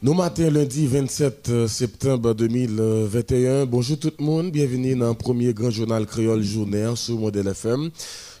Nous 0.00 0.14
matin 0.14 0.48
lundi 0.48 0.86
27 0.86 1.48
euh, 1.48 1.66
septembre 1.66 2.32
2021. 2.32 3.66
Bonjour 3.66 3.98
tout 3.98 4.12
le 4.16 4.24
monde, 4.24 4.52
bienvenue 4.52 4.94
dans 4.94 5.08
le 5.08 5.14
premier 5.14 5.52
grand 5.52 5.70
journal 5.70 6.06
créole 6.06 6.40
journée 6.40 6.92
sur 6.94 7.18
Modèle 7.18 7.48
FM. 7.48 7.90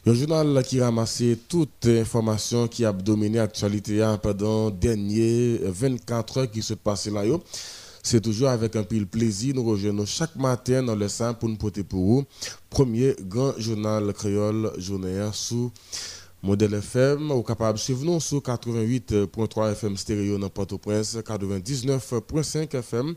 Un 0.06 0.14
journal 0.14 0.62
qui 0.62 0.80
ramasse 0.80 1.20
toutes 1.48 1.86
les 1.86 1.98
informations 2.02 2.68
qui 2.68 2.84
a 2.84 2.92
dominé 2.92 3.38
l'actualité 3.38 4.04
hein, 4.04 4.18
pendant 4.22 4.66
les 4.66 4.76
dernières 4.76 5.58
24 5.64 6.38
heures 6.38 6.50
qui 6.52 6.62
se 6.62 6.74
passent 6.74 7.08
là. 7.08 7.24
C'est 8.04 8.20
toujours 8.20 8.50
avec 8.50 8.76
un 8.76 8.84
pile 8.84 9.08
plaisir. 9.08 9.56
Nous 9.56 9.64
rejoignons 9.64 10.06
chaque 10.06 10.36
matin 10.36 10.84
dans 10.84 10.94
le 10.94 11.08
sein 11.08 11.34
pour 11.34 11.48
nous 11.48 11.56
porter 11.56 11.82
pour 11.82 12.04
vous. 12.04 12.24
Premier 12.70 13.16
grand 13.20 13.58
journal 13.58 14.12
créole 14.12 14.70
journée 14.78 15.28
sur 15.32 15.72
Modèle 16.42 16.74
FM, 16.74 17.30
ou 17.32 17.42
capable 17.42 17.78
de 17.78 17.82
suivre 17.82 18.04
nous 18.04 18.20
sur 18.20 18.38
88.3 18.38 19.72
FM 19.72 19.96
stéréo 19.96 20.38
dans 20.38 20.48
Port-au-Prince, 20.48 21.16
99.5 21.16 22.76
FM 22.76 23.14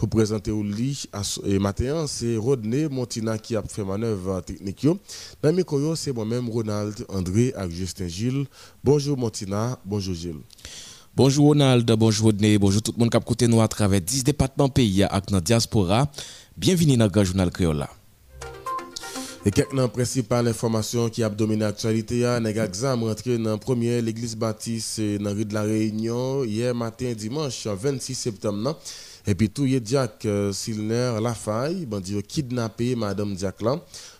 Pour 0.00 0.08
présenter 0.08 0.50
au 0.50 0.62
lit 0.62 1.04
et 1.44 1.58
matin, 1.58 2.06
c'est 2.06 2.38
Rodney 2.38 2.88
Montina 2.88 3.36
qui 3.36 3.54
a 3.54 3.62
fait 3.62 3.84
manœuvre 3.84 4.40
technique. 4.40 4.86
Dans 5.42 5.52
mes 5.52 5.62
c'est 5.94 6.14
moi-même 6.14 6.48
Ronald 6.48 7.04
André 7.10 7.52
avec 7.54 7.76
Justin 7.76 8.08
Gilles. 8.08 8.46
Bonjour 8.82 9.18
Montina, 9.18 9.78
bonjour 9.84 10.14
Gilles. 10.14 10.40
Bonjour 11.14 11.48
Ronald, 11.48 11.84
bonjour 11.98 12.28
Rodney, 12.28 12.56
bonjour 12.56 12.80
tout 12.80 12.94
le 12.96 12.98
monde 12.98 13.10
qui 13.10 13.16
a 13.18 13.20
écouté 13.20 13.46
nous 13.46 13.60
à 13.60 13.68
travers 13.68 14.00
10 14.00 14.24
départements 14.24 14.70
pays 14.70 15.04
avec 15.04 15.30
notre 15.30 15.44
diaspora. 15.44 16.10
Bienvenue 16.56 16.96
dans 16.96 17.10
le 17.14 17.24
journal 17.24 17.50
Créole. 17.50 17.86
Et 19.44 19.50
quelques 19.50 19.86
principales 19.88 20.48
informations 20.48 21.10
qui 21.10 21.22
a 21.22 21.28
dominé 21.28 21.60
l'actualité, 21.60 22.38
les 22.42 22.58
exam 22.58 23.04
rentré 23.04 23.36
dans 23.36 23.50
la 23.50 23.58
première 23.58 24.00
l'église 24.00 24.34
baptiste 24.34 24.98
dans 24.98 25.24
la 25.24 25.30
rue 25.32 25.44
de 25.44 25.52
la 25.52 25.62
Réunion 25.62 26.42
hier 26.42 26.74
matin 26.74 27.12
dimanche 27.14 27.66
26 27.66 28.14
septembre. 28.14 28.78
Et 29.26 29.34
puis 29.34 29.50
tout 29.50 29.66
est 29.66 29.86
Jack 29.86 30.24
euh, 30.24 30.52
Silner 30.52 31.18
Lafaille, 31.22 31.86
bandit 31.86 32.22
kidnappé 32.22 32.94
Madame 32.96 33.34
Diak 33.34 33.60
là. 33.62 33.76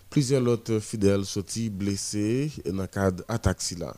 Plusieurs 0.08 0.46
autres 0.46 0.78
fidèles 0.80 1.24
sont 1.24 1.44
blessés 1.70 2.50
dans 2.66 2.82
le 2.82 2.86
cadre 2.86 3.24
d'attaque 3.28 3.62
là. 3.78 3.94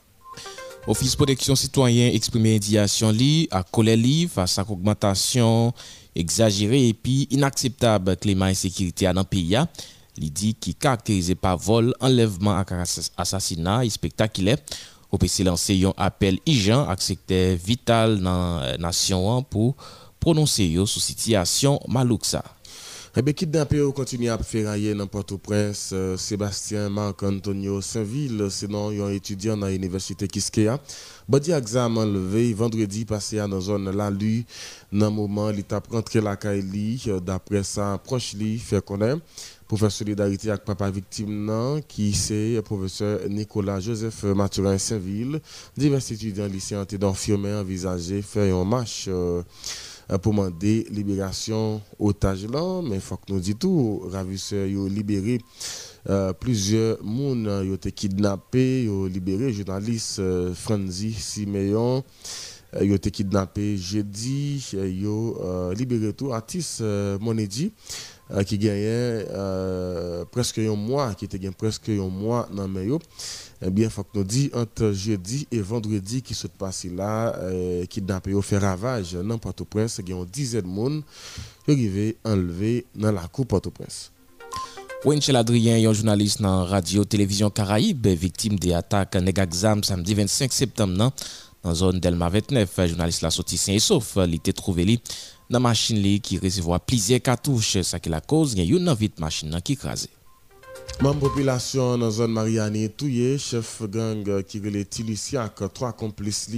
Office 0.87 1.15
protection 1.15 1.55
citoyen 1.55 2.09
exprimé 2.09 2.57
indignation 2.57 3.11
li 3.13 3.47
à 3.53 3.63
colère 3.63 3.97
face 4.29 4.59
à 4.59 4.65
l'augmentation 4.69 5.73
exagérée 6.15 6.89
et 6.89 6.95
puis 6.95 7.29
inacceptable 7.31 8.17
climat 8.17 8.47
insécurité 8.47 9.05
dans 9.13 9.21
le 9.21 9.25
pays. 9.25 9.57
Il 10.19 10.33
dit 10.33 10.55
qui 10.55 10.75
caractérisé 10.75 11.35
par 11.35 11.57
vol, 11.57 11.95
enlèvement, 12.01 12.63
assassinat 13.17 13.85
et 13.85 13.91
spectaculaire. 13.91 14.59
Au 15.11 15.19
PC 15.19 15.45
lancé 15.45 15.85
un 15.85 15.93
appel 15.97 16.39
urgent 16.47 16.89
secteur 16.99 17.57
vital 17.57 18.21
dans 18.21 18.61
la 18.61 18.77
nation 18.79 19.43
pour 19.43 19.77
prononcer 20.23 20.71
yo 20.71 20.87
sous 20.87 21.01
situation 21.03 21.81
malouksa. 21.89 22.45
Eh 23.15 23.21
bien, 23.21 23.35
kidnappé 23.35 23.83
continue 23.95 24.31
à 24.31 24.39
ferrailler 24.39 24.95
dans 24.95 25.07
Port-au-Prince, 25.07 25.91
euh, 25.93 26.17
Sébastien 26.17 26.89
Marc-Antonio 26.89 27.83
Saint-Ville, 27.83 28.47
sinon 28.49 28.89
un 28.89 29.11
étudiant 29.11 29.55
dans 29.55 29.67
l'université 29.67 30.27
Kiskeya. 30.27 30.79
Badi 31.29 31.51
examen 31.53 32.07
levé 32.07 32.55
vendredi 32.55 33.05
passé 33.05 33.37
dans 33.37 33.49
la 33.49 33.61
zone 33.61 33.91
Lalu, 33.95 34.45
dans 34.93 35.11
le 35.11 35.13
moment 35.13 35.51
il 35.51 35.63
a 35.71 35.83
rentré 35.91 36.23
la 36.23 36.37
Kaili, 36.37 37.03
euh, 37.09 37.21
d'après 37.21 37.65
sa 37.65 37.99
proche 37.99 38.33
li 38.33 38.59
fait 38.59 38.83
connaître 38.83 39.21
faire 39.77 39.91
solidarité 39.93 40.51
avec 40.51 40.65
papa 40.65 40.91
victime 40.91 41.81
qui 41.89 42.13
c'est 42.13 42.55
le 42.55 42.63
professeur 42.63 43.21
Nicolas 43.29 43.81
Joseph 43.81 44.25
Mathurin 44.25 44.79
Saint-Ville, 44.79 45.41
divers 45.77 45.99
étudiants 46.11 46.47
lycéens 46.47 46.87
ont 47.01 47.59
envisagé 47.59 48.23
faire 48.23 48.55
un 48.55 48.65
marche 48.65 49.07
euh, 49.09 49.13
euh, 49.13 49.43
pour 50.19 50.33
demander 50.33 50.87
libération 50.91 51.81
otages 51.99 52.47
là 52.47 52.81
mais 52.83 53.01
faut 53.01 53.17
que 53.17 53.33
nous 53.33 53.41
dit 53.41 53.55
tout. 53.55 54.03
Ravisseurs 54.11 54.69
ont 54.79 54.87
libéré 54.87 55.41
euh, 56.09 56.33
plusieurs 56.33 56.99
personnes 56.99 57.47
ont 57.47 57.75
été 57.75 57.93
kidnappés 57.93 58.89
ont 58.89 59.05
libéré. 59.05 59.53
Journaliste 59.53 60.19
euh, 60.19 60.53
Franzi 60.53 61.13
Simeon 61.13 62.03
ont 62.75 62.95
été 62.95 63.11
kidnappés 63.11 63.77
jeudi 63.77 64.65
ont 65.07 65.71
libéré 65.71 66.13
tout. 66.13 66.33
Artiste 66.33 66.83
Monedi 67.21 67.73
qui 68.47 68.59
gagnait 68.59 69.27
presque 70.31 70.59
un 70.59 70.75
mois 70.75 71.15
qui 71.15 71.27
était 71.27 71.51
presque 71.51 71.91
un 71.91 72.09
mois 72.09 72.49
dans 72.53 72.67
le 72.67 72.99
eh 73.65 73.71
bien, 73.71 73.89
faut 73.89 74.03
que 74.03 74.19
nous 74.19 74.25
disions 74.25 74.59
entre 74.59 74.93
jeudi 74.93 75.47
et 75.53 75.61
vendredi 75.61 76.21
qui 76.21 76.35
se 76.35 76.49
passe 76.49 76.85
là, 76.85 77.37
euh, 77.39 77.85
n'a 78.09 78.21
pas 78.21 78.43
fait 78.43 78.59
ravage 78.59 79.13
dans 79.13 79.39
Port-au-Prince, 79.39 80.01
il 80.03 80.11
y 80.11 80.13
a 80.13 80.17
une 80.17 80.25
dizaine 80.25 80.63
de 80.63 80.67
monde 80.67 81.03
qui 81.65 81.73
arrivé 81.73 82.17
enlevé 82.25 82.87
dans 82.95 83.13
la 83.13 83.29
coupe 83.29 83.49
Port-au-Prince. 83.49 84.11
Wenchel 85.05 85.37
Adrien, 85.37 85.89
un 85.89 85.93
journaliste 85.93 86.43
dans 86.43 86.65
Radio 86.65 87.05
Télévision 87.05 87.51
Caraïbe, 87.51 88.07
victime 88.07 88.57
des 88.59 88.73
attaques 88.73 89.17
Negaxam 89.17 89.83
samedi 89.83 90.15
25 90.15 90.53
septembre 90.53 90.97
dans 90.97 91.13
la 91.65 91.75
zone 91.75 91.99
Delma 91.99 92.29
29. 92.29 92.89
Journaliste 92.89 93.23
la 93.23 93.31
sorti 93.31 93.57
sain 93.57 93.73
et 93.73 93.81
sauf, 93.81 94.17
il 94.17 94.35
était 94.35 94.53
trouvé 94.53 94.85
dans 94.85 95.01
la 95.51 95.61
machine 95.61 96.21
qui 96.21 96.39
recevait 96.39 96.79
plusieurs 96.87 97.21
cartouches. 97.21 97.83
Ça 97.83 97.99
qui 97.99 98.11
la 98.11 98.21
cause, 98.21 98.55
il 98.55 98.65
y 98.65 98.73
a 98.73 98.77
une 98.77 98.93
vite 98.95 99.19
machine 99.19 99.57
qui 99.65 99.73
écrasée. 99.73 100.09
Même 101.03 101.19
population 101.19 101.99
dans 101.99 102.07
la 102.07 102.11
zone 102.11 102.33
Mariani, 102.33 102.89
touye, 102.91 103.39
chef 103.39 103.83
gang 103.91 104.43
qui 104.45 104.61
relait 104.61 104.87
avec 105.37 105.73
trois 105.75 105.93
complices 105.93 106.49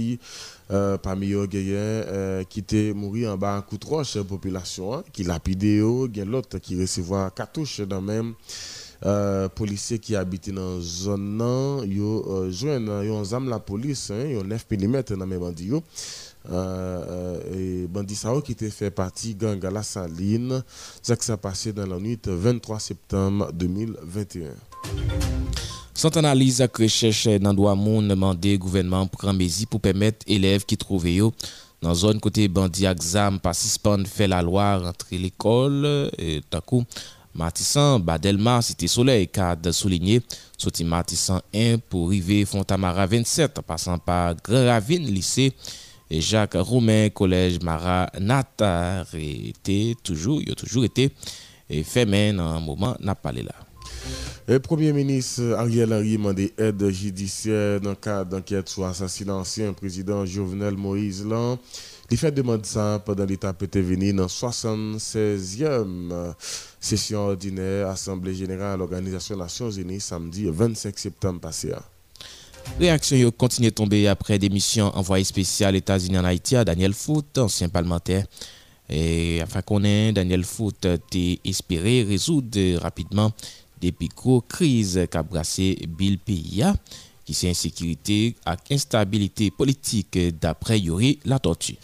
euh, 0.71 0.97
parmi 0.97 1.31
eux, 1.31 1.47
euh, 1.53 2.43
qui 2.43 2.59
étaient 2.59 2.93
morts 2.93 3.33
en 3.33 3.37
bas 3.37 3.65
coup 3.67 3.77
de 3.77 3.85
roche, 3.85 4.19
population, 4.21 4.93
hein, 4.93 5.03
qui 5.11 5.23
y 5.23 6.25
l'autre 6.25 6.59
qui 6.59 6.79
recevait 6.79 7.27
cartouche 7.35 7.81
dans 7.81 8.01
même. 8.01 8.33
Euh, 9.05 9.49
policiers 9.49 9.99
qui 9.99 10.15
habitent 10.15 10.51
dans 10.51 10.75
la 10.75 10.81
zone, 10.81 11.83
ils 11.85 12.01
ont 12.01 12.49
joint 12.49 12.79
la 12.79 13.59
police, 13.59 14.11
ils 14.11 14.37
ont 14.37 14.43
9 14.43 14.65
mm 14.71 15.01
dans 15.17 15.25
même 15.25 15.39
bandits. 15.39 15.71
Euh, 15.71 15.79
euh, 16.51 17.39
et 17.53 17.87
Bandi 17.87 18.15
Sao 18.15 18.41
qui 18.41 18.53
était 18.53 18.69
fait 18.69 18.91
partie 18.91 19.35
gang 19.35 19.63
à 19.65 19.71
la 19.71 19.83
saline. 19.83 20.63
Ça 21.01 21.15
qui 21.15 21.25
s'est 21.25 21.37
passé 21.37 21.73
dans 21.73 21.85
la 21.85 21.97
nuit 21.97 22.19
23 22.25 22.79
septembre 22.79 23.51
2021. 23.53 24.49
Sans 25.93 26.15
analyse 26.17 26.61
et 26.61 26.67
recherche 26.77 27.27
dans 27.39 27.53
le 27.53 28.07
demandé 28.07 28.57
gouvernement 28.57 29.07
pour 29.07 29.31
mesure 29.33 29.67
pour 29.67 29.79
permettre 29.79 30.25
élèves 30.27 30.65
qui 30.65 30.77
trouvent 30.77 31.07
dans 31.81 31.89
la 31.89 31.95
zone 31.95 32.19
côté 32.19 32.47
bandi 32.47 32.85
exam 32.85 33.39
pas 33.39 33.53
suspendre 33.53 34.07
faire 34.07 34.27
la 34.27 34.41
loi 34.41 34.77
rentrer 34.77 35.17
l'école 35.17 36.09
et 36.17 36.41
d'un 36.51 36.61
coup 36.61 36.83
Matissan, 37.35 37.99
Badelma, 37.99 38.61
Cité 38.61 38.87
Soleil, 38.87 39.27
cadre 39.27 39.71
souligné, 39.71 40.21
sorti 40.57 40.85
Matissan 40.85 41.41
1 41.53 41.79
pour 41.89 42.07
arriver 42.07 42.45
Fontamara 42.45 43.05
27, 43.05 43.59
passant 43.61 43.97
par 43.97 44.35
Grand 44.41 44.65
Ravine, 44.65 45.05
lycée 45.05 45.53
et 46.09 46.21
Jacques 46.21 46.55
Roumain, 46.55 47.09
collège 47.09 47.59
Maranatha, 47.61 49.05
était 49.13 49.95
toujours, 50.03 50.41
il 50.41 50.51
a 50.51 50.55
toujours 50.55 50.85
été 50.85 51.11
fermé 51.83 52.33
dans 52.33 52.43
un 52.43 52.59
moment, 52.59 52.95
n'a 52.99 53.15
pas 53.15 53.31
là. 53.31 53.53
Le 54.47 54.59
Premier 54.59 54.93
ministre 54.93 55.55
Ariel 55.57 55.91
Henry 55.91 56.13
a 56.13 56.17
demandé 56.17 56.53
aide 56.59 56.87
judiciaire 56.91 57.81
dans 57.81 57.89
le 57.91 57.95
cadre 57.95 58.29
d'enquête 58.29 58.69
sur 58.69 58.83
l'assassinat 58.83 59.33
ancien 59.33 59.73
président 59.73 60.23
Jovenel 60.23 60.77
Moïse. 60.77 61.25
Il 62.11 62.17
fait 62.17 62.31
demande 62.31 62.63
ça 62.63 63.01
pendant 63.03 63.25
l'étape 63.25 63.63
venu 63.75 64.13
dans 64.13 64.23
la 64.23 64.27
76e 64.27 66.35
session 66.79 67.21
ordinaire 67.21 67.89
Assemblée 67.89 68.35
générale 68.35 68.75
de 68.75 68.79
l'Organisation 68.81 69.35
Nations 69.35 69.71
Unies 69.71 70.01
samedi 70.01 70.45
25 70.47 70.99
septembre 70.99 71.39
passé. 71.39 71.71
Réaction 72.79 73.15
yo 73.17 73.31
continue 73.31 73.71
tomber 73.71 74.07
après 74.07 74.37
démission 74.37 74.87
envoyé 74.95 75.23
spécial 75.23 75.75
États-Unis 75.75 76.17
en 76.17 76.25
Haïti 76.25 76.55
à 76.55 76.65
Daniel 76.65 76.93
Foot, 76.93 77.37
ancien 77.37 77.69
parlementaire. 77.69 78.25
Et 78.89 79.41
afin 79.41 79.61
qu'on 79.61 79.83
ait 79.83 80.11
Daniel 80.11 80.43
Foot 80.43 80.85
euh, 80.85 80.97
t'es 81.09 81.39
espéré 81.45 82.03
résoudre 82.03 82.57
euh, 82.57 82.77
rapidement 82.77 83.31
des 83.79 83.91
picots 83.91 84.41
crises 84.41 85.07
qu'a 85.09 85.23
brassé 85.23 85.77
Bill 85.87 86.19
Pia, 86.19 86.75
qui 87.23 87.33
c'est 87.33 87.49
insécurité 87.49 88.35
et 88.69 88.73
instabilité 88.73 89.51
politique 89.51 90.19
d'après 90.39 90.79
Yuri 90.79 91.19
la 91.25 91.39
tortue. 91.39 91.77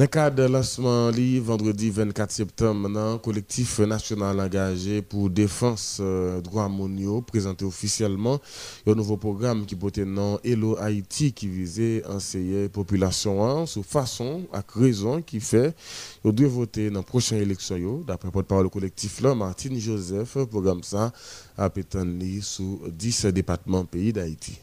Dans 0.00 0.04
le 0.04 0.08
cadre 0.08 0.36
de 0.36 0.44
lancement 0.44 1.10
vendredi 1.42 1.90
24 1.90 2.30
septembre, 2.30 2.88
le 2.88 3.18
collectif 3.18 3.80
national 3.80 4.40
engagé 4.40 5.02
pour 5.02 5.28
défense 5.28 5.98
euh, 6.00 6.40
droits 6.40 6.70
mondiaux 6.70 7.20
présenté 7.20 7.66
officiellement 7.66 8.40
un 8.86 8.94
nouveau 8.94 9.18
programme 9.18 9.66
qui 9.66 9.76
portait 9.76 10.06
nom 10.06 10.40
Hello 10.42 10.78
Haïti 10.80 11.34
qui 11.34 11.48
visait 11.48 12.02
à 12.06 12.12
enseigner 12.12 12.62
la 12.62 12.68
population 12.70 13.66
sous 13.66 13.82
façon, 13.82 14.46
à 14.54 14.62
raison 14.74 15.20
qui 15.20 15.38
fait 15.38 15.76
qu'ils 16.22 16.32
doivent 16.32 16.50
voter 16.50 16.88
dans 16.88 17.02
prochaine 17.02 17.42
élection. 17.42 18.02
D'après 18.06 18.30
porte-parole 18.30 18.70
collectif 18.70 19.20
là, 19.20 19.34
Martine 19.34 19.78
Joseph, 19.78 20.38
programme 20.46 20.82
ça 20.82 21.12
a 21.58 21.68
pétanli 21.68 22.40
sous 22.40 22.80
10 22.88 23.26
départements 23.26 23.84
pays 23.84 24.14
d'Haïti. 24.14 24.58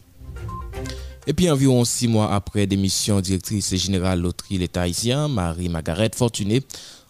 Et 1.29 1.33
puis 1.33 1.51
environ 1.51 1.83
six 1.83 2.07
mois 2.07 2.33
après 2.33 2.65
démission 2.67 3.19
directrice 3.19 3.75
générale 3.75 4.21
loterie 4.21 4.57
l'État 4.57 4.83
haïtien, 4.83 5.27
Marie-Margaret 5.27 6.11
Fortuné, 6.15 6.63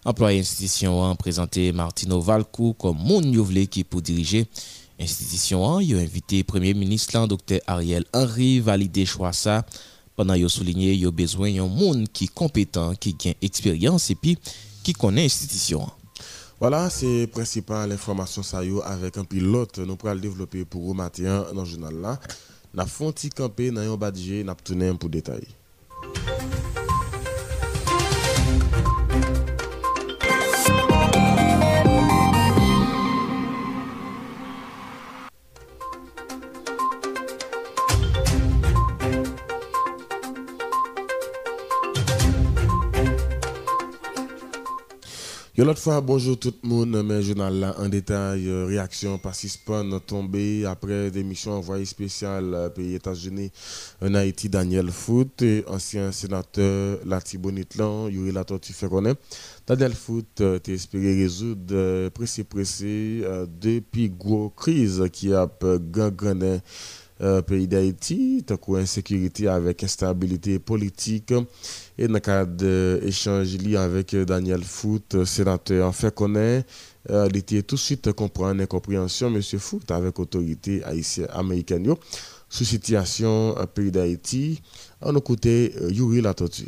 employée 0.05 0.39
institution 0.39 1.07
a 1.07 1.13
présenté 1.13 1.71
Martino 1.71 2.19
Valcou 2.19 2.73
comme 2.73 2.97
mon 2.97 3.21
qui 3.67 3.83
pour 3.83 4.01
diriger 4.01 4.47
institution 4.99 5.79
il 5.79 5.95
a 5.95 5.99
invité 5.99 6.43
Premier 6.43 6.73
ministre 6.73 7.27
Dr 7.27 7.59
Ariel 7.67 8.05
Henry 8.11 8.59
valider 8.59 9.05
choix 9.05 9.33
ça 9.33 9.63
pendant 10.15 10.33
qu'il 10.33 10.45
a 10.45 10.49
souligné 10.49 10.95
qu'il 10.95 11.05
a 11.05 11.11
besoin 11.11 11.53
d'un 11.53 11.67
monde 11.67 12.07
qui 12.11 12.23
est 12.23 12.33
compétent, 12.33 12.95
qui 12.95 13.15
a 13.29 13.33
expérience 13.43 14.09
et 14.09 14.15
puis 14.15 14.35
qui 14.81 14.93
connaît 14.93 15.23
l'institution. 15.23 15.87
Voilà, 16.59 16.89
c'est 16.89 17.27
principale 17.27 17.91
information 17.91 18.41
ça 18.41 18.61
avec 18.85 19.15
un 19.19 19.25
pilote 19.25 19.77
nous 19.77 19.95
pourrons 19.95 20.15
le 20.15 20.21
développer 20.21 20.65
pour 20.65 20.81
vous 20.81 20.95
matin 20.95 21.45
dans 21.53 21.61
le 21.61 21.67
journal 21.67 21.93
là. 22.01 22.19
Nap 22.77 22.89
fon 22.93 23.09
ti 23.09 23.31
kampe 23.33 23.71
nan 23.73 23.87
yon 23.87 23.97
badje, 23.97 24.43
nap 24.45 24.59
tounen 24.61 24.99
pou 25.01 25.09
detay. 25.09 25.41
Yo 45.57 45.65
l'autre 45.65 45.81
fois, 45.81 46.01
bonjour 46.01 46.37
tout 46.37 46.53
le 46.61 46.69
monde, 46.69 47.01
mais 47.03 47.23
journal 47.23 47.55
là 47.59 47.75
en 47.79 47.89
détail, 47.89 48.47
euh, 48.47 48.67
réaction 48.67 49.17
participante 49.17 50.05
tombée 50.05 50.63
après 50.67 51.09
démission 51.09 51.53
envoyé 51.53 51.83
spécial 51.85 52.53
euh, 52.53 52.69
pays 52.69 52.93
États-Unis 52.93 53.51
en 53.99 54.13
Haïti, 54.13 54.49
Daniel 54.49 54.91
Foot, 54.91 55.43
ancien 55.65 56.11
sénateur 56.11 56.99
Lati 57.07 57.39
Bonitlan, 57.39 58.07
Yuri 58.07 58.31
Latortu 58.31 58.71
connaître. 58.87 59.19
Daniel 59.65 59.95
Foot 59.95 60.41
euh, 60.41 60.59
espéré 60.67 61.15
résoudre 61.15 62.09
pressé 62.09 62.43
pressé 62.43 63.23
depuis 63.59 64.11
gros 64.11 64.49
crise 64.49 65.05
qui 65.11 65.33
a 65.33 65.49
gangrené 65.91 66.59
euh, 67.19 67.41
pays 67.41 67.67
d'Haïti, 67.67 68.43
tant 68.45 68.59
insécurité 68.75 69.47
avec 69.47 69.83
instabilité 69.83 70.59
politique. 70.59 71.33
Et 71.99 72.07
dans 72.07 72.13
le 72.13 72.19
cadre 72.19 72.53
d'échange 73.01 73.57
avec 73.75 74.15
Daniel 74.15 74.63
Foot, 74.63 75.25
sénateur, 75.25 75.87
en 75.87 75.91
fait 75.91 76.13
connaître, 76.13 76.67
euh, 77.09 77.27
il 77.33 77.63
tout 77.63 77.75
de 77.75 77.79
suite 77.79 78.11
comprendre 78.11 78.61
incompréhension, 78.61 79.33
M. 79.33 79.41
Foot, 79.41 79.89
avec 79.91 80.19
autorité 80.19 80.83
haïtienne 80.83 81.27
américaine, 81.31 81.95
sous 82.49 82.65
situation 82.65 83.55
pays 83.73 83.91
d'Haïti. 83.91 84.61
On 85.01 85.15
euh, 85.81 85.89
Yuri 85.91 86.21
Latotu 86.21 86.67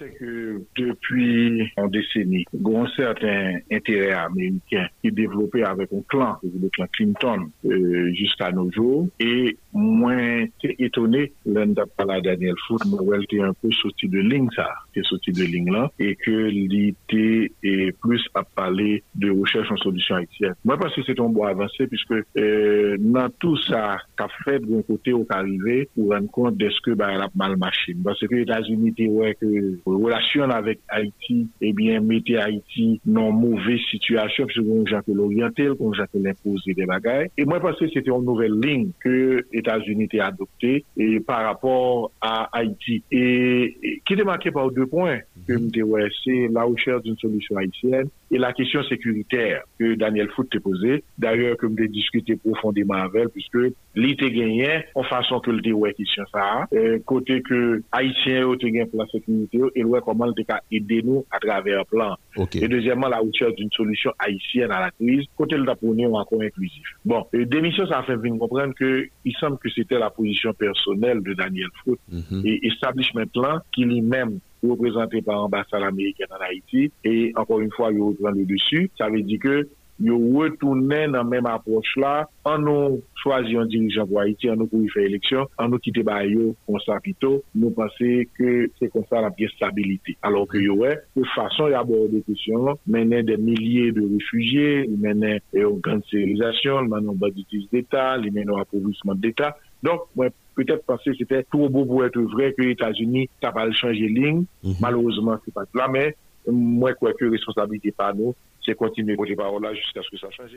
c'est 0.00 0.10
que 0.18 0.62
depuis 0.76 1.68
une 1.76 1.88
décennie, 1.88 2.44
il 2.52 2.74
a 2.74 2.80
un 2.80 2.86
certain 2.96 3.58
intérêt 3.70 4.12
américain 4.12 4.86
qui 5.00 5.08
est 5.08 5.10
développé 5.10 5.62
avec 5.62 5.92
un 5.92 6.02
clan, 6.08 6.36
le 6.42 6.68
clan 6.70 6.86
Clinton, 6.92 7.50
euh, 7.66 8.12
jusqu'à 8.14 8.50
nos 8.50 8.70
jours. 8.72 9.08
Et 9.20 9.56
moins 9.72 10.46
étonné, 10.62 11.32
l'un 11.46 11.74
pas 11.74 12.04
la 12.04 12.20
Daniel 12.20 12.54
Foot, 12.66 12.80
elle 13.14 13.22
était 13.22 13.40
un 13.40 13.52
peu 13.52 13.70
sorti 13.72 14.08
de 14.08 14.18
ligne, 14.18 14.48
ça, 14.56 14.68
est 14.94 15.04
sorti 15.04 15.32
de 15.32 15.44
ligne 15.44 15.72
là, 15.72 15.90
et 15.98 16.16
que 16.16 16.30
l'idée 16.30 17.52
est 17.62 17.92
plus 18.00 18.24
à 18.34 18.42
parler 18.42 19.02
de 19.14 19.30
recherche 19.30 19.70
en 19.70 19.76
solution 19.76 20.16
haïtienne. 20.16 20.54
Moi, 20.64 20.76
parce 20.78 20.94
que 20.94 21.02
c'est 21.06 21.20
un 21.20 21.28
bon 21.28 21.44
avancé, 21.44 21.86
puisque 21.86 22.14
euh, 22.36 22.96
dans 22.98 23.28
tout 23.38 23.56
ça 23.58 23.98
qu'a 24.16 24.28
fait 24.44 24.58
d'un 24.60 24.82
côté 24.82 25.12
au 25.12 25.26
arrivé 25.30 25.88
pour 25.94 26.10
rendre 26.10 26.30
compte 26.30 26.56
de 26.56 26.68
ce 26.70 26.80
que 26.80 26.90
bah, 26.92 27.10
elle 27.12 27.20
a 27.20 27.28
mal 27.34 27.56
marché. 27.56 27.94
Parce 28.02 28.18
que 28.20 28.34
les 28.34 28.42
États-Unis, 28.42 28.94
ouais, 29.08 29.36
que 29.40 29.78
relation 29.96 30.44
avec 30.50 30.80
Haïti, 30.88 31.48
eh 31.60 31.72
bien, 31.72 32.00
mettez 32.00 32.36
Haïti 32.36 33.00
dans 33.04 33.30
une 33.30 33.40
mauvaise 33.40 33.80
situation, 33.90 34.46
puisque 34.46 34.66
on 34.68 34.84
a 34.84 35.02
l'orienté, 35.08 35.68
on 35.78 35.92
a 35.92 36.06
l'imposer 36.14 36.74
des 36.74 36.86
bagailles. 36.86 37.28
Et 37.36 37.44
moi, 37.44 37.60
parce 37.60 37.78
que 37.78 37.88
c'était 37.88 38.10
une 38.10 38.24
nouvelle 38.24 38.58
ligne 38.60 38.90
que 39.00 39.44
les 39.52 39.58
États-Unis 39.58 40.08
ont 40.14 40.20
adoptée 40.20 40.84
et 40.96 41.20
par 41.20 41.44
rapport 41.44 42.10
à 42.20 42.48
Haïti. 42.52 43.02
Et, 43.10 44.00
qui 44.04 44.14
est 44.14 44.24
marqué 44.24 44.50
par 44.50 44.70
deux 44.70 44.86
points 44.86 45.20
que 45.46 45.82
ouais, 45.82 46.08
c'est 46.24 46.48
la 46.52 46.62
recherche 46.62 47.02
d'une 47.02 47.16
solution 47.16 47.56
haïtienne 47.56 48.08
et 48.30 48.38
la 48.38 48.52
question 48.52 48.82
sécuritaire 48.84 49.62
que 49.78 49.94
Daniel 49.94 50.28
Foot 50.30 50.48
t'a 50.50 50.60
posée. 50.60 51.02
D'ailleurs, 51.18 51.56
que 51.56 51.66
j'ai 51.76 51.88
discuté 51.88 52.36
profondément 52.36 52.94
avec 52.94 53.28
puisque 53.28 53.58
l'été 53.94 54.30
gagné 54.30 54.84
en 54.94 55.02
façon 55.02 55.40
que 55.40 55.50
le 55.50 55.60
déway 55.60 55.92
question 55.94 56.24
ça, 56.32 56.66
euh, 56.72 56.98
côté 57.04 57.42
que 57.42 57.82
Haïtiens 57.92 58.46
ont 58.46 58.54
gagné 58.54 58.86
pour 58.86 59.00
la 59.00 59.06
sécurité, 59.08 59.58
et 59.80 59.84
ouais 59.84 60.00
comment 60.04 60.26
le 60.26 60.44
cas 60.44 60.60
aider 60.70 61.02
nous 61.02 61.24
à 61.30 61.38
travers 61.38 61.80
un 61.80 61.84
plan. 61.84 62.16
Et 62.54 62.68
deuxièmement, 62.68 63.08
la 63.08 63.18
recherche 63.18 63.54
d'une 63.54 63.70
solution 63.72 64.12
haïtienne 64.18 64.70
à 64.70 64.80
la 64.80 64.90
crise, 64.90 65.24
côté 65.36 65.56
le 65.56 65.64
taponné 65.64 66.06
encore 66.06 66.42
inclusif. 66.42 66.86
Bon, 67.04 67.26
et 67.32 67.46
démission, 67.46 67.86
ça 67.86 67.98
a 67.98 68.02
fait 68.02 68.16
venir 68.16 68.38
comprendre 68.38 68.74
que 68.74 69.08
il 69.24 69.32
semble 69.36 69.58
que 69.58 69.70
c'était 69.70 69.98
la 69.98 70.10
position 70.10 70.52
personnelle 70.52 71.22
de 71.22 71.34
Daniel 71.34 71.68
Foot 71.82 71.98
mhm. 72.10 72.42
et 72.44 72.66
establishment 72.66 73.30
là 73.34 73.62
qui 73.72 73.84
lui-même 73.84 74.38
représenté 74.62 75.22
par 75.22 75.36
l'ambassade 75.36 75.82
américaine 75.82 76.28
en 76.30 76.42
Haïti. 76.44 76.92
Et 77.04 77.32
encore 77.36 77.60
une 77.60 77.70
fois, 77.70 77.90
il 77.92 78.00
reprend 78.00 78.30
le 78.30 78.44
dessus. 78.44 78.90
Ça 78.98 79.08
veut 79.08 79.22
dire 79.22 79.38
que 79.40 79.68
yo 80.00 80.16
wetounen 80.34 81.14
nan 81.14 81.28
menm 81.28 81.48
aproche 81.50 82.00
la, 82.00 82.24
an 82.48 82.64
nou 82.64 82.98
chwazi 83.20 83.54
yon 83.56 83.68
dirijan 83.70 84.08
pou 84.08 84.20
Haiti, 84.22 84.50
an 84.50 84.60
nou 84.62 84.70
pou 84.70 84.82
yon 84.82 84.92
fè 84.94 85.04
eleksyon, 85.08 85.48
an 85.60 85.72
nou 85.72 85.82
kite 85.82 86.04
ba 86.06 86.20
yo 86.24 86.54
konsa 86.68 86.96
pito, 87.04 87.36
nou 87.54 87.74
pase 87.76 88.24
ke 88.36 88.70
se 88.80 88.90
konsa 88.92 89.22
la 89.24 89.32
piye 89.34 89.50
stabilite. 89.52 90.16
Alors 90.26 90.48
ke 90.50 90.62
yo 90.64 90.78
wè, 90.80 90.96
de 91.16 91.26
fason 91.34 91.70
yon 91.70 91.80
aborde 91.82 92.22
kèsyon, 92.28 92.74
menè 92.90 93.22
de 93.28 93.36
milyè 93.40 93.90
de 93.96 94.06
refugiè, 94.16 94.70
menè 94.90 95.36
yon 95.58 95.76
euh, 95.76 95.82
kanserizasyon, 95.84 96.88
menè 96.92 97.12
yon 97.12 97.20
baditis 97.20 97.68
d'Etat, 97.72 98.24
menè 98.28 98.48
yon 98.48 98.62
apouvisman 98.64 99.20
d'Etat. 99.20 99.60
Donk, 99.82 100.08
mwen 100.14 100.32
peut-être 100.54 100.84
pensé 100.84 101.12
c'était 101.16 101.42
trop 101.44 101.68
beau 101.70 101.86
pou 101.86 102.02
etre 102.04 102.20
vrai 102.20 102.52
que 102.52 102.62
l'Etats-Unis 102.62 103.30
tapal 103.40 103.72
chanje 103.72 104.08
ligne, 104.08 104.44
mm 104.62 104.70
-hmm. 104.70 104.80
malheureusement 104.80 105.38
c'est 105.44 105.54
pas 105.54 105.64
la, 105.74 105.88
mais 105.88 106.14
mwen 106.46 106.94
kwekwe 106.94 107.30
responsabilité 107.30 107.92
pa 107.92 108.12
nou, 108.12 108.34
c'est 108.70 108.76
continuer 108.76 109.14
à 109.14 109.36
parole 109.36 109.62
là 109.62 109.74
jusqu'à 109.74 110.00
ce 110.02 110.10
que 110.10 110.18
ça 110.18 110.30
change. 110.30 110.50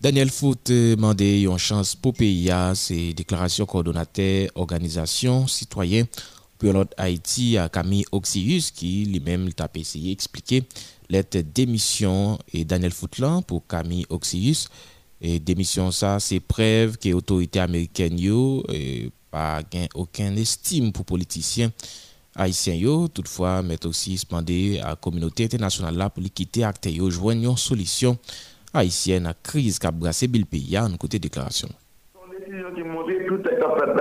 Daniel 0.00 0.30
Foot 0.30 0.70
demandé 0.70 1.42
une 1.42 1.58
chance 1.58 1.94
pour 1.94 2.12
PIA, 2.12 2.74
c'est 2.74 3.14
déclaration 3.14 3.64
coordonnateur 3.64 4.48
organisation 4.54 5.46
citoyen 5.46 6.04
pour 6.58 6.72
l'autre 6.72 6.94
Haïti 6.96 7.56
à 7.56 7.68
Camille 7.68 8.04
Oxius 8.12 8.70
qui 8.70 9.06
lui-même 9.06 9.52
t'a 9.52 9.68
essayé 9.74 10.10
d'expliquer 10.10 10.64
lettre 11.08 11.38
démission. 11.40 12.38
Et 12.52 12.64
Daniel 12.64 12.92
Footland 12.92 13.44
pour 13.44 13.66
Camille 13.66 14.06
Oxius 14.10 14.68
et 15.20 15.38
démission 15.38 15.90
ça, 15.90 16.20
c'est 16.20 16.40
preuve 16.40 16.98
que 16.98 17.08
l'autorité 17.08 17.60
américaine 17.60 18.18
yo 18.18 18.64
pas 19.30 19.62
aucun 19.94 20.36
estime 20.36 20.92
pour 20.92 21.06
politiciens 21.06 21.72
Haïtien 22.36 22.76
yo, 22.76 23.06
toutfwa 23.08 23.62
met 23.64 23.86
osi 23.88 24.18
spande 24.20 24.76
a 24.84 24.92
kominote 25.00 25.46
internasyonal 25.48 25.96
la 25.96 26.10
pou 26.12 26.20
li 26.20 26.28
kite 26.28 26.66
akte 26.68 26.92
yo 26.92 27.08
jwen 27.08 27.46
yon 27.46 27.56
solisyon 27.56 28.18
Haïtien 28.76 29.30
a 29.30 29.32
kriz 29.32 29.80
kap 29.80 29.96
brase 29.96 30.28
bil 30.28 30.44
peya 30.50 30.84
an 30.84 30.98
kote 31.00 31.20
deklarasyon. 31.22 31.72
Décision 32.46 32.70
qui 32.74 32.82
montrait 32.82 33.24
tout 33.26 33.40
est 33.40 33.56
fait 33.56 33.96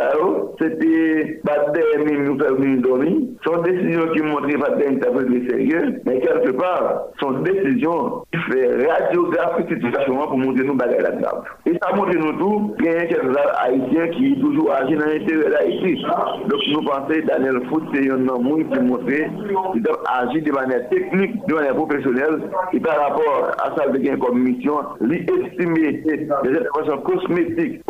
c'était 0.59 1.41
pas 1.43 1.71
des 1.71 2.17
nous 2.17 2.39
faire 2.39 2.55
dormir. 2.79 3.13
Son 3.45 3.61
décision 3.61 4.07
qui 4.13 4.21
montrait 4.21 4.57
pas 4.57 4.69
d'interpréter 4.71 5.47
sérieux, 5.49 6.01
mais 6.05 6.19
quelque 6.19 6.51
part, 6.51 7.07
son 7.19 7.39
décision 7.41 8.23
qui 8.31 8.39
fait 8.51 8.87
radiographie 8.87 9.67
situation 9.67 10.17
pour 10.17 10.37
montrer 10.37 10.63
nous 10.63 10.75
bagaille 10.75 11.01
là-dedans. 11.01 11.43
Et 11.65 11.73
ça 11.81 11.95
montre 11.95 12.15
nous 12.15 12.33
tout, 12.33 12.75
qu'il 12.77 12.91
y 12.91 12.95
a 12.95 13.05
quelques 13.05 13.37
haïtiens 13.61 14.07
qui 14.09 14.39
toujours 14.39 14.71
agissent 14.73 14.97
dans 14.97 15.05
l'intérêt 15.05 15.49
d'Haïti. 15.49 16.03
Donc 16.47 16.61
nous 16.71 16.83
pensons 16.83 17.25
Daniel 17.27 17.61
Foot, 17.69 17.83
c'est 17.93 18.11
un 18.11 18.27
homme 18.27 18.69
qui 18.71 18.79
montre 18.79 19.05
qu'il 19.05 19.81
doit 19.81 20.03
agir 20.19 20.43
de 20.43 20.51
manière 20.51 20.89
technique, 20.89 21.45
de 21.47 21.53
manière 21.53 21.75
professionnelle, 21.75 22.41
et 22.73 22.79
par 22.79 22.97
rapport 22.99 23.51
à 23.59 23.75
ça, 23.75 23.85
comme 24.21 24.39
mission, 24.39 24.75
lui 25.01 25.25
estimer 25.25 25.93
des 26.03 26.27
interventions 26.29 27.01
cosmétiques, 27.01 27.81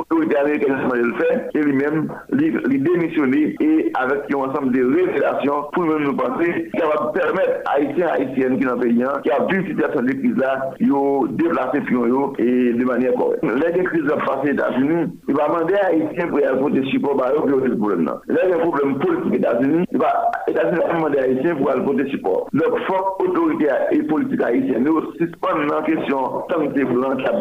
le 0.46 1.58
et 1.58 1.62
lui-même, 1.62 2.08
lui 2.32 2.80
démissionner 2.80 3.56
et 3.60 3.92
avec 3.96 4.34
un 4.34 4.38
ensemble 4.38 4.72
de 4.72 4.84
révélations 4.84 5.66
pour 5.74 5.86
nous 5.86 6.16
penser 6.16 6.70
qui 6.74 6.82
va 6.82 7.12
permettre 7.14 7.62
à 7.66 7.78
Haïtiens 7.78 8.08
Haïtiennes 8.08 8.60
qui 8.60 8.66
le 8.66 8.76
pays, 8.78 9.04
qui 9.24 9.32
a 9.32 9.46
vu 9.46 9.60
une 9.60 9.68
situation 9.68 10.02
de 10.02 10.12
crise 10.12 10.38
là, 10.38 10.72
de 10.80 11.28
déplacer 11.36 11.82
pion 11.82 12.34
et 12.38 12.74
de 12.74 12.86
manière 12.86 13.14
correcte. 13.14 13.44
Les 13.44 13.84
crises 13.84 14.04
passées 14.08 14.50
aux 14.50 14.54
États-Unis, 14.54 15.12
il 15.28 15.36
va 15.36 15.48
demander 15.48 15.76
à 15.76 15.88
Haïtiens 15.88 16.28
pour 16.28 16.40
avoir 16.46 16.70
des 16.70 16.86
support 16.90 17.18
pour 17.18 17.46
régler 17.46 17.70
le 17.70 17.78
problème 17.78 18.06
là. 18.06 18.22
Là, 18.28 18.40
il 18.48 18.54
un 18.54 18.60
problème 18.60 19.00
politique 19.00 19.32
aux 19.32 19.36
États-Unis, 19.36 19.86
il 19.92 19.98
va 19.98 20.32
États-Unis 20.48 20.80
va 20.88 20.94
demander 20.94 21.20
à 21.20 21.24
Haïtiens 21.24 21.56
pour 21.56 21.70
aller 21.70 22.04
des 22.04 22.12
support. 22.12 22.48
Donc, 22.54 22.80
forte 22.88 23.22
autorité 23.22 23.68
et 23.92 24.04
politique 24.04 24.42
haïtienne, 24.42 24.84
nous 24.84 25.02
suspendons 25.18 25.66
la 25.68 25.82
question 25.82 26.44
tant 26.50 26.68
que 26.68 26.84
blanc 26.84 27.16
qui 27.18 27.26
a. 27.26 27.36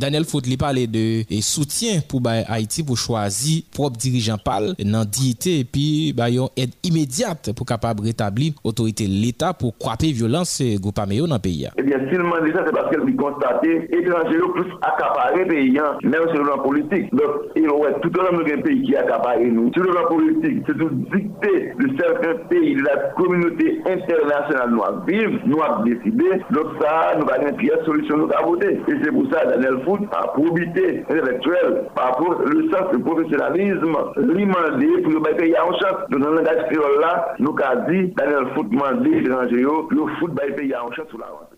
Daniel 0.00 0.24
Foutli 0.24 0.56
parlait 0.56 0.86
de 0.86 1.22
soutien 1.40 2.00
pou 2.12 2.22
bay 2.24 2.44
Haiti 2.50 2.84
pou 2.86 2.98
chwazi 2.98 3.62
prop 3.74 3.96
dirijan 4.00 4.42
pal 4.42 4.72
nan 4.82 5.08
diite 5.08 5.58
epi 5.62 5.86
bay 6.16 6.36
yon 6.38 6.52
ed 6.58 6.74
imediat 6.86 7.52
pou 7.54 7.68
kapab 7.68 8.02
retabli 8.04 8.52
otorite 8.66 9.08
l'Etat 9.08 9.56
pou 9.60 9.74
kwape 9.80 10.12
violans 10.12 10.58
goupame 10.82 11.16
yo 11.20 11.30
nan 11.30 11.42
peyi 11.42 11.66
ya. 11.66 11.72
Eh 11.78 11.92
Ebyen, 11.92 12.08
silman 12.10 12.44
deja 12.44 12.64
se 12.66 12.72
baske 12.72 12.98
li 13.04 13.14
konstate 13.16 13.72
etranje 13.96 14.36
yo 14.38 14.48
plus 14.54 14.70
akapare 14.86 15.44
peyi 15.48 15.74
yan 15.76 15.98
men 16.04 16.28
se 16.30 16.38
loran 16.38 16.62
politik. 16.64 17.08
Dok, 17.18 17.50
e 17.58 17.64
wè, 17.66 17.90
tout 18.04 18.18
an 18.22 18.36
nou 18.36 18.46
gen 18.46 18.62
peyi 18.64 18.80
ki 18.86 18.96
akapare 19.00 19.48
nou. 19.52 19.72
Se 19.74 19.82
loran 19.84 20.08
politik, 20.08 20.60
se 20.68 20.76
tout 20.80 20.94
dikte 21.12 21.52
de 21.80 21.90
certain 21.98 22.40
peyi 22.50 22.74
de 22.78 22.86
la 22.86 22.94
kominote 23.18 23.68
internasyonal 23.92 24.72
nou 24.72 24.86
ap 24.86 25.02
viv, 25.08 25.38
nou 25.48 25.64
ap 25.66 25.82
deside. 25.88 26.40
Dok 26.54 26.76
sa, 26.80 26.94
nou 27.18 27.28
bagen 27.28 27.58
piye 27.60 27.78
solisyon 27.88 28.24
nou 28.24 28.36
ap 28.38 28.48
vote. 28.48 28.72
E 28.88 28.98
se 29.02 29.12
pou 29.12 29.28
sa, 29.32 29.44
Daniel 29.50 29.80
Fout, 29.86 30.06
ap 30.16 30.32
probite, 30.38 30.86
intelektuel, 31.02 31.78
pa 31.98 32.01
le 32.44 32.70
sens 32.70 32.90
du 32.92 33.02
professionnalisme, 33.02 33.96
l'imandé 34.16 35.02
pour 35.02 35.12
le 35.12 35.36
pays 35.36 35.54
en 35.58 35.72
chance. 35.72 36.08
Dans 36.10 36.18
le 36.18 36.36
langage 36.36 36.68
créole 36.70 37.00
là, 37.00 37.34
nous 37.38 37.54
avons 37.62 37.90
dit, 37.90 38.12
Daniel 38.16 38.52
Foot 38.54 38.70
mandé 38.70 39.18
étranger, 39.18 39.56
le 39.56 40.18
foot 40.18 40.34
pays 40.56 40.74
en 40.74 40.90
chance 40.92 41.08
sur 41.08 41.18
la 41.18 41.26
rentrée. 41.26 41.56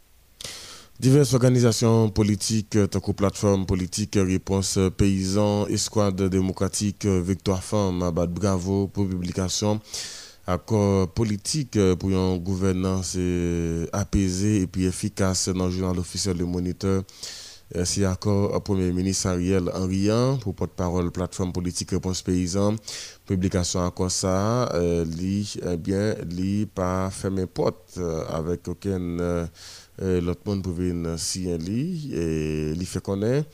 Diverses 1.00 1.34
organisations 1.34 2.08
politiques, 2.08 2.78
tant 2.90 3.00
que 3.00 3.12
plateforme 3.12 3.66
politique, 3.66 4.16
réponse 4.16 4.78
paysan, 4.96 5.66
escouade 5.66 6.22
démocratique, 6.28 7.04
victoire 7.04 7.62
femme, 7.62 8.10
bravo 8.28 8.86
pour 8.86 9.08
publication, 9.08 9.80
accord 10.46 11.08
politique 11.08 11.78
pour 11.98 12.10
une 12.10 12.38
gouvernance 12.38 13.18
apaisée 13.92 14.62
et 14.62 14.66
puis 14.66 14.86
efficace 14.86 15.48
dans 15.48 15.66
le 15.66 15.72
journal 15.72 15.98
officiel 15.98 16.38
Le 16.38 16.44
Moniteur. 16.44 17.02
C'est 17.82 18.04
accord 18.04 18.62
Premier 18.62 18.92
ministre 18.92 19.26
Ariel 19.26 19.68
Henry 19.74 20.08
pour 20.40 20.54
porte-parole 20.54 21.10
plateforme 21.10 21.52
politique 21.52 21.90
réponse 21.90 22.22
paysan. 22.22 22.76
Publication 23.26 23.80
à 23.80 24.08
ça, 24.10 24.68
euh, 24.74 25.04
lit, 25.04 25.56
eh 25.66 25.76
bien, 25.76 26.14
lit 26.28 26.66
pas 26.66 27.10
porte 27.52 27.98
avec 28.28 28.68
aucun 28.68 29.48
l'autre 29.98 30.40
monde 30.46 30.62
pour 30.62 30.72
venir 30.72 31.18
signer 31.18 31.58
lui 31.58 32.14
et 32.14 32.74
lui 32.74 32.86
fait 32.86 33.02
connaître. 33.02 33.48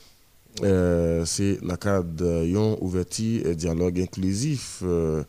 Euh, 0.63 1.25
c'est 1.25 1.61
dans 1.61 1.71
le 1.71 1.77
cadre 1.77 2.09
d'un 2.09 2.75
ouverture 2.81 3.55
dialogue 3.55 4.01
inclusif 4.01 4.81
euh, 4.83 5.23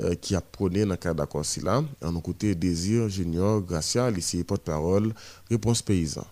euh, 0.00 0.14
qui 0.14 0.34
a 0.34 0.40
prôné 0.40 0.84
dans 0.84 0.90
le 0.90 0.96
cadre 0.96 1.16
d'accord 1.16 1.44
là. 1.62 1.82
En 2.04 2.20
côté 2.20 2.54
Désir 2.54 3.08
Junior 3.08 3.60
Gracia 3.62 4.10
lycée 4.10 4.44
porte-parole 4.44 5.12
réponse 5.50 5.80
paysan 5.82 6.26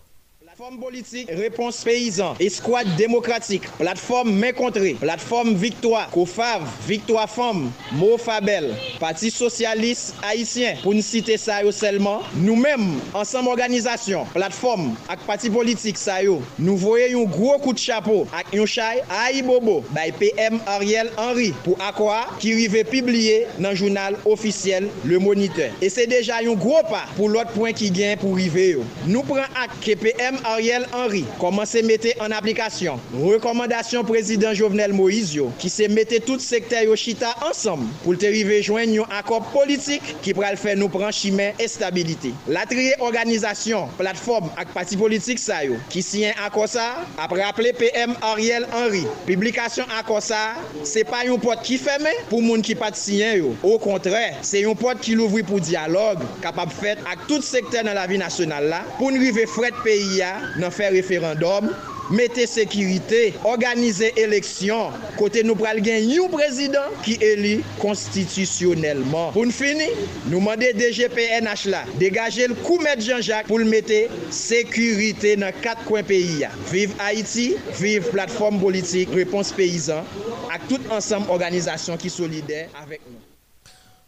Plateforme 0.57 0.79
politique, 0.79 1.29
réponse 1.29 1.83
paysan, 1.83 2.33
escouade 2.39 2.95
démocratique, 2.95 3.63
plateforme 3.77 4.31
main 4.31 4.53
contrée, 4.53 4.93
plateforme 4.93 5.53
victoire, 5.53 6.09
COFAV, 6.11 6.61
victoire 6.87 7.29
femme, 7.29 7.71
Mofabel, 7.91 8.73
Parti 8.97 9.29
socialiste 9.31 10.15
haïtien, 10.23 10.75
pour 10.81 10.93
ne 10.93 11.01
citer 11.01 11.35
ça 11.35 11.59
seulement, 11.73 12.21
nous-mêmes, 12.37 13.01
ensemble 13.13 13.49
organisation, 13.49 14.23
plateforme, 14.33 14.95
avec 15.09 15.25
parti 15.25 15.49
politique 15.49 15.97
ça 15.97 16.19
nous 16.57 16.77
voyons 16.77 17.23
un 17.23 17.29
gros 17.29 17.59
coup 17.59 17.73
de 17.73 17.77
chapeau 17.77 18.25
avec 18.33 18.57
un 18.57 18.65
chai 18.65 19.01
Aïe 19.09 19.41
Bobo, 19.41 19.83
by 19.91 20.13
PM 20.17 20.59
Ariel 20.67 21.11
Henry, 21.17 21.53
pour 21.65 21.77
quoi 21.97 22.27
qui 22.39 22.53
arrive 22.53 22.81
publié 22.85 23.45
dans 23.59 23.71
le 23.71 23.75
journal 23.75 24.15
officiel 24.23 24.87
Le 25.03 25.19
Moniteur. 25.19 25.71
Et 25.81 25.89
c'est 25.89 26.07
déjà 26.07 26.37
un 26.37 26.53
gros 26.53 26.81
pas 26.83 27.07
pour 27.17 27.27
l'autre 27.27 27.51
point 27.51 27.73
qui 27.73 27.89
vient 27.91 28.15
pour 28.15 28.35
arriver. 28.35 28.77
Nous 29.05 29.21
prenons 29.21 29.41
acte 29.41 29.83
que 29.83 29.95
PM 29.95 30.37
Ariel 30.45 30.85
Henry 30.93 31.23
komanse 31.41 31.81
mette 31.85 32.13
an 32.21 32.33
aplikasyon. 32.35 33.01
Rekomandasyon 33.17 34.05
prezident 34.05 34.53
Jovenel 34.53 34.93
Moïse 34.93 35.33
yo 35.33 35.47
ki 35.61 35.71
se 35.73 35.87
mette 35.91 36.19
tout 36.27 36.41
sekte 36.43 36.83
yo 36.85 36.93
chita 36.99 37.31
ansam 37.47 37.87
pou 38.03 38.13
lte 38.13 38.29
rive 38.33 38.59
jwen 38.61 38.93
yon 38.93 39.15
akop 39.17 39.47
politik 39.53 40.05
ki 40.25 40.35
pral 40.37 40.57
fè 40.61 40.75
nou 40.77 40.91
pran 40.93 41.13
chimen 41.15 41.57
e 41.61 41.67
stabilite. 41.71 42.33
La 42.51 42.65
triye 42.69 42.93
organizasyon, 43.05 43.89
platform 43.97 44.51
ak 44.61 44.73
pati 44.75 44.99
politik 44.99 45.41
sa 45.41 45.63
yo 45.65 45.79
ki 45.93 46.03
siyen 46.05 46.37
akosa 46.45 46.85
ap 47.21 47.33
rappele 47.33 47.73
PM 47.79 48.13
Ariel 48.29 48.69
Henry. 48.73 49.03
Publikasyon 49.25 49.89
akosa 49.97 50.43
se 50.85 51.05
pa 51.09 51.23
yon 51.25 51.41
pot 51.41 51.65
ki 51.65 51.79
feme 51.81 52.13
pou 52.29 52.43
moun 52.45 52.61
ki 52.65 52.77
pat 52.77 52.99
siyen 52.99 53.39
yo. 53.41 53.55
Ou 53.65 53.81
kontre, 53.81 54.23
se 54.45 54.61
yon 54.61 54.77
pot 54.77 55.01
ki 55.01 55.17
louvri 55.17 55.41
pou 55.47 55.63
dialog 55.63 56.21
kapap 56.45 56.73
fèt 56.75 57.01
ak 57.09 57.25
tout 57.29 57.45
sekte 57.45 57.81
nan 57.85 57.97
la 57.97 58.05
vi 58.09 58.21
nasyonal 58.21 58.69
la 58.69 58.83
pou 58.99 59.09
nrive 59.13 59.47
fret 59.49 59.75
peyi 59.85 60.19
ya 60.21 60.34
nan 60.59 60.73
fè 60.73 60.91
referandom, 60.93 61.69
mette 62.13 62.45
sekirite, 62.49 63.33
organize 63.47 64.11
eleksyon, 64.19 64.93
kote 65.19 65.41
nou 65.45 65.57
pral 65.57 65.81
gen 65.85 66.05
yon 66.11 66.31
prezident 66.33 66.93
ki 67.05 67.17
eli 67.25 67.53
konstitisyonelman. 67.81 69.31
Poun 69.35 69.53
fini, 69.55 69.89
nou 70.29 70.41
mande 70.45 70.69
DGPNH 70.77 71.67
la, 71.73 71.83
degaje 72.01 72.49
l 72.49 72.55
koumet 72.65 73.01
Jean-Jacques 73.01 73.49
pou 73.49 73.61
l 73.61 73.69
mette 73.69 74.05
sekirite 74.35 75.35
nan 75.41 75.55
kat 75.65 75.81
kwen 75.89 76.05
peyi 76.07 76.41
ya. 76.43 76.53
Viv 76.71 76.95
Haiti, 77.01 77.51
viv 77.81 78.11
platform 78.13 78.61
politik, 78.61 79.13
repons 79.17 79.53
peyizan, 79.55 80.05
ak 80.53 80.67
tout 80.69 80.91
ansam 80.93 81.25
organizasyon 81.33 82.01
ki 82.01 82.13
solide 82.13 82.67
avèk 82.73 83.01
nou. 83.07 83.34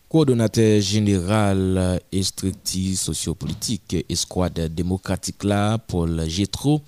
Coordonnateur 0.09 0.79
général 0.79 1.99
et 2.13 2.23
stricti 2.23 2.95
sociopolitique 2.95 4.05
escouade 4.07 4.73
démocratique 4.73 5.43
là, 5.43 5.77
Paul 5.79 6.23
Gétro, 6.29 6.81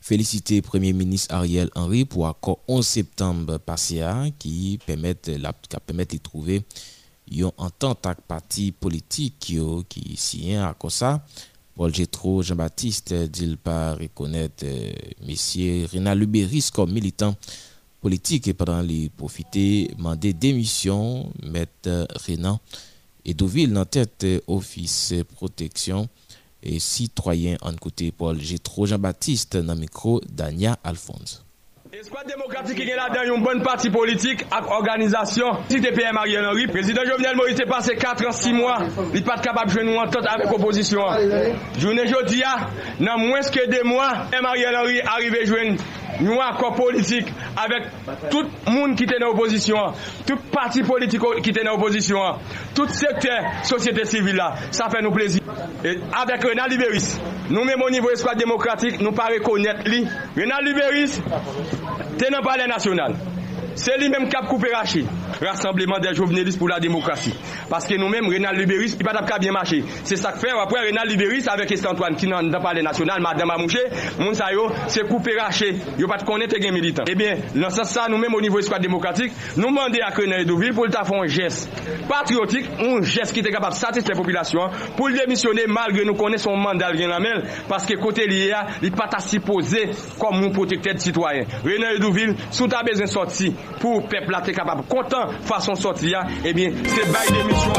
félicité 0.00 0.62
Premier 0.62 0.94
ministre 0.94 1.34
Ariel 1.34 1.68
Henry 1.74 2.06
pour 2.06 2.24
l'accord 2.24 2.60
11 2.68 2.86
septembre 2.86 3.58
passé 3.58 4.02
qui 4.38 4.78
permet 4.86 5.14
la 5.26 5.52
de 5.52 6.16
trouver 6.16 6.62
une 7.30 7.50
entente 7.58 8.06
avec 8.06 8.22
parti 8.22 8.72
politique 8.72 9.36
qui 9.38 9.58
qui 9.90 10.16
signe 10.16 10.56
à 10.56 10.74
ça. 10.88 11.26
Paul 11.74 11.94
Gétro, 11.94 12.42
Jean-Baptiste 12.42 13.12
dit 13.12 13.56
pas 13.56 13.94
reconnaître 13.94 14.64
euh, 14.64 14.92
M. 15.28 15.86
Rina 15.90 16.14
Luberis 16.14 16.68
comme 16.72 16.92
militant 16.92 17.34
politique 18.02 18.48
et 18.48 18.52
pendant 18.52 18.82
les 18.82 19.08
profiter, 19.08 19.88
demander 19.96 20.34
démission, 20.34 21.32
mettre 21.42 22.06
Renan 22.26 22.60
et 23.24 23.32
Deauville 23.32 23.72
dans 23.72 23.84
tête 23.84 24.26
office 24.48 25.14
protection 25.36 26.08
et 26.64 26.80
citoyen 26.80 27.56
en 27.62 27.74
côté 27.74 28.10
Paul 28.10 28.40
Gétro 28.40 28.86
Jean-Baptiste 28.86 29.56
dans 29.56 29.76
micro 29.76 30.20
Dania 30.28 30.78
Alphonse. 30.82 31.41
Espoir 31.94 32.24
démocratique 32.24 32.76
qui 32.78 32.88
est 32.88 32.96
là 32.96 33.10
dans 33.10 33.34
une 33.36 33.42
bonne 33.44 33.60
partie 33.62 33.90
politique 33.90 34.46
avec 34.50 34.70
organisation. 34.70 35.44
Si 35.68 35.78
PM 35.78 36.16
Ariel 36.16 36.46
Henry, 36.46 36.66
président 36.66 37.02
Jovenel 37.04 37.36
Moïse 37.36 37.60
est 37.60 37.66
passé 37.68 37.96
4 37.96 38.26
ans, 38.26 38.32
6 38.32 38.52
mois, 38.54 38.78
il 39.12 39.20
n'est 39.20 39.26
pas 39.26 39.36
capable 39.36 39.66
de 39.66 39.72
jouer 39.72 39.82
une 39.82 39.98
entente 39.98 40.26
avec 40.26 40.48
l'opposition. 40.50 41.02
Journée 41.78 42.06
jeudi, 42.06 42.42
dans 42.98 43.18
moins 43.18 43.42
que 43.42 43.68
deux 43.70 43.82
mois, 43.86 44.10
Ariel 44.42 44.74
Henry 44.74 45.02
arrive 45.02 45.34
à 45.34 45.44
jouer 45.44 45.76
nous 46.20 46.40
accord 46.40 46.74
politique 46.74 47.26
avec 47.56 47.84
tout 48.30 48.42
le 48.66 48.72
monde 48.72 48.96
qui 48.96 49.04
était 49.04 49.18
dans 49.18 49.28
l'opposition, 49.28 49.76
tout 50.26 50.36
parti 50.50 50.82
politique 50.82 51.20
qui 51.42 51.50
était 51.50 51.64
dans 51.64 51.72
l'opposition, 51.72 52.18
tout 52.74 52.86
secteur 52.88 53.40
société 53.64 54.04
civile 54.04 54.42
ça 54.70 54.88
fait 54.88 55.02
nous 55.02 55.12
plaisir. 55.12 55.42
Et 55.84 55.98
avec 56.12 56.42
Renan 56.44 56.66
Libéris, 56.68 57.18
nous 57.50 57.64
même 57.64 57.82
au 57.82 57.90
niveau 57.90 58.10
espoir 58.10 58.36
démocratique, 58.36 59.00
nous 59.00 59.12
pas 59.12 59.26
reconnaître 59.26 59.88
lui. 59.88 60.06
Renan 60.36 60.60
te 62.18 62.30
nan 62.30 62.42
pale 62.42 62.66
nasyonal. 62.66 63.31
Se 63.76 63.94
li 63.98 64.08
menm 64.12 64.28
kap 64.30 64.48
koupe 64.50 64.68
rache, 64.72 65.04
rassembleman 65.40 66.02
de 66.02 66.12
jovenelis 66.14 66.58
pou 66.60 66.68
la 66.70 66.78
demokrasi. 66.82 67.32
Paske 67.70 67.96
nou 68.00 68.12
menm 68.12 68.28
Renal 68.32 68.58
Liberis, 68.58 68.96
ki 68.98 69.06
pat 69.06 69.16
ap 69.20 69.28
ka 69.30 69.38
bien 69.42 69.54
mache. 69.56 69.80
Se 70.04 70.18
sak 70.20 70.38
fer 70.42 70.58
apre 70.60 70.82
Renal 70.86 71.08
Liberis, 71.08 71.48
avek 71.50 71.72
Esti 71.76 71.88
Antoine, 71.88 72.18
ki 72.20 72.28
nan 72.30 72.50
dan 72.52 72.62
pale 72.64 72.84
nasyonal, 72.84 73.22
madame 73.24 73.54
Amouche, 73.54 73.80
moun 74.18 74.36
sa 74.38 74.50
yo, 74.52 74.68
se 74.92 75.06
koupe 75.08 75.32
rache, 75.38 75.72
yo 76.00 76.10
pat 76.10 76.26
konen 76.28 76.50
te 76.52 76.60
gen 76.62 76.74
militant. 76.76 77.08
Ebyen, 77.08 77.40
lan 77.56 77.72
sa 77.74 77.86
sa 77.88 78.08
nou 78.12 78.20
menm 78.20 78.36
o 78.36 78.42
nivou 78.44 78.60
eskwad 78.62 78.84
demokratik, 78.84 79.32
nou 79.56 79.72
mande 79.74 80.02
ak 80.04 80.20
Renal 80.20 80.44
Edouville 80.44 80.76
pou 80.76 80.88
lta 80.88 81.04
fon 81.08 81.24
jes 81.24 81.64
patriotik, 82.10 82.68
un 82.84 83.06
jes 83.06 83.32
ki 83.32 83.44
te 83.44 83.52
kapap 83.54 83.76
satisfe 83.78 84.16
populasyon, 84.18 84.76
pou 84.98 85.08
l 85.08 85.16
demisyone 85.16 85.64
malgre 85.70 86.04
nou 86.08 86.18
konen 86.18 86.40
son 86.42 86.60
mandal 86.60 86.98
gen 87.00 87.12
la 87.12 87.22
men, 87.22 87.46
paske 87.70 87.96
kote 88.00 88.26
li 88.28 88.44
ya, 88.50 88.66
li 88.84 88.92
pat 88.94 89.16
asipose 89.18 89.86
kom 90.20 90.38
moun 90.38 90.52
protekte 90.56 90.96
de 90.98 91.06
sitwayen. 91.06 91.48
Renal 91.64 91.98
Edouville, 92.00 92.36
sou 92.50 92.68
ta 92.70 92.82
bezen 92.86 93.08
sorti, 93.10 93.52
pour 93.80 94.00
le 94.00 94.08
peuple 94.08 94.34
être 94.34 94.52
capable 94.52 94.82
content 94.84 95.28
façon 95.44 95.74
sortir, 95.74 96.24
eh 96.44 96.52
bien, 96.52 96.72
c'est 96.84 97.12
bail 97.12 97.42
d'émission. 97.42 97.72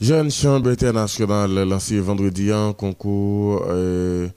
Jeune 0.00 0.30
Chambre 0.32 0.70
internationale 0.70 1.54
lancé 1.68 2.00
vendredi 2.00 2.52
en 2.52 2.72
concours 2.72 3.64
euh, 3.68 4.28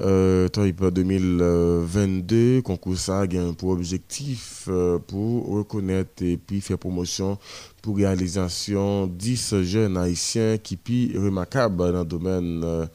euh, 0.00 0.48
2022. 0.48 2.62
Concours 2.62 2.98
ça 2.98 3.20
a 3.20 3.26
pour 3.56 3.70
objectif 3.70 4.64
euh, 4.68 4.98
pour 4.98 5.46
reconnaître 5.48 6.24
et 6.24 6.36
puis 6.36 6.60
faire 6.60 6.78
promotion 6.78 7.38
pour 7.80 7.98
réalisation 7.98 9.06
10 9.06 9.62
jeunes 9.62 9.96
haïtiens 9.96 10.58
qui 10.58 10.76
puis 10.76 11.16
remarquables 11.16 11.92
dans 11.92 12.00
le 12.00 12.04
domaine 12.04 12.62
euh, 12.64 12.86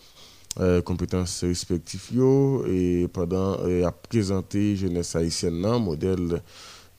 euh, 0.59 0.81
compétences 0.81 1.43
respectives 1.43 2.21
et 2.67 3.07
pendant 3.11 3.53
à 3.85 3.91
présenter 3.91 4.75
jeunesse 4.75 5.15
haïtienne 5.15 5.63
un 5.65 5.79
modèle 5.79 6.41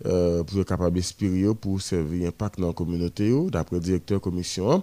euh, 0.06 0.42
pour 0.44 0.60
être 0.60 0.68
capable 0.68 0.96
d'inspirer 0.96 1.54
pour 1.54 1.80
servir 1.80 2.28
impact 2.28 2.60
dans 2.60 2.68
la 2.68 2.72
communauté 2.72 3.32
d'après 3.50 3.76
le 3.76 3.82
directeur 3.82 4.20
commission 4.20 4.82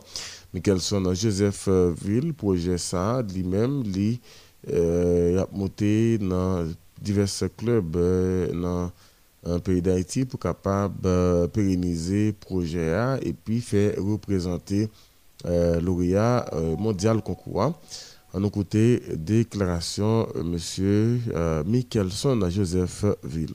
Michelson 0.53 1.13
Joseph 1.13 1.69
Ville 2.03 2.33
projet 2.33 2.77
ça 2.77 3.24
lui-même 3.33 3.83
lui 3.83 4.19
a 4.67 5.47
monté 5.53 6.17
dans 6.17 6.67
divers 7.01 7.29
clubs 7.57 7.97
dans 8.53 8.91
un 9.47 9.59
pays 9.59 9.81
d'Haïti 9.81 10.25
pour 10.25 10.39
capable 10.39 10.95
euh, 11.05 11.47
pérenniser 11.47 12.33
projet 12.33 12.93
et 13.21 13.33
puis 13.33 13.62
faire 13.62 13.95
représenter 13.97 14.89
euh, 15.45 15.79
lauréat 15.79 16.50
euh, 16.53 16.75
mondial 16.75 17.21
concours. 17.21 17.79
À 18.34 18.39
nos 18.39 18.50
côtés, 18.50 19.01
déclaration 19.15 20.27
M. 20.36 20.57
Euh, 20.79 21.63
Michelson 21.65 22.50
Joseph 22.50 23.05
Ville. 23.24 23.53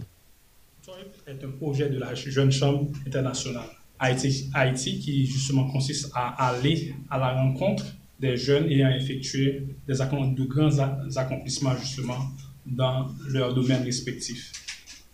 est 1.26 1.45
un 1.45 1.50
projet 1.50 1.91
de 1.91 1.99
la 1.99 2.14
Jeune 2.14 2.50
Chambre 2.50 2.91
internationale 3.07 3.69
Haïti, 3.99 4.50
Haïti 4.55 4.99
qui 4.99 5.26
justement 5.26 5.71
consiste 5.71 6.11
à 6.14 6.49
aller 6.49 6.95
à 7.11 7.19
la 7.19 7.35
rencontre 7.35 7.85
des 8.19 8.37
jeunes 8.37 8.69
ayant 8.71 8.91
effectué 8.91 9.62
des, 9.87 9.95
de 9.95 10.45
grands 10.45 10.79
accomplissements 11.17 11.76
justement 11.76 12.19
dans 12.67 13.11
leur 13.29 13.55
domaine 13.55 13.85
respectif 13.85 14.52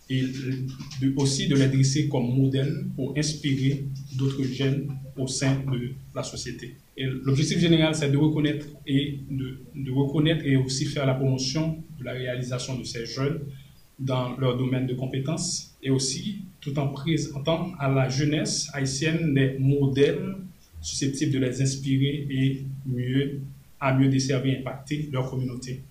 et 0.09 0.23
aussi 1.17 1.47
de 1.47 1.55
les 1.55 1.67
dresser 1.67 2.07
comme 2.09 2.35
modèle 2.35 2.85
pour 2.95 3.15
inspirer 3.15 3.85
d'autres 4.15 4.43
jeunes 4.43 4.87
au 5.17 5.27
sein 5.27 5.55
de 5.71 5.91
la 6.15 6.23
société. 6.23 6.75
L'objectif 7.05 7.59
général, 7.59 7.95
c'est 7.95 8.11
de 8.11 8.17
reconnaître 8.17 8.67
et 8.85 9.19
de, 9.29 9.91
reconnaître 9.91 10.45
et 10.45 10.55
aussi 10.57 10.85
faire 10.85 11.05
la 11.05 11.13
promotion 11.13 11.81
de 11.97 12.03
la 12.03 12.11
réalisation 12.11 12.77
de 12.77 12.83
ces 12.83 13.05
jeunes 13.05 13.39
dans 13.97 14.37
leur 14.37 14.57
domaine 14.57 14.85
de 14.85 14.93
compétences 14.93 15.77
et 15.81 15.89
aussi 15.89 16.43
tout 16.61 16.77
en 16.77 16.89
présentant 16.89 17.73
à 17.79 17.89
la 17.89 18.09
jeunesse 18.09 18.69
haïtienne 18.73 19.33
des 19.33 19.57
modèles 19.59 20.35
susceptibles 20.81 21.33
de 21.33 21.39
les 21.39 21.61
inspirer 21.61 22.27
et 22.29 22.65
mieux, 22.85 23.41
à 23.79 23.97
mieux 23.97 24.09
desservir 24.09 24.55
et 24.55 24.59
impacter 24.59 25.09
leur 25.11 25.29
communauté. 25.29 25.81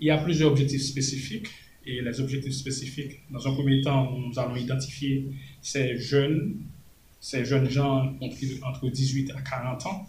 Il 0.00 0.06
y 0.06 0.10
a 0.10 0.18
plusieurs 0.18 0.50
objectifs 0.50 0.82
spécifiques 0.82 1.48
et 1.86 2.00
les 2.02 2.20
objectifs 2.20 2.52
spécifiques. 2.52 3.22
Dans 3.30 3.46
un 3.46 3.52
premier 3.52 3.80
temps, 3.80 4.16
nous 4.16 4.38
allons 4.38 4.56
identifier 4.56 5.26
ces 5.60 5.96
jeunes, 5.98 6.56
ces 7.20 7.44
jeunes 7.44 7.68
gens 7.68 8.14
entre 8.20 8.90
18 8.90 9.32
à 9.32 9.40
40 9.40 9.86
ans, 9.86 10.08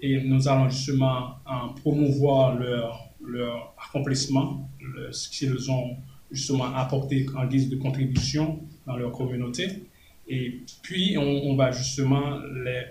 et 0.00 0.20
nous 0.22 0.48
allons 0.48 0.68
justement 0.68 1.36
promouvoir 1.82 2.54
leur, 2.56 3.10
leur 3.24 3.74
accomplissement, 3.82 4.68
ce 5.10 5.28
qu'ils 5.28 5.70
ont 5.70 5.96
justement 6.30 6.74
apporté 6.74 7.26
en 7.36 7.46
guise 7.46 7.68
de 7.68 7.76
contribution 7.76 8.60
dans 8.86 8.96
leur 8.96 9.12
communauté. 9.12 9.88
Et 10.28 10.62
puis, 10.82 11.16
on, 11.18 11.54
va 11.54 11.70
justement 11.70 12.38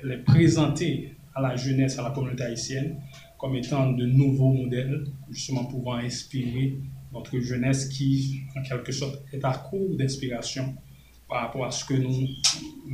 les, 0.03 0.17
présenter 0.17 1.15
à 1.33 1.41
la 1.41 1.55
jeunesse, 1.55 1.99
à 1.99 2.03
la 2.03 2.11
communauté 2.11 2.43
haïtienne, 2.43 2.97
comme 3.37 3.55
étant 3.55 3.91
de 3.91 4.05
nouveaux 4.05 4.53
modèles, 4.53 5.05
justement 5.29 5.65
pouvant 5.65 5.95
inspirer 5.95 6.79
notre 7.13 7.39
jeunesse 7.39 7.89
qui, 7.89 8.41
en 8.57 8.63
quelque 8.63 8.91
sorte, 8.91 9.21
est 9.33 9.43
à 9.43 9.51
court 9.53 9.95
d'inspiration 9.97 10.75
par 11.27 11.41
rapport 11.41 11.65
à 11.65 11.71
ce 11.71 11.83
que 11.83 11.93
nous 11.93 12.27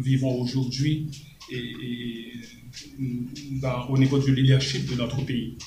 vivons 0.01 0.39
aujourd'hui 0.39 1.11
et, 1.51 2.31
au 3.89 3.97
niveau 3.97 4.19
du 4.19 4.33
leadership 4.33 4.89
de 4.89 4.95
notre 4.95 5.25
pays. 5.25 5.57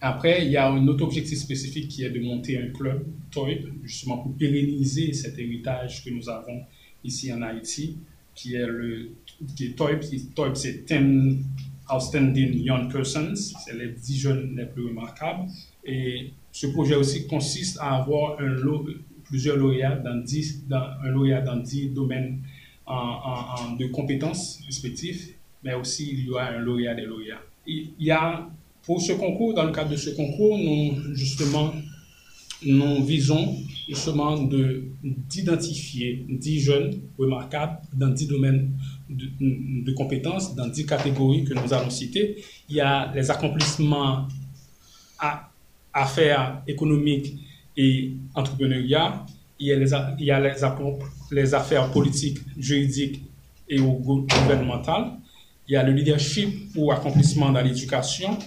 Après, 0.00 0.44
il 0.44 0.50
y 0.52 0.56
a 0.56 0.68
un 0.68 0.86
autre 0.88 1.04
objectif 1.04 1.38
spécifique 1.38 1.88
qui 1.88 2.04
est 2.04 2.10
de 2.10 2.20
monter 2.20 2.58
un 2.58 2.68
club 2.68 3.04
TOIP, 3.30 3.68
justement 3.84 4.18
pour 4.18 4.36
pérenniser 4.36 5.12
cet 5.12 5.38
héritage 5.38 6.04
que 6.04 6.10
nous 6.10 6.28
avons 6.28 6.62
ici 7.04 7.32
en 7.32 7.42
Haïti, 7.42 7.98
qui 8.34 8.54
est 8.54 8.66
le 8.66 9.10
qui 9.56 9.66
est 9.66 9.76
TOIP. 9.76 10.04
TOIP, 10.34 10.56
c'est 10.56 10.86
10 10.86 11.38
Outstanding 11.92 12.62
Young 12.62 12.90
Persons, 12.90 13.34
c'est 13.34 13.76
les 13.76 13.90
10 13.90 14.18
jeunes 14.18 14.56
les 14.56 14.66
plus 14.66 14.86
remarquables. 14.86 15.48
Et 15.84 16.30
ce 16.50 16.66
projet 16.68 16.94
aussi 16.94 17.26
consiste 17.26 17.78
à 17.80 17.96
avoir 17.96 18.38
plusieurs 19.24 19.56
lauréats 19.56 19.96
dans 19.96 20.16
10, 20.16 20.66
dans, 20.68 20.84
un 21.02 21.10
lauréat 21.10 21.40
dans 21.40 21.56
10 21.56 21.90
domaines 21.90 22.40
en, 22.86 23.76
de 23.78 23.86
compétences 23.86 24.60
respectives, 24.66 25.34
mais 25.62 25.74
aussi 25.74 26.10
il 26.12 26.26
y 26.26 26.30
aura 26.30 26.46
un 26.48 26.58
lauréat 26.58 26.94
des 26.94 27.06
lauréats. 27.06 27.42
Il 27.66 27.92
y 27.98 28.10
a, 28.10 28.48
pour 28.84 29.00
ce 29.00 29.12
concours, 29.12 29.54
dans 29.54 29.64
le 29.64 29.72
cadre 29.72 29.90
de 29.90 29.96
ce 29.96 30.10
concours, 30.10 30.58
nous, 30.58 31.14
justement, 31.14 31.72
nous 32.64 33.04
visons 33.04 33.56
justement 33.88 34.36
d'identifier 35.02 36.24
10 36.28 36.60
jeunes 36.60 37.00
remarquables 37.18 37.78
dans 37.92 38.08
10 38.08 38.26
domaines 38.28 38.70
de, 39.08 39.92
compétences, 39.92 40.54
dans 40.54 40.68
10 40.68 40.86
catégories 40.86 41.44
que 41.44 41.54
nous 41.54 41.72
allons 41.72 41.90
citer. 41.90 42.42
Il 42.68 42.76
y 42.76 42.80
a 42.80 43.12
les 43.14 43.30
accomplissements 43.30 44.28
à 45.18 45.50
affaires 45.92 46.62
économiques 46.66 47.34
et 47.76 48.14
entrepreneuriat, 48.34 49.26
il 49.58 49.66
y 49.66 49.72
a 49.72 49.76
les, 49.76 49.90
il 50.18 50.26
y 50.26 50.30
a 50.30 50.40
les, 50.40 50.64
les 51.32 51.54
affaires 51.54 51.90
politiques, 51.90 52.38
juridiques 52.58 53.22
et 53.68 53.78
gouvernementales, 53.78 55.12
il 55.66 55.72
y 55.72 55.76
a 55.76 55.82
le 55.82 55.92
leadership 55.92 56.76
ou 56.76 56.92
accomplissement 56.92 57.50
dans 57.50 57.62
l'éducation, 57.62 58.38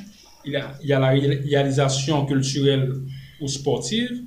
il, 0.46 0.52
y 0.84 0.94
a, 0.94 1.00
la 1.00 1.10
réalisation 1.10 2.26
culturelle 2.26 2.94
ou 3.42 3.48
sportive, 3.48 4.22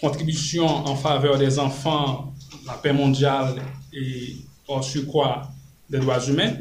contribution 0.00 0.66
en 0.66 0.96
faveur 0.96 1.36
des 1.38 1.58
enfants, 1.58 2.34
la 2.66 2.74
paix 2.74 2.94
mondiale 2.94 3.56
et 3.92 4.36
en 4.66 4.80
surcroît 4.80 5.50
des 5.90 5.98
droits 5.98 6.24
humains, 6.26 6.54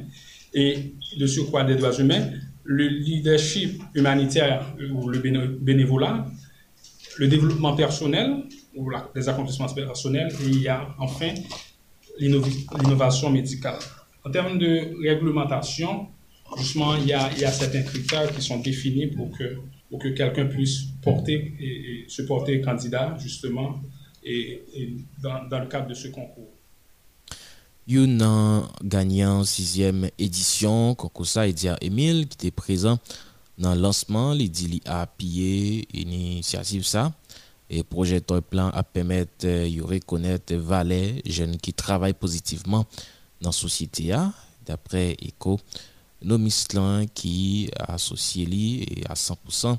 et 0.54 0.94
de 1.18 1.28
surcroît 1.28 1.64
des 1.64 1.76
droits 1.76 1.98
humains, 1.98 2.32
le 2.66 2.88
leadership 2.88 3.82
humanitaire 3.96 4.66
ou 4.94 5.08
le 5.08 5.20
bénévolat, 5.20 6.28
le 7.18 7.28
développement 7.28 7.76
personnel 7.76 8.44
ou 8.76 8.90
la, 8.90 9.10
des 9.14 9.28
accomplissements 9.30 9.68
personnels. 9.68 10.34
Et 10.44 10.48
il 10.48 10.62
y 10.62 10.68
a 10.68 10.88
enfin 11.00 11.34
l'innovation 12.20 13.30
médicale. 13.30 13.80
En 14.26 14.32
termes 14.32 14.58
de 14.58 14.96
réglementation, 15.02 16.08
justement, 16.58 16.96
il 16.96 17.08
y 17.08 17.14
a, 17.14 17.32
il 17.34 17.40
y 17.40 17.46
a 17.46 17.52
certains 17.52 17.84
critères 17.84 18.34
qui 18.34 18.42
sont 18.42 18.60
définis 18.60 19.08
pour 19.08 19.36
que, 19.38 19.58
pour 19.90 20.00
que 20.00 20.10
quelqu'un 20.10 20.46
puisse 20.46 20.84
porter 21.02 21.54
et, 21.60 21.66
et, 21.66 22.06
se 22.08 22.24
porter 22.24 22.62
candidat, 22.62 23.16
justement, 23.20 23.80
et, 24.24 24.62
et 24.76 24.98
dans, 25.22 25.48
dans, 25.48 25.60
le 25.60 25.68
cadre 25.68 25.88
de 25.88 25.94
ce 25.94 26.10
concours. 26.10 26.52
Youn 27.88 28.22
gagnant 28.84 29.42
6e 29.42 30.12
édition, 30.20 30.94
Kokosa 30.94 31.48
Edia 31.48 31.78
Emile, 31.82 32.28
qui 32.28 32.48
était 32.48 32.52
présent 32.52 33.00
dans 33.60 33.76
le 33.76 33.82
lancement, 33.82 34.34
les 34.34 34.48
dit 34.48 34.82
a 34.86 35.06
pillé 35.06 35.88
initiative 35.94 36.84
ça. 36.84 37.12
Et 37.70 37.84
projet 37.84 38.22
Toy 38.22 38.42
Plan 38.42 38.70
à 38.70 38.84
permettre 38.84 39.46
de 39.46 39.80
euh, 39.80 39.86
reconnaître 39.86 40.56
valets 40.56 41.22
jeunes 41.26 41.58
qui 41.58 41.74
travaillent 41.74 42.14
positivement 42.14 42.86
dans 43.42 43.50
la 43.50 43.54
société. 43.54 44.16
D'après 44.66 45.16
ECO, 45.24 45.60
nos 46.24 46.38
mislan 46.38 47.06
qui 47.14 47.70
associé 47.80 48.46
li 48.46 49.04
à 49.08 49.14
100% 49.14 49.78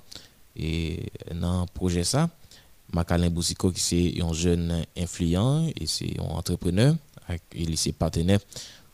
et 0.56 1.06
dans 1.34 1.62
le 1.62 1.66
projet 1.66 2.04
ça. 2.04 2.28
Macalin 2.92 3.30
Boussiko 3.30 3.70
qui 3.70 3.80
c'est 3.80 4.22
un 4.22 4.32
jeune 4.32 4.84
influent 4.96 5.66
et 5.76 5.86
c'est 5.86 6.18
un 6.18 6.24
entrepreneur 6.24 6.94
et 7.54 7.76
ses 7.76 7.92
partenaires 7.92 8.40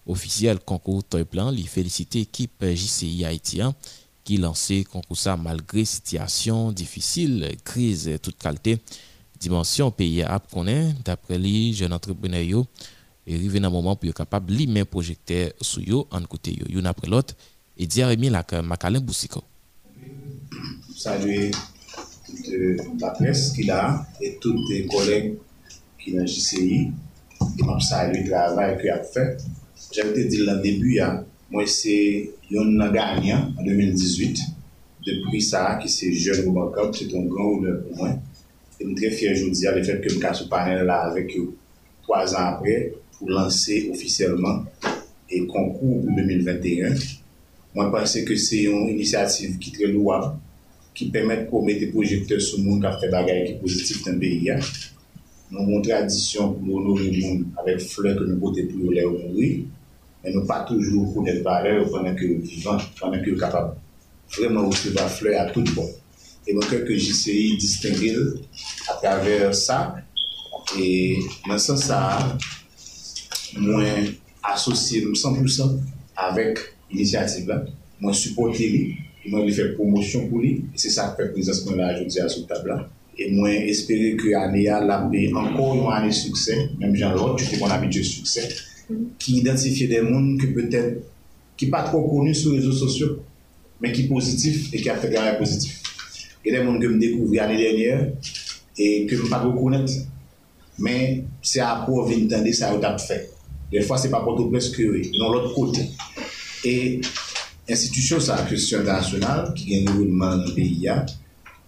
officiels 0.07 0.59
concours 0.61 1.03
Toy 1.05 1.25
Plan, 1.25 1.53
il 1.53 1.69
félicite 1.69 2.15
l'équipe 2.15 2.65
JCI 2.65 3.25
Haïtien. 3.25 3.75
Qui 4.27 4.39
lancé 4.39 4.83
concours 4.83 5.17
ça 5.17 5.37
malgré 5.37 5.85
situation 5.85 6.73
difficile, 6.73 7.57
crise 7.65 8.19
toute 8.21 8.37
qualité, 8.37 8.81
dimension 9.39 9.93
pays 9.93 10.23
à 10.25 10.41
connaît 10.53 10.93
d'après 11.05 11.39
les 11.39 11.73
jeunes 11.73 11.93
entrepreneurs 11.93 12.65
et 13.25 13.35
arrivé 13.37 13.61
un 13.63 13.71
moment 13.71 13.95
pour 13.95 14.09
être 14.09 14.17
capable 14.17 14.53
de 14.53 14.67
mettre 14.67 14.91
projecteur 14.91 15.53
sur 15.61 15.81
yo 15.81 16.09
en 16.11 16.23
côté 16.23 16.59
une 16.69 16.87
après 16.87 17.07
l'autre 17.07 17.35
et 17.79 17.87
dire 17.87 18.09
Rémi 18.09 18.29
Macalin 18.65 19.01
Boussico. 19.01 19.45
Salut 20.97 21.53
de 22.49 22.77
la 23.01 23.11
presse 23.11 23.53
qu'il 23.53 23.71
a 23.71 24.05
et 24.21 24.39
tous 24.41 24.59
les 24.71 24.87
collègues 24.87 25.35
qui 26.03 26.11
sont 26.11 26.27
JCI. 26.27 26.91
Je 27.41 27.85
salue 27.87 28.25
le 28.25 28.29
travail 28.29 28.77
qu'il 28.81 28.91
a 28.91 29.05
fait. 29.05 29.37
J'avais 29.93 30.25
dit 30.25 30.39
le 30.39 30.61
début, 30.63 31.01
Mwen 31.57 31.69
se 31.73 31.93
yon 32.53 32.75
nan 32.77 32.91
ganyan 32.93 33.47
an 33.57 33.65
2018, 33.65 34.43
depri 35.07 35.39
sa 35.41 35.79
ki 35.81 35.89
se 35.89 36.11
jen 36.13 36.43
ou 36.43 36.53
bankop, 36.53 36.91
se 36.93 37.07
ton 37.09 37.31
gran 37.31 37.47
ou 37.49 37.63
lè 37.63 37.71
pou 37.81 37.97
mwen. 37.97 38.19
E 38.77 38.85
mwen 38.85 38.99
tre 38.99 39.09
fyer 39.17 39.33
joudi 39.39 39.65
an 39.65 39.79
le 39.79 39.85
fèp 39.87 40.03
ke 40.05 40.11
m 40.13 40.19
kaso 40.21 40.51
panel 40.51 40.83
la 40.85 40.99
avèk 41.07 41.33
yo 41.33 41.47
3 42.05 42.35
an 42.37 42.51
apre 42.51 42.75
pou 43.15 43.33
lanse 43.33 43.79
ofisyelman 43.89 44.67
e 45.33 45.41
konkou 45.49 46.03
pou 46.03 46.19
2021. 46.19 47.01
Mwen 47.73 47.89
panse 47.95 48.27
ke 48.29 48.37
se 48.37 48.61
yon 48.67 48.91
inisiativ 48.93 49.57
ki 49.63 49.73
tre 49.79 49.89
louab 49.95 50.35
ki 50.93 51.09
pèmèt 51.15 51.49
pou 51.49 51.65
mè 51.65 51.79
de 51.81 51.89
projekte 51.95 52.37
sou 52.37 52.61
moun 52.67 52.85
ka 52.85 52.93
fè 53.01 53.09
bagay 53.17 53.47
ki 53.47 53.57
pozitif 53.65 54.05
tan 54.05 54.21
beyi 54.21 54.51
ya. 54.51 54.61
Nou 55.49 55.65
moun 55.65 55.89
tradisyon 55.89 56.53
pou 56.61 56.85
nou 56.85 57.01
nou 57.01 57.17
moun 57.17 57.49
avèk 57.65 57.81
flè 57.95 58.13
ke 58.21 58.29
nou 58.29 58.45
bote 58.45 58.69
pou 58.69 58.91
yo 58.91 58.93
lè 58.93 59.09
ou 59.09 59.25
moui. 59.25 59.55
men 60.27 60.35
nou 60.35 60.43
pa 60.43 60.65
toujou 60.67 61.07
konen 61.15 61.39
valeur 61.47 61.85
konen 61.93 62.17
ke 62.19 62.27
vivan, 62.43 62.81
konen 62.99 63.21
ke 63.23 63.37
kapab 63.39 63.77
vreman 64.35 64.67
ou 64.67 64.75
se 64.75 64.91
va 64.97 65.07
fleur 65.07 65.39
a 65.39 65.47
tout 65.55 65.69
bon. 65.77 65.87
E 66.47 66.55
mwen 66.55 66.67
kèk 66.67 66.83
ke 66.89 66.97
JCI 66.99 67.55
distingil 67.63 68.19
a 68.91 68.97
traver 68.99 69.55
sa, 69.55 69.79
e 70.75 70.89
mwen 71.47 71.63
san 71.63 71.79
sa 71.79 72.01
mwen 73.55 74.11
asosye 74.51 75.05
mwen 75.07 75.15
100% 75.15 75.79
avèk 76.27 76.59
inisiativ 76.91 77.47
la, 77.53 77.63
mwen 78.03 78.19
supporte 78.19 78.67
li, 78.67 78.85
mwen 79.31 79.47
li 79.47 79.55
fè 79.55 79.73
promosyon 79.79 80.27
pou 80.27 80.43
li, 80.43 80.57
e 80.75 80.83
se 80.83 80.91
sa 80.91 81.13
fè 81.15 81.31
prezans 81.31 81.63
mwen 81.69 81.85
la 81.85 81.93
ajoute 81.95 82.23
a 82.23 82.31
sou 82.33 82.51
tabla. 82.51 82.83
E 83.15 83.31
mwen 83.31 83.71
espere 83.71 84.17
ke 84.19 84.35
ane 84.37 84.67
ya 84.67 84.83
la 84.83 85.05
be, 85.07 85.29
anko 85.39 85.77
yon 85.79 85.93
ane 85.95 86.11
suksè, 86.15 86.65
mèm 86.83 86.99
jan 86.99 87.15
lòt, 87.15 87.39
jute 87.45 87.63
mwen 87.63 87.79
abidye 87.79 88.03
suksè, 88.07 88.51
ki 89.19 89.39
identifiye 89.41 89.89
de 89.91 90.01
moun 90.07 90.37
ki 90.39 90.53
peut-être 90.55 91.03
ki 91.59 91.71
pa 91.73 91.83
tro 91.89 92.03
konu 92.07 92.35
sou 92.37 92.55
rezo 92.55 92.75
sosyo 92.77 93.17
men 93.83 93.95
ki 93.97 94.07
pozitif 94.11 94.69
e 94.75 94.83
ki 94.83 94.91
a 94.93 94.99
fe 95.01 95.11
gare 95.13 95.37
pozitif. 95.41 95.81
E 96.47 96.53
de 96.55 96.61
moun 96.63 96.79
ke 96.83 96.91
m 96.91 96.99
dekouvri 97.03 97.41
ane 97.43 97.57
denyer 97.59 98.05
e 98.79 99.07
ke 99.09 99.19
m 99.19 99.31
pa 99.33 99.41
tro 99.43 99.55
konet 99.57 99.91
men 100.79 101.25
se 101.41 101.63
a 101.65 101.73
pou 101.87 102.05
vin 102.07 102.29
tende 102.31 102.53
sa 102.55 102.73
yo 102.75 102.83
tap 102.83 103.01
fe. 103.03 103.25
De 103.73 103.83
fwa 103.83 103.99
se 103.99 104.13
pa 104.13 104.23
poto 104.23 104.47
preske 104.53 104.87
non 105.19 105.33
lot 105.35 105.51
kote. 105.57 105.83
E 106.67 107.01
institusyon 107.67 108.23
sa 108.23 108.45
kresyon 108.47 108.85
internasyonal 108.85 109.51
ki 109.57 109.71
gen 109.73 109.89
nou 109.89 110.07
man 110.07 110.45
nan 110.45 110.55
peyi 110.55 110.85
ya 110.85 111.01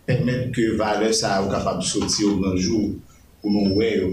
permette 0.06 0.52
ke 0.54 0.70
vale 0.78 1.10
sa 1.16 1.40
yo 1.42 1.50
kapab 1.50 1.82
soti 1.82 2.22
yo 2.22 2.36
nan 2.38 2.54
jou 2.54 2.94
pou 3.42 3.50
nou 3.50 3.74
we 3.78 3.90
yo, 3.98 4.08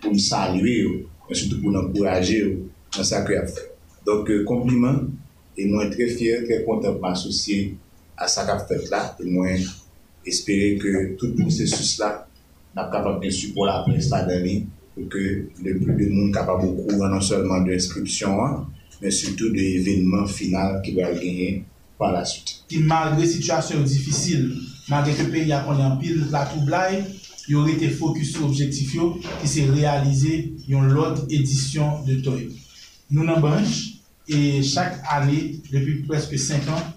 pou 0.00 0.14
nou 0.14 0.22
salwe 0.22 0.76
yo 0.78 0.94
men 1.26 1.38
soutou 1.38 1.62
pou 1.62 1.74
nan 1.74 1.90
pouraje 1.94 2.38
ou 2.46 2.68
nan 2.96 3.08
sakre 3.08 3.40
a 3.40 3.46
fè. 3.50 3.66
Donk 4.06 4.30
kompliment, 4.46 5.08
e 5.58 5.66
mwen 5.70 5.90
tre 5.94 6.06
fyer, 6.12 6.44
tre 6.46 6.62
kontan 6.66 7.00
pa 7.02 7.14
asosye 7.16 7.74
a 8.16 8.28
sakre 8.30 8.56
a 8.56 8.64
fèt 8.68 8.88
la, 8.92 9.02
e 9.18 9.26
mwen 9.26 9.64
espere 10.26 10.76
ke 10.82 10.94
tout 11.18 11.34
pou 11.38 11.52
se 11.54 11.66
sous 11.70 11.96
la 12.02 12.12
nan 12.76 12.90
kapap 12.92 13.22
gen 13.22 13.34
su 13.34 13.52
pou 13.54 13.66
la 13.66 13.80
apre 13.80 13.98
stad 14.04 14.30
ane, 14.34 14.60
pou 14.94 15.08
ke 15.12 15.24
le 15.64 15.76
pou 15.80 15.96
de 15.98 16.10
moun 16.12 16.32
kapap 16.34 16.62
pou 16.62 16.86
kou 16.86 17.06
anon 17.06 17.24
solman 17.24 17.66
de 17.66 17.76
inskripsyon 17.76 18.42
an, 18.44 18.58
men 19.00 19.12
soutou 19.12 19.52
de 19.54 19.64
evenman 19.80 20.28
final 20.30 20.80
ki 20.84 20.96
wè 20.96 21.06
al 21.08 21.18
genye 21.20 21.50
par 21.98 22.14
la 22.14 22.24
soute. 22.28 22.60
Pi 22.70 22.82
malgre 22.84 23.26
situasyon 23.28 23.86
difisil, 23.88 24.50
malgre 24.90 25.16
ke 25.18 25.28
pe 25.32 25.46
yakon 25.48 25.80
yon 25.82 25.98
pil 26.02 26.26
la 26.32 26.44
tou 26.52 26.64
blai, 26.68 27.02
yo 27.46 27.62
rete 27.66 27.92
fokus 27.94 28.32
sou 28.34 28.48
objektif 28.48 28.94
yo 28.96 29.12
ki 29.22 29.48
se 29.50 29.66
realize 29.70 30.32
yon 30.66 30.90
lot 30.94 31.22
edisyon 31.30 32.02
de 32.06 32.18
TOEIP. 32.26 32.54
Nou 33.14 33.26
nan 33.26 33.38
branj, 33.42 33.74
e 34.26 34.62
chak 34.66 34.98
ane, 35.14 35.38
depi 35.70 36.00
preske 36.08 36.38
5 36.42 36.66
an, 36.74 36.88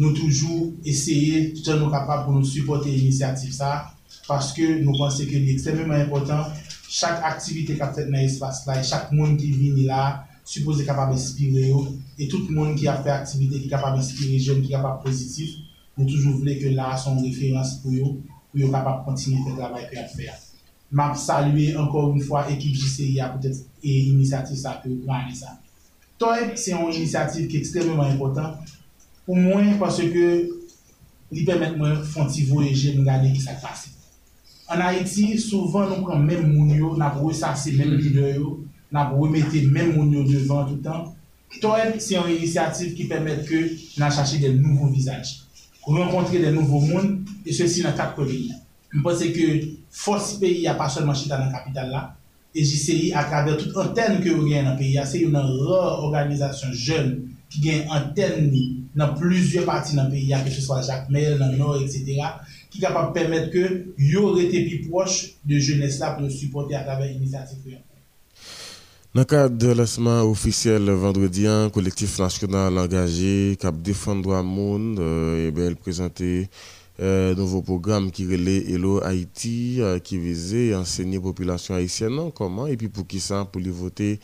nou 0.00 0.14
toujou 0.16 0.70
eseye 0.88 1.50
tout 1.58 1.68
an 1.74 1.82
nou 1.82 1.92
kapap 1.92 2.24
pou 2.24 2.32
nou 2.32 2.48
supporte 2.48 2.88
inisiatif 2.88 3.52
sa, 3.58 3.90
paske 4.24 4.64
nou 4.80 4.96
panse 4.96 5.26
ke 5.28 5.36
li 5.36 5.52
ekstremement 5.52 6.00
important, 6.00 6.48
chak 6.88 7.20
aktivite 7.28 7.76
kap 7.78 7.92
fet 7.98 8.08
nan 8.08 8.24
espas 8.24 8.64
la, 8.68 8.80
chak 8.86 9.12
moun 9.12 9.36
ki 9.36 9.52
vini 9.52 9.84
la, 9.90 10.24
suppose 10.48 10.86
kapap 10.88 11.12
espire 11.12 11.68
yo, 11.68 11.84
e 12.16 12.30
tout 12.30 12.48
moun 12.48 12.72
ki 12.78 12.88
ap 12.90 13.04
fe 13.04 13.12
aktivite 13.12 13.60
ki 13.60 13.68
kapap 13.70 14.00
espire 14.00 14.40
jen, 14.40 14.64
ki 14.64 14.72
kapap 14.72 15.04
pozitif, 15.04 15.58
nou 15.98 16.08
toujou 16.08 16.40
vle 16.40 16.56
ke 16.56 16.72
la 16.72 16.94
son 16.96 17.20
referans 17.20 17.76
pou 17.84 17.92
yo, 17.92 18.16
pou 18.50 18.62
yo 18.62 18.70
kapap 18.74 19.04
kontinye 19.06 19.42
fè 19.46 19.56
travay 19.56 19.86
ki 19.90 19.98
ap 20.02 20.14
fè 20.14 20.30
a. 20.32 20.36
Map 20.90 21.14
salue 21.14 21.70
ankor 21.78 22.10
un 22.10 22.22
fwa 22.26 22.44
ekip 22.50 22.74
JCI 22.74 23.20
a 23.22 23.30
pwetè 23.34 23.52
e 23.82 23.96
inisiativ 24.10 24.58
sa 24.58 24.78
ki 24.82 24.90
yo 24.90 25.02
plane 25.04 25.34
sa. 25.38 25.54
Toy, 26.20 26.50
se 26.58 26.74
yon 26.74 26.90
inisiativ 26.92 27.46
ki 27.48 27.60
ekstremèman 27.62 28.16
impotant, 28.16 28.58
pou 29.24 29.38
mwen, 29.38 29.76
pwase 29.80 30.10
ke 30.12 30.26
li 31.30 31.44
pèmèt 31.46 31.78
mwen 31.78 32.02
fwanti 32.10 32.44
voyeje 32.48 32.96
mwen 32.96 33.06
gade 33.06 33.30
ki 33.32 33.40
sa 33.40 33.54
kpasi. 33.60 33.94
An 34.70 34.82
Haiti, 34.84 35.30
souvan 35.40 35.88
nou 35.88 36.08
pran 36.08 36.26
men 36.26 36.42
moun 36.50 36.74
yo, 36.74 36.92
nan 36.98 37.14
pou 37.14 37.30
wè 37.30 37.38
sase 37.38 37.72
men 37.78 37.94
lider 37.94 38.34
yo, 38.36 38.58
nan 38.92 39.08
pou 39.12 39.24
wè 39.24 39.32
mette 39.38 39.62
men 39.70 39.94
moun 39.94 40.10
yo 40.12 40.26
devan 40.26 40.68
toutan. 40.68 41.06
Toy, 41.62 41.86
se 42.02 42.18
yon 42.18 42.28
inisiativ 42.34 42.92
ki 42.98 43.06
pèmèt 43.10 43.46
ke 43.48 43.62
nan 44.02 44.12
chache 44.12 44.42
de 44.42 44.52
nouvo 44.58 44.90
vizaj. 44.90 45.38
rencontrer 45.82 46.38
des 46.38 46.50
nouveaux 46.50 46.80
mondes, 46.80 47.20
et 47.46 47.52
ceci 47.52 47.82
dans 47.82 47.92
quatre 47.92 48.24
pays. 48.24 48.52
Je 48.90 49.00
pense 49.00 49.20
que 49.20 49.60
force 49.90 50.34
pays, 50.34 50.66
a 50.66 50.74
pas 50.74 50.88
seulement 50.88 51.14
Chita 51.14 51.38
dans 51.38 51.46
la 51.46 51.52
capitale 51.52 51.90
là, 51.90 52.16
et 52.54 52.64
JCI, 52.64 53.12
à 53.14 53.24
travers 53.24 53.56
toute 53.56 53.76
antenne 53.76 54.20
que 54.20 54.30
vous 54.30 54.46
avez 54.46 54.64
dans 54.64 54.72
le 54.72 54.78
pays, 54.78 55.00
c'est 55.04 55.20
une 55.20 55.36
rare 55.36 56.02
organisation 56.02 56.68
jeune 56.72 57.28
qui 57.48 57.60
gagne 57.60 57.86
antenne 57.88 58.52
dans 58.94 59.14
plusieurs 59.14 59.64
parties 59.64 59.94
dans 59.94 60.04
le 60.04 60.10
pays, 60.10 60.34
que 60.44 60.50
ce 60.50 60.60
soit 60.60 60.82
Jacmel, 60.82 61.38
dans 61.38 61.50
le 61.50 61.56
Nord, 61.56 61.80
etc., 61.80 62.20
qui 62.70 62.78
est 62.78 62.80
capable 62.80 63.08
de 63.08 63.20
permettre 63.20 63.50
que 63.50 63.94
y 63.98 64.16
aurait 64.16 64.44
été 64.44 64.66
plus 64.66 64.88
proche 64.88 65.34
de 65.44 65.58
jeunesse 65.58 65.98
là 65.98 66.12
pour 66.12 66.30
supporter 66.30 66.74
à 66.74 66.82
travers 66.82 67.06
l'initiative. 67.06 67.58
Dans 69.12 69.22
le 69.22 69.24
cadre 69.24 69.56
de 69.58 69.72
lancement 69.72 70.22
officiel 70.22 70.88
vendredi, 70.88 71.44
un 71.44 71.68
collectif 71.68 72.20
national 72.20 72.78
engagé 72.78 73.58
qui 73.60 73.66
défendre 73.82 74.22
droit 74.22 74.40
monde, 74.44 75.00
euh, 75.00 75.48
et 75.48 75.50
bien, 75.50 75.66
il 75.66 75.74
présentait 75.74 76.48
un 77.02 77.34
nouveau 77.34 77.60
programme 77.60 78.12
qui 78.12 78.24
relait 78.24 78.70
Hello 78.70 79.02
Haïti, 79.02 79.78
euh, 79.80 79.98
qui 79.98 80.16
visait 80.16 80.76
enseigner 80.76 81.16
la 81.16 81.22
population 81.22 81.74
haïtienne 81.74 82.30
comment 82.32 82.68
et 82.68 82.76
puis 82.76 82.88
pour 82.88 83.04
qui 83.04 83.18
ça, 83.18 83.44
pour 83.44 83.60
les 83.60 83.70
voter 83.72 84.20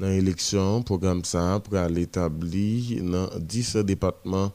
dans 0.00 0.08
l'élection, 0.08 0.82
programme 0.82 1.24
ça 1.24 1.60
pour 1.62 1.76
aller 1.76 2.02
établir 2.02 3.04
dans 3.04 3.30
10 3.38 3.76
départements 3.84 4.50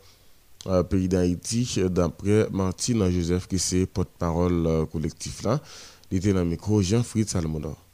euh, 0.67 0.83
pays 0.83 1.07
d'Haïti, 1.07 1.79
d'après 1.89 2.49
Martine 2.51 3.09
Joseph, 3.09 3.47
qui 3.47 3.55
est 3.55 3.85
porte-parole 3.85 4.87
collectif 4.91 5.41
là. 5.43 5.61
Était 6.11 6.33
dans 6.33 6.43
le 6.43 6.49
micro 6.49 6.81
Jean-Fritz 6.81 7.29
Salmonor 7.29 7.88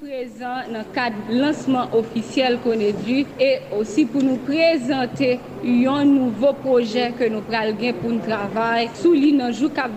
présent 0.00 0.60
dans 0.70 0.78
le 0.78 0.84
cadre 0.94 1.16
lancement 1.30 1.88
officiel 1.94 2.58
qu'on 2.62 2.72
est 2.72 2.92
dû 3.04 3.24
et 3.40 3.60
aussi 3.78 4.04
pour 4.04 4.22
nous 4.22 4.36
présenter 4.36 5.40
un 5.64 6.04
nouveau 6.04 6.52
projet 6.52 7.12
que 7.18 7.24
nous 7.28 7.40
prenons 7.40 7.92
pour 7.94 8.10
nous 8.10 8.20
travailler 8.20 8.90
sous 8.94 9.14
jour 9.52 9.72
cap 9.72 9.90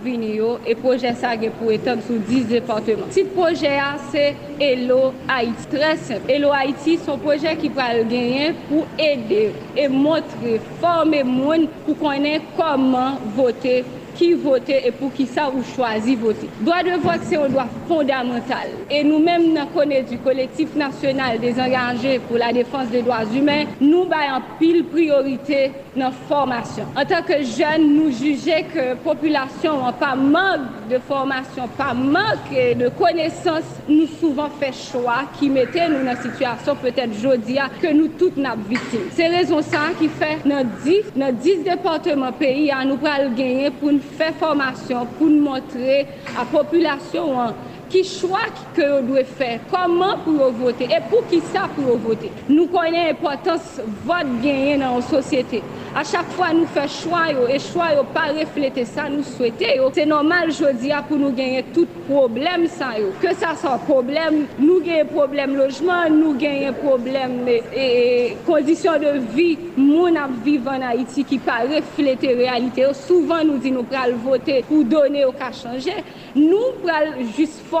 et 0.66 0.74
projet 0.74 1.14
ça 1.14 1.32
pour 1.58 1.70
étendre 1.70 2.02
sur 2.02 2.16
10 2.18 2.44
départements. 2.46 3.06
Ce 3.10 3.20
projet 3.24 3.78
c'est 4.10 4.34
Hello 4.58 5.12
Haïti. 5.28 5.66
Très 5.70 5.96
simple. 5.96 6.30
Hello 6.30 6.50
Haïti, 6.52 6.98
c'est 7.02 7.10
un 7.10 7.18
projet 7.18 7.56
qui 7.56 7.68
va 7.68 7.94
gagner 8.02 8.52
pour 8.68 8.86
aider 8.98 9.52
et 9.76 9.88
montrer, 9.88 10.60
former 10.80 11.22
monde 11.24 11.68
pour 11.84 11.98
connaître 11.98 12.44
comment 12.56 13.16
voter 13.36 13.84
qui 14.20 14.34
voter 14.34 14.86
et 14.86 14.90
pour 14.92 15.10
qui 15.14 15.26
ça 15.26 15.50
vous 15.50 15.64
choisissez 15.74 16.14
voter. 16.14 16.46
Droit 16.60 16.82
de 16.82 17.00
vote, 17.00 17.20
c'est 17.22 17.38
un 17.38 17.48
droit 17.48 17.68
fondamental. 17.88 18.68
Et 18.90 19.02
nous-mêmes, 19.02 19.54
nous 19.54 19.66
connaissons 19.74 20.10
du 20.10 20.18
collectif 20.18 20.74
national 20.76 21.40
des 21.40 21.58
engagés 21.58 22.18
pour 22.18 22.36
la 22.36 22.52
défense 22.52 22.88
des 22.88 23.00
droits 23.00 23.24
humains, 23.24 23.64
nous 23.80 24.02
avons 24.02 24.44
pile 24.58 24.84
priorité 24.84 25.70
la. 25.96 26.86
En 26.96 27.04
tant 27.04 27.22
que 27.22 27.42
jeunes, 27.42 27.94
nous 27.94 28.10
jugeons 28.10 28.64
que 28.72 28.78
la 28.90 28.96
population 28.96 29.84
n'a 29.84 29.92
pas 29.92 30.14
manque 30.14 30.88
de 30.88 30.98
formation, 30.98 31.68
pas 31.68 31.94
manque 31.94 32.50
de 32.50 32.88
connaissances. 32.88 33.80
Nous 33.88 34.06
souvent 34.06 34.48
fait 34.50 34.72
choix 34.72 35.22
qui 35.38 35.50
mettait 35.50 35.88
nous 35.88 36.04
dans 36.04 36.12
une 36.12 36.30
situation 36.30 36.76
peut-être 36.76 37.14
jodia 37.14 37.68
que 37.80 37.92
nous 37.92 38.08
nos 38.36 38.68
victimes. 38.68 39.08
C'est 39.10 39.28
raison 39.28 39.62
ça 39.62 39.88
qui 39.98 40.08
fait 40.08 40.38
dans 40.44 40.64
10, 40.64 41.12
dans 41.16 41.34
10 41.34 41.64
départements 41.64 42.32
pays 42.32 42.70
à 42.70 42.84
nous 42.84 42.96
gagner 42.96 43.70
pour 43.70 43.92
nous 43.92 44.00
faire 44.00 44.34
formation, 44.34 45.06
pour 45.18 45.28
nous 45.28 45.42
montrer 45.42 46.06
à 46.36 46.40
la 46.40 46.44
population 46.44 47.40
hein, 47.40 47.54
qui 47.90 48.04
choix 48.04 48.38
que 48.74 49.00
vous 49.00 49.08
devez 49.08 49.24
faire, 49.24 49.60
comment 49.70 50.16
pour 50.24 50.50
voter 50.52 50.84
et 50.84 51.00
pour 51.10 51.26
qui 51.26 51.40
ça 51.40 51.68
pour 51.74 51.98
voter. 51.98 52.30
Nous 52.48 52.68
connaissons 52.68 53.08
l'importance 53.08 53.80
vote 54.04 54.40
gagner 54.42 54.78
dans 54.78 54.96
la 54.96 55.02
société. 55.02 55.62
À 55.94 56.04
chaque 56.04 56.30
fois 56.30 56.52
nous 56.54 56.66
faisons 56.66 57.10
choix 57.10 57.50
et 57.52 57.58
choix 57.58 57.92
yo 57.96 58.04
pas 58.14 58.32
refléter 58.32 58.84
ça 58.84 59.08
nous 59.08 59.24
souhaitons. 59.24 59.90
C'est 59.92 60.06
normal 60.06 60.48
aujourd'hui 60.50 60.90
pour 61.08 61.16
nous 61.18 61.32
gagner 61.32 61.64
tout 61.74 61.86
problème 62.08 62.68
ça 62.68 62.90
Que 63.20 63.34
ça 63.34 63.56
soit 63.60 63.78
problème, 63.78 64.46
nous 64.58 64.80
gagnons 64.80 65.06
problème 65.06 65.56
logement, 65.56 66.08
nous 66.08 66.34
gagnons 66.34 66.72
problème 66.74 67.48
et, 67.76 68.36
conditions 68.46 68.98
de 68.98 69.18
vie, 69.34 69.58
mon 69.76 70.10
vivre 70.44 70.70
en 70.70 70.82
Haïti 70.82 71.24
qui 71.24 71.38
pas 71.38 71.62
refléter 71.62 72.34
réalité. 72.34 72.86
Souvent 72.92 73.44
nous 73.44 73.58
dit 73.58 73.72
nous 73.72 73.82
pral 73.82 74.14
voter 74.14 74.64
pour 74.68 74.84
donner 74.84 75.24
au 75.24 75.32
cas 75.32 75.50
changer. 75.52 76.04
Nous 76.36 76.72
pral 76.84 77.14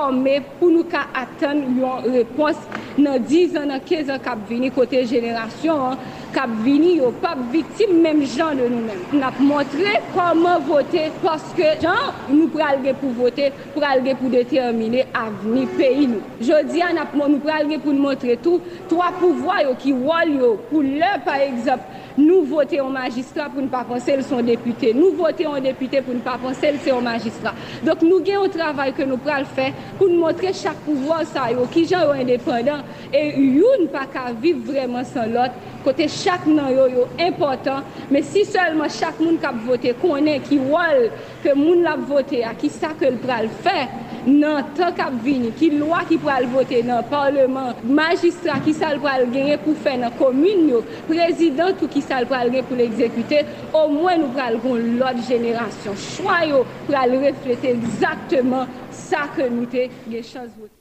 formè 0.00 0.38
pou 0.56 0.72
nou 0.72 0.86
ka 0.88 1.06
atan 1.22 1.66
yon 1.76 2.06
repons 2.14 2.60
nan 3.04 3.24
10 3.26 3.56
an, 3.60 3.70
nan 3.72 3.84
15 3.86 4.10
an 4.14 4.22
kap 4.24 4.42
vini 4.48 4.70
kote 4.74 5.02
jenerasyon 5.10 5.84
an, 5.90 6.02
kap 6.34 6.50
vini 6.64 6.96
yo 6.98 7.10
pap 7.22 7.38
vitim 7.52 7.96
menm 8.04 8.22
jan 8.24 8.58
de 8.58 8.68
nou 8.70 8.84
menm. 8.86 9.02
Nap 9.22 9.38
montre 9.42 9.96
koman 10.14 10.62
vote, 10.68 11.06
paske 11.24 11.72
jan 11.82 12.12
nou 12.28 12.48
pralge 12.54 12.94
pou 13.00 13.14
vote, 13.18 13.50
pralge 13.74 14.14
pou 14.20 14.32
determine 14.32 15.06
avni 15.16 15.66
peyi 15.78 16.06
nou. 16.12 16.22
Jodi 16.50 16.84
an 16.86 17.00
ap 17.02 17.16
nou 17.18 17.40
pralge 17.44 17.80
pou 17.82 17.94
nou 17.94 18.10
montre 18.10 18.36
tou, 18.44 18.62
3 18.92 19.10
pouvwa 19.20 19.60
yo 19.66 19.74
ki 19.80 19.94
wol 19.96 20.36
yo, 20.36 20.52
pou 20.70 20.84
lè 20.86 21.16
par 21.26 21.42
exemple, 21.44 21.98
nou 22.20 22.44
vote 22.48 22.76
yon 22.76 22.92
magistrat 22.94 23.52
pou 23.52 23.62
nou 23.62 23.72
pa 23.72 23.82
pensel 23.88 24.22
son 24.26 24.46
depute, 24.46 24.92
nou 24.96 25.14
vote 25.18 25.44
yon 25.46 25.62
depute 25.64 26.02
pou 26.04 26.16
nou 26.16 26.26
pa 26.26 26.36
pensel 26.42 26.78
se 26.82 26.92
yon 26.92 27.06
magistrat. 27.06 27.58
Dok 27.86 28.04
nou 28.06 28.22
gen 28.26 28.40
yon 28.40 28.54
travay 28.54 28.94
ke 28.96 29.06
nou 29.08 29.20
pral 29.22 29.46
fè, 29.56 29.70
pou 29.96 30.10
nou 30.10 30.26
montre 30.26 30.52
chak 30.56 30.78
pouvwa 30.86 31.22
sa 31.28 31.48
yo, 31.54 31.66
ki 31.72 31.86
jan 31.88 32.06
yo 32.08 32.16
indépendant, 32.18 32.86
e 33.12 33.24
youn 33.36 33.88
pa 33.92 34.06
ka 34.10 34.30
viv 34.32 34.62
vreman 34.68 35.06
san 35.06 35.32
lot, 35.34 35.56
kote 35.84 36.06
chak 36.12 36.46
nan 36.46 36.72
yo 36.74 36.86
yo 36.92 37.08
important, 37.18 37.84
me 38.10 38.22
si 38.22 38.44
selman 38.44 38.90
chak 38.90 39.20
moun 39.20 39.38
kap 39.40 39.56
vote 39.66 39.94
konen 40.02 40.42
ki 40.44 40.58
wol 40.70 41.08
ke 41.44 41.54
moun 41.56 41.84
lap 41.86 42.04
vote 42.10 42.40
a 42.44 42.54
ki 42.54 42.70
sa 42.72 42.92
ke 42.98 43.08
l 43.10 43.18
pral 43.22 43.48
fe, 43.64 43.78
nan 44.26 44.72
tan 44.76 44.92
kap 44.96 45.14
vini, 45.24 45.52
ki 45.56 45.70
lwa 45.78 46.02
ki 46.08 46.18
pral 46.22 46.46
vote 46.52 46.82
nan 46.86 47.06
parleman, 47.12 47.78
magistra 48.00 48.58
ki 48.64 48.74
sal 48.76 49.00
pral 49.04 49.26
genye 49.34 49.56
pou 49.64 49.76
fe 49.86 49.96
nan 50.00 50.12
komun 50.20 50.66
yo, 50.70 50.82
prezident 51.08 51.80
ou 51.80 51.92
ki 51.92 52.04
sal 52.04 52.28
pral 52.30 52.52
genye 52.52 52.66
pou 52.68 52.80
l'ekzekute, 52.80 53.44
o 53.72 53.86
mwen 53.92 54.24
nou 54.24 54.34
pral 54.36 54.60
kon 54.64 54.98
lot 55.00 55.22
jenerasyon. 55.28 55.96
Chwa 56.10 56.42
yo 56.50 56.66
pral 56.90 57.16
reflete 57.24 57.72
exactement 57.76 58.68
sa 58.90 59.26
ke 59.36 59.48
nou 59.48 59.70
te 59.70 59.88
genye 60.04 60.26
chans 60.26 60.52
vote. 60.58 60.79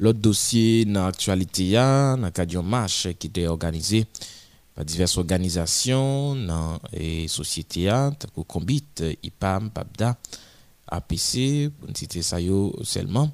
L'autre 0.00 0.20
dossier 0.20 0.84
dans 0.84 1.06
l'actualité, 1.06 1.72
dans 1.72 2.30
d'une 2.46 2.62
marche 2.62 3.08
qui 3.18 3.26
était 3.26 3.48
organisée 3.48 4.06
par 4.74 4.84
diverses 4.84 5.16
organisations 5.16 6.36
dans 6.36 6.78
les 6.92 7.26
sociétés, 7.26 7.90
comme 8.32 8.44
Combit, 8.44 8.84
IPAM, 9.22 9.70
PAPDA, 9.70 10.16
APC, 10.86 11.70
pour 11.80 11.88
citer 11.96 12.22
ça 12.22 12.36
seulement. 12.84 13.32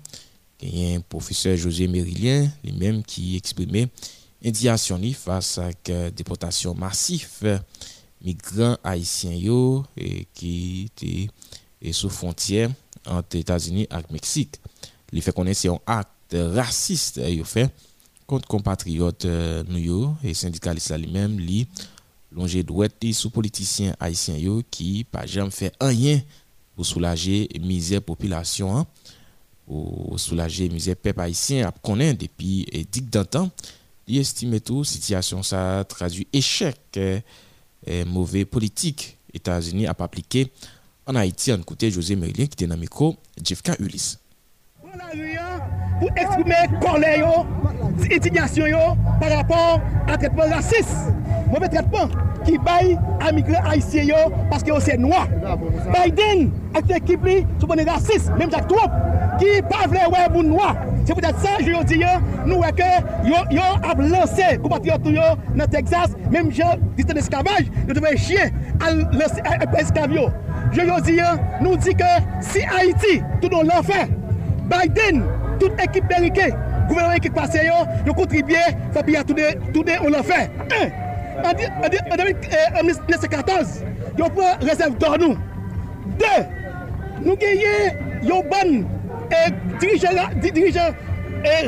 Il 0.62 0.78
y 0.78 0.92
a 0.92 0.96
un 0.96 1.00
professeur 1.00 1.54
José 1.58 1.86
Mérilien, 1.86 2.50
lui-même, 2.64 3.02
qui 3.02 3.36
exprimait 3.36 3.88
indignation 4.42 4.98
face 5.12 5.58
à 5.58 5.68
la 5.88 6.10
déportation 6.10 6.74
massive 6.74 7.60
migrants 8.22 8.78
haïtiens 8.82 9.38
qui 10.32 10.90
étaient 10.96 11.28
sous 11.92 12.08
frontière 12.08 12.70
entre 13.06 13.36
États-Unis 13.36 13.82
et 13.82 14.12
Mexique. 14.12 14.56
Il 15.12 15.20
fait 15.20 15.32
connaître 15.32 15.68
un 15.68 15.78
acte 15.86 16.08
raciste 16.42 17.18
yo 17.18 17.44
fait 17.44 17.70
contre 18.26 18.48
compatriotes 18.48 19.24
euh, 19.24 19.62
nous 19.68 20.14
et 20.22 20.34
syndicalistes 20.34 20.96
lui-même 20.96 21.38
li 21.38 21.66
longé 22.32 22.62
droite 22.62 22.94
sous 23.12 23.30
politiciens 23.30 23.94
haïtiens 24.00 24.36
yo 24.36 24.62
qui 24.70 25.04
pas 25.04 25.26
jamais 25.26 25.50
fait 25.50 25.72
rien 25.80 26.20
pour 26.74 26.86
soulager 26.86 27.48
misère 27.60 28.02
population 28.02 28.76
hein, 28.76 28.86
pour 29.66 30.18
soulager 30.18 30.68
misère 30.68 30.96
peuple 30.96 31.20
haïtien 31.20 31.68
a 31.68 31.72
connaît 31.72 32.14
depuis 32.14 32.66
dix 32.90 33.02
d'antan 33.02 33.50
il 34.06 34.18
estime 34.18 34.60
tout 34.60 34.84
situation 34.84 35.42
ça 35.42 35.84
traduit 35.88 36.26
échec 36.32 36.78
et 37.86 38.00
eh, 38.00 38.04
mauvais 38.04 38.44
politique. 38.44 39.18
États-Unis 39.32 39.86
a 39.86 39.94
appliqué 39.98 40.50
en 41.06 41.16
Haïti 41.16 41.52
en 41.52 41.60
côté 41.62 41.90
José 41.90 42.16
Merlin 42.16 42.32
qui 42.34 42.42
était 42.44 42.66
dans 42.66 42.76
le 42.76 42.80
micro 42.80 43.16
Jeffka 43.42 43.74
Ulysse 43.80 44.18
pou 46.00 46.10
eksprime 46.14 46.60
kolè 46.82 47.16
yo, 47.22 47.32
etinyasyon 48.10 48.72
yo, 48.74 48.84
par 49.20 49.32
rapport 49.36 49.80
a 50.08 50.18
tretman 50.18 50.52
rasis. 50.54 50.90
Mouve 51.50 51.68
tretman 51.72 52.12
ki 52.44 52.58
bay 52.64 52.94
amigre 53.24 53.60
haisyen 53.64 54.10
yo, 54.10 54.22
paske 54.50 54.72
yo 54.72 54.80
se 54.82 54.96
noa. 55.00 55.24
Biden, 55.92 56.48
ak 56.74 56.88
te 56.88 56.98
ekip 56.98 57.24
li, 57.26 57.42
sou 57.58 57.70
bonen 57.70 57.88
rasis, 57.88 58.28
menm 58.38 58.52
jak 58.52 58.68
troup, 58.70 58.98
ki 59.40 59.60
pa 59.70 59.84
vle 59.90 60.08
wè 60.12 60.26
moun 60.34 60.52
noa. 60.52 60.74
Se 61.04 61.12
pou 61.12 61.20
det 61.20 61.34
sa, 61.42 61.58
yo 61.60 61.82
di 61.84 62.00
yo, 62.00 62.12
nou 62.46 62.62
wè 62.62 62.70
ke 62.76 62.88
yo 63.28 63.68
ap 63.84 64.00
lansè 64.00 64.54
kompatriot 64.62 65.04
yo 65.12 65.30
nan 65.56 65.68
Texas, 65.72 66.14
menm 66.32 66.48
jan 66.54 66.80
disten 66.96 67.20
eskavaj, 67.20 67.68
yo 67.84 67.96
devè 67.96 68.14
chye 68.16 68.48
al 68.84 69.04
lansè 69.12 69.44
eskavyo. 69.82 70.30
Yo 70.74 70.88
yo 70.88 70.98
di 71.06 71.18
yo, 71.20 71.30
nou 71.60 71.76
di 71.78 71.92
ke 71.96 72.10
si 72.42 72.64
Haiti, 72.66 73.18
tout 73.42 73.52
nou 73.52 73.62
l'enfer, 73.68 74.08
Biden, 74.70 75.20
toute 75.58 75.80
équipe 75.82 76.04
américaine, 76.12 76.56
gouvernement 76.88 77.16
équipe 77.16 77.34
passé, 77.34 77.60
ils 78.04 78.10
ont 78.10 78.14
contribué, 78.14 78.56
ça 78.92 79.02
puis 79.02 79.16
tourner 79.72 79.96
euh, 79.96 80.08
en 80.08 80.20
enfer. 80.20 80.48
En 81.44 82.82
1914, 82.82 83.84
ils 84.16 84.22
ont 84.22 84.30
pris 84.30 84.66
réserve 84.66 84.96
d'or 84.98 85.18
nous. 85.18 85.36
Deux, 86.18 86.44
nous 87.24 87.32
avons 87.32 88.42
une 88.42 88.48
bonne 88.48 88.86
dirigeant 89.80 90.92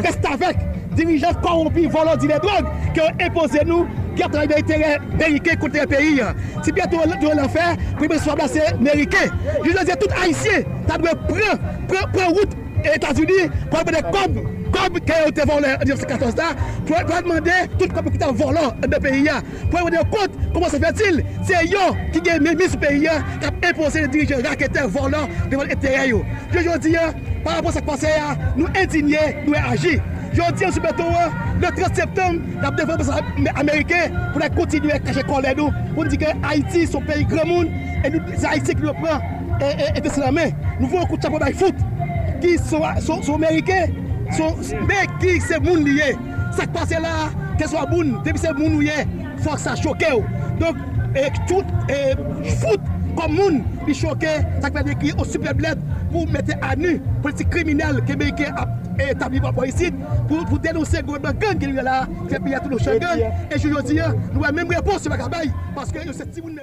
reste 0.04 0.24
avec, 0.24 0.56
dirigeant 0.92 1.34
corrompu, 1.42 1.86
volant 1.86 2.16
des 2.16 2.28
drogues, 2.28 2.66
qui 2.94 3.00
ont 3.00 3.12
imposé 3.20 3.64
nous 3.64 3.86
qui 4.16 4.22
a 4.22 4.28
travaillé 4.28 4.54
l'intérêt 4.56 4.98
américain 5.14 5.56
contre 5.56 5.78
le 5.80 5.86
pays. 5.86 6.22
Si 6.62 6.72
bientôt 6.72 6.96
tu 7.20 7.26
l'enfer, 7.36 7.76
premier 7.96 8.18
soit 8.18 8.34
placé 8.34 8.60
américain. 8.60 9.30
Je 9.62 9.70
veux 9.70 9.84
dire, 9.84 9.98
tout 9.98 10.08
haïtien, 10.20 10.62
tu 10.90 10.98
dois 10.98 11.14
prendre, 11.14 12.12
prendre 12.12 12.34
route 12.34 12.56
Etats-Unis, 12.84 13.52
pou 13.70 13.80
apè 13.80 13.94
de 13.94 14.02
kob, 14.12 14.40
kob 14.74 14.98
kè 15.08 15.20
yo 15.24 15.30
te 15.34 15.46
volè 15.48 15.74
an 15.76 15.84
1914 15.86 16.36
da, 16.38 16.50
pou 16.86 16.96
apè 16.98 17.20
demande 17.24 17.56
tout 17.76 17.94
kob 17.94 18.10
ki 18.12 18.20
ta 18.20 18.32
volè 18.36 18.64
an 18.70 18.90
de 18.92 19.00
peyi 19.02 19.24
ya. 19.26 19.38
Pou 19.70 19.80
apè 19.80 19.94
de 19.94 20.02
kont, 20.12 20.36
koman 20.54 20.72
se 20.72 20.80
fè 20.82 20.92
til, 20.98 21.22
se 21.48 21.62
yo 21.70 21.86
ki 22.14 22.22
gen 22.26 22.44
mimi 22.44 22.68
sou 22.68 22.82
peyi 22.82 23.06
ya, 23.06 23.20
kap 23.42 23.64
impose 23.70 24.04
le 24.04 24.10
dirije 24.12 24.42
rakete 24.44 24.84
volè 24.96 25.22
devan 25.52 25.72
etere 25.72 26.10
yo. 26.10 26.20
Je 26.52 26.66
jodi 26.66 26.92
ya, 26.96 27.08
par 27.44 27.58
rapport 27.58 27.74
sa 27.76 27.82
kpase 27.84 28.12
ya, 28.12 28.36
nou 28.58 28.68
indigne, 28.74 29.24
nou 29.46 29.56
e 29.56 29.64
agi. 29.72 29.96
Jodi 30.36 30.66
ya 30.66 30.70
sou 30.74 30.84
beto 30.84 31.08
ya, 31.14 31.26
le 31.62 31.72
13 31.80 32.00
septem, 32.02 32.40
nap 32.62 32.78
devan 32.78 33.00
pesa 33.00 33.22
Amerike, 33.56 34.06
pou 34.32 34.42
la 34.42 34.52
kontinue 34.52 35.00
kache 35.06 35.24
kolè 35.30 35.56
nou, 35.58 35.72
pou 35.94 36.04
nou 36.04 36.12
di 36.12 36.20
ke 36.20 36.36
Haiti 36.44 36.86
sou 36.86 37.02
peyi 37.08 37.26
gremoun, 37.30 37.72
e 38.02 38.12
nou 38.12 38.36
se 38.36 38.46
Haiti 38.50 38.76
ki 38.76 38.84
nou 38.84 38.96
pran, 39.00 39.24
e 39.64 40.00
de 40.00 40.12
se 40.12 40.20
la 40.20 40.32
men, 40.34 40.52
nou 40.76 40.90
vou 40.90 41.00
an 41.00 41.08
kout 41.08 41.24
chapo 41.24 41.40
bay 41.40 41.56
foute. 41.56 41.95
Qui 42.40 42.58
sont, 42.58 42.82
sont, 43.00 43.22
sont 43.22 43.34
américains, 43.34 43.86
sont, 44.30 44.56
mais 44.86 45.06
qui 45.20 45.40
c'est 45.40 45.60
moun 45.60 45.84
lié. 45.84 46.16
Ça 46.52 46.64
qui 46.64 46.72
passe 46.72 46.90
là, 46.90 47.30
que 47.58 47.68
soit 47.68 47.86
moun, 47.86 48.20
depuis 48.24 48.38
c'est 48.38 48.52
moun 48.52 48.80
lié, 48.80 49.06
faut 49.38 49.50
que 49.50 49.60
ça 49.60 49.74
choque. 49.74 50.04
Donc, 50.58 50.76
et 51.14 51.28
tout, 51.46 51.64
et 51.88 52.50
foot 52.50 52.80
comme 53.16 53.34
moun, 53.34 53.62
il 53.88 53.94
choque, 53.94 54.26
ça 54.60 54.70
fait 54.70 54.92
écrit 54.92 55.12
au 55.18 55.24
super 55.24 55.54
pour 56.12 56.28
mettre 56.28 56.54
à 56.62 56.76
nu 56.76 57.00
politique 57.22 57.50
criminelle 57.50 58.02
que 58.04 58.12
américain 58.12 58.54
a 58.56 59.10
établi 59.10 59.40
par 59.40 59.66
ici 59.66 59.90
pour, 60.28 60.44
pour 60.46 60.58
dénoncer 60.58 60.98
le 60.98 61.02
gouvernement 61.04 61.38
gang 61.38 61.58
qui 61.58 61.66
est 61.66 61.82
là, 61.82 62.06
qui 62.28 62.34
fait 62.34 62.40
payer 62.40 62.56
tout 62.62 62.68
le. 62.68 62.76
Et 62.76 63.58
je 63.58 63.82
dire, 63.82 64.14
nous 64.32 64.44
avons 64.44 64.54
même 64.54 64.68
réponse 64.68 65.02
sur 65.02 65.10
la 65.10 65.18
parce 65.74 65.90
que 65.90 66.12
c'est 66.12 66.30
petit 66.30 66.42
moun 66.42 66.58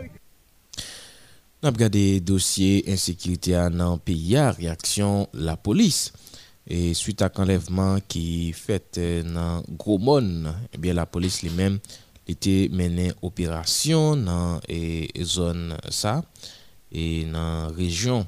N 1.64 1.70
ap 1.70 1.78
gade 1.80 2.20
dosye 2.28 2.82
insekirite 2.92 3.54
an 3.56 3.78
nan 3.80 4.02
piya 4.04 4.50
reaksyon 4.52 5.30
la 5.48 5.54
polis. 5.56 6.10
E 6.68 6.92
suite 6.92 7.24
ak 7.24 7.40
enlevman 7.40 8.02
ki 8.12 8.52
fet 8.52 9.00
eh, 9.00 9.22
nan 9.24 9.64
Gromon, 9.80 10.50
ebyen 10.76 10.92
eh 10.92 10.98
la 11.00 11.08
polis 11.08 11.40
li 11.46 11.54
men 11.56 11.78
li 12.28 12.36
te 12.36 12.68
menen 12.68 13.16
operasyon 13.24 14.26
nan 14.28 14.60
e, 14.68 15.08
e 15.08 15.24
zon 15.24 15.72
sa, 15.88 16.18
e 16.92 17.24
nan 17.32 17.72
rejyon, 17.80 18.28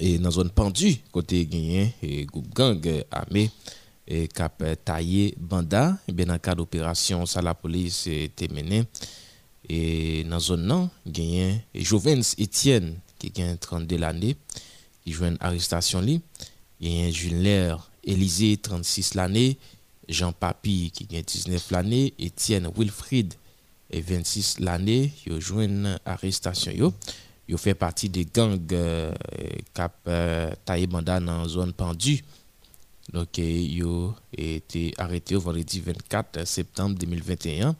e 0.00 0.16
nan 0.16 0.32
zon 0.32 0.56
pandu 0.56 0.88
kote 1.12 1.44
genyen 1.52 1.92
e 2.00 2.24
goup 2.32 2.48
gang 2.56 2.80
ame 3.12 3.50
e 4.08 4.24
kap 4.32 4.64
taye 4.88 5.34
banda, 5.36 5.98
ebyen 6.08 6.32
nan 6.32 6.40
kad 6.40 6.64
operasyon 6.64 7.28
sa 7.28 7.44
la 7.44 7.52
polis 7.52 8.06
te 8.08 8.48
menen. 8.48 8.88
Et 9.68 10.24
dans 10.24 10.40
zone 10.40 10.66
non, 10.66 10.90
gagné 11.06 11.64
Jovens 11.74 12.34
Etienne 12.38 12.96
qui 13.18 13.42
a 13.42 13.56
32 13.56 14.02
années, 14.02 14.36
qui 15.04 15.12
joue 15.12 15.24
une 15.24 15.36
arrestation 15.40 16.00
li. 16.00 16.20
Il 16.80 17.08
y 17.08 17.12
Julien 17.12 17.78
Élisée 18.02 18.56
36 18.56 19.14
l'année, 19.14 19.56
Jean 20.08 20.32
Papi 20.32 20.90
qui 20.90 21.16
a 21.16 21.22
19 21.22 21.70
l'année, 21.70 22.12
Etienne 22.20 22.68
Wilfried 22.76 23.34
et 23.90 24.00
26 24.00 24.60
l'année, 24.60 25.12
il 25.26 25.40
joue 25.40 25.60
une 25.60 25.98
arrestation 26.04 26.72
yo. 26.72 26.92
Il 27.48 27.58
fait 27.58 27.74
partie 27.74 28.08
des 28.08 28.24
gangs 28.24 28.58
euh, 28.72 29.12
cap 29.74 29.94
euh, 30.06 30.50
dans 30.66 31.24
la 31.24 31.48
zone 31.48 31.72
pendue. 31.72 32.24
Donc, 33.12 33.38
a 33.38 34.40
été 34.40 34.94
arrêté 34.96 35.34
vendredi 35.34 35.80
24 35.80 36.46
septembre 36.46 36.96
2021. 36.98 37.76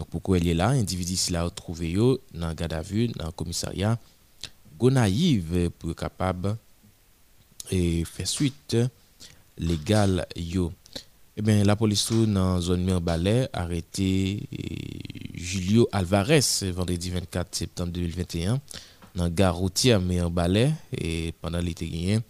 Donc, 0.00 0.08
pourquoi 0.08 0.38
il 0.38 0.48
est 0.48 0.54
là, 0.54 0.70
individu 0.70 1.14
s'il 1.14 1.36
a 1.36 1.44
retrouvé 1.44 1.92
dans 2.32 2.48
le 2.48 2.54
garde 2.54 2.72
à 2.72 2.80
vue, 2.80 3.08
dans 3.08 3.26
le 3.26 3.32
commissariat. 3.32 3.98
Gonaïve 4.78 5.68
pour 5.78 5.90
être 5.90 5.98
capable 5.98 6.56
de 7.70 8.02
faire 8.04 8.26
suite 8.26 8.78
légale 9.58 10.26
yo. 10.34 10.72
Eh 11.36 11.64
la 11.64 11.76
police 11.76 12.12
dans 12.12 12.58
zone 12.62 12.82
Mirbalais 12.82 13.50
a 13.52 13.60
arrêté 13.64 14.48
Julio 15.34 15.86
Alvarez 15.92 16.40
vendredi 16.74 17.10
24 17.10 17.54
septembre 17.54 17.92
2021 17.92 18.58
dans 19.14 19.24
la 19.24 19.30
gare 19.30 19.54
routière 19.54 20.00
Mirbalais 20.00 20.72
et 20.96 21.34
pendant 21.42 21.60
l'été 21.60 21.86
gagné 21.90 22.20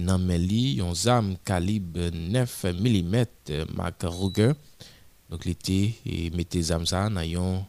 dans 0.00 0.18
Meli, 0.18 0.82
un 0.82 0.94
zam 0.94 1.36
calibre 1.46 2.10
9 2.12 2.66
mm 2.78 3.24
marque 3.74 4.02
Ruger 4.02 4.52
donc 5.30 5.44
l'été 5.44 5.94
et 6.06 6.30
mettez 6.30 6.62
zam 6.62 6.86
ça 6.86 7.08
dans 7.08 7.20
un 7.20 7.66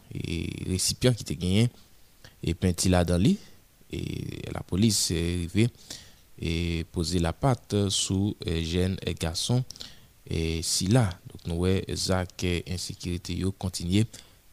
récipient 0.68 1.14
qui 1.14 1.24
était 1.24 1.36
gagné 1.36 1.70
et 2.44 2.54
peinti 2.54 2.90
là 2.90 3.04
dans 3.04 3.18
lit 3.18 3.38
et 3.92 4.42
la 4.54 4.62
police 4.62 5.12
est 5.12 5.34
arrivée 5.36 5.70
et 6.40 6.84
poser 6.92 7.20
la 7.20 7.34
patte 7.34 7.90
sous 7.90 8.36
jeune 8.46 8.98
garçon 9.20 9.64
et 10.30 10.62
si 10.62 10.88
là 10.88 11.10
donc 11.30 11.48
nous 11.48 11.56
voyons 11.56 11.82
Zach 11.94 12.46
insécurité 12.68 13.36
yo 13.36 13.52
continuer 13.52 14.06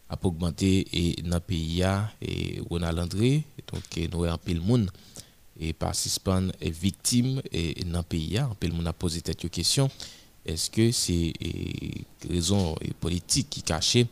à 0.09 0.19
augmenter 0.23 0.87
et 0.93 1.23
dans 1.23 1.37
le 1.37 1.41
pays 1.41 1.83
et 2.21 2.61
Ronald 2.71 2.99
André 2.99 3.43
donc 3.73 3.83
nous 3.97 4.19
voyons 4.19 4.35
un 4.35 4.39
peu 4.39 4.53
le 4.53 4.61
monde 4.61 4.91
et 5.59 5.73
participants 5.73 6.49
et 6.61 6.71
victimes 6.71 7.43
et 7.51 7.83
dans 7.85 7.99
le 7.99 8.05
pays 8.05 8.39
un 8.39 8.55
peu 8.59 8.69
le 8.69 8.75
monde 8.75 8.87
a 8.87 8.93
posé 8.93 9.21
cette 9.25 9.49
question 9.51 9.91
Eske 10.49 10.91
se 10.97 11.17
e, 11.31 11.51
rezon 12.31 12.75
e, 12.83 12.93
politik 13.03 13.51
ki 13.53 13.63
kache 13.67 14.05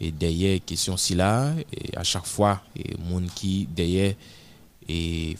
e, 0.00 0.10
deye 0.10 0.56
kesyon 0.64 1.00
si 1.00 1.16
la, 1.18 1.52
a 1.96 2.04
chak 2.06 2.28
fwa 2.28 2.56
moun 3.04 3.28
ki 3.36 3.54
deye 3.76 4.14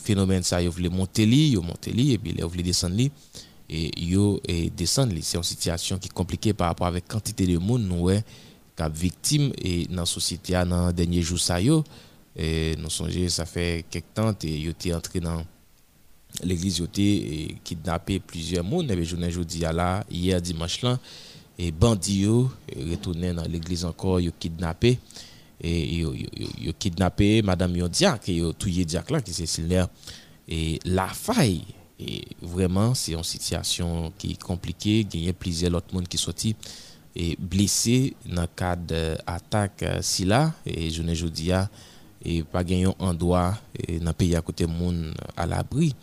fenomen 0.02 0.42
sa 0.44 0.58
yo 0.64 0.72
vle 0.74 0.90
monte 0.90 1.24
li, 1.28 1.52
yo 1.54 1.62
monte 1.62 1.92
li, 1.94 2.10
e 2.16 2.20
bi 2.20 2.34
le 2.34 2.42
yo 2.42 2.50
vle 2.50 2.64
desen 2.66 2.96
li, 2.98 3.06
yo 4.10 4.40
desen 4.74 5.12
li. 5.14 5.22
Se 5.22 5.36
yon 5.36 5.46
sityasyon 5.46 6.02
ki 6.02 6.10
komplike 6.10 6.50
par 6.58 6.72
rapport 6.72 6.90
avek 6.90 7.06
kantite 7.10 7.46
de 7.46 7.54
moun 7.62 7.84
nou 7.86 8.10
we 8.10 8.18
kap 8.76 8.90
viktim 8.90 9.52
nan 9.94 10.08
sosyete 10.10 10.56
ya 10.56 10.64
nan 10.66 10.90
denye 10.98 11.22
jou 11.22 11.38
sa 11.38 11.60
yo. 11.62 11.84
E, 12.36 12.76
nou 12.76 12.92
sonje 12.92 13.24
sa 13.32 13.46
fe 13.48 13.86
kek 13.88 14.10
tante 14.12 14.50
yo 14.50 14.74
te 14.76 14.90
entre 14.92 15.22
nan 15.24 15.46
l'église 16.42 16.78
yo 16.78 16.84
été 16.86 17.56
kidnappé 17.64 18.18
plusieurs 18.20 18.64
monde. 18.64 18.90
Et 18.90 19.04
journée 19.04 19.30
jeudi 19.30 19.60
là 19.60 20.04
hier 20.10 20.40
dimanche 20.40 20.82
là 20.82 20.98
et 21.58 21.70
bandits 21.70 22.20
yo 22.20 22.50
retourné 22.90 23.32
dans 23.32 23.44
l'église 23.44 23.84
encore 23.84 24.20
yo 24.20 24.32
kidnappé. 24.38 24.98
Et 25.60 25.96
yo, 25.96 26.12
yo, 26.12 26.26
yo, 26.60 26.72
kidnappé 26.78 27.40
madame 27.42 27.76
Yondiak 27.76 28.28
et 28.28 28.34
yo 28.34 28.52
tué 28.52 28.86
là 29.08 29.22
qui 29.22 29.32
c'est 29.32 29.46
Sylvain 29.46 29.88
et 30.46 30.78
la 30.84 31.08
faille 31.08 31.64
et 31.98 32.24
vraiment 32.42 32.92
c'est 32.92 33.12
une 33.12 33.24
situation 33.24 34.12
qui 34.18 34.32
est 34.32 34.42
compliquée. 34.42 35.06
Il 35.14 35.24
y 35.24 35.28
a 35.30 35.32
plusieurs 35.32 35.74
autres 35.74 35.94
monde 35.94 36.08
qui 36.08 36.18
sorti 36.18 36.54
et 37.14 37.38
dans 38.26 38.42
le 38.42 38.46
cadre 38.54 38.84
d'attaque 38.84 39.84
si 40.02 40.26
là 40.26 40.52
et 40.66 40.90
je 40.90 41.02
ne 41.02 41.14
jeudi 41.14 41.50
et 42.22 42.42
pas 42.42 42.62
gagné 42.62 42.84
un 42.84 42.94
endroit 42.98 43.56
dans 43.88 44.04
le 44.04 44.12
pays 44.12 44.36
à 44.36 44.42
côté 44.42 44.66
monde 44.66 45.14
à 45.36 45.46
l'abri 45.46 45.94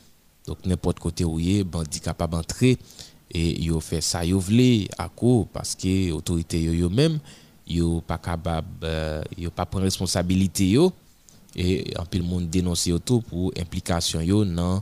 Dok 0.44 0.66
nepot 0.68 1.00
kote 1.00 1.24
ou 1.28 1.40
ye, 1.40 1.64
bandi 1.64 2.02
kapab 2.04 2.36
antre, 2.36 2.74
e 3.34 3.44
yo 3.66 3.80
fe 3.82 4.02
sa 4.04 4.24
yo 4.28 4.42
vle 4.44 4.90
akou, 5.00 5.48
paske 5.54 6.12
otorite 6.14 6.60
yo 6.60 6.76
yo 6.76 6.90
menm, 6.92 7.16
yo 7.70 8.02
pa 8.06 8.18
kabab, 8.22 8.68
euh, 8.84 9.24
yo 9.40 9.54
pa 9.56 9.66
pren 9.70 9.86
responsabilite 9.88 10.68
yo, 10.74 10.90
e 11.56 11.96
anpil 12.02 12.26
moun 12.28 12.46
denonse 12.52 12.92
yo 12.92 13.00
tou 13.00 13.24
pou 13.24 13.54
implikasyon 13.56 14.26
yo 14.28 14.44
nan 14.44 14.82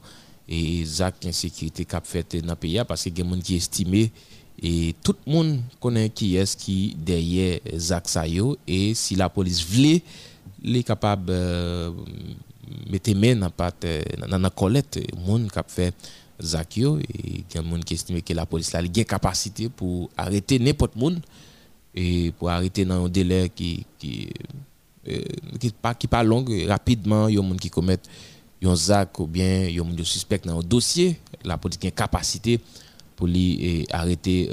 e 0.50 0.82
zak 0.88 1.21
insekirite 1.30 1.86
kap 1.88 2.08
fete 2.10 2.41
nan 2.43 2.58
peya, 2.60 2.88
paske 2.88 3.13
gen 3.13 3.30
moun 3.30 3.43
ki 3.45 3.60
estime, 3.62 4.08
e 4.58 4.93
tout 5.06 5.19
moun 5.30 5.60
konen 5.82 6.10
ki 6.10 6.36
es 6.41 6.58
ki 6.58 6.95
derye 6.97 7.62
zak 7.78 8.10
sa 8.10 8.26
yo, 8.26 8.56
e 8.65 8.95
si 8.97 9.17
la 9.19 9.30
polis 9.30 9.62
vle, 9.69 10.00
li 10.65 10.82
kapab... 10.88 11.30
Euh, 11.30 12.50
mettre 12.90 13.14
main 13.16 13.36
dans 13.36 13.50
patte 13.50 13.86
dans 14.18 14.38
la 14.38 14.50
collecte 14.50 15.00
monde 15.18 15.50
qui 15.52 15.60
fait 15.68 15.94
Zakio 16.42 16.98
et 17.00 17.44
il 17.50 17.56
y 17.56 17.58
a 17.58 17.62
monde 17.62 17.84
qui 17.84 17.94
estime 17.94 18.22
que 18.22 18.34
la 18.34 18.46
police 18.46 18.74
a 18.76 18.82
une 18.82 18.92
capacité 19.06 19.70
pour 19.70 20.10
arrêter 20.18 20.60
n'importe 20.60 20.96
monde 20.96 21.20
et 21.94 22.32
pour 22.38 22.50
arrêter 22.50 22.86
dans 22.86 23.06
un 23.06 23.10
délai 23.10 23.50
qui 23.54 23.86
qui 24.00 24.30
euh, 25.08 25.22
qui 25.60 25.72
pas 25.72 25.94
qui 25.94 26.08
pas 26.08 26.24
long 26.24 26.46
rapidement 26.68 27.28
il 27.28 27.36
y 27.36 27.38
a 27.38 27.42
monde 27.42 27.60
qui 27.60 27.70
commettent 27.70 28.10
un 28.64 28.76
zak 28.76 29.20
ou 29.20 29.28
bien 29.28 29.66
il 29.66 29.76
y 29.76 29.80
a 29.80 29.84
monde 29.84 30.02
suspect 30.04 30.42
dans 30.44 30.60
un 30.60 30.64
dossier 30.64 31.20
la 31.44 31.58
police 31.58 31.80
a 31.84 31.86
une 31.86 31.92
capacité 31.92 32.60
pour 33.16 33.28
lui 33.28 33.86
arrêter 33.92 34.50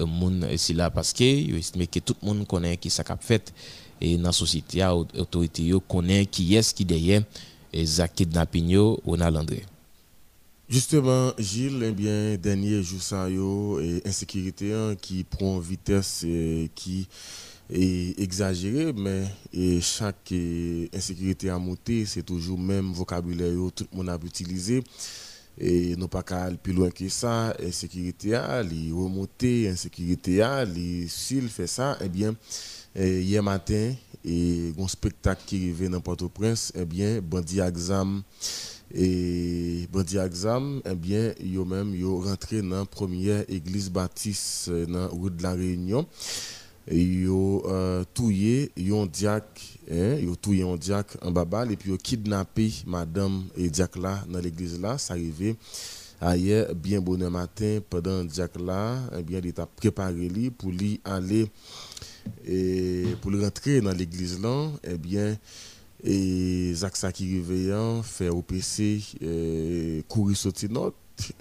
ici 0.52 0.74
là 0.74 0.90
parce 0.90 1.12
que 1.12 1.24
il 1.24 1.88
que 1.88 1.98
tout 2.00 2.16
le 2.22 2.28
monde 2.28 2.46
connaît 2.46 2.76
qui 2.76 2.90
ça 2.90 3.04
fait 3.20 3.52
et 4.00 4.16
dans 4.16 4.24
la 4.24 4.32
société 4.32 4.84
autorité 4.84 5.72
connaît 5.86 6.26
qui 6.26 6.54
est 6.54 6.74
qui 6.74 6.84
derrière 6.84 7.22
et 7.72 7.84
zak 7.84 8.14
kidnapping 8.14 8.76
Ronald 9.04 9.60
Justement, 10.68 11.32
Gilles, 11.38 11.82
eh 11.82 11.92
bien, 11.92 12.36
dernier 12.36 12.82
jour 12.82 13.00
ça 13.00 13.28
et 13.30 14.02
insécurité 14.04 14.74
hein, 14.74 14.94
qui 15.00 15.24
prend 15.24 15.58
vitesse 15.58 16.24
et 16.24 16.70
qui 16.74 17.08
est 17.70 18.20
exagérée, 18.20 18.92
mais 18.92 19.24
chaque 19.80 20.34
insécurité 20.94 21.48
a 21.48 21.58
monté, 21.58 22.04
c'est 22.04 22.22
toujours 22.22 22.58
le 22.58 22.64
même 22.64 22.92
vocabulaire 22.92 23.54
que 23.54 23.70
tout 23.70 23.86
le 23.92 23.96
monde 23.96 24.10
a 24.10 24.18
utilisé. 24.22 24.82
Et 25.60 25.96
non 25.96 26.06
pas 26.06 26.22
qu'à 26.22 26.50
plus 26.62 26.72
loin 26.72 26.90
que 26.90 27.08
ça, 27.08 27.56
insécurité 27.60 28.34
a, 28.34 28.62
les 28.62 28.92
remonter, 28.92 29.68
insécurité 29.68 30.40
a, 30.40 30.64
s'il 31.08 31.48
fait 31.48 31.66
ça, 31.66 31.98
eh 32.00 32.08
bien, 32.08 32.34
hier 32.98 33.42
matin, 33.42 33.94
et 34.24 34.72
un 34.78 34.88
spectacle 34.88 35.42
qui 35.46 35.56
arrivait 35.56 35.88
dans 35.88 36.00
Port-au-Prince, 36.00 36.72
eh 36.74 36.84
bien, 36.84 37.20
bandit 37.20 37.60
exam 37.60 38.22
et 38.94 39.86
bandi 39.92 40.16
exam 40.16 40.80
eh 40.84 40.94
bien 40.94 41.34
yo 41.40 41.64
même 41.64 41.94
yo 41.94 42.20
rentré 42.20 42.62
dans 42.62 42.86
première 42.86 43.44
église 43.48 43.90
baptiste 43.90 44.68
euh, 44.68 44.86
dans 44.86 45.08
route 45.08 45.36
de 45.36 45.42
la 45.42 45.52
Réunion. 45.52 46.06
Yo 46.90 47.64
euh, 47.68 48.02
touye 48.14 48.70
yon 48.74 49.04
diak 49.04 49.44
hein 49.90 50.16
yo 50.24 50.34
touye 50.40 50.62
un 50.64 50.76
diak 50.76 51.18
en 51.20 51.30
babal 51.30 51.70
et 51.70 51.76
puis 51.76 51.90
yo 51.90 51.98
kidnappé 51.98 52.72
madame 52.86 53.44
et 53.58 53.68
dans 53.68 54.40
l'église 54.42 54.80
là. 54.80 54.96
Ça 54.96 55.12
arrivé 55.12 55.56
hier 56.34 56.74
bien 56.74 57.02
bon 57.02 57.18
matin 57.30 57.80
pendant 57.90 58.24
diak 58.24 58.58
là 58.58 58.96
eh 59.18 59.22
bien 59.22 59.42
préparé 59.76 60.50
pour 60.56 60.70
lui 60.70 60.98
aller 61.04 61.50
et 62.46 63.04
pour 63.20 63.32
rentrer 63.32 63.80
dans 63.80 63.92
l'église 63.92 64.40
là 64.40 64.70
eh 64.84 64.98
bien 64.98 65.36
et 66.04 66.72
Zach 66.74 66.94
qui 67.12 67.34
réveillant 67.34 68.02
fait 68.02 68.28
OPC 68.28 69.00
euh, 69.22 70.02
courir 70.08 70.36
sortir 70.36 70.70
note 70.70 70.94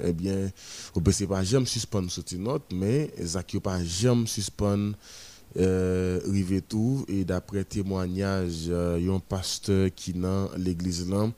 eh 0.03 0.13
bien 0.13 0.51
OPC 0.95 1.27
pas 1.27 1.43
jamais 1.43 1.65
suspendre 1.65 2.09
sortir 2.09 2.39
note 2.39 2.63
mais 2.73 3.11
Zach 3.21 3.55
pas 3.59 3.83
jamais 3.83 4.25
suspendre 4.25 4.95
euh, 5.55 6.19
rive 6.25 6.61
tout. 6.61 7.05
Et 7.07 7.23
d'après 7.23 7.63
témoignage 7.63 8.65
euh, 8.67 9.15
un 9.15 9.19
pasteur 9.19 9.89
qui 9.95 10.13
dans 10.13 10.49
l'église 10.57 11.09
là 11.09 11.29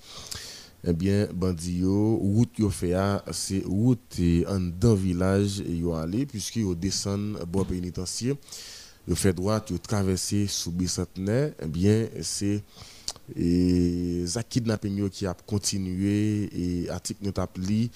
eh 0.88 0.94
bien 0.94 1.28
bandi 1.34 1.80
yo 1.80 2.16
route 2.16 2.58
yo 2.58 2.70
fait 2.70 2.96
c'est 3.34 3.64
route 3.66 4.16
en 4.48 4.62
dans 4.80 4.96
village 4.96 5.62
yo 5.68 5.94
aller 5.94 6.26
puisque 6.26 6.56
yo 6.56 6.74
descend 6.74 7.38
bois 7.46 7.66
pénitentiaire 7.66 8.36
yo 9.10 9.16
fait 9.16 9.34
droit 9.34 9.60
yo 9.70 9.78
traverser 9.80 10.46
sous 10.48 10.72
bicentenaire 10.72 11.52
eh 11.60 11.68
bien 11.68 12.08
c'est 12.22 12.62
et 13.36 14.24
kidnapping 14.50 15.10
qui 15.10 15.26
a 15.26 15.34
continué 15.34 16.50
et 16.54 16.90
article 16.90 17.20
nous 17.24 17.42
appelé 17.42 17.90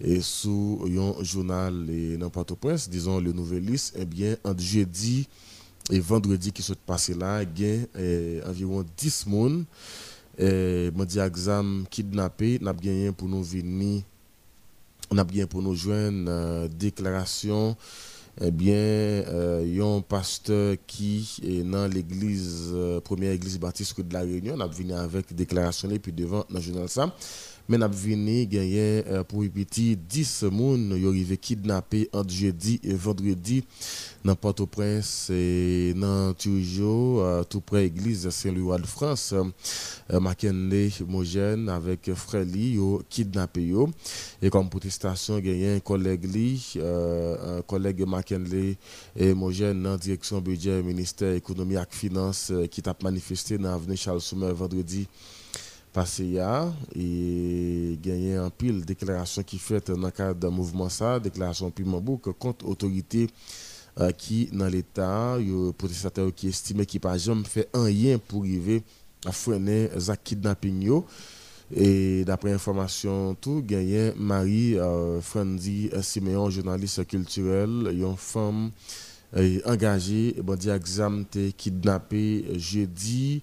et 0.00 0.20
sous 0.20 0.80
un 0.86 1.22
journal 1.24 1.90
et 1.90 2.16
n'importe 2.16 2.54
prince 2.54 2.88
disons 2.88 3.18
le 3.20 3.32
Nouvelliste 3.32 3.94
eh 3.98 4.04
bien 4.04 4.36
en 4.44 4.56
jeudi 4.56 5.28
et 5.90 5.98
vendredi 5.98 6.52
qui 6.52 6.62
sont 6.62 6.76
passés 6.86 7.14
là 7.14 7.42
il 7.42 7.60
y 7.60 8.42
a 8.42 8.48
environ 8.48 8.84
10 8.96 9.24
personnes 9.24 9.64
et 10.38 10.90
dit 11.06 11.18
exam 11.18 11.84
kidnappé 11.90 12.58
n'a 12.60 12.72
gagné 12.72 13.10
pour 13.10 13.28
nous 13.28 13.42
venir 13.42 14.02
n'a 15.10 15.24
gagné 15.24 15.46
pour 15.46 15.60
nous 15.60 15.74
joindre 15.74 16.24
euh, 16.28 16.68
déclaration 16.68 17.76
eh 18.40 18.50
bien, 18.50 18.74
euh, 18.74 19.62
y 19.66 19.80
a 19.80 19.84
un 19.84 20.00
pasteur 20.00 20.76
qui 20.86 21.38
est 21.42 21.62
dans 21.62 21.86
l'église, 21.86 22.70
euh, 22.72 23.00
première 23.00 23.32
église 23.32 23.58
baptiste 23.58 24.00
de 24.00 24.12
la 24.12 24.20
Réunion, 24.20 24.54
on 24.56 24.60
a 24.60 24.66
venu 24.66 24.94
avec 24.94 25.34
déclaration 25.34 25.90
et 25.90 25.98
puis 25.98 26.12
devant 26.12 26.44
le 26.50 26.60
journal. 26.60 26.88
Mais 27.72 27.78
on 27.78 27.82
a 27.84 27.88
venu 27.88 28.44
gagner 28.44 29.02
euh, 29.06 29.24
pour 29.24 29.42
petit 29.44 29.96
10 29.96 30.40
personnes 30.40 30.94
qui 30.94 31.06
arrivé 31.06 31.38
kidnappé 31.38 32.06
entre 32.12 32.28
jeudi 32.28 32.78
et 32.84 32.92
vendredi 32.92 33.64
dans 34.22 34.34
Port-au-Prince 34.34 35.30
et 35.30 35.94
dans 35.96 36.34
toujours 36.34 37.22
euh, 37.22 37.42
tout 37.44 37.62
près 37.62 37.84
l'église 37.84 38.28
Saint-Louis 38.28 38.78
de 38.78 38.86
France. 38.86 39.32
Euh, 40.12 40.20
Mackenley 40.20 40.90
Mogène 41.08 41.70
avec 41.70 42.12
Fréli 42.12 42.74
yo 42.74 43.02
kidnappé 43.08 43.62
yo 43.62 43.88
et 44.42 44.50
comme 44.50 44.68
protestation 44.68 45.38
gagné 45.38 45.76
un 45.76 45.80
collègue 45.80 46.26
li 46.26 46.74
un 46.78 47.62
collègue 47.62 48.06
Mackenley 48.06 48.76
et 49.16 49.32
Mogène 49.32 49.82
dans 49.82 49.96
direction 49.96 50.42
budget 50.42 50.82
ministère 50.82 51.32
économie 51.32 51.76
et 51.76 51.94
finance 51.94 52.52
qui 52.70 52.82
t'a 52.82 52.94
manifesté 53.02 53.56
dans 53.56 53.70
l'avenue 53.70 53.96
Charles 53.96 54.20
Soumer 54.20 54.52
vendredi 54.52 55.08
passé 55.92 56.24
hier 56.24 56.72
et 56.96 57.98
gagné 58.02 58.36
un 58.36 58.50
pile 58.50 58.84
déclaration 58.84 59.42
qui 59.42 59.58
fait 59.58 59.90
dans 59.90 60.06
le 60.06 60.10
cadre 60.10 60.40
d'un 60.40 60.50
mouvement 60.50 60.88
ça 60.88 61.20
déclaration 61.20 61.70
Pimambouk 61.70 62.32
contre 62.38 62.66
autorité 62.66 63.28
euh, 64.00 64.10
qui 64.10 64.48
dans 64.52 64.68
l'état 64.68 65.36
le 65.38 65.70
protestateur 65.72 66.34
qui 66.34 66.48
estime 66.48 66.86
qu'il 66.86 67.00
pas 67.00 67.18
jamais 67.18 67.44
fait 67.44 67.68
un 67.74 67.84
rien 67.84 68.18
pour 68.18 68.42
arriver 68.42 68.82
à 69.26 69.32
freiner 69.32 69.90
les 69.94 70.16
kidnapping 70.24 71.02
et 71.74 72.24
d'après 72.24 72.52
information 72.52 73.34
tout 73.38 73.62
gagné 73.62 74.12
Marie 74.16 74.78
euh, 74.78 75.20
Franzi 75.20 75.90
Siméon 76.00 76.48
journaliste 76.48 77.06
culturel 77.06 77.88
une 77.92 78.16
femme 78.16 78.70
euh, 79.36 79.60
engagée 79.66 80.36
bon 80.42 80.56
dit 80.58 80.70
examen 80.70 81.24
kidnappé 81.56 82.46
jeudi 82.58 83.42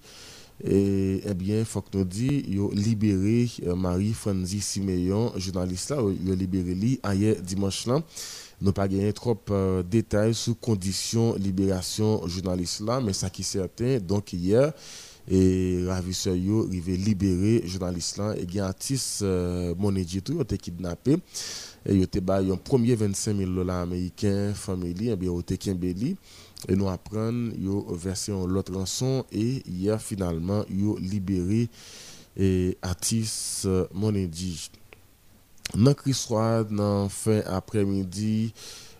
et 0.62 1.22
eh 1.24 1.34
bien, 1.34 1.64
faut 1.64 1.80
que 1.80 1.96
nous 1.96 2.04
dit, 2.04 2.44
yo 2.48 2.70
libéré 2.72 3.48
euh, 3.66 3.74
Marie 3.74 4.12
Franzi 4.12 4.60
Siméon, 4.60 5.32
journaliste 5.36 5.90
là, 5.90 5.96
yo 5.96 6.34
libéré 6.34 6.74
lui 6.74 7.00
hier 7.14 7.36
dimanche 7.40 7.86
là. 7.86 8.02
Nous 8.60 8.72
pas 8.72 8.86
gagné 8.86 9.10
trop 9.14 9.32
de 9.34 9.52
euh, 9.52 9.82
détails 9.82 10.34
sur 10.34 10.58
conditions 10.60 11.34
libération 11.36 12.26
journaliste 12.26 12.80
là, 12.80 13.00
mais 13.00 13.14
ça 13.14 13.30
qui 13.30 13.40
est 13.40 13.44
certain, 13.44 13.98
donc 14.00 14.34
hier, 14.34 14.74
et 15.30 15.84
ravisseur 15.86 16.34
yo 16.34 16.66
rivé 16.70 16.96
libéré 16.96 17.62
journaliste 17.64 18.18
là 18.18 18.34
et 18.36 18.60
un 18.60 18.64
artiste 18.64 19.22
euh, 19.22 19.74
tout 20.24 20.40
été 20.40 20.58
kidnappé 20.58 21.16
et 21.86 21.94
yo 21.94 22.02
été 22.02 22.20
un 22.28 22.56
premier 22.56 22.94
25 22.96 23.36
000 23.36 23.50
dollars 23.50 23.82
américains 23.82 24.52
famille 24.54 25.08
et 25.08 25.16
bien 25.16 25.30
au 25.30 25.42
Kimbeli 25.42 26.16
et 26.68 26.76
nous 26.76 26.88
apprenons 26.88 27.52
yo 27.58 27.86
versé 27.94 28.32
l'autre 28.32 28.74
rançon 28.74 29.24
et 29.32 29.62
hier 29.68 30.00
finalement 30.00 30.64
yo 30.68 30.98
libéré 30.98 31.68
et 32.36 32.76
artiste 32.82 33.68
Monédi 33.92 34.70
dans 35.74 35.94
soir 36.12 36.64
dans 36.64 37.08
fin 37.08 37.40
après-midi 37.46 38.52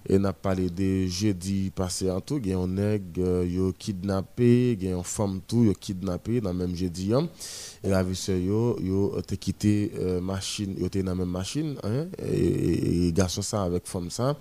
et 0.09 0.19
n'a 0.19 0.33
parlé 0.33 0.71
de 0.71 1.07
jeudi 1.07 1.71
passé 1.75 2.11
en 2.11 2.21
tout 2.21 2.41
il 2.43 2.49
y 2.49 2.53
a 2.55 2.59
un 2.59 2.67
nègre 2.67 3.19
euh, 3.19 3.73
kidnappé 3.79 4.73
il 4.73 4.83
y 4.85 4.89
a 4.89 4.97
une 4.97 5.05
femme 5.05 5.41
tout 5.47 5.65
yo 5.65 5.75
kidnappé 5.75 6.41
dans 6.41 6.55
même 6.55 6.75
jeudi 6.75 7.13
hein. 7.13 7.29
et 7.85 7.91
vie 8.03 8.47
yo 8.47 8.79
yo 8.81 9.21
te 9.21 9.35
quitté 9.35 9.93
euh, 9.99 10.21
machine 10.21 10.75
yo 10.79 10.87
était 10.87 11.03
dans 11.03 11.15
même 11.15 11.29
machine 11.29 11.77
hein 11.83 12.07
et, 12.19 13.09
et 13.09 13.13
garçon 13.13 13.43
ça 13.43 13.63
avec 13.63 13.87
femme 13.87 14.11
ça 14.11 14.37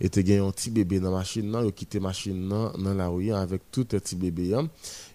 et 0.00 0.08
te 0.08 0.20
gagné 0.20 0.40
un 0.40 0.50
petit 0.50 0.70
bébé 0.70 1.00
dans 1.00 1.10
la 1.10 1.18
machine 1.18 1.50
là 1.50 1.62
yo 1.62 1.72
quitté 1.72 2.00
machine 2.00 2.48
dans 2.48 2.94
la 2.94 3.08
rue 3.08 3.32
avec 3.32 3.62
tout 3.70 3.86
un 3.92 3.98
petit 3.98 4.16
bébé 4.16 4.54
hein. 4.54 4.68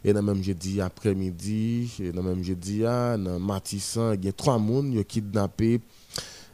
et 0.03 0.13
dans 0.13 0.21
même 0.21 0.43
jeudi 0.43 0.81
après-midi 0.81 2.11
dans 2.13 2.23
même 2.23 2.43
jeudi 2.43 2.79
dans 2.81 3.39
Matissan 3.39 4.15
il 4.15 4.25
y 4.25 4.29
a 4.29 4.33
trois 4.33 4.57
monde 4.57 4.93
yo 4.93 5.03
kidnappé 5.03 5.79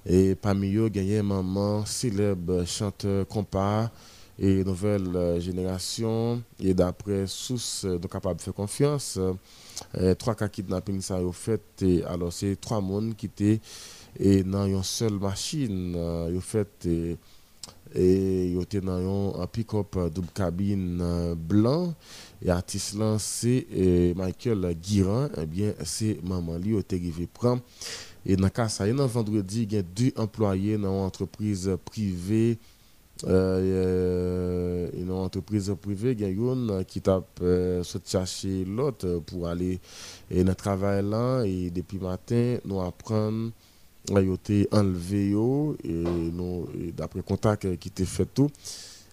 et 0.06 0.36
parmi 0.36 0.74
eux, 0.76 0.90
il 0.94 1.04
y 1.04 1.18
a 1.18 1.24
maman 1.24 1.86
célèbre 1.86 2.66
chanteur 2.66 3.28
compas 3.28 3.92
et 4.40 4.64
nouvelle 4.64 5.16
euh, 5.16 5.40
génération. 5.40 6.42
Et 6.60 6.74
d'après 6.74 7.28
sources 7.28 7.86
euh, 7.86 8.00
de 8.00 8.08
capable 8.08 8.38
de 8.38 8.42
faire 8.42 8.54
confiance, 8.54 9.20
euh, 9.98 10.16
trois 10.16 10.36
cas 10.36 10.48
kidnapping 10.48 11.02
ça 11.02 11.16
ont 11.16 11.32
fait. 11.32 11.62
Alors, 12.08 12.32
c'est 12.32 12.60
trois 12.60 12.82
personnes 12.82 13.14
qui 13.16 13.26
étaient 13.28 13.62
dans 14.46 14.66
une 14.66 14.84
seule 14.84 15.20
machine. 15.20 15.96
Et 17.96 18.48
ils 18.50 18.62
étaient 18.62 18.82
dans 18.82 19.42
un 19.42 19.48
pick-up 19.48 19.98
double 20.14 20.28
cabine 20.34 21.34
blanc. 21.36 21.94
Et 22.42 22.48
l'artiste 22.48 22.96
là, 22.96 23.18
c'est 23.20 23.66
Michael 24.16 24.76
Guiran. 24.82 25.30
Eh 25.38 25.46
bien, 25.46 25.74
c'est 25.84 26.20
maman 26.24 26.58
lui 26.58 26.76
qui 26.76 26.96
arrivé 26.96 27.28
prendre. 27.28 27.62
Et 28.26 28.36
dans 28.36 28.50
cas 28.50 28.68
ça, 28.68 28.86
vendredi, 29.08 29.64
il 29.64 29.74
y 29.74 29.78
a 29.78 29.82
deux 29.82 30.12
employés 30.18 30.78
dans 30.78 30.94
une 30.94 31.06
entreprise 31.06 31.72
privée. 31.86 32.58
Euh, 33.28 34.90
une 34.94 35.12
entreprise 35.12 35.74
privée, 35.82 36.12
il 36.12 36.22
y 36.22 36.26
a 36.26 36.30
qui 36.84 37.02
t'a 37.02 37.22
euh, 37.42 37.84
chercher 38.06 38.64
l'autre 38.66 39.22
pour 39.26 39.48
aller 39.48 39.80
dans 40.32 40.56
le. 40.56 41.44
Et 41.44 41.70
depuis 41.70 42.00
matin, 42.00 42.58
nous 42.66 42.82
apprenons 42.82 43.52
a 44.16 44.22
été 44.22 44.68
enlevé 44.72 45.34
et 45.84 46.92
d'après 46.96 47.22
contact 47.22 47.78
qui 47.78 47.90
était 47.90 48.06
fait 48.06 48.26
tout 48.34 48.50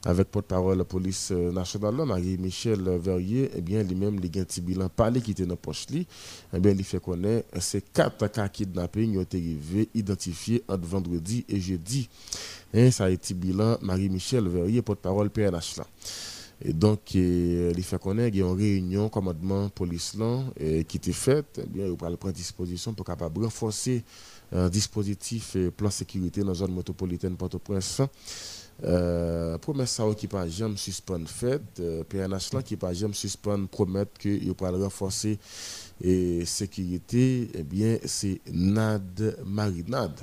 avec 0.06 0.28
porte-parole 0.30 0.78
la 0.78 0.84
police 0.84 1.30
euh, 1.32 1.50
nationale, 1.50 1.94
Marie-Michel 2.06 2.80
Verrier, 3.00 3.50
eh 3.56 3.60
bien, 3.60 3.82
lui-même, 3.82 4.20
il 4.22 4.38
a 4.38 4.42
un 4.42 4.62
bilan 4.62 4.88
parlé 4.88 5.20
qui 5.20 5.32
était 5.32 5.42
dans 5.44 5.50
la 5.50 5.56
poche, 5.56 5.86
eh 5.90 6.60
bien, 6.60 6.70
il 6.72 6.84
fait 6.84 7.00
connaître 7.02 7.48
ces 7.60 7.82
quatre 7.82 8.28
cas 8.28 8.48
kidnapping 8.48 9.12
qui 9.12 9.18
ont 9.18 9.22
été 9.22 9.58
identifiés 9.94 10.62
entre 10.68 10.86
vendredi 10.86 11.44
et 11.48 11.60
jeudi. 11.60 12.08
Et 12.72 12.86
hein, 12.86 12.90
ça 12.92 13.06
a 13.06 13.10
été 13.10 13.34
bilan 13.34 13.78
Marie-Michel 13.82 14.46
Verrier, 14.46 14.80
porte-parole 14.80 15.28
PNH. 15.28 15.78
Là. 15.78 15.86
Et 16.64 16.72
donc, 16.72 17.00
euh, 17.14 17.72
il 17.76 17.82
fait 17.84 18.00
connaître 18.00 18.30
qu'il 18.30 18.40
y 18.40 18.42
a 18.42 18.46
une 18.46 18.56
réunion 18.56 19.08
commandement 19.08 19.68
police 19.68 20.16
qui 20.88 20.96
était 20.96 21.12
faite. 21.12 21.60
Eh 21.62 21.66
bien, 21.66 21.86
il 21.86 21.96
prendre 21.96 22.32
disposition 22.32 22.94
pour 22.94 23.06
renforcer 23.06 24.02
un 24.52 24.68
dispositif 24.68 25.56
et 25.56 25.70
plan 25.70 25.90
sécurité 25.90 26.40
dans 26.40 26.48
la 26.48 26.54
zone 26.54 26.74
métropolitaine 26.74 27.36
Port-au-Prince. 27.36 28.02
Euh, 28.84 29.56
promesse 29.56 29.92
ça 29.92 30.04
qui 30.14 30.26
pas 30.28 30.46
jamais 30.46 30.76
suspendre 30.76 31.26
fait 31.26 31.62
euh, 31.80 32.04
PNH 32.04 32.52
là 32.52 32.62
qui 32.62 32.76
pas 32.76 32.92
jamais 32.92 33.14
suspendre 33.14 33.66
promettre 33.68 34.18
que 34.18 34.28
il 34.28 34.52
va 34.52 34.70
renforcer 34.70 35.38
et 36.02 36.44
sécurité 36.44 37.48
eh 37.54 37.62
bien 37.62 37.96
c'est 38.04 38.38
nad 38.52 39.38
marinade 39.46 40.20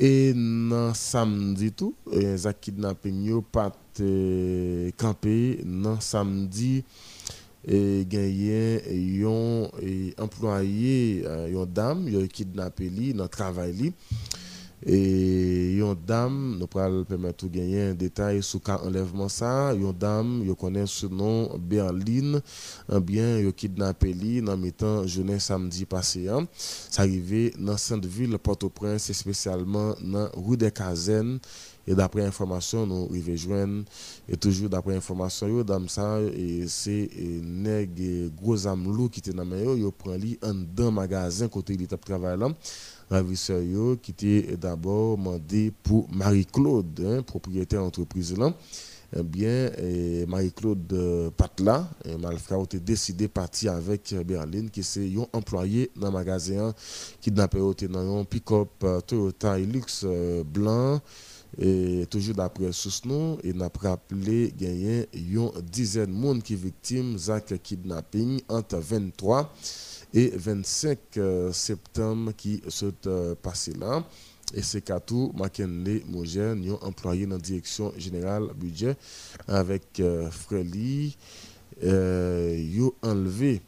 et 0.00 0.32
non 0.34 0.94
samedi 0.94 1.72
tout 1.72 1.94
les 2.10 2.48
eh, 2.48 2.54
kidnapping 2.58 3.22
yo 3.22 3.42
pas 3.42 3.70
euh, 4.00 4.90
camper. 4.96 5.60
Non 5.64 6.00
samedi 6.00 6.82
et 7.68 8.06
gagné 8.08 8.80
yon 8.90 9.70
employé 10.18 11.26
yon 11.52 11.66
dame 11.68 12.08
yon 12.08 12.24
kidnappé 12.26 12.88
li 12.88 13.12
dans 13.12 13.28
travail 13.28 13.74
li 13.76 13.92
et 14.86 15.76
une 15.76 15.94
dame, 16.06 16.56
nous 16.58 16.66
pourrons 16.66 17.04
permettre 17.04 17.44
de 17.44 17.50
gagner 17.50 17.82
un 17.82 17.94
détail 17.94 18.42
sur 18.42 18.62
cas 18.62 18.78
enlèvement 18.78 19.28
ça. 19.28 19.74
Une 19.74 19.92
dame, 19.92 20.42
je 20.46 20.52
connais 20.52 20.86
ce 20.86 21.06
nom 21.06 21.50
Berlin, 21.58 22.40
un 22.88 23.00
bien, 23.00 23.38
yo 23.38 23.52
kidnappé 23.52 24.12
li 24.14 24.40
dans 24.40 24.58
temps 24.70 25.06
journée 25.06 25.38
samedi 25.38 25.84
passé. 25.84 26.28
Hein. 26.28 26.48
Ça 26.56 27.02
arrivé 27.02 27.52
dans 27.58 27.76
Sainte-Ville, 27.76 28.38
Port-au-Prince, 28.38 29.12
spécialement 29.12 29.94
dans 30.02 30.28
rue 30.34 30.56
des 30.56 30.70
Cazennes 30.70 31.40
Et 31.86 31.94
d'après 31.94 32.24
information, 32.24 32.86
nous 32.86 33.08
arrivons 33.10 33.36
joindre, 33.36 33.84
et 34.28 34.36
toujours 34.36 34.68
d'après 34.68 34.96
information, 34.96 35.62
dans 35.62 35.88
ça, 35.88 36.18
c'est 36.68 37.10
nèg 37.42 38.32
gros 38.34 38.66
amelou 38.66 39.08
qui 39.08 39.20
était 39.20 39.32
dans 39.32 39.44
main, 39.44 39.74
il 39.76 39.90
prend 39.90 40.14
lui 40.14 40.38
en 40.42 40.54
dans 40.54 40.92
magasin 40.92 41.48
côté 41.48 41.74
il 41.74 41.86
travail 41.86 42.38
là. 42.38 42.48
Ravisseur 43.10 43.62
qui 44.00 44.12
était 44.12 44.56
d'abord 44.56 45.18
demandé 45.18 45.72
pour 45.82 46.08
Marie-Claude, 46.12 47.00
hein, 47.04 47.22
propriétaire 47.22 47.80
d'entreprise 47.80 48.36
là 48.38 48.54
eh 49.16 49.22
bien, 49.24 49.70
eh, 49.78 50.24
Marie-Claude 50.28 50.92
euh, 50.92 51.30
Patla, 51.36 51.88
eh, 52.04 52.16
Malfra 52.16 52.58
ont 52.58 52.66
décidé 52.72 53.26
de 53.26 53.32
partir 53.32 53.72
avec 53.72 54.12
euh, 54.12 54.22
Berlin, 54.22 54.68
qui 54.68 54.80
est 54.80 54.98
un 54.98 55.26
employé 55.32 55.90
dans 55.96 56.08
le 56.08 56.12
magasin 56.12 56.72
qui 57.20 57.32
n'a 57.32 57.48
pas 57.48 57.58
dans 57.58 58.20
un 58.20 58.24
pick-up 58.24 58.68
euh, 58.84 59.00
Toyota 59.00 59.58
Hilux 59.58 60.04
blanc. 60.44 61.00
Et 61.58 62.06
toujours 62.08 62.36
d'après 62.36 62.70
Sousnou, 62.70 63.38
il 63.42 63.58
pas 63.58 63.70
rappelé 63.80 64.54
qu'il 64.56 64.80
y 64.80 65.00
a 65.00 65.04
une 65.12 65.50
dizaine 65.62 66.06
de 66.06 66.20
personnes 66.20 66.42
qui 66.42 66.54
victimes 66.54 67.16
de 67.16 67.56
kidnapping 67.56 68.40
entre 68.48 68.76
23 68.78 69.52
et 70.14 70.32
25 70.34 70.98
septembre 71.52 72.32
qui 72.36 72.62
sont 72.68 72.92
passés 73.42 73.74
là. 73.74 74.04
Et 74.54 74.62
c'est 74.62 74.80
Katou 74.82 75.32
Makenle 75.36 76.02
Mogen, 76.08 76.76
employé 76.82 77.26
dans 77.26 77.36
la 77.36 77.40
direction 77.40 77.92
générale 77.96 78.48
budget 78.56 78.96
avec 79.46 80.00
euh, 80.00 80.28
Frélie, 80.30 81.16
euh, 81.84 82.90
enlevé 83.02 83.62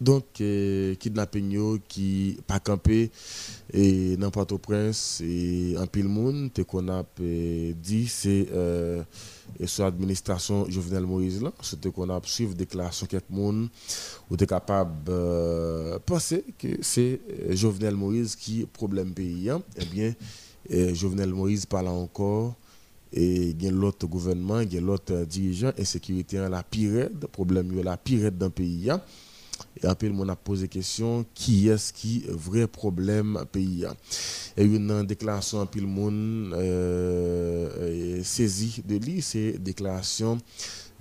donc 0.00 0.24
euh, 0.40 0.94
kidnapping 0.94 1.80
qui 1.86 2.38
pas 2.46 2.58
campé 2.58 3.10
et 3.72 4.16
dans 4.16 4.30
Port-au-Prince 4.30 5.20
et 5.22 5.76
en 5.78 5.86
pile 5.86 6.08
monde 6.08 6.50
qu'on 6.66 6.88
a 6.88 7.04
euh, 7.20 7.72
dit 7.74 8.08
c'est 8.08 8.48
euh, 8.52 9.02
sur 9.64 9.84
l'administration 9.84 10.68
Jovenel 10.68 11.04
Moïse 11.04 11.42
là 11.42 11.52
c'était 11.62 11.90
qu'on 11.90 12.08
a 12.10 12.20
suivre 12.24 12.54
déclaration 12.54 13.06
quelques 13.06 13.30
monde 13.30 13.68
est 14.38 14.46
capable 14.46 15.04
de 15.04 15.98
penser 16.06 16.44
que 16.58 16.68
c'est 16.80 17.20
Jovenel 17.50 17.94
Moïse 17.94 18.36
qui 18.36 18.66
problème 18.66 19.12
pays 19.12 19.50
hein. 19.50 19.62
eh 19.76 19.84
bien 19.84 20.14
Jovenel 20.94 21.30
Moïse 21.30 21.66
parle 21.66 21.88
encore 21.88 22.54
et 23.12 23.48
il 23.48 23.62
y 23.62 23.66
a 23.66 23.70
l'autre 23.70 24.06
gouvernement, 24.06 24.60
il 24.60 24.72
y 24.72 24.78
a 24.78 24.80
l'autre 24.80 25.24
dirigeant, 25.24 25.72
insécurité, 25.78 26.36
la 26.48 26.62
pire, 26.62 27.08
problème, 27.32 27.80
la 27.82 27.96
pire 27.96 28.30
dans 28.30 28.46
le 28.46 28.52
pays. 28.52 28.88
Hein. 28.88 29.00
Et 29.82 29.86
après, 29.86 30.10
on 30.14 30.28
a 30.28 30.36
posé 30.36 30.62
la 30.62 30.68
question 30.68 31.24
qui 31.34 31.68
est-ce 31.68 31.92
qui 31.92 32.24
est 32.28 32.30
vrai 32.30 32.66
problème 32.66 33.44
pays? 33.50 33.84
Et 34.56 34.64
une 34.64 35.04
déclaration, 35.06 35.64
puis 35.66 35.80
le 35.80 35.86
monde 35.86 36.52
euh, 36.54 38.22
saisi 38.22 38.82
de 38.86 38.96
lui, 38.96 39.22
c'est 39.22 39.58
déclaration. 39.58 40.38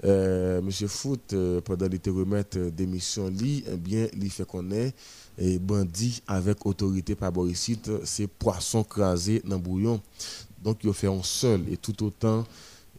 Euh, 0.06 0.62
Monsieur 0.62 0.88
Foot, 0.88 1.34
euh, 1.34 1.60
pendant 1.62 1.88
les 1.88 2.12
remettre 2.12 2.58
démission, 2.70 3.30
lui, 3.30 3.64
eh 3.70 3.76
bien, 3.76 4.08
il 4.14 4.30
fait 4.30 4.48
connaître 4.48 4.98
et 5.38 5.60
bandit 5.60 6.22
avec 6.28 6.66
autorité 6.66 7.16
par 7.16 7.32
Borisite, 7.32 7.90
c'est 8.04 8.28
poisson 8.28 8.84
crasé 8.84 9.42
dans 9.46 9.56
le 9.56 9.62
bouillon. 9.62 10.02
Donc, 10.64 10.80
il 10.84 10.94
fait 10.94 11.08
un 11.08 11.24
seul 11.24 11.62
et 11.72 11.78
tout 11.78 12.04
autant 12.04 12.46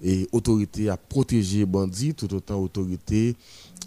et 0.02 0.28
autorité 0.32 0.88
à 0.88 0.96
protéger 0.96 1.66
bandits, 1.66 2.14
tout 2.14 2.32
autant 2.34 2.58
autorité 2.58 3.36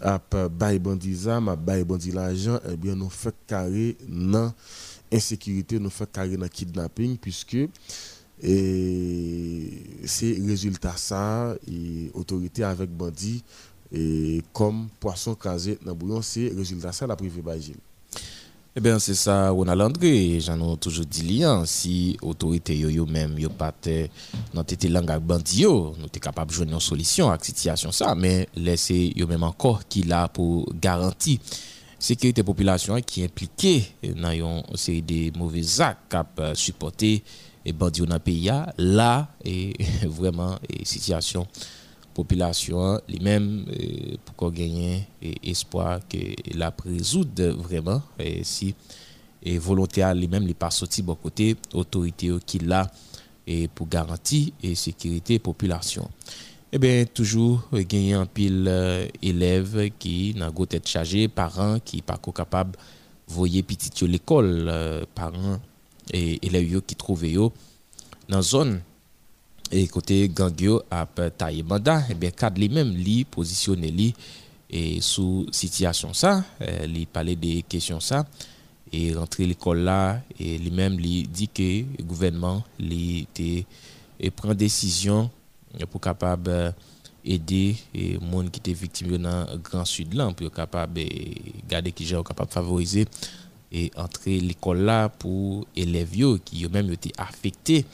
à 0.00 0.20
bail 0.48 0.78
bandits 0.78 1.28
à 1.28 1.40
bail 1.56 1.84
bandit 1.84 2.12
l'argent, 2.12 2.58
eh 2.70 2.76
bien 2.76 2.94
nous 2.94 3.10
fait 3.10 3.34
carré 3.46 3.96
dans 4.08 4.52
insécurité, 5.12 5.78
nous 5.78 5.90
fait 5.90 6.10
carré 6.10 6.36
dans 6.36 6.48
kidnapping 6.48 7.16
puisque 7.16 7.56
et 8.42 9.70
c'est 10.04 10.36
résultat 10.44 10.96
ça 10.96 11.54
et 11.70 12.10
autorité 12.14 12.64
avec 12.64 12.90
bandits 12.90 13.42
et 13.92 14.42
comme 14.52 14.88
poisson 14.98 15.34
crasé 15.34 15.78
dans 15.84 15.94
bouillon, 15.94 16.20
c'est 16.20 16.48
résultat 16.48 16.92
ça 16.92 17.06
la 17.06 17.14
privée 17.14 17.42
Bagil. 17.42 17.76
Eh 18.76 18.80
bien, 18.80 18.98
c'est 18.98 19.14
ça, 19.14 19.50
Ronald 19.50 19.80
André. 19.82 20.40
J'en 20.40 20.74
ai 20.74 20.76
toujours 20.78 21.04
dit 21.06 21.22
lien. 21.22 21.64
Si 21.64 22.16
l'autorité 22.20 22.76
yo 22.76 23.06
même 23.06 23.38
yo 23.38 23.48
pas 23.48 23.72
dans 24.52 24.64
tête 24.64 24.90
langue 24.90 25.12
avec 25.12 25.22
bandi 25.24 25.62
nous 25.62 25.94
sommes 25.94 26.08
capable 26.20 26.50
de 26.50 26.56
jouer 26.56 26.66
une 26.66 26.80
solution 26.80 27.30
à 27.30 27.34
cette 27.34 27.44
situation 27.56 27.92
ça, 27.92 28.16
mais 28.16 28.48
laisser 28.56 29.12
yo 29.14 29.28
même 29.28 29.44
encore 29.44 29.86
qui 29.88 30.02
là 30.02 30.26
pour 30.26 30.68
garantir 30.74 31.38
sécurité 32.00 32.42
population 32.42 33.00
qui 33.00 33.22
est 33.22 33.26
impliquée 33.26 33.84
dans 34.16 34.32
une 34.32 34.76
série 34.76 35.02
de 35.02 35.38
mauvais 35.38 35.80
actes 35.80 36.12
qui 36.12 36.42
supporter 36.60 37.22
et 37.64 37.72
bandi 37.72 38.00
dans 38.00 38.18
pays 38.18 38.50
là 38.76 39.28
et 39.44 39.72
vraiment 40.04 40.58
et 40.68 40.84
situation 40.84 41.46
population 42.14 43.00
lui-même 43.08 43.66
euh, 43.68 44.16
pour 44.36 44.50
gagner 44.52 45.06
espoir 45.42 46.00
que 46.08 46.18
la 46.56 46.72
résoudre 46.84 47.50
vraiment 47.50 48.02
et 48.18 48.44
si 48.44 48.74
et 49.42 49.58
volontaire 49.58 50.14
lui-même 50.14 50.46
les 50.46 50.54
pas 50.54 50.70
sorti 50.70 51.02
bon 51.02 51.16
côté 51.16 51.56
autorité 51.74 52.30
qui 52.46 52.58
là 52.60 52.90
et 53.46 53.68
pour 53.68 53.88
garantir 53.88 54.52
et 54.62 54.74
sécurité 54.74 55.38
population. 55.38 56.08
Eh 56.72 56.78
bien 56.78 57.04
toujours 57.04 57.68
gagner 57.72 58.14
un 58.14 58.26
pile 58.26 58.64
euh, 58.66 59.06
qui 59.98 60.34
n'a 60.36 60.50
pas 60.50 60.66
tête 60.66 60.88
chargé 60.88 61.28
parents 61.28 61.78
qui 61.78 62.02
pas 62.02 62.18
capable 62.34 62.78
voyer 63.28 63.62
petit 63.62 64.04
l'école 64.06 64.66
euh, 64.68 65.04
parents 65.14 65.60
et 66.12 66.44
élèves 66.44 66.80
qui 66.86 66.96
trouvent 66.96 67.26
yo 67.26 67.52
dans 68.28 68.42
zone 68.42 68.80
et 69.74 69.88
côté 69.88 70.28
gangio 70.28 70.82
a 70.90 71.04
taillé 71.36 71.64
mandat 71.64 72.00
et 72.08 72.12
eh 72.12 72.14
bien 72.14 72.30
cadre 72.30 72.60
lui 72.60 72.68
même 72.68 72.94
li 72.94 73.24
positionné 73.24 73.90
li 73.90 74.14
et 74.70 75.00
sous 75.00 75.46
situation 75.50 76.14
ça 76.14 76.44
euh, 76.62 76.86
li 76.86 77.06
parler 77.06 77.34
des 77.34 77.62
questions 77.68 77.98
ça 77.98 78.24
et 78.92 79.12
rentrer 79.14 79.46
l'école 79.46 79.80
là 79.80 80.20
et 80.38 80.58
lui-même 80.58 80.96
lui 80.96 81.24
dit 81.24 81.48
que 81.48 81.82
le 81.98 82.04
gouvernement 82.04 82.62
et 82.78 84.30
prend 84.30 84.54
décision 84.54 85.28
pour 85.90 86.00
capable 86.00 86.50
euh, 86.50 86.70
aider 87.24 87.74
les 87.92 88.16
monde 88.18 88.52
qui 88.52 88.60
étaient 88.60 88.72
victimes 88.72 89.18
dans 89.18 89.44
grand 89.58 89.84
sud 89.84 90.14
là 90.14 90.30
pour 90.36 90.52
capable 90.52 91.00
garder 91.68 91.90
qui 91.90 92.06
j'ai 92.06 92.20
capable 92.24 92.52
favoriser 92.52 93.06
et 93.72 93.90
entrer 93.96 94.38
l'école 94.38 94.82
là 94.82 95.08
pour 95.08 95.66
élèves 95.74 96.38
qui 96.44 96.64
eux 96.64 96.68
même 96.68 96.92
été 96.92 97.10
affectés 97.18 97.84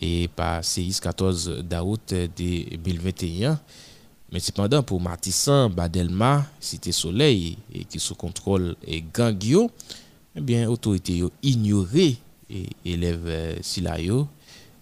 et 0.00 0.28
par 0.28 0.64
6 0.64 1.00
14 1.00 1.64
d'août 1.64 2.14
2021. 2.36 3.58
Mais 4.30 4.40
cependant, 4.40 4.82
pour 4.82 5.00
Matissan, 5.00 5.70
Badelma, 5.70 6.44
Cité 6.60 6.92
Soleil, 6.92 7.56
et 7.72 7.84
qui 7.84 7.98
sous 7.98 8.14
contrôle 8.14 8.76
et 8.86 9.02
Gangio, 9.02 9.70
eh 10.36 10.40
bien, 10.40 10.68
autorité 10.68 11.22
ignoré 11.42 12.18
et 12.50 12.66
élève 12.84 13.24
euh, 13.26 13.56
Silayo 13.62 14.28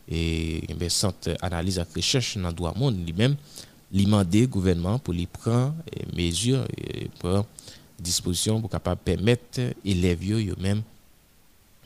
et 0.09 0.63
eh 0.69 0.89
centre 0.89 1.37
analyse 1.43 1.79
et 1.79 1.97
recherche 1.97 2.39
dans 2.39 2.51
le 2.51 2.79
monde 2.79 3.05
lui-même, 3.05 3.37
demandé 3.93 4.47
gouvernement 4.47 4.99
pour 4.99 5.15
lui 5.15 5.27
prendre 5.27 5.75
mesures 6.17 6.65
et 6.77 7.09
prendre 7.19 7.47
disposition 7.99 8.61
pour 8.61 8.71
capable 8.71 9.01
permettre 9.05 9.61
élèves 9.85 10.31
eux-mêmes 10.33 10.83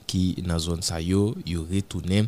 qui 0.06 0.34
dans 0.44 0.58
zone 0.58 0.82
ça 0.82 1.00
yo 1.00 1.36
retourner 1.72 2.26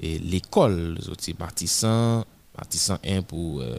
et 0.00 0.18
l'école 0.18 0.98
Martissan 1.38 2.24
Martissan 2.56 2.98
1 3.04 3.22
pour 3.22 3.60
euh, 3.60 3.76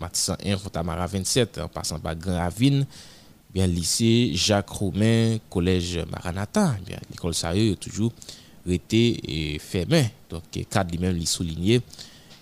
Martissan 0.00 0.36
1 0.44 0.56
Fontamara 0.58 1.06
27 1.06 1.58
en 1.58 1.68
passant 1.68 1.98
par 1.98 2.16
Grand 2.16 2.38
Ravine 2.38 2.86
bien 3.52 3.66
lycée 3.66 4.30
Jacques 4.34 4.70
Romain 4.70 5.36
collège 5.50 6.00
Maranatha. 6.10 6.76
Bien 6.86 6.98
l'école 7.10 7.34
ça 7.34 7.50
a 7.50 7.74
toujours 7.76 8.12
été 8.66 9.58
fermé 9.60 10.10
donc 10.30 10.42
cadre 10.70 10.90
lui-même 10.92 11.14
lui 11.16 11.26
souligné 11.26 11.80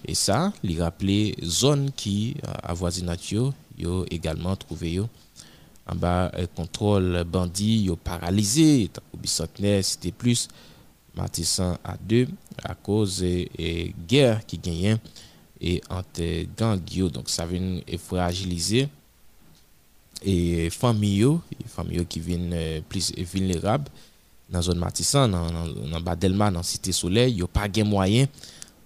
et 0.04 0.14
ça 0.14 0.52
lui 0.62 0.80
rappelait 0.80 1.34
zone 1.44 1.90
qui 1.94 2.36
avoisinatio 2.62 3.52
yo 3.78 4.04
également 4.10 4.56
trouvé 4.56 4.92
yo 4.92 5.08
en 5.86 5.94
bas 5.96 6.30
contrôle 6.54 7.24
bandit 7.24 7.84
yo 7.84 7.96
paralysé. 7.96 8.90
Bicentenaire 9.16 9.84
c'était 9.84 10.12
plus 10.12 10.48
Matissan 11.16 11.76
à 11.84 11.96
deux 11.96 12.28
à 12.62 12.74
cause 12.74 13.20
de 13.20 13.90
guerre 14.06 14.44
qui 14.46 14.58
gagne 14.58 14.98
et 15.60 15.80
entre 15.90 16.46
gangs 16.56 17.10
donc 17.10 17.28
ça 17.28 17.46
vient 17.46 17.80
fragiliser. 17.98 18.88
Et 20.22 20.68
famille 20.70 21.26
famille 21.66 22.04
qui 22.06 22.20
viennent 22.20 22.52
euh, 22.52 22.80
plus 22.86 23.12
vulnérables 23.16 23.88
dans 24.50 24.60
zone 24.60 24.78
Matissan 24.78 25.30
dans 25.30 25.50
dans 25.50 26.00
Badelma 26.00 26.50
dans 26.50 26.62
cité 26.62 26.92
soleil 26.92 27.34
yo 27.36 27.46
pas 27.46 27.68
gain 27.68 27.84
moyen 27.84 28.26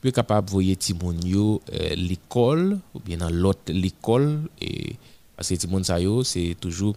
plus 0.05 0.13
capable 0.13 0.51
voyer 0.51 0.77
timon 0.77 1.15
euh, 1.25 1.95
l'école 1.97 2.79
ou 2.95 3.01
bien 3.01 3.17
dans 3.17 3.31
l'autre 3.31 3.73
l'école. 3.73 4.39
Et 4.61 4.97
parce 5.35 5.49
que 5.49 5.55
timon 5.55 5.81
c'est 6.23 6.57
toujours 6.61 6.95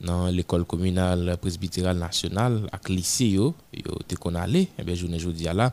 dans 0.00 0.26
l'école 0.26 0.64
communale 0.64 1.36
presbytérale 1.40 1.98
nationale 1.98 2.66
avec 2.72 2.88
lycée 2.88 3.30
yo 3.30 3.54
yo 3.72 3.98
te 4.06 4.16
qu'on 4.16 4.34
allé 4.34 4.62
et 4.62 4.68
eh 4.78 4.82
bien 4.82 4.94
journée 4.94 5.18
jodi 5.18 5.44
là 5.44 5.72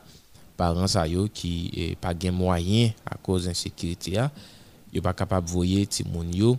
parents 0.56 0.86
ça 0.86 1.06
yo 1.06 1.28
qui 1.32 1.70
eh, 1.74 1.96
pas 1.96 2.14
gain 2.14 2.32
moyen 2.32 2.90
à 3.06 3.16
cause 3.16 3.44
d'insécurité 3.46 4.18
a 4.18 4.30
yo 4.92 5.02
pas 5.02 5.12
capable 5.14 5.48
voyer 5.48 5.86
ti 5.86 6.04
moun 6.04 6.32
yo 6.34 6.56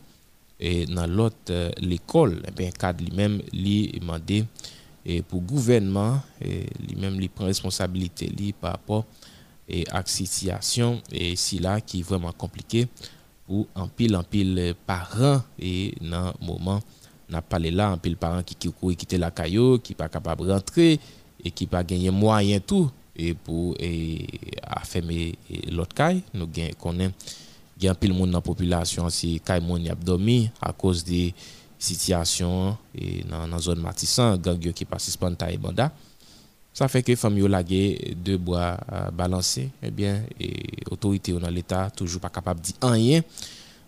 et 0.59 0.85
dans 0.85 1.07
l'autre 1.07 1.71
l'école 1.79 2.41
eh 2.47 2.51
bien 2.51 2.71
cadre 2.71 3.03
lui-même 3.03 3.41
lui 3.51 3.91
demandé 3.99 4.45
et 5.05 5.21
pour 5.21 5.41
gouvernement 5.41 6.21
et 6.41 6.65
lui-même 6.87 7.17
lui 7.17 7.27
prend 7.27 7.45
responsabilité 7.45 8.27
lui 8.27 8.53
par 8.53 8.71
rapport 8.73 9.05
et 9.67 9.85
à 9.91 10.03
situation 10.05 11.01
et 11.11 11.35
si 11.35 11.59
là 11.59 11.79
qui 11.81 12.01
est 12.01 12.03
vraiment 12.03 12.31
compliqué 12.33 12.87
pour 13.47 13.67
en 13.75 13.87
pile 13.87 14.15
en 14.15 14.23
pile 14.23 14.75
parents 14.85 15.41
et 15.59 15.95
dans 16.01 16.33
moment 16.41 16.81
n'a 17.33 17.41
parlé 17.41 17.71
là 17.71 17.91
en 17.91 17.97
pile 17.97 18.15
parents 18.17 18.43
qui 18.43 18.55
qui 18.55 18.71
couru 18.71 18.95
quitter 18.95 19.17
la 19.17 19.31
caillou 19.31 19.79
qui 19.79 19.93
pas 19.93 20.09
capable 20.09 20.45
de 20.45 20.51
rentrer 20.51 20.99
et 21.43 21.51
qui 21.51 21.65
pas 21.67 21.83
gagner 21.83 22.11
moyen 22.11 22.59
tout 22.59 22.89
et 23.15 23.33
pour 23.33 23.75
et 23.79 24.25
fermer 24.83 25.35
l'autre 25.71 25.93
caille. 25.93 26.21
Nous 26.33 26.47
connaît 26.79 27.11
il 27.77 27.85
y 27.85 27.89
a 27.89 27.95
pile 27.95 28.13
monde 28.13 28.29
dans 28.31 28.37
la 28.37 28.41
population 28.41 29.09
si 29.09 29.39
caille 29.41 29.61
monde 29.61 29.87
a 29.89 29.95
dormi 29.95 30.49
à 30.61 30.71
cause 30.71 31.03
des 31.03 31.33
situations 31.77 32.77
et 32.95 33.23
dans 33.23 33.45
la 33.45 33.57
zone 33.57 33.81
Matissan 33.81 34.37
gang 34.37 34.59
qui 34.71 34.85
passe 34.85 35.17
taille 35.37 35.57
banda 35.57 35.91
ça 36.73 36.87
fait 36.87 37.03
que 37.03 37.15
famille 37.15 37.47
lagué 37.47 38.15
deux 38.15 38.37
bois 38.37 38.77
balancés 39.11 39.69
eh 39.81 39.91
bien 39.91 40.21
et 40.39 40.63
autorité 40.89 41.33
dans 41.33 41.49
l'état 41.49 41.89
toujours 41.89 42.21
pas 42.21 42.29
capable 42.29 42.61
de 42.61 42.65
dire 42.67 42.75
rien 42.83 43.21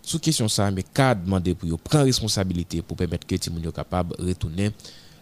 sous 0.06 0.20
question 0.20 0.48
ça 0.48 0.70
mais 0.72 0.84
cadre 0.84 1.24
demander 1.24 1.56
pour 1.56 1.80
prendre 1.80 2.06
responsabilité 2.06 2.82
pour 2.82 2.96
permettre 2.96 3.26
que 3.26 3.36
les 3.36 3.72
capable 3.72 4.16
de 4.18 4.28
retourner 4.28 4.72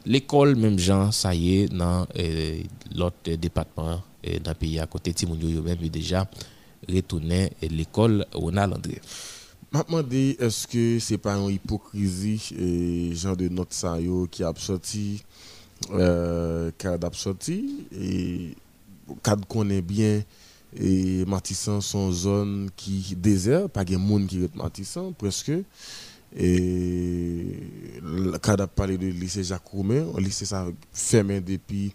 l'école 0.06 0.56
même 0.56 0.78
gens 0.78 1.12
ça 1.12 1.34
y 1.34 1.60
est 1.60 1.68
dans 1.70 2.06
eh, 2.16 2.64
l'autre 2.96 3.32
département 3.36 4.02
eh, 4.24 4.40
pays 4.40 4.80
à 4.80 4.86
côté. 4.88 5.14
Timounio 5.14 5.62
même 5.62 5.78
déjà 5.90 6.28
retourné 6.90 7.52
l'école 7.62 8.26
Ronald 8.34 8.74
André. 8.74 9.00
M'a 9.72 10.04
dit 10.04 10.36
est-ce 10.40 10.68
que 10.68 11.00
c'est 11.00 11.18
pas 11.18 11.36
une 11.36 11.50
hypocrisie 11.50 12.54
et 12.58 13.16
genre 13.16 13.36
de 13.36 13.48
notre 13.50 13.74
ça 13.74 13.98
qui 14.30 14.44
a 14.44 14.54
sorti 14.56 15.24
euh, 15.92 16.72
cadre 16.78 17.14
sorti 17.16 17.86
et 17.92 18.56
cadre 19.24 19.48
connaît 19.48 19.82
bien 19.82 20.22
et 20.80 21.26
Matissan 21.26 21.82
son 21.82 22.12
zone 22.12 22.70
qui 22.76 23.16
désert 23.16 23.70
pas 23.70 23.84
de 23.84 23.96
monde 23.98 24.28
qui 24.28 24.44
est 24.44 24.56
Matissan 24.56 25.14
presque 25.14 25.52
et 26.36 27.46
le 28.02 28.38
cadre 28.40 28.64
a 28.64 28.68
parlé 28.68 28.98
de 28.98 29.08
lycée 29.08 29.44
Jacques 29.44 29.74
le 29.74 30.20
lycée 30.20 30.46
ça 30.46 30.68
fermé 30.92 31.42
depuis 31.42 31.94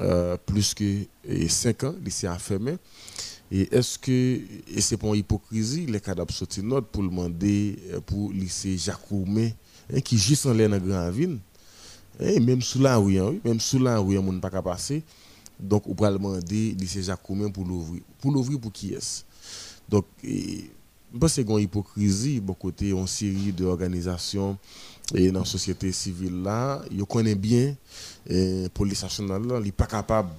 euh, 0.00 0.36
plus 0.44 0.74
que 0.74 1.06
5 1.48 1.84
ans 1.84 1.94
le 1.98 2.04
lycée 2.04 2.26
a 2.26 2.38
fermé 2.38 2.76
et 3.50 3.74
est-ce 3.74 3.98
que 3.98 4.10
et 4.12 4.80
c'est 4.80 4.96
pour 4.96 5.14
hypocrisie 5.16 5.86
les 5.86 6.00
cadres 6.00 6.30
sorti 6.30 6.62
note 6.62 6.86
pour 6.86 7.02
demander 7.02 7.78
euh, 7.92 8.00
pour 8.00 8.32
lycée 8.32 8.76
Jacques 8.78 9.00
hein, 9.12 10.00
qui 10.00 10.18
juste 10.18 10.46
en 10.46 10.52
l'air 10.52 10.68
dans 10.68 10.78
grand 10.78 11.10
ville 11.10 11.38
et 12.20 12.40
même 12.40 12.62
sous 12.62 12.80
la 12.80 12.96
rue, 12.96 13.18
hein, 13.18 13.34
même 13.44 13.60
sous 13.60 13.78
la 13.78 13.98
rue, 13.98 14.18
on 14.18 14.32
ne 14.32 14.40
pas 14.40 14.50
passer. 14.62 15.02
Donc, 15.58 15.86
on 15.86 15.94
peut 15.94 16.08
demander 16.10 16.72
lycée 16.78 17.02
Jacques 17.02 17.24
Roumain 17.24 17.50
pour 17.50 17.64
l'ouvrir. 17.64 18.02
Pour 18.20 18.32
l'ouvrir 18.32 18.58
pour 18.58 18.72
qui 18.72 18.92
est-ce? 18.94 19.22
Donc, 19.88 20.04
je 20.22 21.18
pense 21.18 21.34
qu'il 21.34 21.48
y 21.48 21.52
a 21.52 21.56
une 21.56 21.60
hypocrisie, 21.60 22.40
bon 22.40 22.54
côté, 22.54 22.90
une 22.90 23.06
série 23.06 23.52
d'organisations 23.52 24.58
et 25.14 25.30
dans 25.30 25.40
la 25.40 25.44
société 25.44 25.92
civile 25.92 26.42
là, 26.42 26.82
ils 26.90 27.04
connaissent 27.04 27.36
bien 27.36 27.76
la 28.26 28.68
police 28.70 29.02
nationale, 29.02 29.42
ils 29.60 29.64
n'est 29.66 29.72
pas 29.72 29.86
capable. 29.86 30.30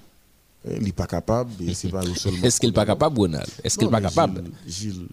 Il 0.67 0.81
n'est 0.81 0.91
pas 0.91 1.05
capable, 1.05 1.51
c'est 1.75 1.89
pas 1.89 2.01
Est-ce 2.43 2.59
qu'il 2.59 2.69
n'est 2.69 2.73
pas 2.73 2.87
capable, 2.87 3.19
Ronald? 3.19 3.47
Est-ce 3.63 3.77
qu'il 3.77 3.87
n'est 3.87 3.91
pas 3.91 4.01
capable? 4.01 4.43
Gilles, 4.67 5.07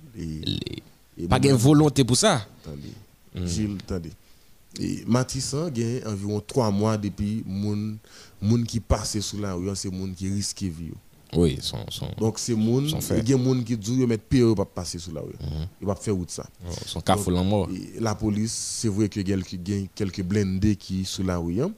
pas 1.28 1.38
de 1.38 1.50
volonté 1.50 2.04
pour 2.04 2.16
ça? 2.16 2.46
Attendez, 2.64 2.92
hmm. 3.34 3.46
Gilles, 3.46 3.78
attendez. 3.84 4.12
Et 4.80 5.04
Matissan 5.06 5.66
a 5.68 6.08
environ 6.08 6.40
trois 6.40 6.70
mois 6.70 6.96
depuis 6.96 7.42
moun 7.46 7.98
moun 8.42 8.64
qui 8.64 8.80
passe 8.80 9.18
sous 9.20 9.38
la 9.38 9.54
rue, 9.54 9.74
c'est 9.74 9.90
moun 9.90 10.14
qui 10.14 10.28
risque 10.28 10.62
vie. 10.62 10.90
Oui, 11.34 11.58
son, 11.62 11.78
son, 11.88 12.08
Donc 12.18 12.38
c'est 12.38 12.54
moun, 12.54 12.86
il 12.86 13.30
y 13.30 13.32
a 13.32 13.38
moun 13.38 13.64
qui 13.64 13.74
dit 13.74 14.06
mettre 14.06 14.24
pire 14.24 14.54
pour 14.54 14.66
passer 14.66 14.98
sous 14.98 15.12
la 15.12 15.22
rue. 15.22 15.32
Mm 15.40 15.64
Il 15.80 15.86
va 15.86 15.94
faire 15.94 16.14
route 16.14 16.30
ça. 16.30 16.46
Oh, 16.62 16.72
son 16.84 17.00
cafou 17.00 17.34
en 17.34 17.44
mort. 17.44 17.70
La 17.98 18.14
police, 18.14 18.52
c'est 18.52 18.88
vrai 18.88 19.08
que 19.08 19.20
y 19.20 19.32
a 19.32 19.86
quelques 19.94 20.22
blindés 20.22 20.76
qui 20.76 21.06
sous 21.06 21.22
la 21.22 21.38
rue, 21.38 21.62
hein. 21.62 21.72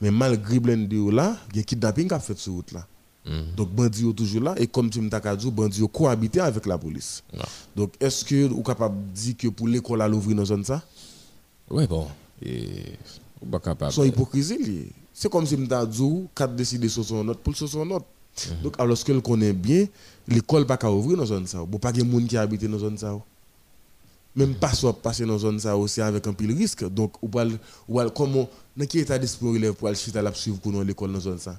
mais 0.00 0.10
malgré 0.10 0.58
blindés 0.58 1.12
là, 1.12 1.36
il 1.52 1.58
y 1.58 1.60
a 1.60 1.62
kidnapping 1.62 2.08
qui 2.08 2.14
a 2.14 2.18
fait 2.18 2.36
sur 2.36 2.54
route 2.54 2.72
là. 2.72 2.86
Mhm. 3.28 3.54
Donc, 3.56 3.70
bandits 3.70 4.02
sont 4.02 4.12
toujours 4.12 4.42
là. 4.42 4.54
Et 4.56 4.66
comme 4.66 4.90
tu 4.90 5.00
m'as 5.00 5.36
dit, 5.36 5.50
bandits 5.50 5.84
cohabitent 5.92 6.38
avec 6.38 6.66
la 6.66 6.78
police. 6.78 7.22
Donc, 7.76 7.92
est-ce 8.00 8.24
que 8.24 8.46
vous 8.46 8.58
êtes 8.58 8.66
capable 8.66 8.96
de 8.96 9.12
dire 9.12 9.36
que 9.36 9.48
pour 9.48 9.68
l'école 9.68 10.02
à 10.02 10.08
l'ouvrir 10.08 10.36
dans 10.36 10.44
zone 10.44 10.64
ça? 10.64 10.82
Oui, 11.70 11.86
bon. 11.86 12.06
Et 12.42 12.94
pas 13.50 13.60
capable. 13.60 13.92
Son 13.92 14.04
hypocrisie, 14.04 14.90
c'est 15.20 15.28
comme 15.28 15.44
si 15.44 15.56
dit 15.56 15.68
quatre 16.32 16.54
décider 16.54 16.88
sur 16.88 17.04
son 17.04 17.24
note 17.24 17.40
pour 17.40 17.56
sur 17.56 17.68
son 17.68 17.84
note. 17.84 18.04
Mhm. 18.46 18.62
Donc 18.62 18.74
alors 18.78 19.02
que 19.02 19.10
le 19.10 19.20
connaît 19.20 19.52
bien, 19.52 19.86
l'école 20.28 20.64
pas 20.64 20.76
qu'à 20.76 20.92
ouvrir 20.92 21.18
dans 21.18 21.26
zone 21.26 21.44
ça. 21.44 21.58
Bon 21.64 21.76
pas 21.76 21.90
de 21.90 22.04
monde 22.04 22.28
qui 22.28 22.36
habite 22.36 22.64
dans 22.66 22.78
zone 22.78 22.96
ça. 22.96 23.18
Même 24.36 24.54
pas 24.54 24.72
soit 24.72 24.92
passer 24.92 25.26
dans 25.26 25.36
zone 25.36 25.58
ça 25.58 25.76
aussi 25.76 26.00
avec 26.00 26.24
un 26.24 26.32
pile 26.32 26.52
risque. 26.52 26.88
Donc 26.88 27.20
ou 27.20 27.28
pas 27.28 27.44
comment 28.14 28.48
dans 28.76 28.86
quel 28.86 29.00
état 29.00 29.18
d'esprit 29.18 29.56
élève 29.56 29.72
pour 29.72 29.88
aller 29.88 29.96
chiter 29.96 30.22
la 30.22 30.32
suivre 30.32 30.58
pour 30.58 30.70
l'école 30.84 31.12
dans 31.12 31.18
zone 31.18 31.40
ça? 31.40 31.58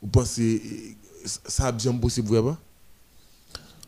Vous 0.00 0.08
pensez 0.08 0.96
ça 1.26 1.66
a 1.66 1.72
bien 1.72 1.92
possible 1.92 2.28
vraiment 2.28 2.56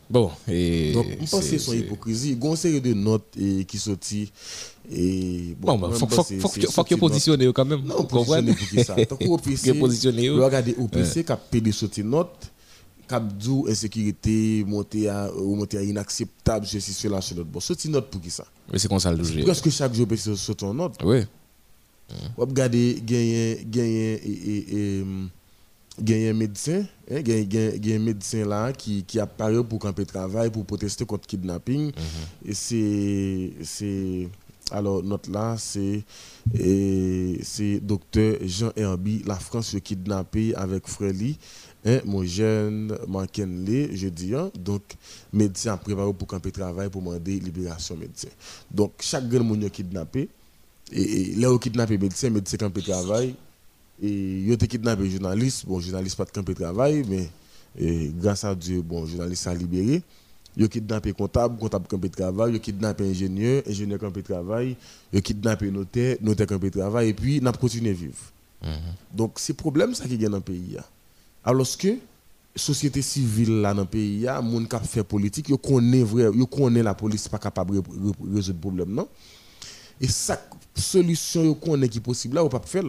Bon, 0.09 0.31
et. 0.47 0.91
Donc, 0.93 1.05
je 1.09 1.29
pense 1.29 1.39
que 1.41 1.45
c'est 1.45 1.59
son 1.59 1.73
hypocrisie. 1.73 2.31
Il 2.33 2.43
y 2.43 2.47
a 2.47 2.49
une 2.49 2.55
série 2.55 2.81
de 2.81 2.93
notes 2.93 3.35
qui 3.67 3.77
sortent. 3.77 4.13
Et 4.91 5.55
bon, 5.59 5.77
bon 5.77 5.87
bah, 5.87 5.95
faut, 5.95 6.07
faut, 6.07 6.23
faut, 6.23 6.83
que 6.83 6.95
positionner 6.95 7.51
quand 7.53 7.65
même. 7.65 7.81
Non, 7.83 8.03
pour 8.03 8.25
qui 8.25 8.83
ça? 8.83 8.95
Tant 9.05 9.15
qu'on 9.17 9.35
OPC, 9.35 9.71
regardez 9.71 10.75
OPC 10.77 11.23
qui 11.25 11.31
a 11.31 11.37
payé 11.37 11.61
des 11.61 12.03
notes, 12.03 12.51
qui 13.07 13.15
a 13.15 13.19
dit 13.19 13.63
insécurité, 13.69 14.63
monter 14.67 15.07
à, 15.07 15.31
monter 15.31 15.77
à 15.77 15.83
inacceptable, 15.83 16.65
ceci, 16.65 16.93
cela, 16.93 17.19
notre 17.35 17.43
bon. 17.43 17.59
Sorti 17.61 17.89
note 17.89 18.09
pour 18.09 18.19
qui 18.19 18.29
ça? 18.29 18.45
Mais 18.71 18.77
c'est 18.77 18.89
comme 18.89 18.99
ça 18.99 19.11
le 19.11 19.23
juge. 19.23 19.43
Presque 19.45 19.69
chaque 19.69 19.93
jour, 19.93 20.03
OPC 20.03 20.35
sort 20.35 20.55
une 20.63 20.77
note. 20.77 20.95
Oui. 21.03 21.21
Vous 22.37 22.45
regardez, 22.45 23.01
gagner, 23.05 23.65
gagner, 23.65 24.13
et. 24.15 24.99
et 24.99 25.05
il 25.99 26.09
y 26.09 26.27
a 26.27 26.31
un 26.31 26.33
médecin, 26.33 26.85
hein, 27.11 27.21
il 27.25 27.85
y 27.85 27.93
a 27.93 27.95
un 27.95 27.99
médecin 27.99 28.45
là 28.45 28.73
qui, 28.73 29.03
qui 29.03 29.19
apparaît 29.19 29.63
pour 29.63 29.79
camper 29.79 30.05
travail, 30.05 30.49
pour 30.49 30.65
protester 30.65 31.05
contre 31.05 31.27
le 31.27 31.37
kidnapping. 31.37 31.85
Mhm. 31.87 32.49
Et 32.49 32.53
c'est, 33.63 34.27
alors 34.71 35.03
notre 35.03 35.29
là, 35.29 35.55
c'est, 35.57 36.03
c'est 37.43 37.79
docteur 37.79 38.37
Jean 38.43 38.71
Herby, 38.75 39.21
la 39.25 39.35
France 39.35 39.75
kidnappé 39.83 40.55
avec 40.55 40.87
Frélie, 40.87 41.37
hein, 41.85 41.99
mon 42.05 42.23
jeune 42.23 42.97
je 43.93 44.07
dis, 44.07 44.33
hein, 44.33 44.49
donc 44.57 44.81
médecin 45.31 45.77
préparé 45.77 46.11
pour 46.13 46.27
camper 46.27 46.51
travail 46.51 46.89
pour 46.89 47.03
demander 47.03 47.39
libération 47.39 47.95
médecin. 47.95 48.29
Donc 48.71 48.93
chaque 48.99 49.29
grand 49.29 49.43
monde 49.43 49.69
kidnappé, 49.69 50.27
et, 50.91 51.01
et 51.01 51.35
là 51.35 51.53
où 51.53 51.59
kidnappé 51.59 51.99
médecin, 51.99 52.31
médecin 52.31 52.57
camper 52.57 52.81
travail, 52.81 53.35
et 54.03 54.41
il 54.41 54.51
a 54.51 54.57
kidnappé 54.57 55.09
journaliste, 55.09 55.65
bon, 55.65 55.79
journaliste 55.79 56.17
pas 56.17 56.25
de 56.25 56.31
camp 56.31 56.43
de 56.43 56.53
travail, 56.53 57.05
mais 57.07 57.29
grâce 58.19 58.43
à 58.43 58.53
Dieu, 58.53 58.81
bon, 58.81 59.05
journaliste 59.05 59.47
a 59.47 59.55
libéré. 59.55 60.03
Il 60.57 60.65
a 60.65 60.67
kidnappé 60.67 61.13
comptable, 61.13 61.57
comptable 61.57 61.87
camp 61.87 61.97
de 61.97 62.07
travail, 62.09 62.51
il 62.51 62.55
a 62.57 62.59
kidnappé 62.59 63.09
ingénieur, 63.09 63.63
ingénieur 63.65 63.99
camp 63.99 64.11
de 64.11 64.21
travail, 64.21 64.75
il 65.11 65.19
a 65.19 65.21
kidnappé 65.21 65.71
notaire, 65.71 66.17
notaire 66.21 66.47
camp 66.47 66.59
de 66.59 66.69
travail, 66.69 67.09
et 67.09 67.13
puis 67.13 67.37
il 67.37 67.47
a 67.47 67.51
continué 67.53 67.91
à 67.91 67.93
vivre. 67.93 68.13
Mhm. 68.61 68.71
Donc, 69.13 69.33
c'est 69.37 69.53
problème 69.53 69.95
ça 69.95 70.05
qui 70.05 70.15
est 70.15 70.17
dans 70.17 70.37
le 70.37 70.41
pays. 70.41 70.77
Alors 71.43 71.65
que 71.77 71.97
société 72.55 73.01
civile 73.01 73.61
là 73.61 73.73
dans 73.73 73.81
le 73.81 73.87
pays, 73.87 74.19
les 74.19 74.25
gens 74.25 74.79
qui 74.79 74.87
fait 74.87 75.03
politique, 75.03 75.47
ils 75.49 75.57
connaissent 75.57 76.03
vrai, 76.03 76.29
ils 76.35 76.45
connaissent 76.45 76.83
la 76.83 76.93
police 76.93 77.27
pas 77.29 77.39
capable 77.39 77.77
de 77.77 77.83
résoudre 78.35 78.57
le 78.57 78.61
problème 78.61 78.93
non? 78.93 79.07
Et 79.99 80.07
chaque 80.07 80.49
solution 80.75 81.43
ils 81.43 81.55
connaissent 81.55 81.89
qui 81.89 81.97
est 81.97 82.01
possible 82.01 82.35
là, 82.35 82.43
on 82.43 82.49
pas 82.49 82.59
faire 82.59 82.83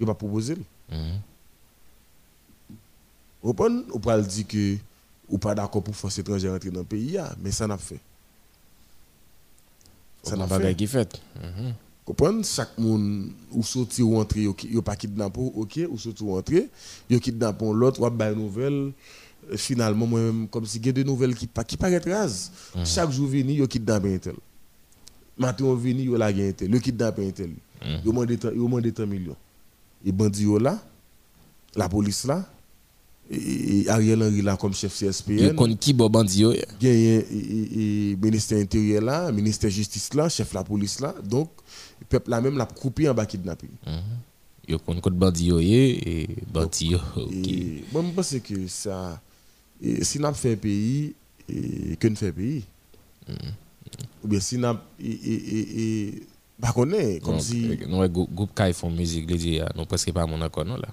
il 0.00 0.06
va 0.06 0.14
proposer. 0.14 0.56
Mm 0.90 1.18
Ou 3.42 3.54
pas 3.54 4.20
dire 4.20 4.46
que 4.46 4.76
ou 5.28 5.38
pas 5.38 5.54
d'accord 5.54 5.82
pour 5.82 5.94
forcer 5.94 6.20
étrangère 6.20 6.52
rentrer 6.52 6.70
dans 6.70 6.80
le 6.80 6.86
pays, 6.86 7.18
mais 7.40 7.52
ça 7.52 7.66
n'a 7.66 7.78
fait. 7.78 8.00
Ça 10.22 10.36
n'a 10.36 10.46
pas 10.46 10.74
qui 10.74 10.86
fait. 10.86 11.20
Mm 11.36 11.70
Comprendre 12.04 12.44
chaque 12.44 12.76
monde 12.76 13.30
ou 13.52 13.62
sortir 13.62 14.08
ou 14.08 14.18
entrer, 14.18 14.42
yo 14.42 14.82
pas 14.82 14.96
kidnappé, 14.96 15.38
OK, 15.38 15.80
ou 15.88 15.96
sortir 15.96 16.26
ou 16.26 16.36
entrer, 16.36 16.68
yo 17.08 17.20
kidnappé 17.20 17.64
l'autre, 17.72 18.00
ou 18.02 18.10
ba 18.10 18.34
nouvelle 18.34 18.92
finalement 19.56 20.06
moi 20.06 20.20
même 20.20 20.48
comme 20.48 20.66
si 20.66 20.78
il 20.78 20.86
y 20.86 20.88
a 20.88 20.92
des 20.92 21.04
nouvelles 21.04 21.34
qui 21.34 21.46
pas 21.46 21.62
qui 21.62 21.76
paraît 21.76 21.98
rase. 21.98 22.50
Mm 22.74 22.84
Chaque 22.84 23.10
jour 23.12 23.28
vini 23.28 23.54
yo 23.54 23.64
un 23.64 24.18
tel. 24.18 24.34
Matin 25.38 25.64
on 25.64 25.74
vini 25.74 26.04
yo 26.04 26.16
la 26.16 26.26
un 26.26 26.52
tel, 26.52 26.70
le 26.70 26.78
kidnappé 26.80 27.28
un 27.28 27.30
tel. 27.30 27.50
Mm 27.50 28.04
Yo 28.04 28.12
demande 28.12 28.38
yo 28.42 28.64
demande 28.64 28.92
30 28.92 29.06
millions 29.06 29.36
et 30.04 30.12
bandits 30.12 30.46
là, 30.60 30.82
la 31.76 31.88
police 31.88 32.24
là, 32.24 32.48
et 33.30 33.88
Ariel 33.88 34.22
Henry 34.24 34.42
là 34.42 34.56
comme 34.56 34.74
chef 34.74 34.92
CSPN. 34.92 35.54
Il 35.56 35.76
qui 35.78 35.92
bon 35.92 36.10
bandi 36.10 36.40
yo? 36.40 36.52
Gagne 36.80 37.22
et 37.30 38.16
ministère 38.20 38.58
intérieur 38.58 39.02
là, 39.02 39.30
ministère 39.30 39.70
justice 39.70 40.12
là, 40.14 40.28
chef 40.28 40.52
la 40.52 40.64
police 40.64 40.98
là. 40.98 41.14
Donc 41.22 41.48
le 42.00 42.06
peuple 42.06 42.30
là 42.30 42.40
même 42.40 42.58
l'a 42.58 42.66
coupé 42.66 43.08
en 43.08 43.14
bas 43.14 43.26
kidnapping. 43.26 43.70
Yo 44.66 44.78
connaît 44.80 45.00
code 45.00 45.16
bandi 45.16 45.46
yo 45.46 45.60
et 45.60 46.28
bandi 46.52 46.88
yo. 46.88 46.98
Et 47.30 47.84
moi 47.92 48.02
je 48.04 48.10
pense 48.14 48.36
que 48.42 48.66
ça 48.66 49.20
si 50.02 50.18
n'a 50.18 50.32
fait 50.32 50.56
pays 50.56 51.14
et 51.48 51.96
que 51.96 52.08
ne 52.08 52.16
fait 52.16 52.32
pays. 52.32 52.64
Ou 54.24 54.28
bien 54.28 54.40
si 54.40 54.58
n'a 54.58 54.82
et 54.98 55.08
et 55.08 55.82
et 55.82 56.22
pas 56.60 56.72
connaît 56.72 57.20
comme 57.20 57.40
si 57.40 57.78
non 57.88 58.06
groupe 58.08 58.54
Kai 58.54 58.72
font 58.72 58.90
musique 58.90 59.30
les 59.30 59.36
dit 59.38 59.60
non 59.74 59.86
presque 59.86 60.12
pas 60.12 60.26
mon 60.26 60.40
accord 60.42 60.64
non 60.64 60.76
là. 60.76 60.88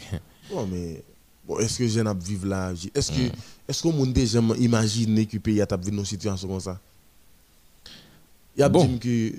bon 0.50 0.66
mais 0.66 1.02
Bon, 1.50 1.58
est-ce 1.58 1.78
que 1.78 1.88
je 1.88 1.98
n'ai 1.98 2.10
vivre 2.22 2.46
là? 2.46 2.72
Est-ce 2.94 3.10
que 3.10 3.22
est-ce 3.66 3.82
qu'on 3.82 3.92
monde 3.92 4.12
déjà 4.12 4.38
imaginer 4.58 5.26
que 5.26 5.34
le 5.34 5.40
pays 5.40 5.60
a 5.60 5.66
vécu 5.66 5.90
une 5.90 6.04
situation 6.04 6.46
comme 6.46 6.60
ça? 6.60 6.78
Il 8.56 8.60
y 8.60 8.62
a 8.62 8.68
bon. 8.68 8.98
que 8.98 9.32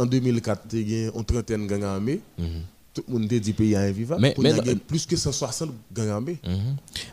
en 0.00 0.04
2004 0.04 0.62
il 0.74 0.90
y 0.90 1.06
a 1.06 1.12
une 1.14 1.24
trentaine 1.24 1.66
de 1.66 1.72
gangs 1.72 1.84
armés. 1.84 2.20
Tout 2.92 3.04
le 3.08 3.14
monde 3.14 3.26
dit 3.26 3.40
que 3.40 3.46
le 3.48 3.52
pays 3.54 3.72
est 3.72 3.76
invivable. 3.76 4.20
Mais, 4.20 4.34
mais 4.36 4.50
il 4.50 4.66
y 4.66 4.70
a 4.70 4.74
plus 4.76 5.06
que 5.06 5.16
160 5.16 5.70
gangs 5.94 6.08
armés. 6.08 6.38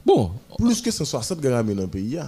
Bon, 0.06 0.32
plus 0.58 0.82
que 0.82 0.92
160 0.92 1.40
gangs 1.40 1.54
armés 1.54 1.76
dans 1.76 1.84
le 1.84 1.88
pays. 1.88 2.20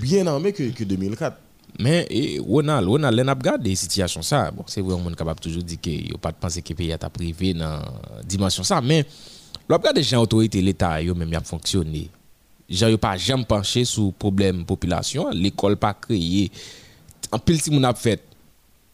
Bien 0.00 0.24
armés 0.28 0.52
que, 0.52 0.70
que 0.70 0.84
2004. 0.84 1.36
Mais 1.78 2.08
Ronald, 2.46 2.88
Ronald, 2.88 3.20
on 3.20 3.28
a 3.28 3.34
regardé 3.34 3.74
situation 3.74 4.22
ça. 4.22 4.50
Bon, 4.50 4.64
c'est 4.66 4.80
vrai 4.80 4.94
on 4.94 5.10
est 5.10 5.14
capable 5.14 5.40
toujours 5.40 5.62
dire 5.62 5.78
que 5.80 6.14
a 6.14 6.18
pas 6.18 6.32
de 6.32 6.36
penser 6.36 6.62
que 6.62 6.70
le 6.70 6.74
pays 6.74 6.90
est 6.90 7.08
privé 7.08 7.54
dans 7.54 7.80
dimension 8.24 8.62
ça, 8.62 8.80
mais 8.80 9.06
Lorsque 9.68 9.92
des 9.94 10.02
gens 10.02 10.22
autorité 10.22 10.62
l'État 10.62 11.02
yo 11.02 11.14
même 11.14 11.34
a 11.34 11.40
fonctionné. 11.40 12.08
Gens 12.70 12.88
yo 12.88 12.96
pas 12.96 13.18
jamais 13.18 13.44
penché 13.44 13.84
sur 13.84 14.12
problème 14.14 14.64
population, 14.64 15.28
l'école 15.30 15.76
pas 15.76 15.92
créé. 15.92 16.50
En 17.30 17.38
pile 17.38 17.60
si 17.60 17.70
moun 17.70 17.84
a 17.84 17.92
fait 17.92 18.22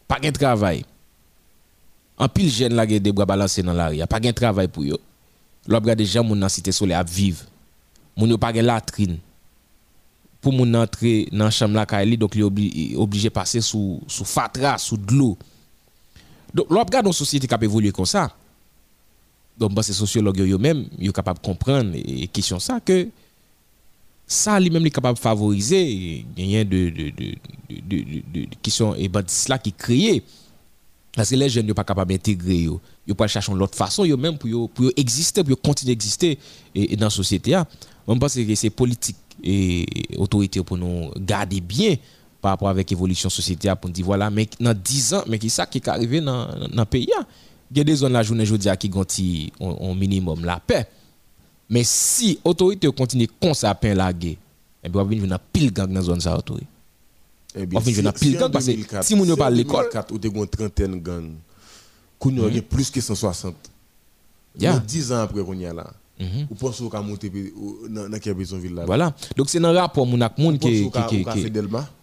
pas 0.07 0.19
de 0.19 0.29
travail. 0.31 0.83
En 2.17 2.27
pile 2.27 2.49
jeune 2.51 2.73
la 2.73 2.85
des 2.85 3.11
bras 3.11 3.25
balancés 3.25 3.63
dans 3.63 3.73
la 3.73 3.87
rue, 3.87 4.05
pas 4.07 4.19
de 4.19 4.31
travail 4.31 4.67
pour 4.67 4.83
yo. 4.83 4.99
Lorsque 5.65 5.95
des 5.95 6.05
gens 6.05 6.25
moun 6.25 6.39
dans 6.39 6.49
cité 6.49 6.73
soleil 6.73 6.95
à 6.95 7.03
vivre. 7.03 7.45
Moun 8.17 8.29
yo 8.29 8.37
pas 8.37 8.51
de 8.51 8.59
latrine. 8.59 9.19
Pour 10.45 10.53
moun 10.53 10.75
entrer 10.75 11.27
dans 11.31 11.49
chambre 11.49 11.73
la 11.73 12.05
donc 12.17 12.35
il 12.35 12.95
obligé 12.95 13.31
passer 13.31 13.61
sous 13.61 13.99
sous 14.05 14.25
fatra, 14.25 14.77
sous 14.77 14.95
de 14.95 15.11
l'eau. 15.11 15.35
Donc 16.53 16.67
lorsque 16.69 16.91
dans 17.03 17.11
société 17.11 17.47
qui 17.47 17.53
a 17.55 17.57
évolué 17.63 17.91
comme 17.91 18.05
ça, 18.05 18.31
donc 19.57 19.73
bah, 19.73 19.81
ces 19.81 19.93
sociologues 19.93 20.41
eux-mêmes 20.41 20.85
sont 21.03 21.11
capables 21.11 21.39
de 21.39 21.43
comprendre 21.47 21.93
et 21.95 22.27
question 22.27 22.59
ça 22.59 22.79
que 22.79 23.07
ça 24.27 24.59
lui-même 24.59 24.85
est 24.85 24.91
capable 24.91 25.17
de 25.17 25.23
favoriser 25.23 25.83
il 26.37 26.69
de 26.69 26.89
de 26.91 27.09
de 27.09 27.35
de 27.81 28.21
de 28.31 28.47
qui 28.61 28.69
sont 28.69 28.93
et 28.93 29.09
cela 29.25 29.57
qui 29.57 29.73
créé 29.73 30.21
parce 31.15 31.31
que 31.31 31.35
les 31.37 31.49
jeunes 31.49 31.65
ne 31.65 31.69
sont 31.69 31.73
pas 31.73 31.83
capables 31.83 32.11
d'intégrer 32.11 32.57
yo. 32.57 32.79
Yo 33.07 33.15
pas 33.15 33.25
chercher 33.25 33.51
l'autre 33.51 33.75
façon 33.75 34.05
eux 34.05 34.15
même 34.15 34.37
pour 34.37 34.69
pour 34.69 34.91
exister 34.95 35.43
pour 35.43 35.59
continuer 35.59 35.95
d'exister 35.95 36.37
dans 36.75 37.05
la 37.05 37.09
société 37.09 37.59
on 38.05 38.19
pense 38.19 38.35
que 38.35 38.53
c'est 38.53 38.69
politique 38.69 39.15
et 39.43 39.85
autorité 40.17 40.63
pour 40.63 40.77
nous 40.77 41.11
garder 41.17 41.61
bien 41.61 41.95
par 42.41 42.51
rapport 42.51 42.69
avec 42.69 42.89
l'évolution 42.89 43.29
société 43.29 43.71
pour 43.79 43.89
nous 43.89 43.93
dire 43.93 44.05
voilà 44.05 44.29
mais 44.29 44.47
dans 44.59 44.73
10 44.73 45.13
ans 45.13 45.23
mais 45.27 45.39
qui 45.39 45.49
ça 45.49 45.65
qui 45.65 45.79
est 45.79 45.87
arrivé 45.87 46.21
dans 46.21 46.47
dans 46.47 46.81
le 46.81 46.85
pays 46.85 47.09
il 47.71 47.77
y 47.77 47.81
a 47.81 47.83
des 47.83 47.95
zones 47.95 48.13
la 48.13 48.23
journée 48.23 48.43
aujourd'hui 48.43 48.69
qui 48.77 49.51
ont 49.59 49.91
un 49.91 49.95
minimum 49.95 50.45
la 50.45 50.59
paix. 50.59 50.87
Mais 51.69 51.83
si 51.83 52.39
l'autorité 52.45 52.91
continue 52.91 53.27
comme 53.41 53.53
ça 53.53 53.71
à 53.71 53.75
peine 53.75 53.97
la 53.97 54.13
guerre, 54.13 54.35
eh 54.83 54.89
bien, 54.89 55.01
on 55.01 55.05
va 55.05 55.09
venir 55.15 55.39
pile 55.51 55.73
gang 55.73 55.87
dans 55.87 55.95
la 55.95 56.01
zone 56.01 56.21
ça 56.21 56.37
autorité. 56.37 56.67
Eh 57.55 57.65
bien, 57.65 57.79
on 57.79 58.01
va 58.03 58.13
pile 58.13 58.37
gang 58.37 58.51
parce 58.51 58.67
que 58.67 59.03
si 59.03 59.15
on 59.15 59.35
pas 59.35 59.49
l'école. 59.49 59.89
ou 60.11 60.19
tu 60.19 60.27
une 60.27 60.47
trentaine 60.47 60.91
de 60.91 60.97
gangs, 60.97 61.33
qu'on 62.19 62.37
a 62.37 62.61
plus 62.61 62.91
que 62.91 63.01
160. 63.01 63.55
Yeah. 64.57 64.79
10 64.79 65.11
ans 65.11 65.17
après 65.17 65.43
qu'on 65.43 65.53
y 65.57 65.65
a 65.65 65.73
là. 65.73 65.91
Mm-hmm. 66.19 66.47
Ou 66.49 66.55
pensez 66.55 66.83
qu'on 66.87 66.97
a 66.97 67.01
monté 67.01 67.29
dans 67.89 68.19
quelle 68.19 68.35
ville 68.37 68.73
là. 68.73 68.85
Voilà. 68.85 69.13
Donc 69.35 69.49
c'est 69.49 69.63
un 69.63 69.73
rapport 69.73 70.05
mon 70.07 70.21
ak 70.21 70.37
moun 70.37 70.57
qui 70.57 70.89
qui 70.89 71.25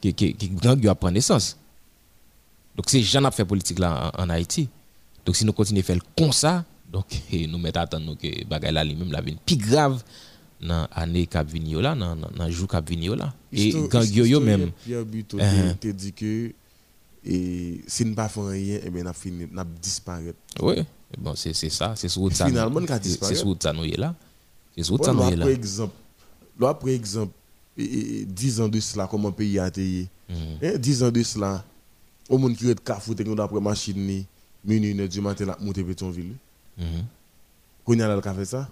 qui 0.02 0.14
qui 0.14 0.34
qui 0.34 0.48
gang 0.50 0.86
a 0.86 0.94
prendre 0.94 1.14
naissance. 1.14 1.56
Donc 2.76 2.90
c'est 2.90 3.00
gens 3.00 3.24
a 3.24 3.30
fait 3.30 3.46
politique 3.46 3.78
là 3.78 4.12
en 4.18 4.28
Haïti. 4.28 4.68
Donc 5.24 5.36
si 5.36 5.46
nous 5.46 5.54
continuons 5.54 5.80
à 5.80 5.84
faire 5.84 5.98
comme 6.16 6.32
ça, 6.32 6.64
donc 6.92 7.06
nous 7.48 7.58
mettons 7.58 7.80
à 7.80 7.84
attendre 7.84 8.14
que 8.18 8.44
bagay 8.44 8.70
la 8.70 8.84
lui-même 8.84 9.12
la 9.12 9.22
vie 9.22 9.36
plus 9.46 9.56
grave 9.56 10.02
dans 10.60 10.86
l'année 10.94 11.26
qui 11.26 11.38
vient 11.58 11.80
là, 11.80 11.94
dans 11.94 12.44
le 12.44 12.50
jour 12.50 12.68
qui 12.68 12.96
vient 12.96 13.16
là. 13.16 13.32
Et 13.50 13.72
quand 13.90 14.04
yo 14.04 14.40
même 14.40 14.72
Pierre 14.84 15.06
Buto 15.06 15.38
uh 15.38 15.74
te 15.80 15.88
dit 15.88 16.12
que 16.12 16.52
et 17.24 17.80
si 17.86 18.04
nous 18.04 18.14
pas 18.14 18.28
faisons 18.28 18.48
rien, 18.48 18.80
eh 18.84 18.90
bien 18.90 19.10
fini 19.12 19.46
n'a 19.50 19.64
disparaître. 19.64 20.38
Oui, 20.60 20.84
bon 21.18 21.34
c'est 21.36 21.52
ça, 21.52 21.94
c'est 21.96 22.08
sur 22.08 22.32
ça. 22.32 22.46
Finalement. 22.46 22.80
C'est 23.00 23.34
sur 23.34 23.56
ça 23.60 23.72
nous 23.72 23.84
est 23.84 23.96
là. 23.96 24.14
C'est 24.76 24.82
sur 24.82 25.04
ça 25.04 25.12
nous 25.12 25.22
est 25.22 25.36
là. 25.36 25.44
Par 25.44 25.54
exemple, 25.54 25.94
là 26.58 26.74
par 26.74 26.88
exemple 26.88 27.32
10 27.76 28.60
ans 28.60 28.68
de 28.68 28.80
cela 28.80 29.06
comment 29.10 29.28
un 29.28 29.32
pays 29.32 29.58
a 29.58 29.68
été 29.68 30.08
10 30.60 31.02
ans 31.02 31.10
de 31.10 31.22
cela 31.22 31.64
au 32.28 32.38
monde 32.38 32.56
qui 32.56 32.70
est 32.70 32.84
cafou 32.84 33.14
te 33.14 33.22
d'après 33.22 33.60
machine 33.60 33.96
ni 33.96 34.26
minuit, 34.64 35.08
du 35.08 35.20
matin, 35.20 35.44
la 35.44 35.56
monter 35.60 35.82
Pétionville. 35.82 36.34
Quand 37.84 37.92
il 37.94 38.02
a 38.02 38.34
fait 38.34 38.44
ça, 38.44 38.68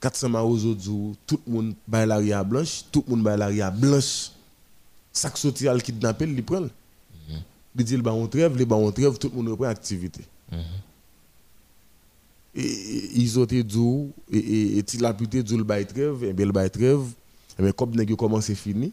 400 0.00 0.34
aujourd'hui, 0.42 1.16
tout 1.26 1.40
le 1.46 1.52
monde 1.52 1.74
baille 1.88 2.06
la 2.06 2.16
ria 2.16 2.44
blanche, 2.44 2.84
tout 2.92 3.02
le 3.06 3.14
monde 3.14 3.24
baille 3.24 3.38
la 3.38 3.46
ria 3.46 3.70
blanche. 3.70 4.32
Sac 5.10 5.38
sorti 5.38 5.66
al 5.66 5.82
kidnapper, 5.82 6.26
il 6.26 6.44
prend. 6.44 6.66
Il 7.76 7.84
dit, 7.84 7.96
on 8.04 8.26
trêve, 8.26 8.56
il 8.58 8.72
on 8.72 8.92
trêve, 8.92 9.18
tout 9.18 9.28
le 9.28 9.36
monde 9.36 9.48
reprend 9.48 9.66
activité. 9.66 10.22
Et 12.54 13.10
ils 13.16 13.38
ont 13.38 13.44
été 13.44 13.62
dit, 13.64 13.78
et 14.32 14.78
il 14.78 15.04
a 15.04 15.12
pu 15.12 15.26
dire, 15.26 15.44
le 15.56 15.64
bail 15.64 15.86
trêve, 15.86 16.22
et 16.24 16.32
bien 16.32 16.46
le 16.46 16.52
bail 16.52 16.70
trêve, 16.70 17.02
et 17.58 17.62
bien 17.62 17.72
comme 17.72 17.92
il 17.94 18.16
commence 18.16 18.50
à 18.50 18.54
finir, 18.54 18.90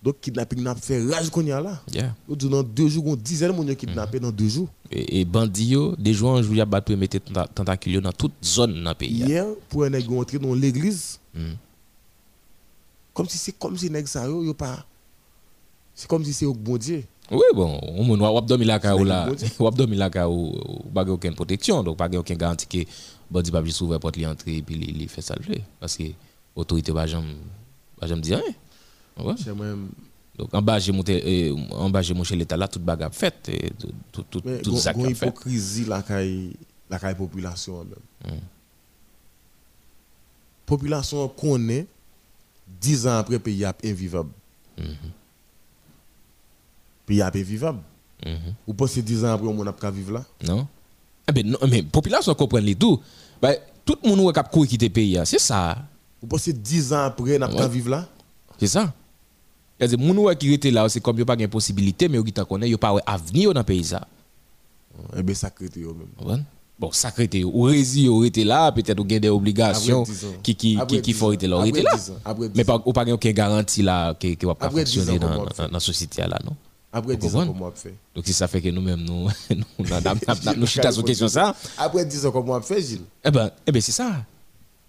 donc, 0.00 0.20
kidnapping 0.20 0.62
n'a 0.62 0.76
fait 0.76 1.04
rage 1.04 1.28
qu'on 1.28 1.44
y 1.44 1.50
a 1.50 1.60
là. 1.60 1.82
Yeah. 1.92 2.14
Dans 2.28 2.62
deux 2.62 2.88
jours, 2.88 3.06
on 3.08 3.16
dizaine 3.16 3.50
de 3.50 3.68
gens 3.68 3.74
kidnappés 3.74 4.20
dans 4.20 4.30
deux 4.30 4.48
jours. 4.48 4.68
Et, 4.92 5.20
et 5.20 5.24
bandits, 5.24 5.74
des 5.98 6.14
gens 6.14 6.34
en 6.36 6.42
juillet 6.42 6.64
battu 6.64 6.94
mettre 6.94 7.18
tentacules 7.52 8.00
dans 8.00 8.12
toute 8.12 8.32
zone 8.42 8.84
dans 8.84 8.90
le 8.90 8.94
pays. 8.94 9.24
Hier, 9.24 9.44
pour 9.68 9.82
un 9.82 9.90
nègre 9.90 10.16
entrer 10.16 10.38
dans 10.38 10.54
l'église, 10.54 11.18
mm. 11.34 11.52
comme 13.12 13.28
si 13.28 13.38
c'est 13.38 13.58
comme 13.58 13.76
si 13.76 13.90
nègre 13.90 14.08
ça, 14.08 14.24
yo, 14.24 14.54
pas. 14.54 14.86
C'est 15.96 16.08
comme 16.08 16.24
si 16.24 16.32
c'est 16.32 16.46
au 16.46 16.54
bon 16.54 16.76
Dieu. 16.76 17.02
Oui, 17.30 17.42
bon, 17.54 17.78
on 17.82 18.16
va 18.16 18.40
dormir 18.40 18.68
là, 18.68 18.80
on 19.58 19.64
va 19.64 19.70
dormir 19.70 19.98
là, 19.98 20.28
on 20.28 20.92
n'a 20.94 21.10
aucune 21.10 21.34
protection, 21.34 21.82
donc 21.82 21.96
pas 21.98 22.08
aucune 22.16 22.36
garantie 22.36 22.66
que 22.66 22.78
bandit 23.30 23.50
pas 23.50 23.62
juste 23.64 23.80
ouvrir 23.82 24.00
porte 24.00 24.16
l'entrée 24.16 24.56
et 24.56 24.62
puis 24.62 24.76
il 24.76 25.08
fait 25.08 25.20
ça 25.20 25.34
Parce 25.78 25.96
que 25.96 26.04
l'autorité 26.56 26.92
va 26.92 27.06
jamais 27.06 28.20
dire 28.20 28.38
rien. 28.38 29.24
Ouais. 29.24 29.34
Donc 30.38 30.54
en 30.54 30.62
bas 30.62 30.78
j'ai 30.78 30.92
monté 30.92 31.52
en 31.72 31.90
bas 31.90 32.00
j'ai 32.00 32.14
monté 32.14 32.36
l'état 32.36 32.56
là 32.56 32.68
toute 32.68 32.84
bagarre 32.84 33.12
faite 33.12 33.50
tout 33.78 33.88
tout 34.12 34.22
tout, 34.30 34.40
tout 34.62 34.76
ça 34.76 34.94
qui 34.94 35.02
fait. 35.14 35.26
hypocrisie 35.26 35.84
la 35.84 36.00
caille 36.00 36.52
la 36.88 36.98
caille 36.98 37.16
population 37.16 37.84
même. 37.84 38.34
Mm. 38.36 38.40
Population 40.64 41.28
connaît 41.28 41.86
10 42.80 43.06
ans 43.08 43.16
après 43.18 43.38
pays 43.38 43.64
est 43.64 43.84
invivable. 43.84 44.30
Mm 44.78 44.84
-hmm. 44.84 45.17
Pays 47.08 47.20
est 47.20 47.36
invivable. 47.36 47.80
Mm 48.24 48.30
-hmm. 48.30 48.52
Ou 48.66 48.74
pensez 48.74 49.02
10 49.02 49.24
ans 49.24 49.32
après 49.32 49.48
on 49.48 49.64
n'a 49.64 49.72
pas 49.72 49.90
vivre 49.90 50.12
là 50.12 50.22
Non. 50.46 50.66
Eh 51.28 51.32
ben 51.32 51.44
non 51.50 51.58
mais 51.68 51.82
population 51.82 52.34
comprend 52.34 52.60
les 52.60 52.74
tout. 52.74 53.00
Ben 53.42 53.56
tout 53.84 53.98
le 54.04 54.08
monde 54.10 54.32
qui 54.32 54.38
a 54.38 54.66
quitter 54.66 54.90
pays 54.90 55.18
c'est 55.24 55.40
ça. 55.40 55.78
Vous 56.20 56.28
pensez 56.28 56.52
10 56.52 56.92
ans 56.92 57.04
après 57.10 57.38
n'a 57.38 57.48
pas 57.48 57.68
vivre 57.68 57.90
là 57.90 58.06
C'est 58.60 58.68
ça. 58.76 58.92
C'est-à-dire, 59.78 60.14
gens 60.14 60.34
qui 60.34 60.52
étaient 60.52 60.70
là, 60.70 60.88
c'est 60.88 61.00
comme 61.00 61.16
il 61.16 61.18
n'y 61.18 61.22
a 61.22 61.26
pas 61.26 61.36
de 61.36 61.46
possibilité, 61.46 62.08
mais 62.08 62.18
ils 62.18 62.74
a 62.74 62.78
pas 62.78 62.96
d'avenir 63.06 63.54
dans 63.54 63.60
le 63.60 63.64
pays. 63.64 63.92
Eh 65.16 65.22
bien, 65.22 65.34
ça 65.34 65.50
crée 65.50 65.68
même. 65.76 66.44
Bon, 66.78 66.90
ça 66.92 67.10
crée 67.10 67.44
ou 67.44 67.62
rési, 67.62 68.08
ou 68.08 68.24
était 68.24 68.44
là, 68.44 68.70
peut-être, 68.72 69.00
ou 69.00 69.06
a 69.14 69.18
des 69.18 69.28
obligations 69.28 70.04
qui, 70.42 70.54
qui, 70.54 70.78
qui, 70.88 71.02
qui 71.02 71.12
faut 71.12 71.32
être 71.32 71.46
là. 71.46 71.64
Mais 72.54 72.64
pas, 72.64 72.82
ou 72.84 72.92
pas 72.92 73.04
aucune 73.06 73.32
garantie 73.32 73.82
là, 73.82 74.14
qui, 74.14 74.36
qui 74.36 74.46
va 74.46 74.54
pas 74.54 74.70
fonctionner 74.70 75.18
dans, 75.18 75.46
la 75.70 75.80
société 75.80 76.22
là, 76.22 76.38
non? 76.44 76.56
Après 76.92 77.16
10 77.16 77.36
ans, 77.36 77.46
comment 77.46 77.66
on 77.66 77.70
fait 77.72 77.94
Donc, 78.14 78.24
si 78.26 78.32
ça 78.32 78.48
fait 78.48 78.60
que 78.62 78.68
nous-mêmes, 78.70 79.00
nous, 79.04 79.28
nous, 79.28 80.54
nous, 80.56 80.66
chutons 80.66 80.90
sur 80.92 81.04
question 81.04 81.28
ça. 81.28 81.54
Après 81.76 82.04
10 82.04 82.26
ans, 82.26 82.30
comment 82.30 82.54
on 82.54 82.60
fait, 82.62 82.80
Gilles 82.80 83.02
Eh 83.24 83.30
bien, 83.30 83.50
eh 83.66 83.72
ben, 83.72 83.82
c'est 83.82 83.92
ça. 83.92 84.24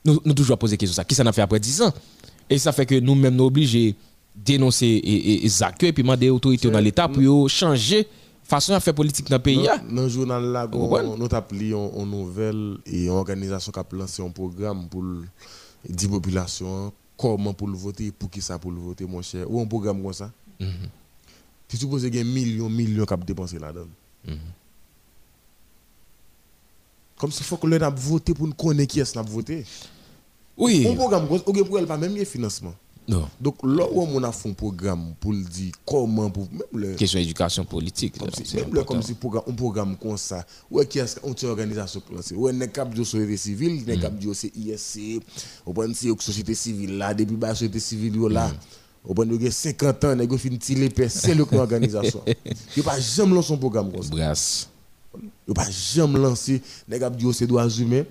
Nous, 0.05 0.19
nous 0.23 0.33
toujours 0.33 0.57
poser 0.57 0.77
question 0.77 0.95
ça. 0.95 1.03
Qui 1.03 1.13
ça 1.15 1.23
a 1.23 1.31
fait 1.33 1.41
après 1.41 1.59
10 1.59 1.81
ans? 1.81 1.93
Et 2.49 2.57
ça 2.57 2.71
fait 2.71 2.85
que 2.85 2.95
nous-mêmes, 2.99 3.35
nous 3.35 3.45
obligés 3.45 3.95
dénoncer 4.35 4.85
et, 4.85 5.43
et, 5.43 5.45
et, 5.45 5.93
puis 5.93 6.03
demander 6.03 6.29
aux 6.29 6.35
autorités 6.35 6.69
dans 6.71 6.79
l'État 6.79 7.07
pour 7.09 7.49
changer 7.49 8.07
façon 8.43 8.73
à 8.73 8.79
faire 8.79 8.93
politique 8.95 9.29
dans 9.29 9.35
le 9.35 9.41
pays. 9.41 9.67
hein. 9.67 9.81
Dans 9.91 10.03
le 10.03 10.09
journal 10.09 10.43
là, 10.43 10.67
nous 10.71 11.27
appelé 11.31 11.73
en 11.73 12.05
nouvelle 12.05 12.77
et 12.85 13.05
une 13.05 13.09
organisation 13.11 13.71
qui 13.71 13.79
a 13.79 13.85
lancé 13.91 14.23
un 14.23 14.29
programme 14.29 14.87
pour 14.89 15.03
dire 15.87 16.09
population 16.09 16.91
comment 17.17 17.53
pour 17.53 17.67
le 17.67 17.75
voter, 17.77 18.11
pour 18.11 18.29
qui 18.29 18.41
ça 18.41 18.57
pour 18.57 18.71
le 18.71 18.79
voter, 18.79 19.05
mon 19.05 19.21
cher? 19.21 19.45
Ou 19.51 19.61
un 19.61 19.65
programme 19.65 20.01
comme 20.01 20.13
ça? 20.13 20.31
Mhm. 20.59 20.69
Tu 21.70 21.78
y 21.78 22.20
a 22.20 22.24
millions, 22.24 22.70
millions 22.70 23.05
qui 23.05 23.13
ont 23.13 23.17
dépensé 23.17 23.59
là-dedans. 23.59 23.88
Comme 27.15 27.32
s'il 27.32 27.45
faut 27.45 27.57
que 27.57 27.67
l'on 27.67 27.80
a 27.82 27.89
voté 27.89 28.34
pour 28.34 28.47
nous 28.47 28.53
connaître 28.53 28.93
qui 28.93 28.99
est-ce 28.99 29.13
qu'on 29.13 29.20
a 29.20 29.24
voté. 29.24 29.65
Oui. 30.57 30.88
Un 30.88 30.95
programme, 30.95 31.28
pour 31.28 31.80
elle, 31.80 31.86
pas 31.86 31.97
même 31.97 32.17
a 32.17 32.26
financement. 32.26 32.74
Non. 33.07 33.28
Donc 33.41 33.55
là 33.63 33.86
où 33.91 34.01
on 34.01 34.24
a 34.24 34.32
fait 34.32 34.49
un 34.49 34.53
programme 34.53 35.15
pour 35.20 35.34
dire 35.34 35.72
comment, 35.84 36.30
pour 36.30 36.47
même 36.51 36.61
le. 36.74 36.93
Question 36.95 37.20
éducation 37.20 37.65
politique. 37.65 38.17
Comme 38.20 38.30
si, 38.32 38.55
même 38.55 38.72
le, 38.72 38.84
comme 38.84 39.01
si 39.01 39.15
programme, 39.15 39.45
un 39.47 39.53
programme 39.53 39.97
comme 39.97 40.15
ça, 40.15 40.45
qui 40.88 40.99
est-ce 40.99 41.20
qu'on 41.20 41.34
organisation 41.49 42.01
qui 42.01 42.13
lancé, 42.13 42.36
ouais, 42.36 42.53
n'est 42.53 42.67
cap 42.67 42.93
de 42.93 43.03
société 43.03 43.36
civile, 43.36 43.99
cap 43.99 44.15
de 44.17 44.32
c'est 44.34 44.55
ISC, 44.55 45.24
on 45.65 45.74
prend 45.74 45.91
si 45.91 46.13
société 46.20 46.53
civile 46.53 46.99
là, 46.99 47.15
depuis 47.15 47.36
la 47.36 47.55
société 47.55 47.80
civile 47.80 48.15
là, 48.28 48.45
on 48.47 48.49
prend 48.49 48.59
il 49.07 49.43
y 49.43 49.47
a 49.47 49.51
50 49.51 50.03
ans, 50.03 50.15
n'est 50.15 50.27
fin 50.27 50.49
tirer 50.57 51.09
c'est 51.09 51.33
le 51.35 51.45
organisation. 51.57 52.23
Il 52.75 52.83
pas 52.83 52.99
jamais 52.99 53.33
lancé 53.33 53.53
un 53.53 53.57
programme 53.57 53.91
comme 53.91 54.03
ça. 54.03 54.09
Brasse. 54.09 54.69
Il 55.47 55.53
pas 55.53 55.69
jamais 55.69 56.19
lancé, 56.19 56.61
n'est 56.87 56.99
cap 56.99 57.15
de 57.15 57.31
c'est 57.31 57.47
droits 57.47 57.67
humains, 57.69 58.03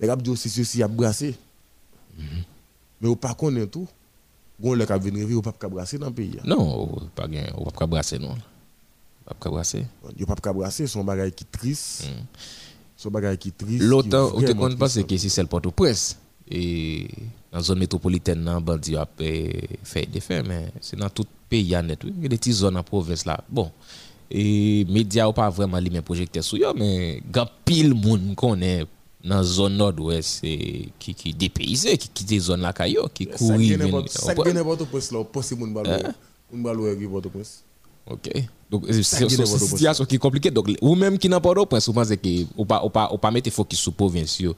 n'est 0.00 0.06
cap 0.06 0.20
de 0.22 0.34
c'est 0.34 0.48
ceci 0.48 0.82
à 0.82 0.88
brasser. 0.88 1.34
Mais 3.00 3.08
on 3.08 3.14
pas 3.16 3.34
connaît 3.34 3.66
tout. 3.66 3.88
Gon 4.60 4.74
le 4.74 4.84
cap 4.84 5.02
venir 5.02 5.26
on 5.36 5.40
pas 5.40 5.52
cap 5.52 5.70
brasser 5.70 5.98
dans 5.98 6.06
le 6.08 6.12
pays. 6.12 6.36
hein. 6.38 6.42
Non, 6.44 6.84
ou 6.84 7.00
pas 7.14 7.28
gain, 7.28 7.46
ou 7.56 7.64
pas 7.70 7.86
brasser 7.86 8.18
non. 8.18 8.36
Pas 9.24 9.36
ka 9.40 9.50
brasser. 9.50 9.86
Yo 10.18 10.26
pas 10.26 10.34
cap 10.34 10.54
brasser, 10.56 10.86
son 10.86 11.04
bagage 11.04 11.32
qui 11.32 11.44
triste. 11.44 12.08
Son 12.96 13.10
bagage 13.10 13.38
qui 13.38 13.52
triste. 13.52 13.82
L'autre, 13.82 14.08
qui 14.08 14.14
on 14.36 14.40
te 14.40 14.52
compte 14.52 14.76
pas 14.78 14.88
que 14.88 15.16
si 15.16 15.30
c'est 15.30 15.42
le 15.42 15.48
Port-au-Prince 15.48 16.18
et 16.50 17.08
dans 17.52 17.58
la 17.58 17.64
zone 17.64 17.78
métropolitaine 17.80 18.44
nan 18.44 18.62
bandi 18.62 18.96
a 18.96 19.06
fait 19.16 20.06
des 20.06 20.20
faits 20.20 20.46
mais 20.46 20.72
c'est 20.80 20.96
dans 20.96 21.10
tout 21.10 21.26
pays 21.48 21.74
net 21.82 22.04
oui. 22.04 22.12
Il 22.16 22.22
y 22.22 22.26
a 22.26 22.28
des 22.28 22.36
petites 22.36 22.54
zones 22.54 22.76
en 22.76 22.82
province 22.82 23.26
là. 23.26 23.42
Bon. 23.48 23.70
Et 24.30 24.84
médias 24.88 25.26
ou 25.26 25.32
pas 25.32 25.50
vraiment 25.50 25.78
li 25.78 25.90
men 25.90 26.02
projecté 26.02 26.40
sur 26.42 26.58
yo 26.58 26.72
mais 26.74 27.20
grand 27.28 27.48
pile 27.64 27.92
moun 27.92 28.36
connaît 28.36 28.84
dans 29.24 29.36
la 29.38 29.42
zone 29.42 29.76
nord-ouest 29.76 30.42
qui 30.42 31.14
qui 31.14 31.34
dépaysé 31.34 31.98
qui 31.98 32.08
quitte 32.08 32.40
zone 32.40 32.60
là 32.60 32.72
kayo 32.72 33.08
qui 33.12 33.24
est 33.24 33.40
n'importe- 33.76 34.10
ça 34.10 34.32
qui 34.34 34.48
est 34.48 34.52
n'importe 34.54 34.84
quoi, 34.84 35.00
là, 35.00 35.24
poste 35.24 35.58
moun 35.58 35.74
balo. 35.74 35.90
Hein? 35.90 36.14
Moun 36.52 36.62
balo 36.62 36.86
est 36.86 36.96
Port-au-Prince. 36.96 37.64
OK. 38.06 38.30
Donc 38.70 38.84
c'est 38.86 39.02
Ça 39.02 39.18
c'est 39.18 39.24
est 39.24 39.28
c'est 39.30 39.40
une 39.40 39.58
situation 39.58 40.04
qui 40.04 40.14
est 40.14 40.18
compliquée 40.18 40.52
donc 40.52 40.70
ou 40.80 40.94
même 40.94 41.18
qui 41.18 41.28
n'a 41.28 41.40
pas 41.40 41.52
de 41.52 41.64
point 41.64 41.80
souvent 41.80 42.04
c'est 42.04 42.16
que 42.16 42.46
ou 42.56 42.64
pas 42.64 42.84
ou 42.84 42.88
pas 42.88 43.10
ou 43.12 43.18
pas 43.18 43.32
mettre 43.32 43.50
focus 43.50 43.80
sur 43.80 43.92
province 43.92 44.38
yo. 44.38 44.54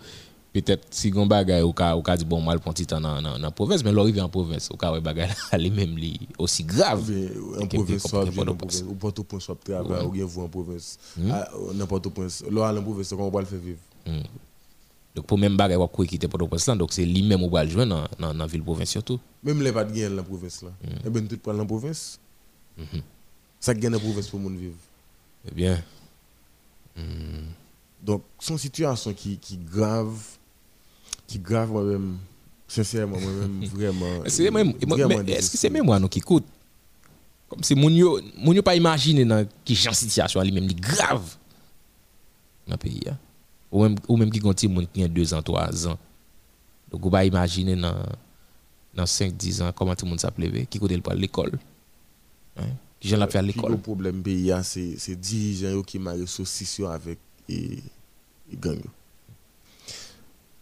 Peut-être 0.53 0.87
si 0.93 1.09
gon 1.11 1.25
bagay 1.27 1.63
ou 1.65 1.73
ka 1.73 1.95
ou 1.97 2.03
ka 2.05 2.15
di 2.15 2.27
bon 2.29 2.43
mal 2.45 2.59
pon 2.61 2.75
titan 2.77 3.01
dans 3.01 3.51
province 3.53 3.83
mais 3.83 3.91
l'arrivé 3.93 4.21
en 4.21 4.29
province 4.29 4.69
ou 4.71 4.77
ka 4.77 4.93
ouais 4.93 5.01
bagay 5.01 5.27
là 5.51 5.57
li 5.59 5.71
même 5.71 5.97
li 5.97 6.29
aussi 6.39 6.63
grave. 6.63 7.11
En 7.59 7.67
province, 7.67 8.03
que- 8.03 8.09
soit 8.09 8.27
que- 8.27 8.31
bien 8.31 8.43
en 8.43 8.45
Port-au-Prince. 8.45 8.81
province, 8.83 8.83
ou 8.91 8.95
Port-au-Prince, 8.95 9.43
soit 9.45 9.57
travail, 9.65 10.05
ou 10.05 10.11
bien 10.11 10.27
vous 10.27 10.43
en 10.43 10.49
province. 10.49 10.99
Hmm? 11.17 11.31
Ah, 11.33 11.49
N'importe 11.75 12.09
Prince. 12.11 12.45
Là, 12.51 12.71
en 12.75 12.83
province, 12.83 13.09
comment 13.09 13.29
on 13.29 13.31
va 13.31 13.41
le 13.41 13.47
faire 13.47 13.59
vivre? 13.61 13.79
Mm. 14.07 14.21
Donc 15.15 15.27
pour 15.27 15.39
même 15.39 15.57
bagay 15.57 15.77
ou 15.77 15.87
quoi 15.87 16.05
quitter 16.07 16.27
là 16.27 16.75
donc 16.75 16.93
c'est 16.93 17.05
lui 17.07 17.23
même 17.23 17.43
ou 17.43 17.49
va 17.51 17.65
le 17.65 17.71
joindre 17.71 18.09
dans 18.19 18.35
dans 18.35 18.47
ville 18.47 18.63
province 18.63 18.91
surtout. 18.91 19.19
Même 19.43 19.63
les 19.63 19.73
pas 19.73 19.85
de 19.85 19.93
gain 19.95 20.11
dans 20.11 20.17
la 20.17 20.23
province 20.23 20.63
là. 20.63 20.69
Hmm. 20.85 20.99
Eh 21.07 21.11
bien, 21.11 21.23
tout 21.23 21.39
prend 21.39 21.53
la 21.55 21.65
province. 21.65 22.19
Ça 23.61 23.73
gagne 23.75 23.93
la 23.93 23.99
province 23.99 24.29
pour 24.29 24.39
moun 24.41 24.57
vivre. 24.57 24.75
Eh 25.51 25.55
bien. 25.55 25.83
Donc, 28.03 28.23
son 28.39 28.59
situation 28.59 29.13
qui, 29.15 29.39
qui 29.39 29.57
grave, 29.57 30.19
qui 31.33 31.39
grave 31.39 31.71
moi-même, 31.71 32.19
sincèrement, 32.69 33.19
moi-même, 33.19 33.65
vraiment. 33.73 34.25
Est-ce 34.25 35.51
que 35.51 35.59
c'est 35.59 35.71
même 35.71 35.85
moi 35.85 35.99
nous 35.99 36.09
qui 36.09 36.21
coûte? 36.21 36.45
Comme 37.49 37.63
si 37.63 37.75
moun 37.75 37.95
yo 37.95 38.19
moun 38.39 38.57
yo 38.57 38.63
pas 38.63 38.75
imaginer 38.77 39.27
dans 39.27 39.47
qui 39.65 39.75
genre 39.75 39.95
situation 39.95 40.41
lui 40.41 40.53
même 40.53 40.67
li 40.67 40.75
grave 40.75 41.37
dans 42.67 42.73
le 42.73 42.79
pays 42.79 43.03
hein. 43.07 43.19
ou 43.71 43.83
même 43.83 43.97
ou 44.09 44.17
même 44.17 44.31
qui 44.31 44.39
gonti 44.39 44.69
moun 44.69 44.87
qui 44.91 45.05
a 45.05 45.09
2 45.09 45.35
ans 45.35 45.43
3 45.43 45.87
ans 45.87 45.99
donc 46.91 47.05
ou 47.05 47.11
pas 47.11 47.27
imaginer 47.27 47.77
dans 47.77 47.95
dans 48.95 49.05
5 49.05 49.37
10 49.37 49.61
ans 49.61 49.73
comment 49.77 49.95
tout 49.95 50.07
le 50.07 50.11
monde 50.13 50.21
s'appelait 50.21 50.65
qui 50.65 50.79
côté 50.79 50.97
le 50.97 51.03
pas 51.03 51.15
l'école 51.15 51.59
hein? 52.57 52.65
Qui 53.03 53.09
l'a 53.09 53.27
fait 53.27 53.39
à 53.39 53.43
Le 53.43 53.49
l'école 53.49 53.77
problème 53.79 54.23
pays, 54.23 54.53
hein, 54.53 54.63
c'est 54.63 55.17
dirigeants 55.17 55.83
qui 55.83 55.99
marient 55.99 56.27
saucisson 56.29 56.87
avec 56.87 57.19
et, 57.49 57.79
et 58.51 58.57
gang. 58.57 58.77
yo. 58.77 58.91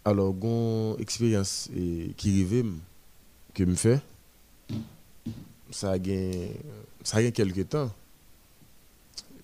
Alors, 0.03 0.33
gon 0.33 0.97
expérience 0.97 1.69
eh, 1.75 2.13
qui 2.17 2.31
rive 2.43 2.73
que 3.53 3.63
me 3.63 3.75
fait, 3.75 4.01
ça 5.69 5.91
a 5.91 5.99
gain 5.99 6.31
ça 7.03 7.17
a 7.17 7.31
quelques 7.31 7.69
temps. 7.69 7.91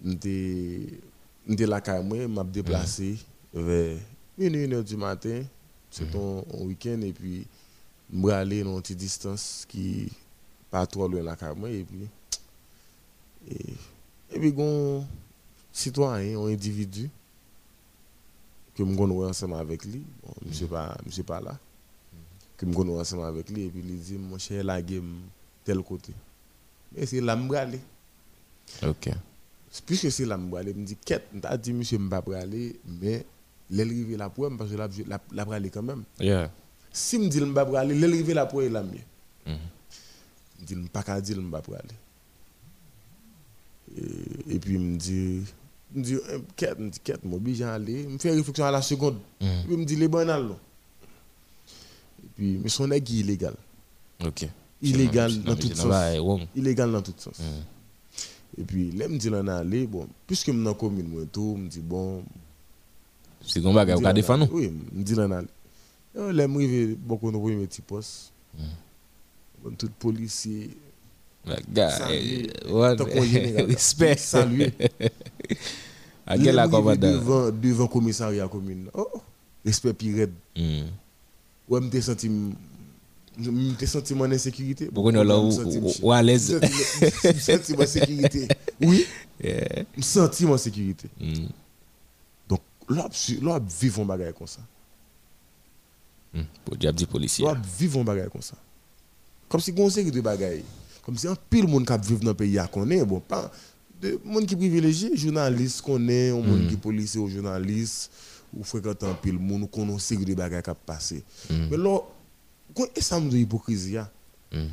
M'étais 0.01 0.81
m'étais 1.45 1.65
là 1.65 1.81
quand 1.81 2.01
moi, 2.03 2.27
m'a 2.27 2.43
déplacé 2.43 3.17
vers 3.53 3.97
1 4.39 4.71
heure 4.71 4.83
du 4.83 4.97
matin, 4.97 5.43
c'est 5.89 6.15
un, 6.15 6.43
un 6.53 6.63
week-end 6.65 7.01
et 7.01 7.13
puis 7.13 7.45
me 8.11 8.31
aller 8.31 8.63
dans 8.63 8.75
une 8.75 8.81
petite 8.81 8.97
distance 8.97 9.65
qui 9.67 10.11
pas 10.69 10.85
trop 10.85 11.07
loin 11.07 11.23
là 11.23 11.35
quand 11.35 11.55
moi 11.55 11.69
et 11.69 11.83
puis 11.83 12.07
et, 13.49 13.73
et 14.33 14.39
puis, 14.39 14.51
gon 14.51 15.05
citoyen, 15.71 16.39
un 16.39 16.47
individu, 16.47 17.09
que 18.77 18.85
je 18.85 18.95
connais 18.95 19.25
ensemble 19.25 19.55
avec 19.55 19.83
lui, 19.85 20.03
bon, 20.23 20.33
je 20.51 20.63
ne 20.63 20.69
pas, 20.69 20.95
monsieur 21.05 21.23
pas 21.23 21.41
là, 21.41 21.57
que 22.55 22.67
je 22.67 22.73
connais 22.73 22.93
ensemble 22.99 23.25
avec 23.25 23.49
lui, 23.49 23.63
et 23.63 23.69
puis 23.69 23.81
il 23.83 23.99
dit, 23.99 24.17
mon 24.17 24.37
cher, 24.37 24.63
la 24.63 24.81
game, 24.81 25.21
tel 25.63 25.79
côté. 25.81 26.13
Mais 26.95 27.05
c'est 27.05 27.21
là, 27.21 27.37
je 27.37 27.55
aller. 27.55 27.79
OK 28.83 29.09
Puisque 29.85 30.11
c'est 30.11 30.25
là, 30.25 30.39
je 30.39 30.55
aller, 30.55 30.73
je 30.73 30.79
me 30.79 30.85
dit, 30.85 30.95
quête, 31.03 31.27
je 31.33 31.57
dit, 31.57 31.73
monsieur, 31.73 31.97
je 31.97 32.03
ne 32.03 32.09
pas 32.09 32.23
aller, 32.37 32.79
mais 32.85 33.25
l'arrivée 33.69 34.15
là 34.17 34.29
pour 34.29 34.49
parce 34.57 34.69
que 34.71 34.75
la, 34.75 34.87
la, 35.07 35.19
la 35.31 35.53
aller 35.55 35.69
quand 35.69 35.83
même. 35.83 36.03
yeah 36.19 36.51
Si 36.91 37.21
je 37.21 37.29
dis, 37.29 37.39
je 37.39 37.43
ne 37.45 37.53
pas 37.53 37.79
aller, 37.79 37.95
l'arrivée 37.99 38.33
là 38.33 38.45
pour 38.45 38.61
la 38.61 38.83
mieux. 38.83 38.99
Mhm. 39.45 39.57
Je 40.59 40.65
dis, 40.65 40.73
je 40.73 40.79
ne 40.79 40.87
pas 40.87 41.03
qu'à 41.03 41.19
dire, 41.19 41.35
je 41.35 41.41
ne 41.41 41.49
pas 41.49 41.59
aller. 41.59 41.97
Et, 43.97 44.55
et 44.55 44.59
puis, 44.59 44.73
il 44.75 44.79
me 44.79 44.97
dit, 44.97 45.43
il 45.93 45.99
me 45.99 46.03
dit, 46.03 46.15
eh, 46.15 46.37
quête, 46.55 46.79
me 46.79 46.89
dit, 46.89 46.99
quête, 47.03 47.23
moi, 47.23 47.37
obligé 47.37 47.63
à 47.63 47.73
aller. 47.73 48.03
Il 48.03 48.09
me 48.09 48.17
fait 48.17 48.31
réflexion 48.31 48.65
à 48.65 48.71
la 48.71 48.81
seconde. 48.81 49.17
Puis, 49.39 49.47
il 49.69 49.77
me 49.77 49.85
dit, 49.85 49.95
les 49.95 50.07
banales, 50.07 50.43
non. 50.43 50.57
Et 52.23 52.27
puis, 52.35 52.59
mais 52.61 52.69
son 52.69 52.91
est 52.91 53.09
illégal. 53.09 53.55
OK 54.25 54.47
Illégal 54.81 55.41
dans 55.41 55.55
tout 55.55 55.67
c'est 55.67 55.75
sens. 55.75 56.47
Illégal 56.55 56.91
dans 56.91 57.01
tout 57.01 57.13
sens. 57.17 57.39
Mhm. 57.39 57.63
Et 58.59 58.63
puis, 58.63 58.91
là, 58.91 59.05
il 59.07 59.13
me 59.13 59.17
dit, 59.17 59.29
là, 59.29 59.57
aller, 59.57 59.87
bon, 59.87 60.07
puisque 60.25 60.47
je 60.47 60.51
suis 60.51 60.63
dans 60.63 60.71
la 60.71 60.75
commune, 60.75 61.09
il 61.11 61.57
me 61.63 61.67
dit, 61.67 61.79
bon. 61.79 62.23
C'est 63.45 63.61
gon 63.61 63.73
bagay 63.73 63.93
ou 63.93 64.01
ka 64.01 64.13
défendre 64.13 64.47
Oui, 64.51 64.71
il 64.93 64.99
me 64.99 65.03
dit, 65.03 65.15
là, 65.15 65.25
on 65.27 65.31
aller. 65.31 65.47
Et 66.15 66.33
Là, 66.33 66.47
je 66.47 66.59
suis 66.59 66.95
beaucoup 66.95 67.31
de 67.31 67.65
petits 67.65 67.81
postes. 67.81 68.31
Bon, 69.63 69.71
tout 69.77 69.89
policier. 69.99 70.75
Eh, 72.11 73.63
respect. 73.65 74.17
Saluer. 74.17 74.73
À 76.25 76.37
quel 76.37 76.55
devant, 76.97 77.51
devant 77.51 77.87
commissariat 77.87 78.47
commune. 78.47 78.89
Oh, 78.93 79.07
respect 79.65 79.93
pire. 79.93 80.27
Hmm. 80.55 80.83
Ouais, 81.69 81.79
je 81.81 81.95
me 81.97 82.01
senti 82.01 82.31
je 83.39 83.51
me 83.51 83.85
senti 83.85 84.13
en 84.13 84.31
insécurité. 84.31 84.87
Pourquoi 84.93 85.11
nous, 85.11 85.23
là, 85.23 85.35
Je 85.35 85.61
me 85.61 86.03
ou- 86.03 86.11
à 86.11 86.23
l'aise? 86.23 86.59
Je 87.23 87.27
me 87.27 87.33
senti 87.39 87.73
en 87.77 87.85
sécurité. 87.85 88.47
Oui. 88.81 89.05
Me 89.43 90.01
senti 90.01 90.45
en 90.45 90.57
sécurité. 90.57 91.07
Hmm. 91.19 91.45
Donc, 92.49 92.61
là, 92.89 93.07
je- 93.11 93.43
là, 93.45 93.59
vivre 93.79 94.01
un 94.01 94.05
bagage 94.05 94.33
comme 94.37 94.47
ça. 94.47 94.61
Hmm. 96.33 96.41
Pour 96.65 96.75
diable 96.77 97.05
policier. 97.05 97.45
Là, 97.45 97.55
vivre 97.79 97.99
un 97.99 98.03
bagage 98.03 98.29
comme 98.29 98.41
ça. 98.41 98.55
Comme 99.47 99.61
si 99.61 99.73
on 99.77 99.89
série 99.89 100.11
de 100.11 100.19
bagages. 100.21 100.61
Comme 101.07 101.17
si 101.17 101.25
un 101.25 101.35
pile 101.49 101.67
monde 101.69 101.87
qui 101.87 102.07
vivre 102.09 102.19
dans 102.19 102.31
le 102.31 102.33
pays 102.35 102.59
à 102.59 102.67
connaît, 102.67 103.03
bon, 103.05 103.21
pas 103.21 103.49
de 104.01 104.19
monde 104.25 104.45
qui 104.45 104.57
privilégié, 104.57 105.15
journaliste 105.15 105.81
connaît, 105.81 106.31
un 106.31 106.41
monde 106.41 106.65
Mm. 106.65 106.67
qui 106.67 106.75
policier 106.75 107.17
ou 107.21 107.29
journaliste, 107.29 108.11
ou 108.53 108.61
fréquente 108.65 109.01
un 109.03 109.13
pile 109.13 109.39
monde, 109.39 109.63
ou 109.63 109.67
connaît 109.67 109.93
une 109.93 109.99
série 109.99 110.25
de 110.25 110.33
bagages 110.35 110.63
qui 110.63 110.71
passé. 110.85 111.23
Mm. 111.49 111.67
Mais 111.71 111.77
là, 111.77 111.99
est 112.93 113.01
ça 113.01 113.21
me 113.21 113.31
de 113.31 113.37
hypocrisie 113.37 113.97
hein? 113.97 114.09
Hmm. 114.51 114.67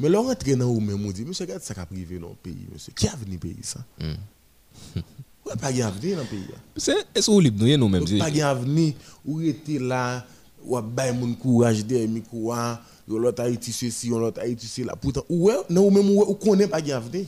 Mais 0.00 0.08
là, 0.08 0.20
rentrer 0.20 0.54
dans 0.56 0.68
ou 0.68 0.78
même, 0.80 1.04
on 1.04 1.10
dit, 1.10 1.24
monsieur, 1.24 1.44
regarde 1.44 1.62
ça 1.62 1.74
qui 1.74 1.80
a 1.80 1.86
privé 1.86 2.18
dans 2.20 2.28
le 2.30 2.34
pays, 2.36 2.66
monsieur. 2.72 2.92
Qui 2.96 3.08
a 3.08 3.16
venu 3.16 3.36
pays 3.36 3.56
ça? 3.62 3.80
Ouais, 4.00 5.56
pas 5.60 5.72
de 5.72 5.82
avenir 5.82 6.16
dans 6.18 6.22
le 6.22 6.28
pays. 6.28 6.46
hein? 6.54 6.60
C'est 6.76 6.94
est-ce 7.14 7.26
que 7.26 7.32
vous 7.32 7.40
libre 7.40 7.64
nous 7.66 7.76
nous 7.76 7.88
même 7.88 8.04
Donc, 8.04 8.18
pas 8.18 8.30
de 8.30 8.40
avenir, 8.40 8.94
ou 9.26 9.40
était 9.40 9.78
là, 9.80 10.24
ou 10.64 10.76
a 10.76 10.82
bail 10.82 11.16
mon 11.16 11.34
courage 11.34 11.84
derrière 11.84 12.08
micro, 12.08 12.52
hein, 12.52 12.78
ou 13.08 13.18
l'autre 13.18 13.42
Haïti 13.42 13.72
ceci, 13.72 14.10
ou 14.10 14.18
l'autre 14.18 14.40
Haïti 14.40 14.66
cela. 14.66 14.96
Pourtant, 14.96 15.24
ou 15.28 15.46
ouais, 15.48 15.56
non, 15.70 15.86
ou 15.86 15.90
même 15.90 16.08
ou 16.10 16.22
ou 16.22 16.34
connaît 16.34 16.68
pas 16.68 16.80
de 16.80 16.92
avenir. 16.92 17.26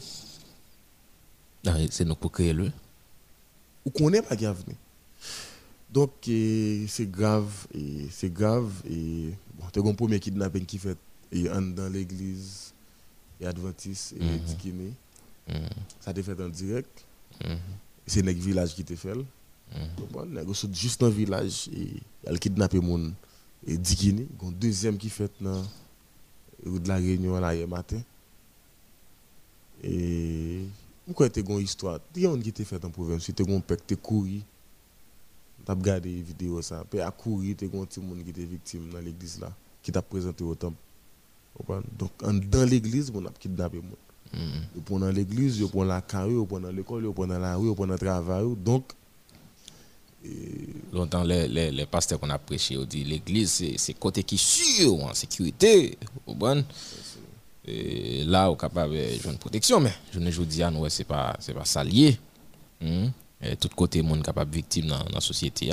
C'est 1.91 2.05
nous 2.05 2.15
pour 2.15 2.31
créer 2.33 2.53
le. 2.53 2.71
Ou 3.85 3.91
qu'on 3.91 4.11
n'est 4.11 4.23
pas 4.23 4.37
grave. 4.37 4.63
Donc, 5.91 6.11
c'est 6.25 7.11
grave. 7.11 7.51
Et 7.75 8.07
c'est 8.11 8.33
grave. 8.33 8.71
Et 8.89 9.31
bon, 9.59 9.67
tu 9.73 9.79
as 9.81 9.83
un 9.83 9.95
premier 9.95 10.21
kidnapping 10.21 10.65
qui 10.67 10.79
fait 10.79 10.97
et 11.33 11.45
dans 11.49 11.93
l'église 11.93 12.73
et 13.41 13.47
Adventiste 13.47 14.13
et 14.13 14.23
mm 14.25 14.93
-hmm. 15.49 15.69
Ça 16.01 16.09
a 16.09 16.11
été 16.13 16.23
fait 16.23 16.41
en 16.41 16.49
direct. 16.49 17.05
Mm 17.45 17.57
C'est 18.07 18.27
un 18.29 18.33
village 18.33 18.75
qui 18.75 18.85
te 18.85 18.95
fait. 18.95 19.15
Mm 19.15 19.25
-hmm. 19.75 20.75
Juste 20.75 21.01
dans 21.01 21.09
le 21.09 21.15
village, 21.15 21.69
et 21.75 22.01
il 22.25 22.35
a 22.35 22.39
kidnappé 22.39 22.79
mon 22.81 23.09
et 23.09 23.13
Dikini. 23.67 24.29
Un 24.43 24.51
deuxième 24.53 24.97
qui 24.97 25.09
fait 25.09 25.33
dans 25.41 25.63
de 26.67 26.89
la 26.89 26.97
Réunion 26.97 27.39
là 27.41 27.55
hier 27.55 27.69
matin. 27.69 28.01
Et 29.83 30.65
pourquoi 31.07 31.27
as 31.27 31.39
une 31.39 31.59
histoire? 31.59 32.01
Il 32.17 32.23
y 32.23 32.27
a 32.27 32.37
qui 32.39 32.53
t'a 32.53 32.65
fait 32.65 32.83
en 32.85 32.91
province, 32.91 33.31
tu 33.35 33.43
as 33.43 33.55
un 33.55 33.61
pec, 33.61 33.87
tu 33.87 33.97
couru. 33.97 34.41
Tu 35.65 35.71
as 35.71 35.75
regardé 35.75 36.11
les 36.11 36.23
vidéos, 36.23 36.63
ça. 36.63 36.85
Puis 36.89 37.01
à 37.01 37.11
courir, 37.11 37.57
tu 37.57 37.65
as 37.65 37.69
un 37.79 37.85
petit 37.85 38.01
monde 38.01 38.23
qui 38.23 38.31
était 38.31 38.45
victime 38.45 38.91
dans 38.91 39.01
l'église 39.01 39.41
là, 39.41 39.53
qui 39.83 39.93
t'a 39.93 40.03
présenté 40.03 40.45
au 40.45 40.55
temple. 40.55 40.77
Donc, 41.99 42.11
dans 42.49 42.69
l'église, 42.69 43.13
on 43.15 43.25
a 43.27 43.31
kidnappé 43.31 43.77
monde. 43.77 43.97
Mm. 44.33 44.39
Ils 44.77 44.99
dans 44.99 45.11
l'église, 45.11 45.59
ils 45.59 45.69
prennent 45.69 45.87
la 45.87 46.01
carrure, 46.01 46.43
ils 46.43 46.47
prennent 46.47 46.75
l'école, 46.75 47.05
ils 47.05 47.13
prennent 47.13 47.39
la 47.39 47.57
rue, 47.57 47.69
ils 47.71 47.75
prennent 47.75 47.91
le 47.91 47.99
travail. 47.99 48.57
Donc, 48.57 48.93
Longtemps, 50.93 51.25
les, 51.25 51.49
les, 51.49 51.87
pasteurs 51.87 52.21
qu'on 52.21 52.31
a 52.31 52.39
prêché, 52.39 52.79
ont 52.79 52.85
dit 52.85 53.05
l'église, 53.05 53.65
c'est 53.77 53.95
côté 53.95 54.23
qui 54.23 54.39
sûr 54.39 54.95
en 55.03 55.13
sécurité. 55.13 55.99
Bon. 56.27 56.65
Et 57.67 58.25
là, 58.25 58.51
on 58.51 58.55
capable 58.55 58.95
de 58.95 59.29
une 59.29 59.39
protection, 59.39 59.81
mais 59.81 59.93
je 60.13 60.19
ne 60.21 60.31
dis 60.31 60.61
pas, 60.61 60.71
ce 60.89 60.99
n'est 61.03 61.05
pas, 61.05 61.37
pas 61.55 61.65
ça 61.65 61.83
lié. 61.83 62.19
Hmm? 62.81 63.09
Tout 63.59 63.69
côté, 63.75 64.03
monde 64.03 64.23
capable 64.23 64.55
victime 64.55 64.87
dans, 64.87 65.05
la 65.13 65.21
société. 65.21 65.71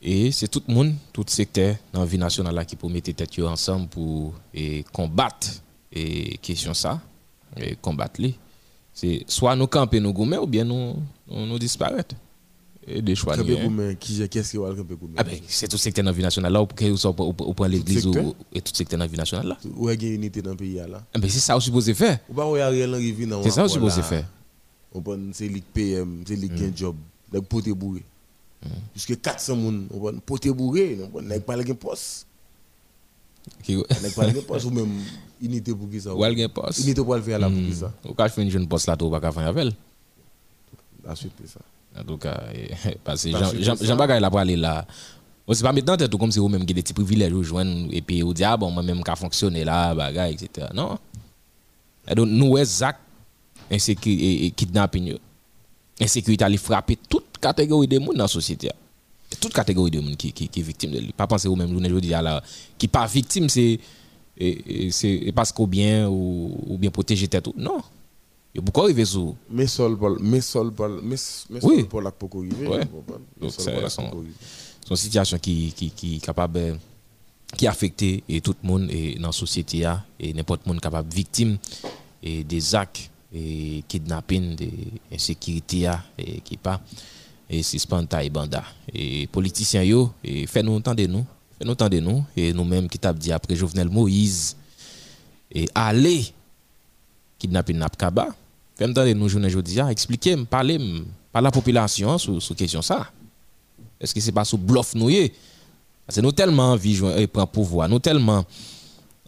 Et 0.00 0.32
c'est 0.32 0.48
tout 0.48 0.62
le 0.66 0.74
monde, 0.74 0.94
tout 1.12 1.24
secteur 1.28 1.76
dans 1.92 2.00
la 2.00 2.06
vie 2.06 2.18
nationale 2.18 2.54
là, 2.54 2.64
qui 2.64 2.74
peut 2.76 2.88
mettre 2.88 3.12
tête 3.12 3.38
ensemble 3.40 3.88
pour 3.88 4.34
et, 4.52 4.84
combattre 4.92 5.48
et 5.92 6.38
question 6.38 6.74
ça, 6.74 7.00
et 7.56 7.76
combattre 7.76 8.20
les. 8.20 8.34
C'est 8.92 9.24
soit 9.26 9.54
nous 9.54 9.68
camper 9.68 10.00
nous 10.00 10.12
gommer 10.12 10.38
ou 10.38 10.46
bien 10.46 10.64
nous, 10.64 10.96
nous, 11.28 11.46
nous 11.46 11.58
disparaître 11.58 12.14
et 12.86 13.02
des 13.02 13.14
choix. 13.14 13.36
Qui 14.00 14.28
qu'est-ce 14.28 14.50
qui 14.50 14.58
Ah 15.16 15.22
ben 15.24 15.38
c'est 15.46 15.68
tout 15.68 15.78
secteur 15.78 16.04
dans 16.04 16.10
la 16.10 16.16
vie 16.16 16.22
nationale 16.22 16.52
là, 16.52 16.62
ou 16.62 16.66
pour 16.66 17.54
prendre 17.54 17.70
l'église 17.70 18.08
et 18.52 18.60
tout 18.60 18.74
secteur 18.74 18.98
dans 18.98 19.04
la 19.04 19.10
vie 19.10 19.16
nationale 19.16 19.48
là. 19.48 19.58
Où 19.76 19.88
est 19.88 19.94
une 19.94 20.14
unité 20.14 20.42
dans 20.42 20.50
le 20.50 20.56
pays 20.56 20.74
là? 20.74 21.02
Ah 21.14 21.18
ben 21.18 21.30
c'est 21.30 21.38
ça 21.38 21.54
vous 21.54 21.60
supposez 21.60 21.94
faire. 21.94 22.18
Ou 22.28 22.34
pas 22.34 22.46
où 22.46 22.56
Ariel 22.56 22.94
Henry 22.94 23.12
vient 23.12 23.42
C'est 23.42 23.50
ça 23.50 23.62
vous 23.62 23.68
supposez 23.68 24.02
faire. 24.02 24.26
On 24.94 25.00
prend 25.00 25.16
c'est 25.32 25.48
ligue 25.48 25.64
PM, 25.72 26.22
c'est 26.26 26.36
ligue 26.36 26.52
un 26.62 26.76
job, 26.76 26.96
donc 27.32 27.46
poté 27.46 27.72
bourré. 27.72 28.02
Jusque 28.94 29.20
400 29.20 29.56
moun, 29.56 29.86
on 29.92 29.98
prend 29.98 30.18
poté 30.18 30.52
bourré, 30.52 30.98
on 31.02 31.08
prend 31.08 31.40
pas 31.40 31.56
le 31.56 31.74
poste. 31.74 32.26
Qui 33.62 33.76
Nèg 33.76 34.14
pas 34.14 34.26
le 34.26 34.40
poste 34.40 34.66
ou 34.66 34.70
même 34.70 35.00
unité 35.40 35.74
pour 35.74 35.88
qui 35.90 36.00
ça. 36.00 36.14
Ou 36.14 36.22
le 36.22 36.46
poste. 36.48 36.80
Unité 36.80 37.02
pour 37.02 37.14
le 37.14 37.22
faire 37.22 37.38
là 37.38 37.48
pour 37.48 37.58
qui 37.58 37.74
ça. 37.74 37.92
Ou 38.08 38.12
quand 38.12 38.28
je 38.28 38.32
fais 38.32 38.42
une 38.42 38.50
jeune 38.50 38.68
poste 38.68 38.86
là, 38.86 38.96
tu 38.96 39.08
pas 39.08 39.32
faire 39.32 39.46
avec. 39.48 39.74
La 41.04 41.16
suite 41.16 41.32
c'est 41.40 41.48
ça. 41.48 41.60
En 41.98 42.04
tout 42.04 42.16
cas, 42.16 42.40
parce 43.04 43.24
que 43.24 43.30
Jean 43.62 43.96
Bagay 43.96 44.20
là 44.20 44.30
pour 44.30 44.38
aller 44.38 44.56
là. 44.56 44.86
On 45.46 45.54
c'est 45.54 45.64
pas 45.64 45.72
maintenant 45.72 45.96
tête 45.96 46.14
comme 46.16 46.30
si 46.30 46.38
vous 46.38 46.48
même 46.48 46.64
qui 46.64 46.72
des 46.72 46.82
petits 46.82 46.92
privilèges 46.92 47.32
ou 47.32 47.42
joindre 47.42 47.88
et 47.90 48.00
puis 48.00 48.22
au 48.22 48.32
diable 48.32 48.64
moi 48.70 48.82
même 48.82 49.02
qu'à 49.02 49.16
fonctionner 49.16 49.64
là 49.64 49.94
bagay 49.94 50.32
etc. 50.32 50.68
Non. 50.72 50.98
Donc 52.14 52.28
nous 52.28 52.64
Zach 52.64 52.96
insécurité 53.70 54.46
et 54.46 54.50
kidnapping 54.52 55.16
insécurité 56.00 56.44
aller 56.44 56.56
frapper 56.56 56.96
toute 57.08 57.38
catégorie 57.40 57.88
de 57.88 57.98
monde 57.98 58.16
dans 58.16 58.24
la 58.24 58.28
société. 58.28 58.70
Toute 59.40 59.52
catégorie 59.52 59.90
de 59.90 60.00
monde 60.00 60.16
qui 60.16 60.32
qui 60.32 60.48
qui 60.48 60.60
est 60.60 60.62
victime 60.62 60.92
de 60.92 61.00
lui. 61.00 61.12
Pas 61.12 61.26
penser 61.26 61.48
au 61.48 61.56
même 61.56 61.72
journée 61.72 61.88
je 61.88 61.98
dis 61.98 62.08
là 62.08 62.42
qui 62.78 62.86
pas 62.86 63.06
victime 63.06 63.48
c'est 63.48 63.80
parce 65.34 65.50
qu'au 65.50 65.66
bien 65.66 66.08
ou, 66.08 66.56
ou 66.68 66.78
bien 66.78 66.90
protéger 66.90 67.26
tête 67.26 67.48
non 67.56 67.82
il 68.54 68.58
y 68.58 68.60
a 68.60 68.62
beaucoup 68.62 68.82
arrivé 68.82 69.04
sous. 69.04 69.34
Mais 69.50 69.66
sol 69.66 69.96
pour 69.96 70.16
mais 70.20 70.40
sol 70.42 70.72
pour 70.72 70.88
mais 71.02 71.16
sol 71.16 71.86
pour 71.88 72.02
la 72.02 72.10
beaucoup 72.10 72.40
arriver. 72.42 72.66
Ouais. 72.68 72.84
Donc 73.40 73.50
c'est 73.56 73.88
son, 73.88 74.24
son 74.86 74.96
situation 74.96 75.38
qui 75.38 75.72
qui 75.72 75.90
qui 75.90 76.20
capable 76.20 76.78
qui 77.56 77.66
affecte 77.66 78.02
et 78.02 78.40
tout 78.42 78.54
le 78.62 78.68
monde 78.68 78.90
et 78.90 79.14
dans 79.16 79.28
la 79.28 79.32
société 79.32 79.86
et 80.20 80.32
n'importe 80.34 80.66
monde 80.66 80.80
capable 80.80 81.12
victime 81.12 81.56
et 82.22 82.44
des 82.44 82.74
actes 82.74 83.10
et 83.32 83.82
kidnapping 83.88 84.54
des 84.56 84.72
insécurité 85.12 85.88
et 86.18 86.40
qui 86.40 86.56
pas 86.56 86.80
et 87.48 87.62
suspend 87.62 88.04
taille 88.06 88.30
banda 88.30 88.64
et 88.92 89.26
politiciens 89.28 89.82
yo 89.82 90.10
et 90.22 90.46
fait 90.46 90.62
nous 90.62 90.74
entendre 90.76 91.02
nous 91.06 91.24
fait 91.58 91.64
nous 91.64 91.72
entendre 91.72 91.98
nous 92.00 92.24
et 92.36 92.52
nous 92.52 92.64
mêmes 92.64 92.88
qui 92.88 92.98
t'a 92.98 93.12
dit 93.12 93.32
après 93.32 93.56
Jovenel 93.56 93.88
Moïse 93.88 94.56
et 95.50 95.66
aller 95.74 96.26
kidnapper 97.38 97.74
Napkaba 97.74 98.34
Fais-moi 98.82 99.04
de 99.06 99.12
nous 99.12 99.28
journée 99.28 99.46
aujourd'hui, 99.46 99.78
expliquer, 99.78 100.36
parler 100.44 100.78
par 101.32 101.40
la 101.40 101.52
population 101.52 102.18
sur 102.18 102.42
sur 102.42 102.56
question 102.56 102.82
ça. 102.82 103.06
Est-ce 104.00 104.12
que 104.12 104.20
c'est 104.20 104.32
pas 104.32 104.44
sous 104.44 104.58
bluff 104.58 104.94
nous 104.96 105.08
Parce 106.04 106.16
que 106.16 106.20
nous 106.20 106.32
tellement 106.32 106.72
envie 106.72 106.98
de 106.98 107.26
prendre 107.26 107.48
pouvoir, 107.48 107.88
nous 107.88 108.00
tellement 108.00 108.44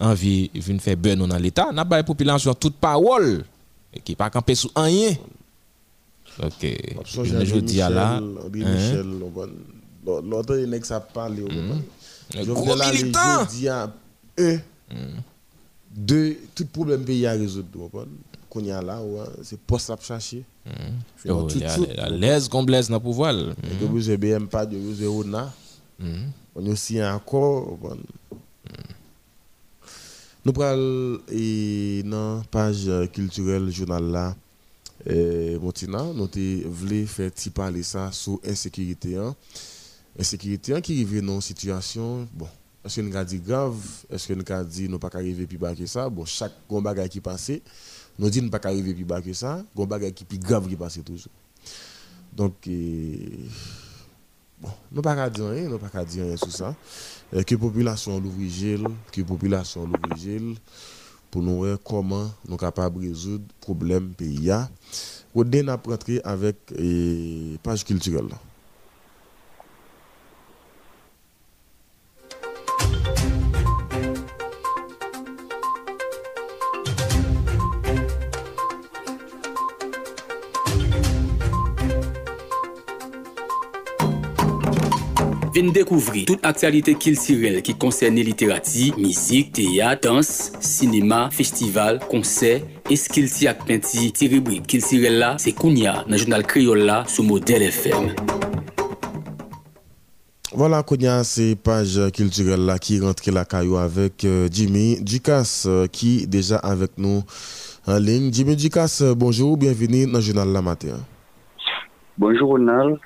envie 0.01 0.51
de 0.53 0.79
faire 0.79 0.97
burn 0.97 1.27
dans 1.27 1.39
l'état, 1.39 1.71
n'a 1.73 1.85
pas 1.85 1.99
la 1.99 2.03
population 2.03 2.53
toute 2.55 2.75
parole 2.75 3.45
et 3.93 4.01
qui 4.01 4.17
pas 4.17 4.29
camper 4.29 4.57
sous 4.57 4.71
rien. 4.75 5.15
OK. 6.43 6.67
Je 7.05 7.59
dis 7.61 7.81
à 7.81 7.91
là, 7.91 8.21
Michel, 8.53 9.07
l'autre 10.05 10.59
il 10.59 10.69
n'a 10.69 10.81
pas 10.81 11.01
parlé. 11.01 11.45
Gros 12.45 12.75
militant. 12.75 13.45
Je 13.45 13.57
dis 13.57 13.69
à 13.69 13.93
eux, 14.41 14.61
deux, 15.95 16.39
tout 16.57 16.67
problème 16.67 17.05
pays 17.05 17.25
à 17.25 17.33
résoudre 17.33 17.69
qu'on 18.55 18.65
y 18.65 18.71
a 18.71 18.81
là, 18.81 19.01
c'est 19.43 19.59
poste 19.59 19.91
à 19.91 19.97
chercher. 20.01 20.45
Mm. 20.65 21.29
Oh, 21.31 21.49
la 21.97 22.09
l'aise 22.09 22.49
qu'on 22.49 22.63
blesse 22.63 22.89
dans 22.89 22.97
le 22.97 23.03
pouvoir. 23.03 23.35
Mm. 23.35 23.53
Que 23.81 23.85
vous 23.85 24.09
avez 24.09 24.39
pas 24.41 24.65
de 24.65 24.77
vous 24.77 25.03
avez 25.03 25.29
na. 25.29 25.53
Mm. 25.99 26.31
On 26.55 26.67
est 26.67 26.71
aussi 26.71 27.03
encore. 27.05 27.79
Nous 30.45 30.53
prenons 30.53 31.19
dans 32.05 32.37
la 32.37 32.43
page 32.51 32.91
culturelle 33.13 33.71
journal 33.71 34.05
là. 34.05 34.37
Eh, 35.07 35.59
Montina, 35.61 36.03
nous 36.15 36.29
voulons 36.71 37.07
faire 37.07 37.31
parler 37.53 37.83
ça 37.83 38.11
sur 38.13 38.41
l'insécurité. 38.43 39.17
Hein. 39.17 39.35
Insécurité 40.19 40.81
qui 40.81 40.93
arrive 40.93 41.27
dans 41.27 41.35
une 41.35 41.41
situation. 41.43 42.27
Bon, 42.33 42.47
est-ce 42.85 42.97
que 42.97 43.01
nous 43.01 43.15
avons 43.17 43.29
dit 43.29 43.39
grave 43.39 43.77
Est-ce 44.11 44.29
que 44.29 44.33
nous 44.35 44.45
avons 44.49 44.69
dit 44.69 44.89
nous 44.89 44.99
pas 44.99 45.11
arriver 45.13 45.47
plus 45.47 45.59
bas 45.59 45.75
que 45.75 45.85
ça? 45.85 46.09
Bon, 46.09 46.25
chaque 46.25 46.53
bagage 46.71 47.09
qui 47.09 47.21
passe, 47.21 47.51
nous 48.19 48.31
disons 48.31 48.49
pas 48.49 48.61
arriver 48.65 48.95
plus 48.95 49.05
bas 49.05 49.21
que 49.21 49.33
ça, 49.33 49.63
il 49.77 50.03
y 50.03 50.07
a 50.07 50.11
qui 50.11 50.25
plus 50.25 50.39
grave 50.39 50.69
qui 50.69 50.77
passe 50.77 50.99
toujours. 51.05 51.33
Donc, 52.33 52.55
euh, 52.69 53.19
bon, 54.61 54.71
nous 54.93 55.03
pas 55.03 55.31
dire 55.31 55.49
rien, 55.49 55.69
nous 55.69 55.79
pas 55.79 56.05
dire 56.05 56.25
rien 56.25 56.37
sur 56.37 56.51
ça. 56.51 56.75
Euh, 57.35 57.43
que 57.43 57.55
la 57.55 57.61
population 57.61 58.21
l'ouvre 58.21 58.37
que 59.13 59.21
la 59.21 59.27
population 59.27 59.87
l'ouvre 59.87 60.57
pour 61.31 61.43
nous 61.43 61.59
voir 61.59 61.79
comment 61.83 62.31
nous 62.45 62.51
sommes 62.51 62.59
capables 62.59 63.01
de 63.03 63.09
résoudre 63.09 63.45
le 63.49 63.61
problème 63.61 64.15
pays. 64.15 64.53
Nous 65.35 65.43
avons 65.43 65.81
rentrer 65.87 66.21
avec 66.23 66.57
euh, 66.79 67.57
page 67.63 67.85
culturelle. 67.85 68.29
Vin 85.55 85.71
découvrir 85.71 86.25
toute 86.25 86.45
actualité 86.45 86.97
culturelle 86.97 87.63
qui 87.63 87.77
concerne 87.77 88.17
littérature, 88.17 88.99
musique, 88.99 89.53
théâtre, 89.53 90.09
danse, 90.09 90.51
cinéma, 90.59 91.29
festival, 91.31 92.01
concert, 92.11 92.61
et 92.91 92.97
ce 92.97 93.09
qu'il 93.09 93.31
t'y 93.31 93.47
a 93.47 93.55
penti, 93.55 94.11
ti 94.11 94.27
rubrique 94.27 94.67
culturelle 94.67 95.17
là, 95.17 95.37
c'est 95.39 95.53
Kounia, 95.53 96.03
dans 96.07 96.11
le 96.11 96.17
journal 96.17 96.45
créole 96.45 96.81
là, 96.81 97.05
sous 97.07 97.23
modèle 97.23 97.63
FM. 97.63 98.17
Voilà, 100.53 100.83
Kounia, 100.83 101.23
c'est 101.23 101.55
page 101.55 102.01
culturelle 102.13 102.67
là 102.67 102.81
qui 102.81 102.99
rentre 102.99 103.31
la 103.31 103.45
caillou 103.45 103.77
avec 103.77 104.25
euh, 104.25 104.49
Jimmy 104.51 105.01
Ducasse 105.03 105.67
euh, 105.69 105.87
qui 105.87 106.25
est 106.25 106.27
déjà 106.27 106.57
avec 106.57 106.99
nous 106.99 107.23
en 107.87 107.99
ligne. 107.99 108.33
Jimmy 108.33 108.57
Ducasse, 108.57 109.05
bonjour, 109.17 109.57
bienvenue 109.57 110.07
dans 110.07 110.19
le 110.19 110.21
journal 110.21 110.49
La 110.49 110.63
Matin. 110.63 110.97
Bonjour 112.19 112.49
Ronald, 112.49 112.99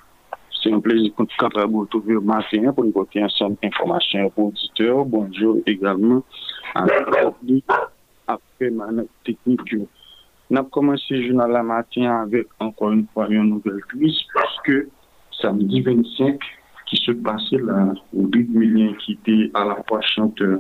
c'est 0.69 0.75
un 0.75 0.81
plaisir 0.81 1.13
de 1.17 1.67
vous 1.71 2.21
matin 2.21 2.73
pour 2.73 2.85
nous 2.85 2.91
porter 2.91 3.25
ensemble 3.25 3.57
information 3.63 4.29
pour 4.31 4.49
auditeurs. 4.49 5.05
Bonjour 5.05 5.57
également 5.67 6.23
à 6.75 6.85
la 6.85 7.33
après 8.27 8.71
technique. 9.25 9.77
N'a 10.51 10.63
commencé 10.65 11.15
le 11.15 11.29
journal 11.29 11.51
la 11.51 11.63
matin 11.63 12.23
avec 12.23 12.49
encore 12.59 12.93
une 12.93 13.07
fois 13.15 13.29
une 13.29 13.45
nouvelle 13.45 13.81
crise 13.89 14.19
parce 14.35 14.57
que 14.65 14.89
samedi 15.41 15.81
25 15.81 16.39
qui 16.87 16.97
se 16.97 17.13
passait 17.13 17.59
là, 17.59 17.95
Rodrigue 18.15 18.55
Millien 18.55 18.93
qui 18.99 19.13
était 19.13 19.51
à 19.55 19.65
la 19.65 19.77
fois 19.89 20.01
chanteur, 20.03 20.59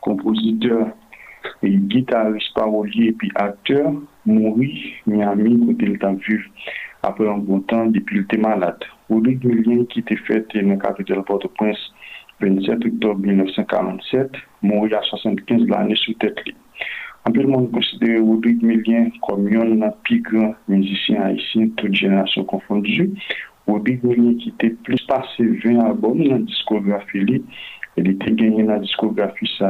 compositeur 0.00 0.88
guitariste, 1.62 2.54
parolier 2.54 3.08
et 3.08 3.12
puis 3.12 3.30
acteur, 3.34 3.92
mourit 4.26 4.94
Miami 5.06 5.66
côté 5.66 5.86
le 5.86 5.98
temps 5.98 6.14
vu 6.14 6.50
apre 7.06 7.28
an 7.30 7.44
bon 7.46 7.62
tan 7.70 7.92
depi 7.94 8.18
l 8.18 8.26
te 8.30 8.38
malade. 8.40 8.88
Oulik 9.12 9.44
milyen 9.44 9.84
ki 9.92 10.02
te 10.08 10.16
fete 10.26 10.62
nan 10.64 10.80
kapitel 10.82 11.22
Port-au-Prince 11.28 11.92
27 12.42 12.88
oktob 12.90 13.24
1947, 13.26 14.40
mouri 14.66 14.96
a 14.98 15.02
75 15.10 15.68
l 15.68 15.76
ane 15.78 15.98
sou 16.02 16.16
tet 16.22 16.40
li. 16.46 16.56
Anpil 17.24 17.46
moun 17.48 17.70
konsidere 17.72 18.18
Oulik 18.20 18.64
milyen 18.66 19.12
kom 19.24 19.46
yon 19.48 19.78
nan 19.80 19.94
pi 20.04 20.18
gran 20.24 20.52
mizisyen 20.68 21.22
haisyen 21.24 21.70
tout 21.80 21.94
jenasyon 22.00 22.48
konfondu. 22.50 23.10
Oulik 23.70 24.02
milyen 24.04 24.36
ki 24.42 24.52
te 24.60 24.74
plis 24.84 25.06
pase 25.08 25.46
20 25.64 25.80
albom 25.86 26.20
nan 26.24 26.44
diskografi 26.50 27.24
li, 27.24 27.40
El 27.94 28.08
ite 28.10 28.32
genye 28.34 28.64
nan 28.66 28.80
diskografi 28.82 29.46
sa 29.54 29.68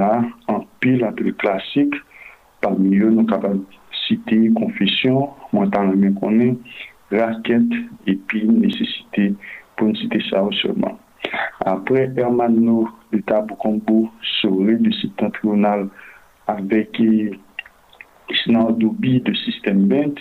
an 0.48 0.62
pil 0.80 1.02
apil 1.04 1.28
klasik, 1.42 1.92
palmi 2.64 2.96
yo 2.96 3.10
nou 3.12 3.28
kapab 3.28 3.58
site, 4.04 4.38
konfisyon, 4.56 5.26
mwen 5.52 5.72
tan 5.74 5.90
mwen 5.92 6.14
konen, 6.16 6.54
Raquette 7.18 7.62
et 8.06 8.16
puis 8.16 8.46
Nécessité, 8.46 9.34
pour 9.76 9.88
ne 9.88 9.94
citer 9.94 10.22
ça 10.30 10.46
seulement. 10.62 10.98
Après, 11.64 12.12
Hermano 12.16 12.88
de 13.12 13.18
Tabou 13.20 14.10
saurait 14.40 14.76
du 14.76 14.92
septentrional 14.92 15.88
avec 16.46 17.00
Sinan 18.42 18.70
Doubi 18.72 19.20
de 19.20 19.34
Système 19.34 19.86
Bent, 19.86 20.14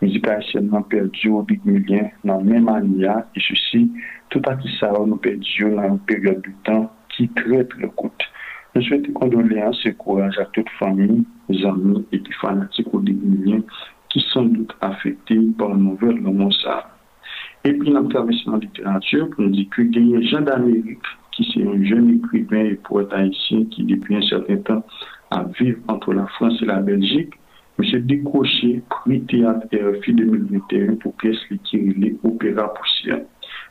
musique 0.00 0.28
haïtienne 0.28 0.70
perdu 0.88 1.28
au 1.28 1.42
Big 1.42 1.60
Millien 1.64 2.08
dans 2.24 2.38
la 2.38 2.44
même 2.44 2.68
année, 2.68 3.06
et 3.34 3.40
ceci, 3.40 3.90
tout 4.30 4.42
à 4.46 4.56
qui 4.56 4.68
ça 4.78 4.92
nous 5.06 5.16
perdu 5.16 5.64
dans 5.74 5.88
une 5.88 5.98
période 6.00 6.42
de 6.42 6.50
temps 6.64 6.92
qui 7.08 7.24
est 7.24 7.34
très 7.34 7.64
très 7.64 7.88
courte. 7.88 8.22
Je 8.74 8.80
souhaite 8.80 9.12
condoléances 9.12 9.84
et 9.86 9.94
courage 9.94 10.38
à 10.38 10.46
toute 10.46 10.68
famille, 10.78 11.24
amis 11.64 12.06
et 12.12 12.20
fanatiques 12.40 12.92
au 12.92 12.98
Big 12.98 13.22
Millien 13.22 13.62
qui 14.14 14.20
sont 14.20 14.28
sans 14.28 14.44
doute 14.44 14.72
affectés 14.80 15.40
par 15.58 15.70
la 15.70 15.74
nouvelle 15.74 16.22
de 16.22 16.52
ça. 16.62 16.88
Et 17.64 17.72
puis, 17.72 17.90
dans 17.90 18.08
la 18.08 18.58
littérature, 18.58 19.28
on 19.38 19.48
dit 19.48 19.68
que 19.68 19.82
Jean 20.22 20.42
d'Amérique, 20.42 21.02
qui 21.32 21.42
est 21.60 21.66
un 21.66 21.82
jeune 21.82 22.10
écrivain 22.18 22.64
et 22.64 22.74
poète 22.74 23.12
haïtien 23.12 23.64
qui, 23.72 23.82
depuis 23.82 24.14
un 24.14 24.22
certain 24.22 24.56
temps, 24.58 24.86
a 25.32 25.42
vécu 25.42 25.82
entre 25.88 26.12
la 26.12 26.26
France 26.26 26.62
et 26.62 26.66
la 26.66 26.80
Belgique, 26.80 27.34
M. 27.80 28.02
décroché 28.02 28.82
prix 28.88 29.20
théâtre 29.22 29.66
RFI 29.72 30.12
2021 30.12 30.94
pour 30.96 31.12
pièce 31.14 31.38
les 31.72 32.16
Opéra 32.22 32.72
Poussière. 32.72 33.22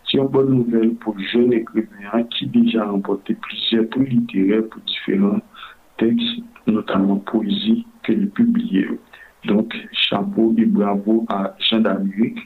C'est 0.03 0.17
une 0.17 0.27
bonne 0.27 0.55
nouvelle 0.55 0.95
pour 0.95 1.15
les 1.17 1.25
jeunes 1.25 1.53
écrivains 1.53 2.23
qui 2.31 2.47
déjà 2.47 2.83
remporté 2.83 3.33
plusieurs 3.35 3.87
prix 3.87 4.09
littéraires 4.09 4.67
pour 4.69 4.81
différents 4.81 5.39
textes, 5.97 6.43
notamment 6.67 7.15
poésie, 7.17 7.85
que 8.03 8.11
les 8.11 8.25
publiés. 8.25 8.89
Donc, 9.45 9.75
chapeau 9.91 10.53
et 10.57 10.65
bravo 10.65 11.25
à 11.29 11.55
Jean 11.59 11.81
d'Amérique 11.81 12.39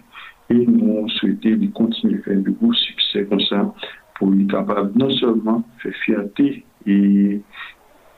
et 0.49 0.65
nous 0.65 0.89
on 0.89 1.07
souhaitait 1.07 1.49
lui 1.49 1.69
continuer 1.71 2.19
à 2.19 2.23
faire 2.23 2.41
de 2.41 2.51
beaux 2.51 2.73
succès 2.73 3.25
comme 3.25 3.41
ça 3.41 3.73
pour 4.15 4.31
lui 4.31 4.47
capable 4.47 4.97
non 4.97 5.09
seulement 5.11 5.63
faire 5.79 5.93
fierté 6.05 6.63
et 6.85 7.41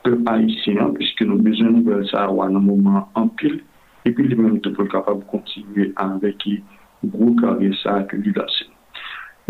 peu 0.02 0.22
haïtien 0.26 0.92
puisque 0.94 1.22
nous 1.22 1.38
besoin 1.38 1.70
nous 1.70 1.84
veulent 1.84 2.08
ça 2.08 2.24
à 2.24 2.28
un 2.28 2.50
moment 2.50 3.08
en 3.14 3.28
pile. 3.28 3.60
Et 4.04 4.12
puis 4.12 4.24
lui-même 4.24 4.60
tout 4.60 4.72
pour 4.72 4.88
capable 4.88 5.24
continuer 5.26 5.92
avec 5.96 6.48
gros 7.04 7.34
carrière 7.34 7.74
ça 7.82 8.02
que 8.04 8.16
lui 8.16 8.32
l'a 8.32 8.46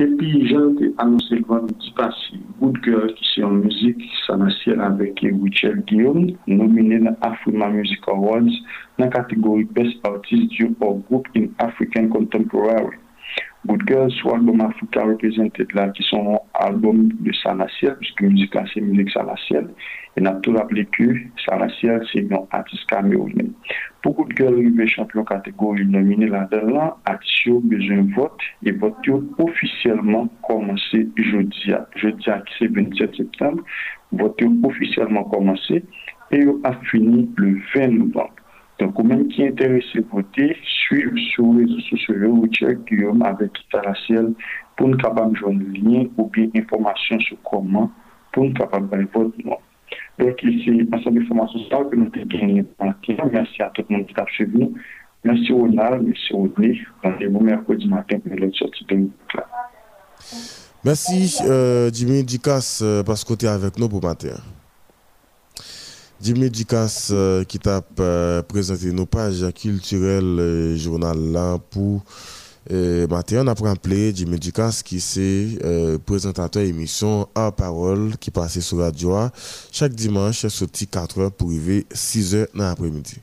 epi 0.00 0.28
jan 0.48 0.76
te 0.78 0.86
anonsel 1.02 1.42
vandou 1.48 1.90
pasi 1.98 2.38
Good 2.60 2.78
Girl 2.86 3.10
ki 3.18 3.26
se 3.28 3.42
yon 3.42 3.58
müzik 3.60 4.00
san 4.22 4.40
asyel 4.46 4.80
avek 4.86 5.20
Richard 5.26 5.82
Guillaume 5.90 6.38
nomine 6.46 7.02
nan 7.04 7.18
Afrima 7.28 7.68
Music 7.74 8.08
Awards 8.08 8.56
nan 8.96 9.12
kategori 9.12 9.66
Best 9.76 10.08
Artist 10.08 10.56
Duo 10.56 10.72
or 10.80 10.98
Group 11.08 11.28
in 11.34 11.50
African 11.58 12.08
Contemporary. 12.08 12.96
Good 13.68 13.84
Girl 13.90 14.08
sou 14.16 14.32
album 14.32 14.64
Afrika 14.64 15.04
reprezented 15.04 15.76
la 15.76 15.90
ki 15.92 16.06
son 16.08 16.38
album 16.64 17.10
de 17.20 17.36
san 17.42 17.60
asyel, 17.60 17.98
pwiske 18.00 18.24
müzik 18.24 18.56
la 18.56 18.64
se 18.72 18.80
müzik 18.80 19.12
san 19.12 19.28
asyel 19.36 19.68
Et 20.16 20.20
n'a 20.20 20.32
tout 20.32 20.52
rappelé 20.52 20.86
que 20.86 21.14
Ciel, 21.78 22.02
c'est 22.12 22.32
un 22.32 22.46
artiste 22.50 22.86
camerounais. 22.86 23.50
Beaucoup 24.02 24.24
de 24.24 24.36
girls 24.36 24.54
arrivés 24.54 24.86
champion 24.88 25.24
catégorie 25.24 25.86
nominée 25.86 26.26
là-dedans, 26.26 26.96
artistes 27.04 27.48
besoin 27.62 28.02
de 28.02 28.14
vote, 28.14 28.40
et 28.64 28.72
vote 28.72 28.96
officiellement 29.38 30.28
commencé 30.42 31.08
jeudi, 31.16 31.72
jeudi 31.96 32.24
c'est 32.58 32.66
27 32.66 33.14
septembre, 33.14 33.62
vote 34.12 34.42
officiellement 34.64 35.24
commencé, 35.24 35.84
et 36.32 36.44
a 36.64 36.72
fini 36.90 37.30
le 37.36 37.60
20 37.74 37.88
novembre. 37.88 38.34
Donc, 38.80 38.98
ou 38.98 39.02
même 39.02 39.28
qui 39.28 39.42
est 39.42 39.48
intéressé 39.48 39.98
à 39.98 40.14
voter, 40.14 40.56
suivre 40.62 41.16
sur 41.34 41.52
les 41.52 41.64
réseaux 41.64 41.80
sociaux 41.80 42.40
Richard 42.40 42.72
Guillaume 42.86 43.22
avec 43.22 43.50
Ciel 44.06 44.32
pour 44.76 44.88
nous 44.88 44.96
capable 44.96 45.32
de 45.32 45.36
joindre 45.36 45.64
lien 45.74 46.04
ou 46.16 46.28
bien 46.30 46.48
information 46.56 47.20
sur 47.20 47.36
comment 47.42 47.92
pour 48.32 48.44
nous 48.44 48.54
capable 48.54 48.88
de 48.88 49.06
voter. 49.12 49.44
Donc, 50.18 50.42
ici, 50.42 50.88
ensemble 50.92 51.20
d'informations 51.20 51.84
que 51.88 51.96
nous 51.96 52.10
avons 52.14 52.26
gagné 52.26 52.64
Merci 53.32 53.62
à 53.62 53.70
tout 53.70 53.84
le 53.88 53.96
monde 53.96 54.06
qui 54.06 54.14
a 54.20 54.26
suivi. 54.34 54.68
Merci 55.22 55.52
Ronald, 55.52 56.02
merci 56.02 56.32
Rodney. 56.32 56.80
Rendez-vous 57.02 57.40
mercredi 57.40 57.86
matin 57.88 58.18
pour 58.20 58.36
l'autre 58.36 58.56
sortie 58.56 58.84
de. 58.86 59.08
Merci 60.82 61.36
euh, 61.42 61.90
Jimmy 61.92 62.24
Dicas 62.24 62.80
euh, 62.82 63.02
parce 63.02 63.22
que 63.22 63.34
tu 63.34 63.44
es 63.44 63.48
avec 63.48 63.78
nous 63.78 63.88
pour 63.88 64.02
matin. 64.02 64.36
Jimmy 66.22 66.48
Dicas 66.48 67.10
euh, 67.10 67.44
qui 67.44 67.58
t'a 67.58 67.82
euh, 67.98 68.42
présenté 68.42 68.92
nos 68.92 69.04
pages 69.04 69.44
culturelles 69.54 70.74
journal 70.76 71.18
là 71.18 71.58
pour 71.70 72.02
matin 73.08 73.42
on 73.44 73.46
a 73.46 73.54
rappelé 73.54 74.12
Jimmy 74.14 74.38
qui 74.84 75.00
c'est 75.00 75.58
présentateur 76.04 76.62
émission 76.62 77.28
à 77.34 77.52
parole 77.52 78.16
qui 78.18 78.30
passait 78.30 78.60
sur 78.60 78.78
radio 78.78 79.16
chaque 79.72 79.94
dimanche 79.94 80.46
sorti 80.46 80.84
4h 80.84 81.30
pour 81.30 81.48
arriver 81.48 81.86
6h 81.94 82.48
dans 82.54 82.64
l'après-midi. 82.64 83.16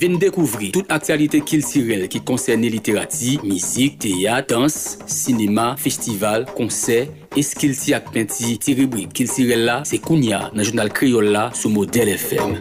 Venez 0.00 0.18
découvrir 0.18 0.72
toute 0.72 0.90
actualité 0.90 1.40
culturelle 1.40 2.08
qui 2.08 2.20
concerne 2.20 2.60
littérature, 2.62 3.42
musique, 3.44 4.00
théâtre, 4.00 4.54
danse, 4.54 4.98
cinéma, 5.06 5.76
festival, 5.78 6.46
concert, 6.54 7.06
et 7.36 7.42
ce 7.42 7.54
qu'il 7.54 7.74
s'y 7.74 7.94
a 7.94 8.00
peinti, 8.00 8.58
ti 8.58 8.74
rubrique 8.74 9.12
culturelle 9.12 9.64
là, 9.64 9.82
c'est 9.84 9.98
Kounia 9.98 10.50
dans 10.52 10.58
le 10.58 10.64
journal 10.64 10.92
créole 10.92 11.26
là, 11.26 11.50
sous 11.54 11.70
modèle 11.70 12.08
FM. 12.08 12.60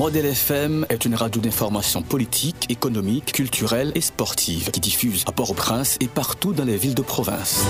Modèle 0.00 0.24
FM 0.24 0.86
est 0.88 1.04
une 1.04 1.14
radio 1.14 1.42
d'information 1.42 2.00
politique, 2.00 2.64
économique, 2.70 3.32
culturelle 3.32 3.92
et 3.94 4.00
sportive 4.00 4.70
qui 4.70 4.80
diffuse 4.80 5.24
à 5.26 5.32
Port-au-Prince 5.32 5.98
et 6.00 6.08
partout 6.08 6.54
dans 6.54 6.64
les 6.64 6.78
villes 6.78 6.94
de 6.94 7.02
province. 7.02 7.66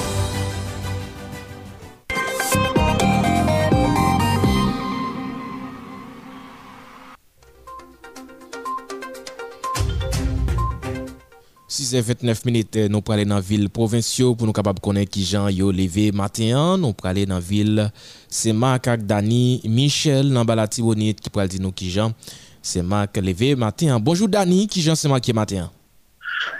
C'est 11.83 12.03
29 12.03 12.45
minutes, 12.45 12.77
nous 12.77 13.01
pour 13.01 13.15
aller 13.15 13.25
dans 13.25 13.37
la 13.37 13.41
ville 13.41 13.71
provinciale 13.71 14.37
pour 14.37 14.47
nous 14.47 14.53
capables 14.53 14.79
de 14.79 14.83
connaître 14.85 15.11
qui 15.11 15.25
Jean 15.25 15.49
yo 15.49 15.73
levé 15.73 16.13
matin. 16.13 16.77
Nous 16.77 16.95
aller 17.05 17.25
dans 17.25 17.37
la 17.37 17.41
ville, 17.41 17.91
c'est 18.29 18.53
Marc 18.53 18.87
Dani 18.99 19.63
Michel 19.65 20.31
dans 20.31 20.45
Balatibonite 20.45 21.21
qui 21.21 21.31
pour 21.31 21.43
dire 21.43 21.61
nous 21.61 21.73
qui 21.73 21.91
Jean. 21.91 22.13
C'est 22.61 22.83
Marc 22.83 23.17
levé 23.17 23.57
matin. 23.57 23.99
Bonjour 23.99 24.29
Dani, 24.29 24.69
qui 24.69 24.83
Jean 24.83 24.95
c'est 24.95 25.09
Marc 25.09 25.27
matin? 25.33 25.71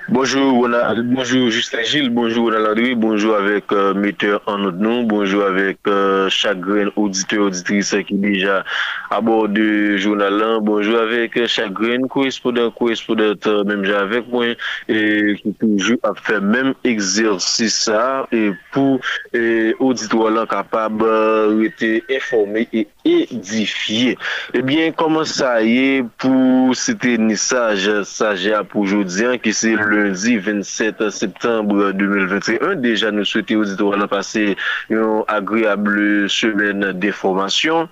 Bonjour, 0.09 0.69
bonjour 1.05 1.51
Justin 1.51 1.83
Gilles, 1.83 2.11
bonjour 2.11 2.51
Landry, 2.51 2.95
bonjour 2.97 3.37
avec 3.37 3.71
euh, 3.73 3.95
metteur 3.95 4.43
en 4.47 4.59
notre 4.59 4.79
nom, 4.79 5.05
bonjour 5.05 5.45
avec 5.45 5.79
euh, 5.87 6.29
chaque 6.29 6.59
auditeur, 6.97 7.45
auditrice 7.45 7.95
qui 8.07 8.15
déjà 8.15 8.65
à 9.09 9.21
bord 9.21 9.49
du 9.49 9.99
journal 9.99 10.59
bonjour 10.63 10.99
avec 10.99 11.37
euh, 11.37 11.47
chaque 11.47 11.73
correspondant, 12.09 12.71
correspondant 12.73 13.35
même 13.65 13.85
avec 13.85 14.29
moi 14.29 14.47
et 14.89 15.37
qui 15.41 15.55
toujours 15.55 15.99
a 16.03 16.13
fait 16.15 16.41
même 16.41 16.75
exercice 16.83 17.77
ça 17.77 18.27
et 18.33 18.51
pour 18.73 19.01
et, 19.33 19.75
capable 20.49 21.05
d'être 21.79 22.03
informé 22.11 22.69
et 22.73 22.89
édifié. 23.05 24.19
Eh 24.55 24.63
bien, 24.63 24.93
comment 24.93 25.25
ça 25.25 25.63
y 25.63 25.97
est 25.97 26.05
pour 26.19 26.75
citer 26.75 27.17
message 27.17 28.03
sage 28.03 28.51
pour 28.71 28.83
aujourd'hui 28.83 29.25
hein, 29.25 29.39
qui 29.39 29.53
c'est 29.53 29.70
lundi 29.77 30.39
27 30.39 31.11
septembre 31.11 31.93
2021. 31.93 32.77
Déjà, 32.77 33.11
nous 33.11 33.25
souhaitons 33.25 33.61
auditoires 33.61 34.09
passer 34.09 34.57
une 34.89 35.23
agréable 35.29 36.29
semaine 36.29 36.93
d'information. 36.93 37.89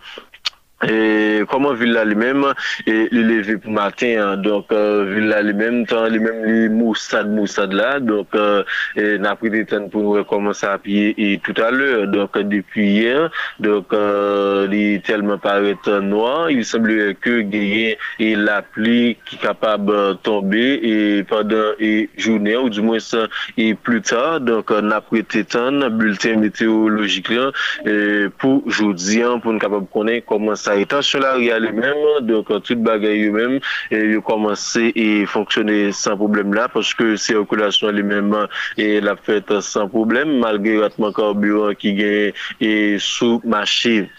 E 0.87 1.43
koman 1.51 1.75
villa 1.75 2.05
li 2.07 2.15
menm, 2.15 2.45
e 2.87 2.93
li 3.11 3.23
leve 3.27 3.57
pou 3.59 3.75
matin, 3.75 4.39
donk 4.45 4.71
euh, 4.71 5.09
villa 5.11 5.41
li 5.43 5.51
menm, 5.59 5.81
tan 5.91 6.07
li 6.13 6.21
menm 6.23 6.45
li 6.47 6.69
moussad 6.71 7.27
moussad 7.35 7.75
la, 7.75 7.97
donk 7.99 8.37
euh, 8.39 8.63
e 8.95 9.17
na 9.19 9.33
pri 9.35 9.51
de 9.57 9.65
tan 9.67 9.89
pou 9.91 10.05
nou 10.05 10.21
rekomansa 10.21 10.77
apiye 10.77 11.17
e 11.19 11.33
tout 11.43 11.59
alè, 11.67 12.05
donk 12.13 12.39
depi 12.53 12.87
yè, 13.01 13.17
donk 13.65 13.91
euh, 13.99 14.69
li 14.71 15.01
telman 15.03 15.43
paret 15.43 15.91
noa, 16.07 16.47
il 16.55 16.63
semble 16.63 17.11
ke 17.19 17.41
geye 17.51 17.97
e 18.23 18.31
la 18.39 18.61
pli 18.63 19.17
ki 19.27 19.41
kapab 19.43 19.91
tombe 20.23 20.63
e 20.79 20.95
pandan 21.27 21.75
e 21.83 22.07
jounè 22.23 22.55
ou 22.61 22.71
di 22.71 22.87
mwen 22.87 23.03
sa 23.03 23.27
e 23.59 23.73
plu 23.75 23.99
ta, 24.07 24.39
donk 24.39 24.71
na 24.87 25.03
pri 25.03 25.27
de 25.27 25.43
tan, 25.43 25.83
bulten 25.99 26.47
meteorologik 26.47 27.35
la, 27.35 27.51
pou 28.39 28.63
joudian 28.71 29.43
pou 29.43 29.51
nou 29.51 29.67
kapab 29.67 29.91
konen 29.91 30.23
komansa 30.23 30.68
sa 30.69 30.77
etansyon 30.77 31.25
la 31.25 31.33
ria 31.39 31.57
li 31.63 31.71
men, 31.73 31.97
donk 32.29 32.51
tout 32.67 32.81
bagay 32.85 33.23
yo 33.23 33.33
men, 33.33 33.57
yo 33.89 34.21
komanse 34.27 34.91
e 34.93 35.25
fonksyone 35.33 35.95
san 35.97 36.19
problem 36.21 36.53
la, 36.57 36.67
poske 36.69 37.15
sirkulasyon 37.25 37.97
li 37.97 38.05
men 38.05 38.29
e 38.77 38.91
la 39.01 39.17
fèt 39.17 39.55
san 39.65 39.89
problem, 39.95 40.37
malge 40.45 40.77
ratman 40.83 41.17
karburan 41.17 41.79
ki 41.81 41.95
gen 41.97 42.41
e 42.61 42.73
sou 43.01 43.41
machiv. 43.49 44.11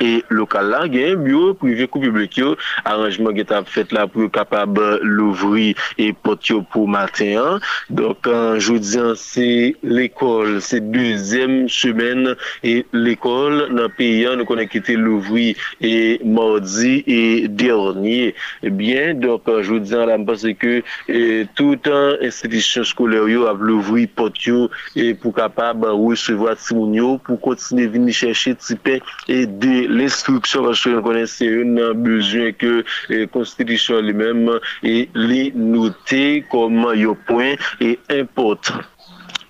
e 0.00 0.22
lokal 0.32 0.70
la 0.72 0.84
gen 0.92 1.22
myo 1.24 1.52
prive 1.60 1.88
kou 1.90 2.04
publik 2.04 2.38
yo. 2.40 2.54
Aranjman 2.88 3.36
gen 3.36 3.50
tap 3.50 3.70
fet 3.72 3.92
la 3.96 4.06
pou 4.10 4.30
kapab 4.32 4.78
louvri 5.02 5.72
e 6.00 6.12
pot 6.24 6.40
yo 6.50 6.62
pou 6.72 6.88
maten 6.90 7.34
an. 7.40 7.68
Donk 7.92 8.30
an 8.30 8.60
joudian 8.62 9.12
se 9.18 9.74
l'ekol 9.82 10.60
se 10.64 10.80
duzem 10.84 11.66
semen 11.72 12.32
e 12.64 12.78
l'ekol 12.96 13.66
nan 13.74 13.92
peyan 13.98 14.38
nou 14.40 14.48
konen 14.48 14.70
kite 14.70 14.96
louvri 14.98 15.52
e 15.82 15.94
mordi 16.22 17.00
e 17.02 17.22
derni 17.48 18.12
Ebyen, 18.12 18.32
eh 18.62 18.70
bien 18.70 19.20
donk 19.20 19.48
an 19.48 19.62
joudian 19.62 20.06
la 20.06 20.18
mpase 20.18 20.54
ke 20.58 20.82
e, 21.08 21.44
tout 21.58 21.86
an 21.90 22.22
institisyon 22.24 22.86
skoler 22.88 23.28
yo 23.30 23.46
ap 23.50 23.62
louvri 23.62 24.06
pot 24.06 24.36
yo 24.46 24.68
e 24.98 25.12
pou 25.18 25.34
kapab 25.34 25.84
ou 25.92 26.14
sevo 26.18 26.48
ati 26.50 26.76
moun 26.76 26.94
yo 26.96 27.14
pou 27.26 27.40
kontine 27.42 27.88
vini 27.92 28.14
cheshe 28.16 28.54
tipe 28.58 28.98
e 29.30 29.38
de 29.46 29.81
l'instruksyon 29.88 30.64
parce 30.64 30.82
que 30.82 30.90
nous 30.90 31.02
connaissons 31.02 31.44
un 31.78 31.94
besoin 31.94 32.52
que 32.52 32.84
la 33.08 33.26
Constitution 33.26 34.00
lui-même 34.00 34.50
et 34.82 35.08
les 35.14 35.52
noter 35.54 36.44
comme 36.50 36.86
un 36.86 37.14
point 37.26 37.54
important. 38.10 38.80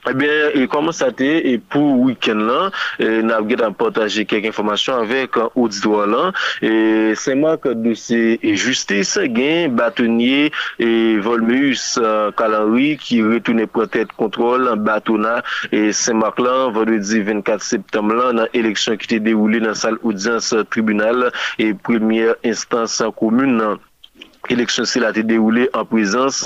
Ebyen, 0.02 0.50
eh 0.58 0.66
koman 0.66 0.90
sa 0.90 1.12
te, 1.14 1.28
e 1.46 1.58
pou 1.70 2.08
wiken 2.08 2.40
lan, 2.48 2.72
eh, 2.98 3.20
nan 3.22 3.36
ap 3.36 3.46
get 3.46 3.60
ap 3.62 3.76
potaje 3.78 4.24
kek 4.26 4.48
informasyon 4.50 5.04
avek 5.04 5.38
an 5.38 5.52
ou 5.54 5.68
di 5.70 5.78
do 5.84 5.94
lan, 5.94 6.34
e, 6.58 7.14
seman 7.14 7.54
ke 7.62 7.70
dosye 7.78 8.40
justice 8.58 9.22
gen 9.36 9.76
batonye 9.78 10.50
e 10.82 10.90
Volmeus 11.22 11.84
euh, 12.02 12.32
kalanwi 12.34 12.96
ki 12.98 13.20
retoune 13.22 13.68
protet 13.70 14.10
kontrol 14.18 14.66
an 14.72 14.82
batona 14.82 15.38
seman 15.70 16.34
lan, 16.42 16.74
vendredi 16.74 17.22
24 17.22 17.62
septem 17.62 18.10
lan, 18.10 18.40
nan 18.40 18.58
eleksyon 18.58 18.98
ki 18.98 19.14
te 19.14 19.22
deroule 19.22 19.62
nan 19.62 19.78
sal 19.78 20.00
audyans 20.02 20.50
euh, 20.56 20.66
tribunal 20.66 21.28
e 21.62 21.72
premier 21.86 22.34
instans 22.42 22.98
komoun 23.14 23.54
euh, 23.54 23.58
nan. 23.62 23.88
Eleksyon 24.50 24.86
se 24.90 24.98
la 24.98 25.12
te 25.14 25.22
deroule 25.22 25.68
en 25.70 25.84
prezans 25.86 26.40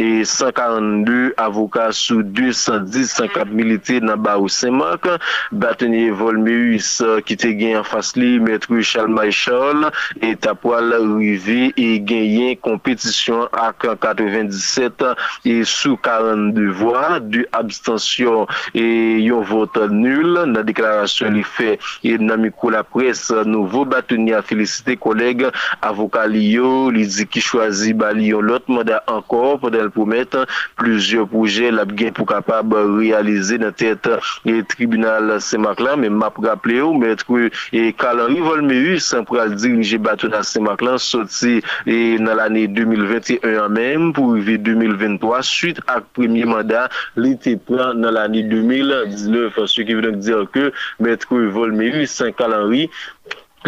e 0.00 0.24
142 0.24 1.34
avokat 1.36 1.92
sou 1.92 2.22
210 2.24 3.12
54 3.12 3.52
milite 3.52 3.98
nan 4.00 4.20
ba 4.24 4.38
ou 4.40 4.48
Semak. 4.48 5.04
Batenye 5.52 6.08
Volmeus 6.16 6.94
ki 7.28 7.36
te 7.36 7.52
gen 7.58 7.82
en 7.82 7.84
fasli 7.86 8.38
Mètrou 8.40 8.80
Charles 8.80 9.12
Maïchol 9.12 9.90
et 10.22 10.36
Tapoal 10.36 10.94
Rivé 10.96 11.74
et 11.76 12.00
genyen 12.08 12.56
kompetisyon 12.64 13.50
ak 13.52 13.84
97 14.00 15.04
et 15.44 15.68
sou 15.68 15.98
42 16.00 16.70
voix 16.80 17.20
de 17.20 17.44
abstansyon 17.52 18.46
et 18.72 19.20
yon 19.20 19.44
vote 19.44 19.90
nul 19.92 20.40
nan 20.54 20.64
deklarasyon 20.64 21.36
li 21.36 21.44
fe 21.44 21.76
et 21.76 22.16
nan 22.16 22.40
mikou 22.46 22.72
la 22.72 22.80
pres 22.86 23.28
nouvo 23.44 23.84
Batenye 23.84 24.38
a 24.38 24.42
felicite 24.46 24.96
koleg 25.02 25.44
avokat 25.84 26.32
li 26.32 26.46
yo 26.56 26.88
li 26.94 27.04
di 27.12 27.28
ki 27.28 27.41
chwazi 27.42 27.92
bali 27.98 28.30
yon 28.30 28.46
lot 28.48 28.68
manda 28.72 29.00
ankor 29.10 29.58
pou 29.62 29.72
den 29.74 29.90
pou 29.94 30.06
met 30.08 30.36
plizye 30.80 31.24
pouje 31.32 31.70
la 31.74 31.84
gen 31.90 32.14
pou 32.16 32.28
kapab 32.28 32.74
realize 32.96 33.58
nan 33.60 33.74
tet 33.76 34.08
e 34.48 34.58
tribunal 34.72 35.34
semak 35.44 35.82
lan 35.82 36.02
men 36.02 36.16
map 36.22 36.38
raple 36.42 36.78
ou 36.84 36.96
metre 36.98 37.50
e 37.74 37.84
kalan 37.98 38.32
rivolme 38.32 38.76
yu 38.76 38.98
san 39.02 39.26
pral 39.28 39.54
dirije 39.58 40.00
batou 40.02 40.32
nan 40.32 40.46
semak 40.46 40.82
lan 40.84 40.98
soti 41.02 41.60
e 41.86 41.98
nan 42.22 42.38
l'anye 42.40 42.66
2021 42.70 43.58
an 43.64 43.76
men 43.76 44.10
pou 44.16 44.36
rive 44.38 44.58
2023 44.62 45.42
suite 45.46 45.84
ak 45.92 46.08
premye 46.16 46.46
manda 46.48 46.88
li 47.20 47.34
te 47.42 47.56
pran 47.68 48.00
nan 48.02 48.16
l'anye 48.16 48.46
2019 48.50 49.60
sou 49.66 49.86
ki 49.86 49.98
venon 49.98 50.20
dire 50.22 50.46
ke, 50.52 50.70
dir 50.70 50.70
ke 50.70 51.04
metre 51.04 51.44
rivolme 51.46 51.90
yu 51.90 52.06
san 52.06 52.32
kalan 52.38 52.68
ri 52.70 52.88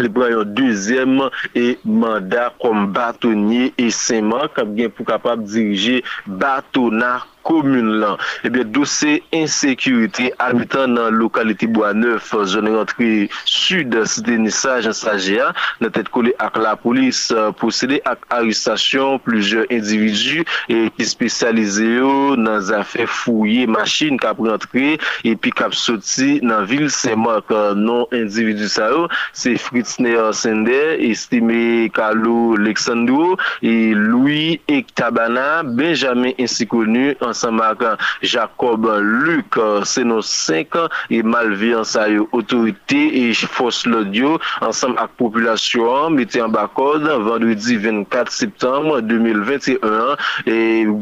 li 0.01 0.09
pran 0.15 0.33
yon 0.33 0.55
deuxième 0.57 1.29
e 1.55 1.77
mandat 1.85 2.57
kom 2.61 2.87
batonye 2.95 3.71
e 3.77 3.87
seman 3.93 4.49
kap 4.55 4.73
gen 4.77 4.91
pou 4.95 5.07
kapap 5.07 5.43
dirije 5.45 6.01
batona 6.27 7.17
komoun 7.45 7.99
lan. 8.01 8.19
Ebyen 8.47 8.65
eh 8.65 8.71
dosè 8.75 9.19
insekurite 9.35 10.31
abitan 10.43 10.95
nan 10.97 11.15
lokalite 11.19 11.67
Boaneuf, 11.71 12.33
zone 12.45 12.73
rentri 12.73 13.29
sud, 13.45 13.95
site 14.05 14.37
Nisa, 14.41 14.79
sajea, 14.85 15.51
nan 15.81 15.93
tèt 15.95 16.09
kole 16.13 16.33
ak 16.43 16.57
la 16.61 16.75
polis 16.79 17.27
posede 17.59 17.99
ak 18.09 18.25
aristasyon 18.33 19.19
plujer 19.25 19.65
individu 19.73 20.43
e 20.71 20.89
ki 20.95 21.07
spesyalize 21.07 21.85
yo 21.85 22.35
nan 22.39 22.61
zafè 22.65 23.05
fouye 23.09 23.65
machin 23.69 24.19
kap 24.21 24.39
rentre 24.43 24.95
epi 25.27 25.53
kap 25.55 25.75
soti 25.77 26.39
nan 26.45 26.65
vil 26.69 26.87
semak 26.93 27.51
non 27.77 28.05
individu 28.15 28.69
sa 28.71 28.89
yo. 28.93 29.05
Se 29.33 29.55
Fritzner 29.59 30.33
Sender, 30.33 30.99
Estime 30.99 31.89
Kalo 31.93 32.55
Leksandou, 32.57 33.37
e 33.61 33.93
Louis 33.93 34.61
Ektabana, 34.67 35.63
Benjamin 35.63 36.33
insi 36.37 36.67
konu 36.67 37.13
an 37.21 37.34
Saint-Marc, 37.35 37.83
Jacob, 38.23 38.87
Luc, 39.01 39.59
se 39.85 40.03
nou 40.07 40.23
5, 40.25 40.87
e 41.09 41.21
malveyan 41.23 41.85
sa 41.85 42.07
yo 42.09 42.27
otorite 42.35 43.01
e 43.13 43.33
fos 43.33 43.83
lodyo 43.85 44.35
ansam 44.65 44.95
ak 45.01 45.15
populasyon 45.19 46.15
mette 46.17 46.41
an 46.41 46.53
bakod 46.53 47.03
vendredi 47.05 47.77
24 47.81 48.31
septembre 48.31 49.01
2021 49.05 50.15
e 50.49 50.57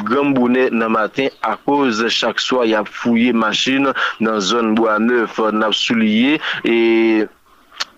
gambounet 0.08 0.74
nan 0.74 0.94
matin 0.96 1.30
a 1.42 1.56
koz 1.58 2.04
chak 2.10 2.40
swa 2.40 2.66
ya 2.68 2.84
fouye 2.84 3.34
machin 3.34 3.92
nan 4.20 4.42
zon 4.42 4.76
boaneuf 4.76 5.40
nan 5.54 5.72
souliye 5.72 6.40
e 6.66 6.78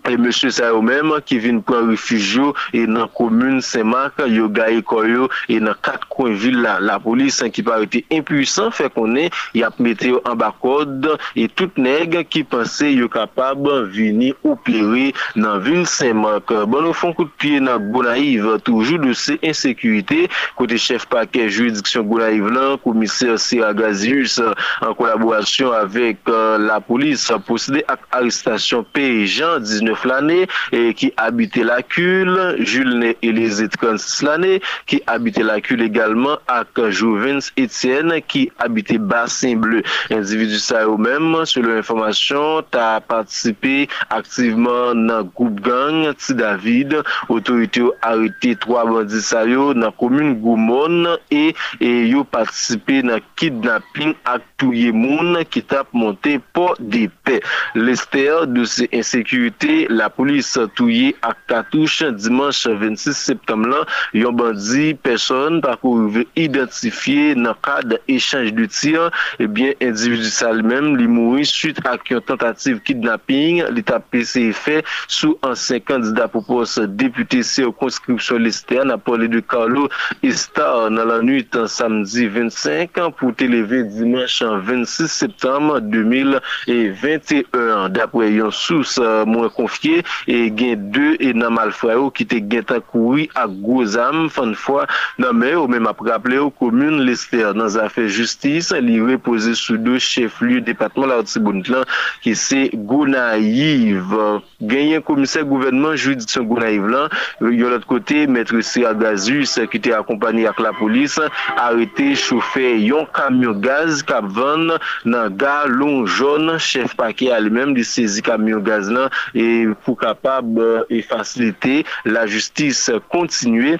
E 0.06 0.14
monsye 0.14 0.52
sa 0.54 0.68
yo 0.70 0.78
menm 0.86 1.10
ki 1.26 1.40
vin 1.42 1.56
pran 1.66 1.88
refijyo 1.90 2.52
e 2.70 2.84
nan 2.86 3.08
komoun 3.16 3.58
Saint-Marc, 3.64 4.20
yo 4.30 4.46
gaye 4.54 4.78
koyo 4.86 5.26
e 5.50 5.56
nan 5.58 5.74
kat 5.82 6.04
kon 6.12 6.36
vil 6.38 6.60
la. 6.62 6.76
La 6.78 7.00
polis 7.02 7.40
an 7.42 7.50
ki 7.50 7.64
parite 7.66 8.04
impuisan 8.14 8.70
fe 8.70 8.86
konen, 8.94 9.34
yap 9.58 9.80
mete 9.82 10.12
yo 10.12 10.20
an 10.30 10.38
bakod 10.38 11.08
e 11.34 11.48
tout 11.50 11.74
neg 11.82 12.14
ki 12.30 12.44
pense 12.46 12.86
yo 12.92 13.08
kapab 13.10 13.66
vini 13.90 14.30
opere 14.46 15.08
nan 15.34 15.58
vil 15.66 15.82
Saint-Marc. 15.90 16.54
Bon 16.70 16.86
nou 16.86 16.94
fon 16.94 17.16
kout 17.18 17.34
piye 17.42 17.58
nan 17.64 17.90
Gonaiv, 17.90 18.46
toujou 18.68 19.02
de 19.02 19.16
se 19.18 19.34
insekurite. 19.42 20.28
Kote 20.54 20.78
chef 20.78 21.08
pake 21.10 21.48
juridiksyon 21.48 22.06
Gonaiv 22.06 22.46
lan, 22.54 22.78
komiser 22.86 23.40
Sira 23.42 23.72
Gazius 23.74 24.38
an 24.38 24.94
kolaborasyon 24.94 25.74
avek 25.82 26.30
euh, 26.30 26.62
la 26.62 26.78
polis 26.84 27.26
posede 27.50 27.82
ak 27.90 28.06
arrestasyon 28.14 28.86
Perijan 28.94 29.58
19. 29.66 29.95
l'année, 30.04 30.46
et 30.72 30.94
qui 30.94 31.12
habitait 31.16 31.64
la 31.64 31.82
cule, 31.82 32.56
Jules 32.58 33.14
Élisée 33.22 33.68
36 33.68 34.22
l'année, 34.22 34.60
qui 34.86 35.02
habitait 35.06 35.42
la 35.42 35.60
cule 35.60 35.82
également, 35.82 36.38
avec 36.48 36.90
Jouvens 36.90 37.50
Etienne, 37.58 38.20
qui 38.26 38.50
habitait 38.58 38.98
Bassin 38.98 39.56
Bleu. 39.56 39.82
Individu 40.10 40.58
ça 40.58 40.84
eux-mêmes, 40.84 41.44
selon 41.44 41.78
information, 41.78 42.62
t'as 42.70 43.00
participé 43.00 43.88
activement 44.10 44.94
dans 44.94 45.22
groupe 45.22 45.60
gang, 45.60 46.14
Ti 46.14 46.34
David, 46.34 47.02
autorité 47.28 47.82
arrêté 48.02 48.56
trois 48.56 48.84
bandits 48.84 49.20
ça 49.20 49.46
dans 49.46 49.74
la 49.74 49.90
commune 49.92 50.34
Goumon, 50.34 51.16
et, 51.30 51.54
et 51.80 52.06
yo 52.08 52.24
participé 52.24 53.02
dans 53.02 53.20
kidnapping 53.36 54.14
ak 54.24 54.42
touye 54.58 54.92
moun 54.92 55.38
qui 55.50 55.62
tape 55.62 55.92
monté 55.92 56.40
pour 56.52 56.74
des 56.78 57.08
paix. 57.24 57.40
L'estère 57.74 58.46
de 58.46 58.64
ces 58.64 58.88
insécurités 58.92 59.85
la 59.90 60.08
polis 60.12 60.54
touye 60.76 61.14
ak 61.26 61.38
katouche 61.50 62.10
dimanche 62.16 62.70
26 62.70 63.16
septem 63.16 63.66
lan, 63.70 63.86
yon 64.16 64.36
bandi 64.38 64.94
person 65.06 65.60
pa 65.64 65.76
kou 65.80 66.10
identifiye 66.38 67.34
nan 67.38 67.56
kad 67.64 67.96
echange 68.10 68.54
de 68.56 68.66
tir, 68.70 69.10
ebyen 69.42 69.76
individu 69.84 70.30
sal 70.32 70.62
men 70.66 70.94
li 71.00 71.06
suite 71.46 71.82
ak 71.86 72.10
yon 72.10 72.24
tentative 72.26 72.82
kidnapping, 72.86 73.62
li 73.74 73.82
tap 73.82 74.06
PCF 74.10 74.82
sou 75.08 75.36
ansen 75.46 75.80
kandida 75.86 76.26
pou 76.30 76.42
pos 76.46 76.78
depute 76.98 77.42
se 77.46 77.64
o 77.66 77.72
konskripsyon 77.72 78.44
lester 78.44 78.84
nan 78.84 79.00
poli 79.02 79.28
de 79.28 79.40
Carlo 79.40 79.88
Estar 80.26 80.90
nan 80.90 81.08
la 81.08 81.20
nuit 81.24 81.56
samdi 81.70 82.26
25 82.32 83.00
pou 83.18 83.32
televe 83.38 83.82
dimanche 83.94 84.46
26 84.66 85.12
septem 85.12 85.70
2021. 85.92 87.88
Dapre 87.96 88.30
yon 88.32 88.52
sous 88.54 88.96
mwen 89.28 89.50
konfye 89.66 90.02
e 90.26 90.50
gen 90.54 90.90
de 90.94 91.16
e 91.20 91.32
nan 91.34 91.54
malfray 91.56 91.98
ou 91.98 92.12
ki 92.14 92.26
te 92.30 92.40
gen 92.50 92.64
tan 92.66 92.82
koui 92.92 93.26
ak 93.34 93.50
gozam 93.64 94.26
fan 94.32 94.54
fwa 94.58 94.86
nan 95.18 95.36
men 95.40 95.58
ou 95.58 95.70
men 95.70 95.88
ap 95.90 96.00
rappele 96.06 96.38
ou 96.40 96.54
komoun 96.54 97.02
lester 97.06 97.54
nan 97.56 97.70
zafè 97.72 98.06
justis 98.06 98.70
li 98.86 98.98
repose 99.02 99.56
sou 99.58 99.78
do 99.80 99.98
chef 100.02 100.40
liye 100.44 100.62
depatman 100.64 101.10
la 101.10 101.20
Otsibounitlan 101.22 101.86
ki 102.24 102.34
se 102.38 102.62
Gounaïv 102.76 104.14
genyen 104.60 105.04
komise 105.06 105.42
gouvernement 105.46 105.98
judisyon 105.98 106.46
Gounaïv 106.48 106.86
lan 106.92 107.10
yon 107.42 107.74
lot 107.74 107.86
kote 107.88 108.24
metre 108.30 108.62
Sia 108.66 108.94
Gazus 108.96 109.56
ki 109.72 109.82
te 109.82 109.94
akompani 109.96 110.46
ak 110.48 110.60
la 110.62 110.72
polis 110.76 111.18
arete 111.56 112.12
choufe 112.20 112.68
yon 112.86 113.08
kamyon 113.16 113.60
gaz 113.64 114.02
kap 114.06 114.28
van 114.36 114.76
nan 115.04 115.36
ga 115.40 115.56
long 115.70 116.06
jaune 116.06 116.58
chef 116.62 116.96
pake 116.98 117.30
al 117.34 117.50
mèm 117.52 117.74
di 117.76 117.84
sezi 117.86 118.22
kamyon 118.26 118.64
gaz 118.66 118.90
lan 118.92 119.10
e 119.34 119.55
pou 119.84 119.96
kapab 119.98 120.58
e 120.92 121.02
fasilite 121.06 121.82
la 122.08 122.26
justis 122.30 122.86
kontinue 123.12 123.76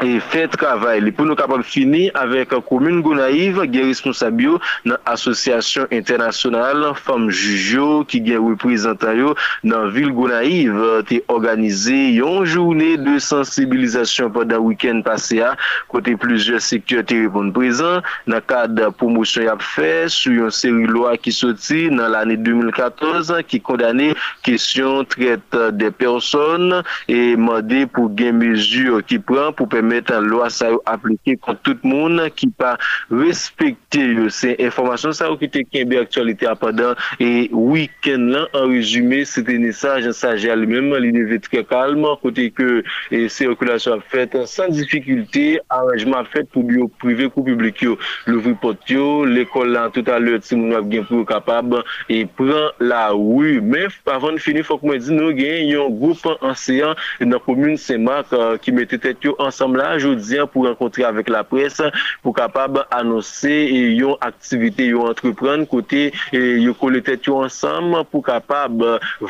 e 0.00 0.16
fè 0.30 0.46
travay 0.48 1.02
li 1.04 1.12
pou 1.12 1.28
nou 1.28 1.36
kapab 1.36 1.60
fini 1.66 2.06
avèk 2.16 2.54
Komoun 2.68 3.02
Gounaïv 3.04 3.58
gen 3.68 3.90
responsabyo 3.90 4.56
nan 4.88 4.96
asosyasyon 5.10 5.90
internasyonal 5.92 6.86
fam 6.96 7.26
Jujyo 7.28 8.06
ki 8.08 8.22
gen 8.24 8.46
reprezentaryo 8.46 9.34
nan 9.68 9.90
vil 9.92 10.08
Gounaïv 10.16 10.78
te 11.10 11.20
organize 11.32 11.98
yon 12.16 12.46
jounè 12.48 12.94
de 13.02 13.18
sensibilizasyon 13.20 14.32
padan 14.32 14.64
wikèn 14.64 15.02
pase 15.04 15.42
a 15.44 15.52
kote 15.92 16.16
plizye 16.22 16.62
sektor 16.64 17.04
te 17.04 17.20
repon 17.26 17.52
prezant 17.56 18.08
nan 18.30 18.40
kad 18.48 18.80
promosyon 18.96 19.50
yap 19.50 19.64
fè 19.74 20.08
sou 20.08 20.32
yon 20.32 20.54
seri 20.54 20.88
loa 20.88 21.18
ki 21.20 21.34
soti 21.36 21.90
nan 21.92 22.14
l'anè 22.16 22.38
2014 22.40 23.44
ki 23.52 23.60
kondane 23.68 24.14
kesyon 24.48 25.04
tret 25.12 25.60
de 25.76 25.92
person 25.92 26.80
e 27.04 27.20
mande 27.36 27.84
pou 27.92 28.08
gen 28.16 28.40
mezur 28.40 29.04
ki 29.04 29.20
pran 29.28 29.49
plan 29.50 29.56
pou 29.56 29.66
pemetan 29.66 30.24
lwa 30.28 30.48
sa 30.50 30.70
yo 30.70 30.80
aplike 30.86 31.36
kon 31.42 31.58
tout 31.64 31.78
moun 31.84 32.20
ki 32.34 32.50
pa 32.56 32.76
respekte 33.10 34.00
yo. 34.00 34.28
Se 34.30 34.54
informasyon 34.58 35.14
sa 35.16 35.28
yo 35.30 35.36
ki 35.40 35.48
te 35.50 35.64
kenbe 35.64 35.98
aktualite 36.00 36.48
apadan 36.48 36.96
e 37.20 37.48
wiken 37.52 38.30
lan 38.34 38.46
an 38.54 38.70
rezume 38.70 39.24
se 39.26 39.42
te 39.46 39.56
nesaj 39.58 40.08
an 40.10 40.16
saje 40.16 40.50
al 40.50 40.66
mèm 40.66 40.92
li 41.00 41.12
neve 41.12 41.40
tre 41.44 41.62
kalman 41.64 42.18
kote 42.22 42.50
ke 42.54 42.82
se 43.30 43.48
okulasyon 43.50 44.00
ap 44.00 44.06
fèt 44.12 44.36
san 44.50 44.72
difikilte 44.74 45.60
arajman 45.70 46.28
fèt 46.30 46.50
pou 46.52 46.66
biyo 46.66 46.88
prive 47.00 47.30
kou 47.30 47.44
publik 47.46 47.82
yo. 47.84 47.96
Louvri 48.28 48.54
pot 48.60 48.78
yo, 48.90 49.24
l'ekol 49.26 49.72
lan 49.74 49.92
tout 49.94 50.08
alè 50.10 50.38
ti 50.44 50.58
moun 50.58 50.76
ap 50.78 50.88
gen 50.90 51.06
pou 51.08 51.20
euh, 51.20 51.24
yo 51.24 51.28
kapab 51.28 51.80
e 52.10 52.22
pran 52.38 52.70
la 52.82 53.10
wou, 53.16 53.60
men 53.62 53.90
avan 54.10 54.38
fini 54.42 54.62
fòk 54.66 54.84
mwen 54.86 55.02
di 55.02 55.16
nou 55.16 55.34
gen 55.36 55.70
yon 55.70 55.96
goup 56.00 56.22
anseyan 56.38 56.98
nan 57.20 57.40
komoun 57.44 57.78
Semak 57.80 58.32
ki 58.64 58.74
mette 58.76 58.98
tet 59.02 59.24
yo 59.24 59.34
ansam 59.46 59.76
la 59.78 59.94
joudian 60.00 60.50
pou 60.50 60.66
renkontre 60.68 61.06
avèk 61.08 61.30
la 61.32 61.44
pres 61.46 61.80
pou 62.24 62.34
kapab 62.36 62.82
anonsè 62.96 63.56
yon 63.96 64.18
aktivite 64.24 64.90
yon 64.90 65.12
entrepren 65.12 65.66
kote 65.70 66.08
yon 66.34 66.76
kolete 66.80 67.18
yon 67.26 67.46
ansam 67.48 67.94
pou 68.10 68.24
kapab 68.26 68.82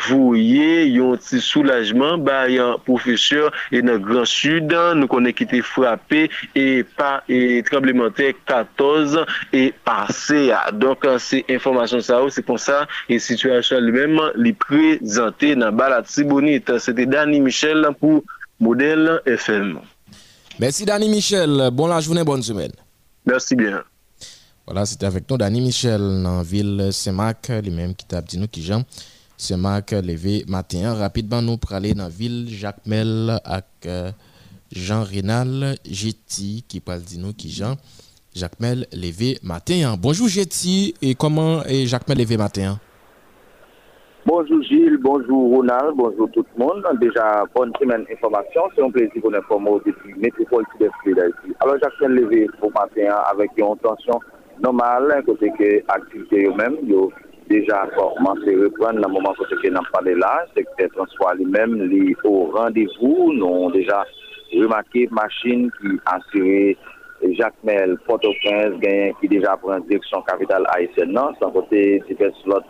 vouye 0.09 0.87
yon 0.91 1.21
ti 1.21 1.43
soulajman 1.45 2.25
ba 2.25 2.45
yon 2.51 2.79
profeseur 2.87 3.53
yon 3.75 3.91
Gran 3.99 4.27
Sud 4.29 4.73
nou 4.97 5.11
konen 5.11 5.35
ki 5.37 5.47
te 5.51 5.61
frapè 5.65 6.27
e 6.57 6.67
pa 6.97 7.21
e 7.31 7.61
tremblementè 7.67 8.33
14 8.49 9.25
e 9.57 9.69
pase 9.87 10.47
ya. 10.51 10.63
Donk 10.73 11.07
se 11.23 11.43
informasyon 11.47 12.05
sa 12.07 12.21
ou 12.25 12.33
se 12.33 12.45
kon 12.47 12.61
sa 12.61 12.85
e 13.11 13.21
situasyon 13.23 13.87
li 13.87 13.97
mèm 13.97 14.19
li 14.41 14.55
prezante 14.67 15.55
nan 15.59 15.77
balat 15.79 16.11
si 16.11 16.27
bonit. 16.29 16.71
Se 16.83 16.95
te 16.97 17.09
Dani 17.11 17.43
Michel 17.45 17.89
pou 18.01 18.25
Model 18.61 19.19
FM. 19.25 19.79
Merci 20.61 20.85
Danny 20.85 21.09
Michel. 21.09 21.71
Bon 21.73 21.87
la 21.87 22.01
journée, 22.01 22.23
bonne 22.23 22.43
semaine. 22.43 22.73
Merci 23.25 23.57
bien. 23.57 23.83
Voilà, 24.67 24.85
c'était 24.85 25.07
avec 25.07 25.25
nous 25.31 25.39
Danny 25.39 25.59
Michel 25.59 26.23
dans 26.23 26.37
la 26.37 26.43
ville 26.43 26.91
Saint-Marc, 26.93 27.49
lui-même 27.49 27.95
qui 27.95 28.05
t'a 28.05 28.21
dit 28.21 28.37
nous 28.37 28.47
qui 28.47 28.63
Jean. 28.63 28.85
Saint-Marc 29.39 29.93
levé 29.93 30.45
matin. 30.49 30.93
Rapidement, 30.93 31.41
nous 31.41 31.57
pour 31.57 31.73
aller 31.73 31.95
dans 31.95 32.03
la 32.03 32.09
ville 32.11 32.47
Jacques 32.51 32.85
Mel 32.85 33.41
avec 33.43 34.13
Jean 34.71 35.03
Rénal 35.03 35.79
Jetty 35.91 36.63
qui 36.69 36.81
parle 36.81 37.01
dit 37.01 37.17
nous 37.17 37.33
qui 37.33 37.51
Jean. 37.51 37.77
Jacques 38.35 38.61
Mel 38.61 38.87
levé 38.93 39.39
matin. 39.43 39.97
Bonjour 39.99 40.29
Jetty 40.29 40.95
et 41.01 41.15
comment 41.15 41.65
est 41.65 41.87
Jacques 41.87 42.07
Mel 42.07 42.19
levé 42.19 42.37
matin? 42.37 42.79
Bonjour 44.33 44.63
Gilles, 44.63 44.97
bonjour 44.99 45.57
Ronald, 45.57 45.97
bonjour 45.97 46.31
tout 46.31 46.47
le 46.57 46.65
monde. 46.65 46.85
Déjà, 47.01 47.43
bonne 47.53 47.73
semaine 47.81 48.07
information. 48.13 48.63
C'est 48.77 48.81
un 48.81 48.89
plaisir 48.89 49.21
pour 49.21 49.35
informer 49.35 49.81
depuis 49.85 50.15
Métropole 50.15 50.65
Sud-Est 50.71 51.17
d'Haïti. 51.17 51.57
Alors, 51.59 51.75
j'ai 52.01 52.07
levé 52.07 52.47
pour 52.61 52.71
matin 52.71 53.13
avec 53.29 53.51
une 53.57 53.77
tension 53.79 54.21
normale, 54.63 55.21
côté 55.27 55.51
que 55.59 55.83
l'activité 55.89 56.47
eux-mêmes, 56.47 56.77
déjà 57.49 57.89
commencé 57.97 58.55
à 58.55 58.63
reprendre 58.63 59.01
le 59.01 59.09
moment 59.13 59.35
que 59.35 59.69
nous 59.69 59.81
parlé 59.93 60.15
là. 60.15 60.45
C'est 60.55 60.63
que 60.63 60.95
transport 60.95 61.35
lui-même, 61.35 61.83
les 61.91 62.15
au 62.23 62.53
rendez-vous, 62.55 63.33
nous 63.33 63.45
avons 63.45 63.71
déjà 63.71 64.05
remarqué 64.55 65.09
machine 65.11 65.73
qui 65.81 65.89
a 66.07 66.19
assuré 66.19 66.77
Jacques 67.37 67.63
Mel, 67.65 67.97
Port-au-Prince, 68.07 68.79
genyen 68.83 69.13
ki 69.21 69.29
deja 69.33 69.57
pran 69.61 69.85
direksyon 69.89 70.25
kapital 70.29 70.65
ASN 70.75 71.13
nan, 71.17 71.37
san 71.41 71.53
kote 71.55 71.83
divers 72.09 72.39
lot 72.49 72.67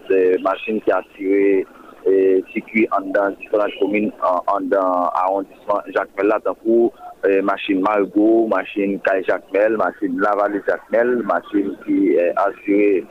machin 0.47 0.81
ki 0.87 0.95
atire 0.97 1.45
sikwi 2.53 2.87
an 2.97 3.13
dan 3.15 3.37
diferant 3.43 3.77
komine 3.79 4.11
an 4.55 4.69
dan 4.73 5.07
arondisman 5.23 5.95
Jacques 5.95 6.17
Mel 6.19 6.33
la. 6.33 6.41
Tan 6.43 6.59
pou 6.65 6.91
e, 7.29 7.41
machin 7.47 7.83
Margo, 7.87 8.47
machin 8.49 8.99
Kay 9.07 9.23
Jacques 9.29 9.53
Mel, 9.55 9.79
machin 9.79 10.19
Lavalle 10.19 10.63
Jacques 10.67 10.91
Mel, 10.91 11.17
machin 11.23 11.75
ki 11.87 11.99
e, 12.19 12.31
atire 12.47 13.07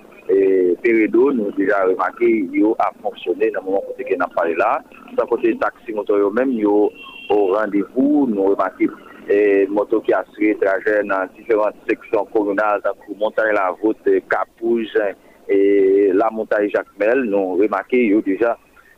Peredo, 0.84 1.32
nou 1.34 1.50
deja 1.58 1.80
remake 1.90 2.28
yo 2.54 2.76
a 2.78 2.92
fonksyonne 3.02 3.48
nan 3.50 3.64
mouman 3.66 3.82
kote 3.88 4.06
gen 4.06 4.20
nan 4.22 4.30
pale 4.36 4.54
la, 4.60 4.76
san 5.18 5.26
kote 5.26 5.56
taksi 5.64 5.96
motor 5.98 6.22
yo 6.22 6.30
men 6.30 6.52
yo 6.54 6.76
o 7.34 7.38
randevou 7.56 8.28
nou 8.30 8.52
remake 8.54 8.92
pou 8.92 9.09
E 9.30 9.68
moto 9.70 10.00
ki 10.02 10.14
asre 10.18 10.56
traje 10.58 11.04
nan 11.06 11.30
diferant 11.38 11.76
seksyon 11.86 12.26
koronal 12.34 12.82
takou 12.82 13.14
montagne 13.22 13.54
la 13.54 13.68
vote 13.78 14.16
Kapouj 14.32 14.96
e 15.54 15.60
la 16.18 16.32
montagne 16.34 16.72
Jacmel 16.74 17.22
nou 17.30 17.60
remake 17.60 18.00
yo 18.08 18.24
deja 18.26 18.56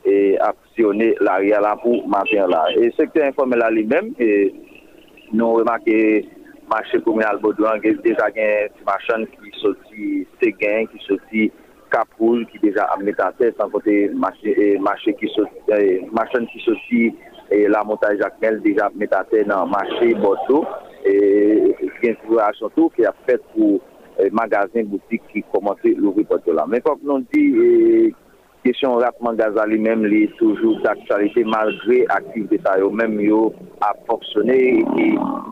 e 0.08 0.38
apsyone 0.40 1.10
la 1.20 1.36
ria 1.44 1.60
la 1.60 1.74
pou 1.82 2.08
maten 2.08 2.48
la. 2.48 2.62
E 2.80 2.94
sekte 2.96 3.26
informe 3.28 3.60
la 3.60 3.68
li 3.76 3.84
mem 3.84 4.14
e 4.24 4.30
nou 5.36 5.60
remake 5.60 5.98
mache 6.72 7.02
komunal 7.04 7.42
Baudouan 7.44 7.84
gen 7.84 8.00
deja 8.06 8.32
gen 8.32 8.72
machan 8.88 9.28
ki 9.34 9.52
soti 9.60 10.24
Seguen, 10.40 10.88
ki 10.94 11.04
soti 11.10 11.50
Kapouj 11.92 12.46
ki 12.54 12.64
deja 12.64 12.88
amne 12.96 13.12
tante 13.20 13.52
san 13.58 13.68
kote 13.76 13.98
mache 14.16 14.56
e 14.56 14.80
ki 15.20 15.34
soti 15.36 17.04
e 17.52 17.68
la 17.68 17.84
montaj 17.84 18.16
jakmel 18.22 18.62
deja 18.64 18.90
metate 18.96 19.44
nan 19.48 19.70
mache 19.72 20.14
boto. 20.24 20.64
E, 21.04 21.14
e 21.82 21.90
gen 22.02 22.18
fura 22.24 22.52
chantou 22.58 22.92
ki 22.96 23.08
ap 23.10 23.18
fet 23.28 23.44
pou 23.54 23.80
e, 24.18 24.30
magazin 24.38 24.88
boutik 24.92 25.24
ki 25.34 25.44
komanse 25.52 25.96
louvri 26.00 26.26
boto 26.30 26.56
la. 26.56 26.68
Men 26.70 26.84
kok 26.86 27.04
non 27.08 27.26
di 27.34 27.44
e, 27.52 27.70
kesyon 28.64 29.00
ratman 29.02 29.40
gaza 29.40 29.66
li 29.66 29.80
menm 29.82 30.06
li 30.06 30.28
toujou 30.40 30.78
d'aktualite 30.86 31.44
malgre 31.50 32.04
aktivite 32.16 32.62
ta 32.66 32.78
yo. 32.80 32.92
Menm 32.94 33.20
yo 33.26 33.48
ap 33.84 34.04
foksyone 34.08 34.60
ki 34.94 35.08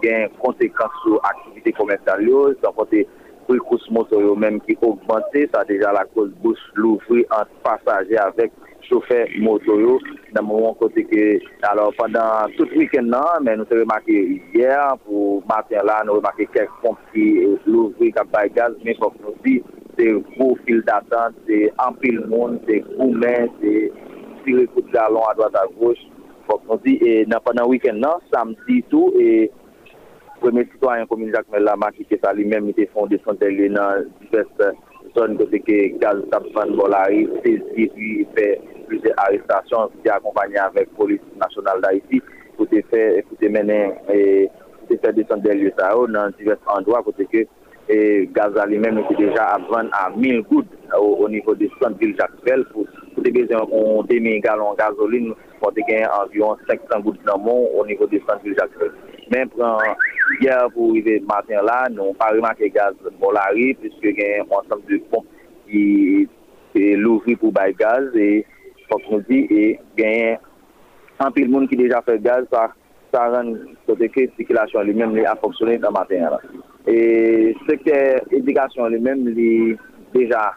gen 0.06 0.30
kontekans 0.44 1.02
sou 1.04 1.20
aktivite 1.34 1.74
komental 1.80 2.24
yo, 2.24 2.46
san 2.62 2.76
pote 2.78 3.04
pou 3.50 3.58
kous 3.66 3.88
motor 3.92 4.22
yo 4.22 4.36
menm 4.38 4.62
ki 4.62 4.78
augmente, 4.86 5.48
sa 5.50 5.66
deja 5.66 5.92
la 5.96 6.06
kous 6.14 6.30
bouch 6.44 6.62
louvri 6.78 7.26
an 7.34 7.50
pasaje 7.66 8.20
avek 8.22 8.54
choufer 8.90 9.30
motoyo 9.46 10.00
nan 10.34 10.46
moun 10.46 10.76
kote 10.80 11.04
ke 11.12 11.26
alor 11.70 11.94
pandan 11.98 12.54
tout 12.58 12.72
wikend 12.78 13.12
nan 13.14 13.46
men 13.46 13.62
nou 13.62 13.70
se 13.70 13.78
remake 13.80 14.16
yyer 14.56 14.98
pou 15.06 15.40
maten 15.50 15.86
la 15.90 16.00
nou 16.08 16.20
remake 16.20 16.50
kek 16.56 16.74
pomp 16.84 17.00
ki 17.14 17.26
louvri 17.70 18.12
kap 18.16 18.32
bay 18.34 18.52
gaz 18.58 18.76
men 18.84 18.98
fok 19.02 19.16
nou 19.24 19.36
si 19.46 19.60
se 19.98 20.10
kou 20.36 20.58
fil 20.66 20.82
datan 20.88 21.36
se 21.48 21.66
ampil 21.86 22.22
moun, 22.32 22.58
se 22.66 22.80
kou 22.92 23.12
men 23.24 23.50
se 23.62 23.74
sire 24.44 24.66
kout 24.74 24.92
galon 24.96 25.28
a 25.30 25.36
doat 25.38 25.58
a 25.60 25.66
goch 25.80 26.04
fok 26.50 26.66
nou 26.68 26.82
si 26.86 26.98
e 27.06 27.16
nan 27.30 27.44
pandan 27.46 27.70
wikend 27.72 28.02
nan 28.04 28.22
samdi 28.34 28.82
tou 28.94 29.14
e 29.22 29.48
preme 30.40 30.64
titwa 30.66 30.98
yon 30.98 31.10
komini 31.10 31.36
jakmen 31.36 31.66
la 31.66 31.76
maki 31.80 32.06
ke 32.10 32.20
sa 32.22 32.32
li 32.34 32.46
men 32.48 32.64
mi 32.66 32.74
te 32.74 32.88
fonde 32.94 33.20
son 33.24 33.38
tel 33.42 33.60
nan 33.76 34.08
diverse 34.22 34.72
zon 35.16 35.38
kote 35.40 35.60
ke 35.66 35.78
gaz 36.02 36.22
tapman 36.34 36.76
bolari, 36.78 37.26
sezi, 37.44 37.88
pi 37.96 38.10
fe 38.36 38.48
plize 38.90 39.14
arrestasyon, 39.26 39.94
ki 40.04 40.12
akompanyan 40.14 40.74
vek 40.76 40.92
polis 40.98 41.22
nasyonal 41.42 41.82
da 41.84 41.94
iti, 41.98 42.22
kote 42.58 42.84
fe, 42.92 43.04
kote 43.30 43.52
menen, 43.54 43.96
kote 44.08 45.00
fe 45.04 45.14
de 45.18 45.26
son 45.30 45.44
tel 45.46 45.62
li 45.62 45.72
sa 45.78 45.94
ou 45.98 46.10
nan 46.12 46.36
divers 46.40 46.74
andwa 46.76 47.04
kote 47.06 47.28
ke 47.32 47.46
gaz 48.36 48.58
a 48.62 48.66
li 48.70 48.78
men 48.78 49.00
mite 49.00 49.16
deja 49.18 49.48
apvan 49.56 49.90
a 49.98 50.10
mil 50.16 50.44
goud 50.50 50.68
au 50.94 51.28
nivou 51.28 51.56
de 51.56 51.70
vil 52.00 52.16
Jacques 52.18 52.44
Mellama, 52.46 52.86
kote 53.16 53.32
bezen 53.34 53.66
on 53.72 54.06
demi 54.06 54.40
galon 54.42 54.76
gazolin, 54.78 55.34
kote 55.60 55.82
gen 55.88 56.06
envyon 56.06 56.58
500 56.68 57.02
goud 57.02 57.18
nan 57.26 57.42
moun 57.42 57.66
au 57.74 57.86
nivou 57.86 58.08
de 58.08 58.22
vil 58.44 58.56
Jacques. 58.56 58.92
Men 59.32 59.50
pran 60.30 60.46
yè 60.46 60.58
pou 60.74 60.94
rive 60.94 61.20
matin 61.30 61.64
la, 61.66 61.88
nou 61.94 62.14
pa 62.20 62.30
reman 62.34 62.58
ke 62.60 62.70
gaz 62.74 62.98
bolari, 63.22 63.74
pwiske 63.82 64.14
gen 64.18 64.46
ansam 64.58 64.82
de 64.90 65.00
pomp 65.12 65.26
ki 65.70 66.28
louvri 67.02 67.36
pou 67.40 67.52
bay 67.56 67.74
gaz, 67.78 68.14
e 68.14 68.44
fok 68.90 69.10
nou 69.10 69.26
di, 69.28 69.44
e 69.50 69.64
gen 69.98 70.38
anpil 71.20 71.50
moun 71.50 71.68
ki 71.70 71.80
deja 71.80 72.02
fe 72.06 72.18
gaz, 72.24 72.48
sa 73.10 73.26
ren 73.34 73.54
kote 73.88 74.10
ke 74.14 74.28
sikilasyon 74.38 74.88
li 74.88 74.96
men 74.98 75.16
li 75.18 75.26
a 75.26 75.36
foksyone 75.42 75.80
nan 75.82 75.96
matin 75.96 76.28
la. 76.30 76.40
E 76.90 77.54
seke 77.66 78.00
edikasyon 78.38 78.94
li 78.94 79.00
men 79.04 79.26
li 79.36 79.52
deja 80.14 80.52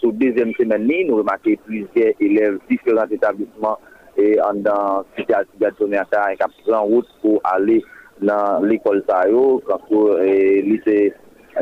sou 0.00 0.12
dezem 0.20 0.52
semen 0.58 0.84
ni, 0.86 1.04
nou 1.06 1.22
remake 1.22 1.56
plizye 1.66 2.12
elev 2.22 2.58
diferant 2.70 3.12
etablisman 3.14 3.78
e 4.16 4.36
an 4.40 4.62
dan 4.64 5.06
siti 5.14 5.34
ati 5.36 5.64
ata 6.00 6.30
en 6.30 6.40
kap 6.40 6.52
pran 6.64 6.88
wout 6.90 7.08
pou 7.22 7.40
ale 7.44 7.80
nan 8.24 8.66
l'ekol 8.68 9.02
tayo, 9.08 9.58
kankou 9.68 10.16
e, 10.22 10.62
lise, 10.66 10.96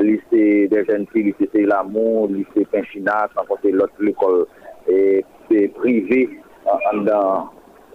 lise 0.03 0.45
Dejenpi, 0.73 1.29
lise 1.31 1.49
Selamou, 1.53 2.29
lise 2.31 2.67
Penchina, 2.73 3.25
kankou 3.35 3.59
se 3.63 3.75
lot 3.75 4.03
l'ekol 4.03 4.45
e, 4.91 5.23
prive 5.79 6.23
an 6.91 7.05
dan 7.09 7.51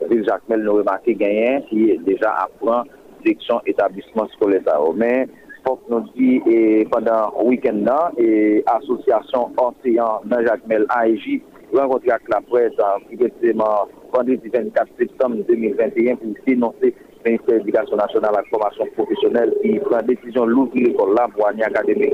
Ville 0.08 0.24
Jacquemelle 0.24 0.64
nou 0.64 0.80
remake 0.80 1.12
genyen 1.20 1.66
ki 1.68 1.98
deja 2.06 2.32
apren 2.46 2.88
direksyon 3.20 3.66
etablisman 3.68 4.30
skole 4.32 4.62
sa 4.64 4.78
yo. 4.80 4.94
Men, 4.96 5.32
fok 5.66 5.84
nou 5.92 6.06
di 6.16 6.38
e, 6.48 6.86
pandan 6.92 7.36
week-end 7.44 7.84
nan, 7.84 8.16
e, 8.16 8.62
asosyasyon 8.78 9.58
anseyan 9.60 10.28
nan 10.32 10.46
Jacquemelle 10.48 10.88
AEJ 10.96 11.42
renkontri 11.76 12.14
ak 12.14 12.26
la 12.32 12.40
pres 12.48 12.80
an 12.82 13.04
privetseman 13.10 13.92
pandri 14.14 14.40
24 14.42 14.96
septem 14.98 15.40
2021 15.50 16.18
pou 16.22 16.46
denonse 16.48 16.94
ministère 17.26 17.56
de 17.56 17.60
l'Éducation 17.60 17.96
nationale 17.98 18.32
et 18.34 18.38
de 18.38 18.42
la 18.42 18.50
formation 18.50 18.86
professionnelle 18.96 19.54
qui 19.62 19.80
prend 19.80 20.02
décision 20.02 20.46
l'ouvrir 20.46 20.88
l'école 20.88 21.16
là 21.16 21.28
pour 21.34 21.48
l'année 21.48 21.64
académique 21.64 22.14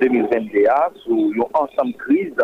2021-2021 0.00 0.68
sous 1.04 1.32
une 1.34 1.42
ensemble 1.54 1.94
crise, 1.98 2.34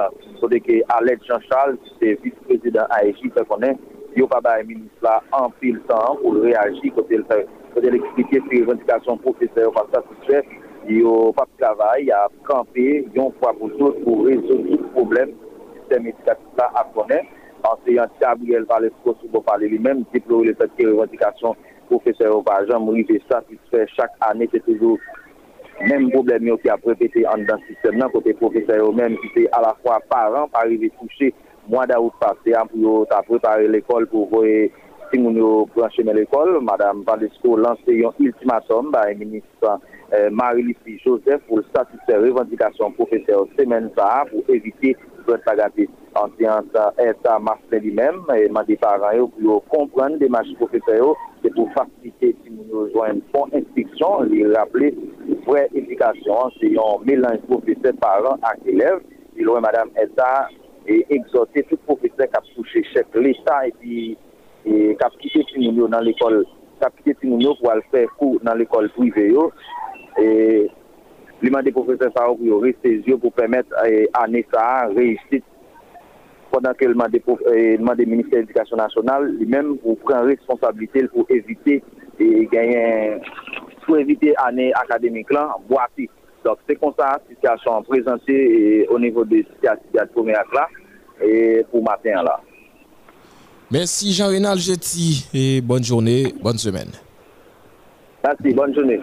tandis 0.40 0.60
que 0.60 0.72
Alex 0.88 1.26
Jean-Charles, 1.26 1.78
c'est 2.00 2.18
vice-président 2.22 2.84
AEJ, 3.02 3.32
fait 3.34 3.46
qu'on 3.48 3.62
est, 3.62 3.76
il 4.16 4.26
pas 4.26 4.40
de 4.40 4.66
ministre 4.66 4.96
là 5.02 5.22
en 5.32 5.50
pile 5.50 5.80
temps 5.88 6.16
pour 6.20 6.34
réagir 6.34 6.92
quand 6.94 7.04
il 7.10 7.24
fait. 7.24 7.46
expliquer 7.94 8.42
ses 8.50 8.60
revendications 8.62 9.16
professeurs 9.18 9.72
pas 9.72 9.86
satisfaites, 9.92 10.46
il 10.88 11.04
n'y 11.04 11.32
pas 11.32 11.46
de 11.58 11.64
travail, 11.64 12.10
à 12.10 12.28
camper, 12.44 13.06
une 13.14 13.32
fois 13.40 13.54
pour 13.58 13.70
toutes 13.78 14.02
pour 14.04 14.24
résoudre 14.24 14.76
tout 14.76 14.88
problème 14.92 15.30
du 15.30 15.80
système 15.80 16.06
éducatif 16.06 16.46
là 16.58 16.70
à 16.74 16.84
connaître. 16.94 17.28
anse 17.68 17.96
yon 17.96 18.12
Gabriel 18.20 18.66
Valès 18.70 18.94
Kosovo 19.04 19.42
pale 19.46 19.68
li 19.70 19.78
men, 19.82 20.04
diplore 20.14 20.50
le 20.50 20.54
peti 20.58 20.86
revantikasyon 20.88 21.58
profeseur 21.90 22.36
Ovajan, 22.38 22.84
mourive 22.84 23.18
satisfè 23.26 23.86
chak 23.96 24.14
anè, 24.30 24.48
se 24.52 24.62
toujou 24.66 24.98
menm 25.88 26.10
problem 26.12 26.50
yo 26.50 26.58
ki 26.60 26.70
ap 26.72 26.84
repete 26.88 27.24
an 27.28 27.46
dan 27.48 27.62
sistem 27.68 27.98
nan, 28.00 28.12
kote 28.14 28.34
profeseur 28.40 28.82
yo 28.82 28.90
menm 28.96 29.16
ki 29.22 29.32
se 29.34 29.46
a 29.56 29.62
la 29.64 29.72
fwa 29.80 29.98
paran 30.12 30.50
pa 30.52 30.66
rive 30.68 30.92
touche 30.98 31.32
mwa 31.70 31.86
da 31.88 32.00
ou 32.02 32.12
pase 32.20 32.54
an 32.56 32.68
pou 32.70 32.82
yo 32.84 32.94
ta 33.10 33.22
prepare 33.26 33.68
l'ekol 33.70 34.06
pou 34.10 34.28
voye 34.32 34.68
si 35.10 35.18
moun 35.18 35.38
yo 35.40 35.66
branche 35.74 36.04
men 36.06 36.18
l'ekol, 36.18 36.58
madame 36.62 37.02
Valesco 37.06 37.56
lanse 37.58 37.96
yon 37.96 38.14
ultimatum 38.22 38.92
ba 38.94 39.08
yon 39.10 39.24
ministran 39.24 39.82
eh, 40.12 40.28
Marie-Lise 40.30 40.98
Joseph 41.02 41.42
pou 41.48 41.64
satisfè 41.72 42.20
revantikasyon 42.22 42.94
profeseur 42.98 43.48
semen 43.56 43.90
sa 43.96 44.26
pou 44.30 44.44
evite 44.52 44.94
brent 45.30 45.46
pagati 45.46 45.88
Ansyanta 46.18 46.88
eta 46.98 47.38
masne 47.38 47.78
li 47.84 47.92
men, 47.94 48.18
man 48.26 48.66
di 48.66 48.76
paran 48.82 49.14
yo 49.14 49.28
pou 49.30 49.44
yo 49.46 49.58
kompran 49.70 50.18
de 50.18 50.26
machi 50.28 50.56
profesor 50.58 50.96
yo, 50.98 51.10
se 51.42 51.52
pou 51.54 51.70
fasilite 51.76 52.32
si 52.40 52.50
moun 52.50 52.66
yo 52.72 52.86
jwen 52.90 53.20
pon 53.30 53.52
instiksyon, 53.54 54.26
li 54.32 54.42
rappele 54.50 54.90
vre 55.46 55.68
implikasyon, 55.70 56.56
se 56.58 56.72
yon 56.74 57.06
melanj 57.06 57.44
profesor 57.46 57.94
paran 58.02 58.42
ak 58.50 58.66
elev, 58.74 59.04
li 59.38 59.46
loue 59.46 59.62
madame 59.62 59.94
eta, 60.02 60.48
e 60.90 60.98
exote 61.14 61.62
tout 61.70 61.86
profesor 61.86 62.26
kap 62.34 62.48
souche 62.56 62.82
chek 62.90 63.14
l'Etat, 63.14 63.70
e 63.70 63.76
pi 63.78 64.96
kap 64.98 65.14
kite 65.22 65.46
si 65.52 65.62
moun 65.62 65.78
yo 65.78 65.88
nan 65.94 66.04
l'ekol, 66.08 66.42
kap 66.82 66.96
kite 66.98 67.20
si 67.20 67.30
moun 67.30 67.46
yo 67.46 67.54
pou 67.60 67.70
al 67.70 67.86
fè 67.94 68.08
kou 68.18 68.42
nan 68.42 68.58
l'ekol 68.58 68.90
prive 68.98 69.30
yo, 69.30 69.46
e 70.18 70.66
li 71.40 71.50
man 71.50 71.64
di 71.64 71.72
profesor 71.72 72.12
paran 72.12 72.36
pou 72.36 72.48
yo 72.48 72.60
restez 72.62 73.06
yo 73.08 73.16
pou 73.20 73.32
pwemet 73.34 73.66
ane 74.20 74.44
sa 74.52 74.88
reistit, 74.92 75.44
pendant 76.50 76.74
que 76.74 76.84
le 76.84 76.94
demande 76.94 77.96
du 77.98 78.06
ministère 78.06 78.40
de 78.40 78.46
l'Éducation 78.46 78.76
nationale, 78.76 79.32
lui-même, 79.38 79.78
pour 79.78 79.98
prendre 79.98 80.26
responsabilité 80.26 81.06
pour 81.08 81.24
éviter 81.30 81.82
et 82.18 82.48
gagner, 82.52 83.18
pour 83.86 83.96
éviter 83.98 84.34
l'année 84.42 84.72
académique 84.74 85.30
là, 85.30 85.54
boiter. 85.68 86.10
Donc, 86.44 86.58
c'est 86.68 86.76
comme 86.76 86.92
ça, 86.98 87.20
la 87.20 87.34
situation 87.34 87.82
présentée 87.82 88.86
au 88.88 88.98
niveau 88.98 89.24
de 89.24 89.44
la 89.94 90.06
première 90.06 90.44
là, 90.52 90.68
et 91.22 91.64
pour 91.70 91.82
matin 91.82 92.22
là. 92.22 92.40
Merci 93.70 94.12
Jean-Rénal 94.12 94.58
Jetti 94.58 95.28
et 95.32 95.60
bonne 95.60 95.84
journée, 95.84 96.34
bonne 96.42 96.58
semaine. 96.58 96.90
Merci, 98.24 98.54
bonne 98.54 98.74
journée. 98.74 99.00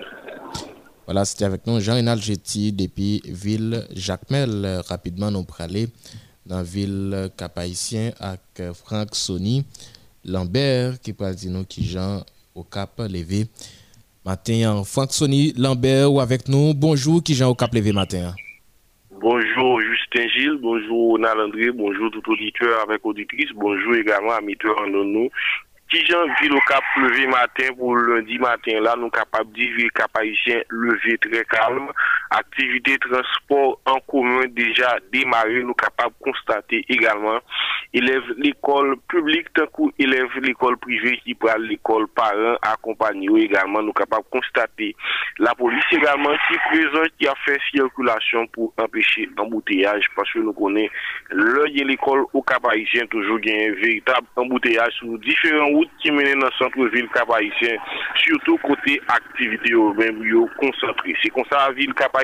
Voilà, 1.08 1.24
c'était 1.24 1.46
avec 1.46 1.66
nous 1.66 1.80
Jean-Rénal 1.80 2.20
Jetti 2.20 2.74
depuis 2.74 3.22
Ville 3.24 3.88
Jacmel. 3.96 4.82
Rapidement, 4.90 5.32
nous 5.32 5.46
aller 5.58 5.88
dans 6.46 6.58
la 6.58 6.64
ville 6.64 7.30
cap 7.38 7.58
avec 7.58 8.74
Franck 8.74 9.16
Sony. 9.16 9.64
Lambert 10.26 11.00
qui 11.00 11.14
parle 11.14 11.36
de 11.36 11.48
nous 11.48 11.64
qui 11.64 11.86
Jean 11.86 12.26
au 12.54 12.64
cap 12.66 12.92
levé. 13.00 13.46
Matin 14.26 14.84
Franck 14.84 15.14
Sony 15.14 15.54
Lambert 15.58 16.12
ou 16.12 16.20
avec 16.20 16.50
nous. 16.50 16.74
Bonjour 16.74 17.24
qui 17.24 17.36
Jean 17.36 17.52
au 17.52 17.56
cap 17.56 17.74
levé 17.74 17.94
matin 17.94 18.34
Bonjour 19.10 19.80
Justin 19.80 20.28
Gilles, 20.28 20.60
bonjour 20.62 21.12
Ronald 21.12 21.40
André, 21.40 21.72
bonjour 21.72 22.12
tout 22.12 22.22
auditeur 22.32 22.82
avec 22.84 23.06
auditrice, 23.06 23.50
bonjour 23.56 23.96
également 23.96 24.34
à 24.34 24.40
en 24.40 24.88
nous 25.06 25.30
qui 25.90 26.06
j'en 26.06 26.26
ville 26.42 26.54
au 26.54 26.60
cap 26.68 26.84
levé 26.98 27.28
matin 27.28 27.74
pour 27.78 27.96
lundi 27.96 28.38
matin 28.38 28.80
là, 28.82 28.96
nous 28.98 29.10
capables 29.10 29.52
de 29.52 29.56
dire 29.56 29.90
cap 29.94 30.12
haïtien 30.16 30.62
levé 30.70 31.18
très 31.18 31.46
calme. 31.46 31.90
Activité 32.30 32.98
transport 32.98 33.80
en 33.86 34.00
commun 34.02 34.46
déjà 34.50 34.98
démarré, 35.14 35.64
nous 35.64 35.74
capables 35.74 36.14
de 36.20 36.32
constater 36.32 36.86
également. 36.90 37.40
Élève 37.94 38.24
l'école 38.38 38.98
publique, 39.08 39.54
tant 39.54 39.66
coup 39.68 39.92
l'école 39.98 40.78
privée 40.78 41.18
qui 41.24 41.34
prend 41.34 41.58
l'école 41.58 42.08
parents 42.10 42.58
accompagnés 42.62 43.44
également, 43.44 43.82
nous 43.82 43.94
capables 43.94 44.26
de 44.26 44.40
constater. 44.40 44.96
La 45.40 45.56
police 45.56 45.86
également 45.92 46.34
qui 46.50 46.58
présente, 46.70 47.12
qui 47.18 47.28
a 47.28 47.34
fait 47.46 47.60
circulation 47.72 48.46
pour 48.48 48.74
empêcher 48.78 49.30
l'embouteillage 49.38 50.06
parce 50.16 50.32
que 50.34 50.40
nous 50.40 50.54
connaissons 50.54 50.90
l'école 51.32 52.26
au 52.34 52.42
cap 52.42 52.64
toujours 53.10 53.38
un 53.38 53.72
véritable 53.76 54.28
embouteillage 54.36 54.94
sur 54.94 55.18
qui 56.00 56.12
mène 56.12 56.40
dans 56.40 56.48
le 56.48 56.52
centre-ville 56.58 57.08
cap 57.10 57.28
surtout 58.16 58.58
côté 58.58 59.02
activité 59.08 59.74
même 59.98 60.48
concentré. 60.60 61.14
C'est 61.22 61.30
comme 61.30 61.44
ça 61.52 61.68
la 61.68 61.74
ville 61.74 61.94
cap 61.94 62.16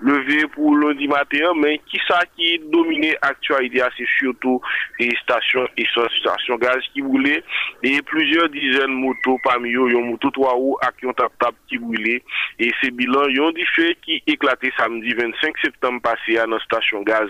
levé 0.00 0.46
pour 0.48 0.76
lundi 0.76 1.08
matin, 1.08 1.52
mais 1.56 1.80
qui 1.86 1.98
ça 2.06 2.20
qui 2.36 2.58
domine 2.70 3.14
l'actualité, 3.22 3.82
c'est 3.96 4.06
surtout 4.18 4.60
les 4.98 5.14
stations 5.22 5.66
et 5.76 5.86
stations 6.20 6.56
gaz 6.56 6.78
qui 6.92 7.02
brûlent 7.02 7.42
et 7.82 8.02
plusieurs 8.02 8.48
dizaines 8.48 8.86
de 8.86 9.06
motos 9.06 9.38
parmi 9.42 9.72
eux, 9.74 9.96
ont 9.96 10.04
moto 10.04 10.30
3 10.30 10.52
roues 10.52 10.76
qui 10.98 11.06
ont 11.06 11.12
tap 11.12 11.32
qui 11.68 11.78
brûlé 11.78 12.22
et 12.58 12.70
ces 12.82 12.90
bilans, 12.90 13.28
ont 13.40 13.52
dit 13.52 13.64
fait 13.74 13.96
qui 14.04 14.22
éclaté 14.26 14.72
samedi 14.76 15.14
25 15.14 15.58
septembre 15.58 16.00
passé 16.02 16.38
à 16.38 16.46
la 16.46 16.58
station 16.60 17.02
gaz, 17.02 17.28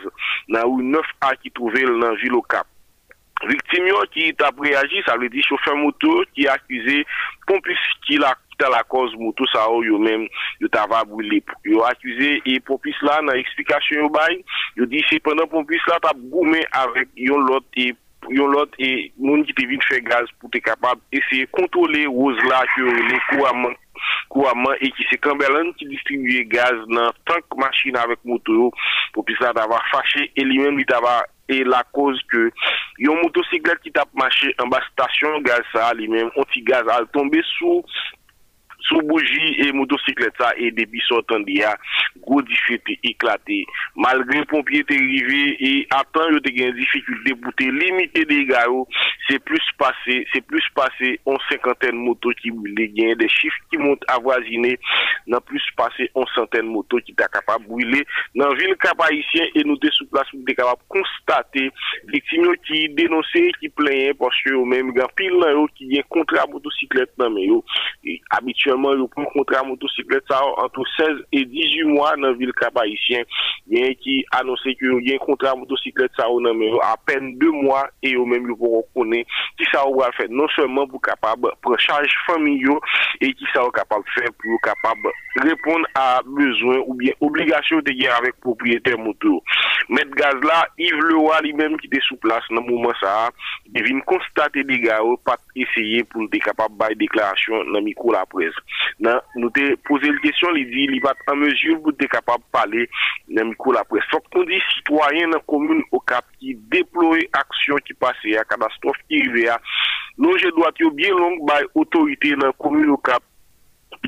dans 0.48 0.64
où 0.66 0.82
9A 0.82 1.36
qui 1.42 1.50
trouvait 1.50 1.84
dans 1.84 2.14
ville 2.14 2.34
au 2.34 2.42
Cap. 2.42 2.66
Victim 3.46 3.86
yo 3.86 4.02
ki 4.10 4.32
tap 4.38 4.58
reagi, 4.58 5.04
sa 5.06 5.14
vle 5.18 5.30
di 5.30 5.44
choufer 5.46 5.76
moto 5.78 6.24
ki 6.34 6.48
akize 6.50 7.04
komplis 7.46 7.82
ki 8.06 8.18
la 8.18 8.32
ta 8.58 8.66
la 8.72 8.82
koz 8.90 9.14
moto 9.20 9.46
sa 9.52 9.68
ou 9.70 9.84
yo 9.86 10.00
men 10.02 10.26
yo 10.58 10.70
tava 10.74 11.04
bwile. 11.06 11.38
Yo 11.68 11.84
akize 11.86 12.32
e 12.42 12.58
pompis 12.66 12.98
la 13.06 13.20
nan 13.22 13.38
eksplikasyon 13.38 14.06
yo 14.06 14.10
bay, 14.10 14.40
yo 14.80 14.88
di 14.90 15.04
se 15.06 15.20
penan 15.22 15.46
pompis 15.52 15.86
la 15.90 16.00
tap 16.02 16.18
goumen 16.32 16.66
avek 16.82 17.14
yon 17.14 17.46
lot 17.46 17.78
e 17.78 17.92
yon 18.34 18.50
lot 18.50 18.74
e 18.82 19.12
moun 19.16 19.44
ki 19.46 19.54
te 19.56 19.68
vin 19.70 19.82
fè 19.86 20.00
gaz 20.04 20.26
pou 20.40 20.50
te 20.52 20.60
kapab 20.64 20.98
esye 21.14 21.46
kontole 21.54 22.08
woz 22.10 22.42
la 22.50 22.64
ki 22.74 22.82
yo 22.82 22.94
le 22.98 23.20
kouaman 23.30 23.78
kouaman 24.34 24.82
e 24.82 24.90
ki 24.96 25.06
se 25.08 25.18
Kamberlan 25.22 25.70
ki 25.78 25.86
distribuye 25.94 26.42
gaz 26.50 26.82
nan 26.90 27.14
tank 27.30 27.54
machin 27.62 27.96
avek 28.02 28.20
moto 28.26 28.58
yo 28.58 28.70
pompis 29.14 29.38
la 29.44 29.54
tava 29.56 29.78
fache 29.92 30.26
e 30.34 30.44
li 30.44 30.58
men 30.58 30.76
li 30.80 30.86
tava 30.90 31.20
e 31.48 31.62
la 31.64 31.82
koz 31.96 32.20
ke 32.32 32.48
yon 33.02 33.20
motosiklet 33.22 33.82
ki 33.84 33.94
tap 33.96 34.12
mache 34.18 34.52
an 34.62 34.70
ba 34.72 34.80
stasyon 34.90 35.42
gaz 35.46 35.64
sa 35.72 35.90
li 35.96 36.08
men 36.12 36.30
onti 36.36 36.64
gaz 36.68 36.88
al 36.94 37.08
tombe 37.16 37.42
sou 37.56 37.82
sou 38.86 39.02
bouji 39.02 39.56
e 39.64 39.72
motosiklet 39.74 40.36
sa 40.38 40.52
e 40.56 40.70
debi 40.70 41.00
sotan 41.06 41.44
di 41.44 41.58
ya 41.58 41.74
gwo 42.22 42.40
di 42.46 42.54
fete 42.66 42.98
eklate 43.10 43.64
malgre 43.98 44.44
pompye 44.50 44.84
te 44.86 44.96
rive 44.96 45.40
e 45.58 45.72
atan 45.96 46.36
yo 46.36 46.42
te 46.44 46.52
gen 46.54 46.76
dificulte 46.76 47.34
pou 47.42 47.54
te 47.58 47.68
limite 47.74 48.24
de 48.30 48.38
garo 48.48 48.84
se 49.26 49.38
plus 49.42 49.66
pase 49.80 50.20
se 50.32 50.42
plus 50.46 50.64
pase 50.76 51.16
on 51.28 51.40
cinquanten 51.48 51.98
moto 51.98 52.32
ki 52.38 52.52
bwile 52.54 52.88
gen 52.94 53.16
de 53.20 53.28
chif 53.32 53.56
ki 53.72 53.80
mont 53.82 54.06
avwazine 54.14 54.76
nan 55.26 55.42
plus 55.48 55.66
pase 55.78 56.08
on 56.14 56.28
centen 56.34 56.70
moto 56.70 57.02
ki 57.04 57.16
ta 57.18 57.28
kapab 57.32 57.66
bwile 57.66 58.04
nan 58.38 58.54
vil 58.60 58.76
kapayisyen 58.84 59.58
e 59.58 59.66
nou 59.66 59.80
te 59.82 59.90
sou 59.96 60.06
plas 60.12 60.30
pou 60.32 60.46
te 60.46 60.56
kapab 60.58 60.80
konstate 60.92 61.68
viktim 62.14 62.46
yo 62.46 62.54
ki 62.68 62.86
denose 62.98 63.44
ki 63.58 63.72
plenye 63.76 64.14
porsye 64.18 64.54
yo 64.54 64.64
men 64.68 64.94
gen 64.96 65.12
pil 65.18 65.38
nan 65.42 65.56
yo 65.56 65.66
ki 65.74 65.90
gen 65.92 66.08
kontra 66.14 66.46
motosiklet 66.52 67.10
nan 67.18 67.34
men 68.76 68.98
yo 69.00 69.06
pou 69.14 69.24
kontra 69.32 69.62
motosiklet 69.66 70.26
sa 70.28 70.40
anto 70.64 70.84
16 70.96 71.22
et 71.32 71.46
18 71.46 71.92
mwa 71.94 72.12
nan 72.20 72.36
vil 72.40 72.52
kapayisyen 72.58 73.24
gen 73.72 73.94
ki 74.02 74.18
anonse 74.40 74.74
ki 74.78 74.90
yo 74.90 74.98
gen 75.06 75.22
kontra 75.24 75.54
motosiklet 75.56 76.12
sa 76.18 76.28
ou 76.28 76.42
nan 76.44 76.58
men 76.58 76.74
yo 76.74 76.82
apen 76.90 77.32
2 77.40 77.54
mwa 77.62 77.86
e 78.04 78.12
yo 78.16 78.26
men 78.28 78.50
yo 78.50 78.58
pou 78.60 78.84
konen 78.96 79.24
ki 79.58 79.70
sa 79.72 79.86
ou 79.88 80.02
wale 80.02 80.16
fè 80.18 80.28
non 80.28 80.50
seman 80.56 80.90
pou 80.90 81.00
kapab 81.00 81.48
prechaj 81.64 82.12
fami 82.26 82.58
yo 82.60 82.76
e 83.22 83.32
ki 83.32 83.48
sa 83.54 83.64
ou 83.64 83.74
kapab 83.74 84.04
fè 84.16 84.28
pou 84.34 84.52
yo 84.52 84.60
kapab 84.66 85.08
repon 85.44 85.84
a 85.94 86.20
ou 86.26 86.94
bien 86.98 87.14
obligasyon 87.24 87.84
te 87.86 87.94
gen 87.96 88.12
avèk 88.16 88.38
propriété 88.44 88.96
moto. 88.98 89.38
Met 89.88 90.10
gaz 90.18 90.36
la, 90.44 90.62
Yves 90.80 91.04
Leroy 91.08 91.46
li 91.46 91.54
men 91.56 91.78
ki 91.80 91.90
te 91.92 92.00
sou 92.06 92.18
plas 92.22 92.44
nan 92.52 92.66
mouman 92.66 92.96
sa 93.00 93.30
devine 93.74 94.02
konstate 94.08 94.64
di 94.68 94.80
ga 94.82 94.98
ou 95.04 95.18
pat 95.24 95.40
esye 95.58 96.02
pou 96.10 96.26
te 96.32 96.40
kapab 96.44 96.74
bay 96.80 96.96
deklarasyon 97.00 97.72
nan 97.74 97.86
mikou 97.86 98.14
la 98.14 98.24
prez 98.30 98.56
nan 99.04 99.20
nou 99.36 99.52
te 99.54 99.64
pose 99.88 100.10
l 100.10 100.18
kesyon 100.24 100.56
li 100.56 100.64
di 100.70 100.88
li 100.92 101.00
bat 101.04 101.20
an 101.30 101.40
mezur 101.42 101.80
pou 101.84 101.94
te 101.96 102.08
kapab 102.10 102.42
pale 102.54 102.86
nan 103.28 103.52
mikou 103.52 103.74
la 103.76 103.84
pres. 103.88 104.06
Fok 104.12 104.28
kon 104.34 104.48
di 104.48 104.60
sitwayen 104.72 105.34
nan 105.34 105.44
komoun 105.50 105.84
okap 105.96 106.26
ki 106.38 106.56
deplore 106.72 107.26
aksyon 107.40 107.82
ki 107.86 107.96
pase 108.02 108.34
ya 108.34 108.46
kadastrof 108.48 108.98
ki 109.06 109.22
rive 109.26 109.48
ya. 109.48 109.58
Nou 110.18 110.38
je 110.40 110.50
doat 110.56 110.78
yo 110.82 110.90
bien 110.94 111.16
long 111.16 111.38
bay 111.48 111.66
otorite 111.78 112.34
nan 112.40 112.54
komoun 112.58 112.96
okap 112.96 113.24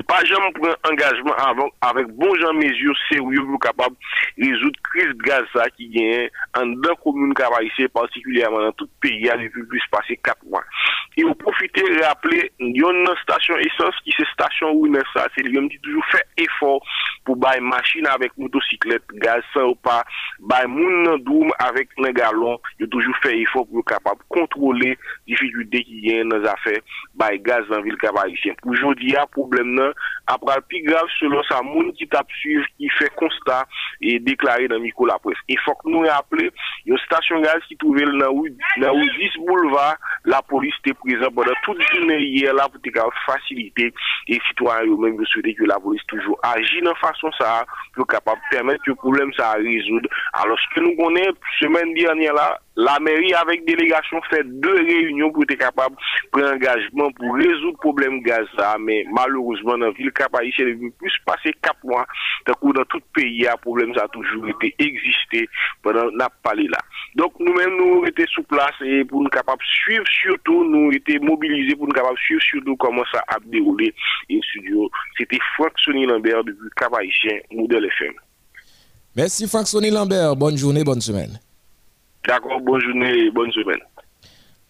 pa 0.07 0.21
jan 0.27 0.43
m 0.47 0.53
pren 0.57 0.75
engajman 0.89 1.37
avan 1.45 1.71
avèk 1.87 2.11
bon 2.19 2.35
jan 2.41 2.57
mezur 2.59 2.97
se 3.07 3.19
ou 3.21 3.33
yo 3.35 3.43
pou 3.49 3.61
kapab 3.63 3.95
rezout 4.39 4.77
kriz 4.89 5.13
gaz 5.25 5.47
sa 5.53 5.67
ki 5.75 5.89
gen 5.95 6.29
an 6.59 6.73
dan 6.83 6.97
komoun 7.03 7.35
kabayise 7.37 7.89
partikulyaman 7.95 8.67
nan 8.67 8.77
tout 8.79 8.91
peyi 9.03 9.31
a 9.31 9.37
li 9.39 9.49
pou 9.53 9.67
pwis 9.71 9.87
pase 9.93 10.17
4 10.23 10.47
mwan. 10.47 10.67
E 11.19 11.25
ou 11.27 11.35
profite 11.35 11.83
reaple 11.83 12.37
yon 12.77 13.01
nan 13.03 13.17
stasyon 13.25 13.59
esans 13.65 13.97
ki 14.05 14.13
se 14.15 14.25
stasyon 14.29 14.77
ou 14.77 14.87
nan 14.91 15.03
sa, 15.11 15.25
se 15.35 15.43
li 15.43 15.57
yon 15.57 15.67
di 15.71 15.79
toujou 15.83 16.05
fè 16.07 16.21
efor 16.39 16.79
pou 17.27 17.35
bay 17.35 17.59
machin 17.61 18.07
avèk 18.09 18.31
motosiklet, 18.39 19.03
gaz 19.21 19.43
sa 19.51 19.65
ou 19.67 19.75
pa, 19.83 19.99
bay 20.39 20.69
moun 20.71 21.19
doum 21.27 21.51
avèk 21.67 21.91
nan 21.99 22.15
galon, 22.15 22.55
yo 22.79 22.87
toujou 22.93 23.17
fè 23.25 23.33
efor 23.41 23.67
pou 23.67 23.83
kapab 23.91 24.23
kontrole 24.31 24.93
difikultè 25.27 25.83
ki 25.89 25.99
gen 26.05 26.31
nan 26.31 26.45
zafè 26.47 26.77
bay 27.19 27.41
gaz 27.43 27.67
nan 27.73 27.83
vil 27.83 27.99
kabayisyen. 28.01 28.55
Pou 28.63 28.79
jodi 28.79 29.11
ya, 29.11 29.27
poublem 29.35 29.75
nan, 29.81 29.97
apral 30.31 30.63
pi 30.69 30.83
grav 30.85 31.09
selon 31.17 31.43
sa 31.49 31.59
moun 31.65 31.91
ki 31.97 32.07
tap 32.13 32.29
suiv, 32.39 32.63
ki 32.77 32.91
fè 32.99 33.09
konsta 33.19 33.63
e 33.99 34.17
deklare 34.23 34.69
nan 34.71 34.83
mikou 34.85 35.09
la 35.09 35.17
pres. 35.23 35.41
E 35.51 35.57
fòk 35.65 35.83
nou 35.89 36.05
reaple, 36.05 36.51
yon 36.87 37.01
stasyon 37.07 37.43
gaz 37.45 37.65
ki 37.67 37.79
touvel 37.81 38.13
nan 38.21 38.29
ou 38.31 38.47
10 38.47 39.41
bouleva, 39.43 39.91
la 40.25 40.41
polis 40.45 40.75
te 40.85 40.93
prezant 41.01 41.33
bada 41.33 41.53
tout 41.65 41.79
dine 41.93 42.17
yè 42.21 42.51
la 42.53 42.67
pou 42.69 42.81
te 42.83 42.93
ka 42.93 43.07
fasilite 43.25 43.89
e 44.29 44.37
sitwany 44.47 44.91
yo 44.91 44.97
men 45.01 45.17
yo 45.17 45.27
soude 45.31 45.53
ki 45.57 45.69
la 45.69 45.79
polis 45.81 46.03
toujou 46.11 46.37
agi 46.51 46.83
nan 46.85 46.97
fason 47.01 47.33
sa 47.39 47.61
pou 47.95 48.05
kapap 48.09 48.41
permèt 48.51 48.81
ki 48.85 48.93
yo 48.93 48.97
poublem 49.01 49.33
sa 49.37 49.53
a 49.55 49.61
rezoud 49.61 50.05
alos 50.43 50.67
ke 50.75 50.83
nou 50.85 50.97
konen 50.99 51.33
semen 51.57 51.95
di 51.97 52.05
anye 52.11 52.33
la 52.37 52.51
la 52.79 52.97
meri 53.03 53.33
avèk 53.35 53.65
delegasyon 53.67 54.23
fè 54.29 54.41
dè 54.63 54.75
reyunyon 54.79 55.33
pou 55.35 55.47
te 55.49 55.57
kapap 55.59 55.97
pre-engajman 56.35 57.11
pou 57.17 57.35
rezoud 57.39 57.79
poublem 57.83 58.21
gaz 58.25 58.47
sa 58.55 58.73
men 58.79 59.09
malourezman 59.15 59.83
nan 59.83 59.95
vil 59.97 60.13
kapay 60.15 60.53
se 60.55 60.67
devine 60.69 60.93
plus 61.01 61.17
pase 61.27 61.53
kap 61.65 61.79
mwa 61.83 62.05
te 62.47 62.55
kou 62.61 62.75
nan 62.77 62.87
tout 62.93 63.03
peyi 63.17 63.43
ya 63.45 63.57
poublem 63.63 63.91
sa 63.97 64.07
toujou 64.15 64.47
ete 64.53 64.71
egziste 64.81 65.45
badan 65.83 66.15
nap 66.19 66.37
pale 66.45 66.69
la 66.71 66.79
donk 67.19 67.35
nou 67.43 67.57
men 67.57 67.75
nou 67.75 68.05
ete 68.07 68.29
sou 68.31 68.47
plas 68.47 68.79
e 68.85 69.03
pou 69.09 69.19
nou 69.19 69.33
kapap 69.33 69.59
suiv 69.75 70.07
surtout 70.21 70.63
nou 70.63 70.91
été 70.95 71.19
mobilisés 71.19 71.75
pour 71.75 71.87
nous 71.87 71.93
capables 71.93 72.17
suivre 72.19 72.41
surtout 72.41 72.75
comment 72.77 73.03
ça 73.11 73.23
a 73.27 73.37
déroulé. 73.45 73.93
C'était 75.17 75.39
Franck 75.55 75.73
Sonny 75.77 76.05
Lambert 76.05 76.43
depuis 76.43 76.69
Cap-Haïtien, 76.75 77.39
Modèle 77.51 77.85
FM. 77.85 78.13
Merci 79.15 79.47
Franck 79.47 79.67
Sonny 79.67 79.89
Lambert. 79.89 80.35
Bonne 80.35 80.57
journée, 80.57 80.83
bonne 80.83 81.01
semaine. 81.01 81.39
D'accord, 82.27 82.61
bonne 82.61 82.81
journée 82.81 83.25
et 83.25 83.31
bonne 83.31 83.51
semaine. 83.51 83.79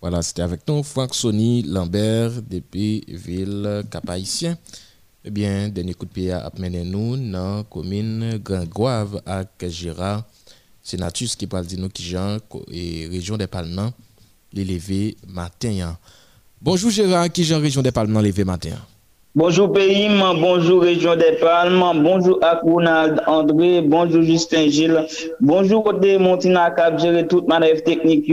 Voilà, 0.02 0.22
c'était 0.22 0.42
avec 0.42 0.68
nous 0.68 0.82
Franck 0.84 1.14
Sonny 1.14 1.64
Lambert 1.64 2.42
depuis 2.42 3.04
Ville 3.08 3.84
Cap-Haïtien. 3.92 4.58
Eh 5.24 5.30
bien, 5.30 5.70
dernier 5.70 5.94
coup 5.94 6.06
de 6.06 6.12
pied 6.12 6.32
à 6.32 6.50
mener 6.58 6.84
nous 6.84 7.16
dans 7.18 7.58
la 7.58 7.64
commune 7.64 8.40
Grangoave 8.44 9.22
à 9.26 9.44
Gérard. 9.68 10.24
Sénatus 10.82 11.36
qui 11.36 11.46
parle 11.46 11.68
de 11.68 11.76
nous 11.76 11.90
qui 11.90 12.06
et 12.72 13.08
région 13.08 13.38
des 13.38 13.48
Palmans 13.48 13.94
l'élevé 14.52 15.16
matin. 15.28 15.98
Bonjour 16.62 16.90
Gérard, 16.90 17.32
qui 17.32 17.44
région 17.54 17.82
des 17.82 17.92
Palmes 17.92 18.20
l'élevé 18.22 18.44
matin? 18.44 18.78
Bonjour 19.34 19.72
pays, 19.72 20.10
bonjour 20.42 20.82
Région 20.82 21.16
des 21.16 21.38
Palmes, 21.40 22.04
bonjour 22.04 22.38
à 22.42 22.60
Ronald 22.62 23.22
André, 23.28 23.80
bonjour 23.82 24.24
Justin 24.24 24.68
Gilles, 24.68 25.06
bonjour 25.40 25.86
côté 25.86 26.18
Montina 26.18 26.70
Cap, 26.72 27.00
gérer 27.00 27.26
toute 27.26 27.48
manœuvre 27.48 27.82
technique, 27.82 28.30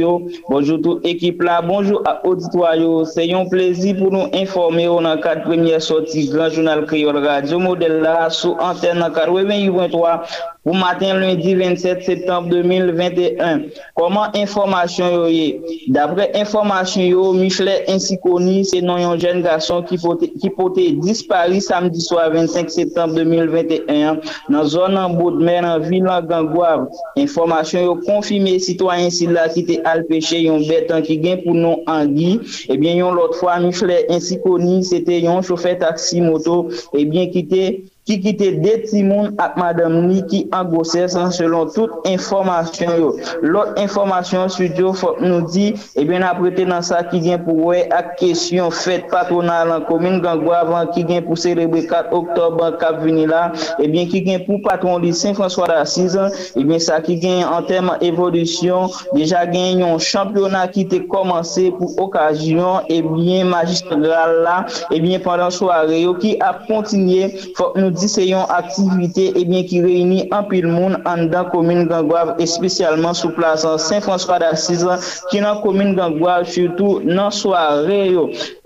bonjour 0.51 0.81
toute 0.83 1.07
équipe 1.07 1.41
là, 1.41 1.63
bonjour 1.63 2.03
à 2.05 2.27
auditoire, 2.27 2.75
c'est 3.07 3.33
un 3.33 3.47
plaisir 3.47 3.97
pour 3.97 4.11
nous 4.11 4.27
informer 4.35 4.87
dans 4.87 5.01
le 5.01 5.21
cadre 5.21 5.43
première 5.43 5.81
sortie 5.81 6.31
Grand 6.31 6.51
Journal 6.51 6.85
Créole 6.85 7.25
Radio, 7.25 7.61
modèle 7.61 8.01
là, 8.01 8.29
sous 8.29 8.57
antenne 8.59 8.99
83 9.15 10.25
pou 10.69 10.77
matin 10.77 11.17
lundi 11.17 11.55
27 11.57 12.05
septembre 12.05 12.61
2021. 12.61 13.71
Koman 13.97 14.35
informasyon 14.37 15.15
yo 15.15 15.25
ye? 15.33 15.47
Dapre 15.97 16.27
informasyon 16.37 17.07
yo, 17.09 17.23
Michle 17.33 17.79
Insikoni 17.89 18.61
se 18.69 18.83
non 18.85 19.01
yon 19.01 19.17
jen 19.23 19.41
gason 19.41 19.87
ki 19.89 19.97
pote, 20.03 20.29
ki 20.37 20.53
pote 20.53 20.85
dispari 21.01 21.63
samdi 21.65 22.05
swa 22.05 22.29
25 22.35 22.69
septembre 22.75 23.25
2021 23.25 24.21
nan 24.53 24.69
zon 24.69 24.93
nan 24.99 25.17
Boudmer 25.17 25.65
nan 25.65 25.89
vilan 25.89 26.29
Gangouav. 26.29 26.85
Informasyon 27.17 27.89
yo 27.89 27.97
konfime 28.05 28.59
sitwanyen 28.61 29.15
sila 29.15 29.49
ki 29.55 29.65
te 29.71 29.81
alpeche 29.89 30.45
yon 30.45 30.69
betan 30.69 31.01
ki 31.07 31.17
gen 31.25 31.45
pou 31.47 31.57
non 31.57 31.81
angi. 31.89 32.35
Ebyen 32.69 33.01
yon 33.01 33.17
lot 33.17 33.41
fwa 33.41 33.57
Michle 33.65 34.03
Insikoni 34.13 34.83
se 34.85 35.01
te 35.09 35.23
yon 35.25 35.41
chofe 35.41 35.79
taksi 35.81 36.21
moto 36.29 36.67
ebyen 36.93 37.33
ki 37.33 37.49
te 37.49 37.65
ki 38.09 38.17
kite 38.25 38.47
deti 38.65 39.03
moun 39.05 39.35
ak 39.37 39.59
madam 39.61 40.09
ni 40.09 40.23
ki 40.25 40.47
an 40.57 40.71
gosesan 40.73 41.29
selon 41.29 41.69
tout 41.75 41.93
informasyon 42.09 42.93
yo. 42.97 43.11
Lot 43.45 43.77
informasyon 43.77 44.49
studio 44.49 44.95
fok 44.97 45.21
nou 45.21 45.45
di, 45.53 45.75
ebyen 45.93 46.25
eh 46.25 46.31
aprete 46.31 46.65
nan 46.65 46.81
sa 46.81 47.03
ki 47.05 47.21
gen 47.21 47.43
pou 47.45 47.69
we 47.69 47.83
ak 47.93 48.15
kesyon 48.17 48.73
fet 48.73 49.11
patronal 49.13 49.75
an 49.75 49.85
komin 49.85 50.23
gangwa 50.25 50.63
avan 50.63 50.89
ki 50.95 51.05
gen 51.05 51.27
pou 51.27 51.37
serebe 51.37 51.83
4 51.91 52.09
oktob 52.17 52.57
an 52.65 52.79
kap 52.81 53.03
vini 53.05 53.27
la, 53.29 53.51
ebyen 53.77 54.07
eh 54.07 54.11
ki 54.15 54.25
gen 54.25 54.41
pou 54.47 54.63
patron 54.65 55.05
li 55.05 55.13
Saint-François 55.13 55.69
d'Assise, 55.69 56.31
ebyen 56.57 56.81
eh 56.81 56.87
sa 56.89 57.03
ki 57.05 57.19
gen 57.21 57.45
an 57.45 57.69
teman 57.69 58.01
evolisyon, 58.09 58.89
deja 59.13 59.45
gen 59.53 59.85
yon 59.85 60.01
championat 60.01 60.73
ki 60.73 60.87
te 60.89 61.03
komanse 61.13 61.69
pou 61.77 61.93
okajyon, 62.09 62.89
ebyen 62.89 63.53
magistral 63.53 64.41
la, 64.49 64.63
ebyen 64.89 65.21
pandan 65.21 65.53
soare 65.53 66.01
yo 66.01 66.17
ki 66.17 66.39
ap 66.41 66.65
kontinye 66.73 67.29
fok 67.53 67.77
nou 67.77 67.93
di 67.93 67.98
nous 67.99 68.07
dit 68.07 68.09
c'est 68.09 68.29
une 68.29 68.37
activité 68.49 69.33
et 69.39 69.45
bien 69.45 69.65
qui 69.65 69.81
réunit 69.81 70.29
un 70.31 70.45
pile 70.45 70.67
monde 70.67 70.99
en 71.05 71.25
dans 71.25 71.45
commune 71.45 71.87
Gangouave 71.87 72.37
et 72.39 72.47
spécialement 72.47 73.13
sous 73.13 73.31
place 73.31 73.67
Saint-François 73.79 74.39
d'Assise 74.39 74.87
qui 75.31 75.41
dans 75.41 75.61
commune 75.61 75.95
Gangouave 75.95 76.49
surtout 76.49 77.01
dans 77.05 77.31
soirée 77.31 78.15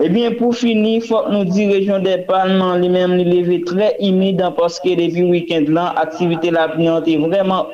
Et 0.03 0.09
bien 0.09 0.33
pour 0.33 0.55
finir, 0.55 1.03
faut 1.05 1.29
nous 1.31 1.45
dire 1.45 1.73
région 1.73 1.99
des 1.99 2.19
Palmes 2.19 2.79
lui-même 2.79 3.19
il 3.19 3.41
levé 3.41 3.63
très 3.63 3.97
humide 4.01 4.45
parce 4.57 4.79
que 4.81 4.91
depuis 4.91 5.25
week-end 5.25 5.65
là 5.69 5.95
activité 5.97 6.51
la 6.51 6.69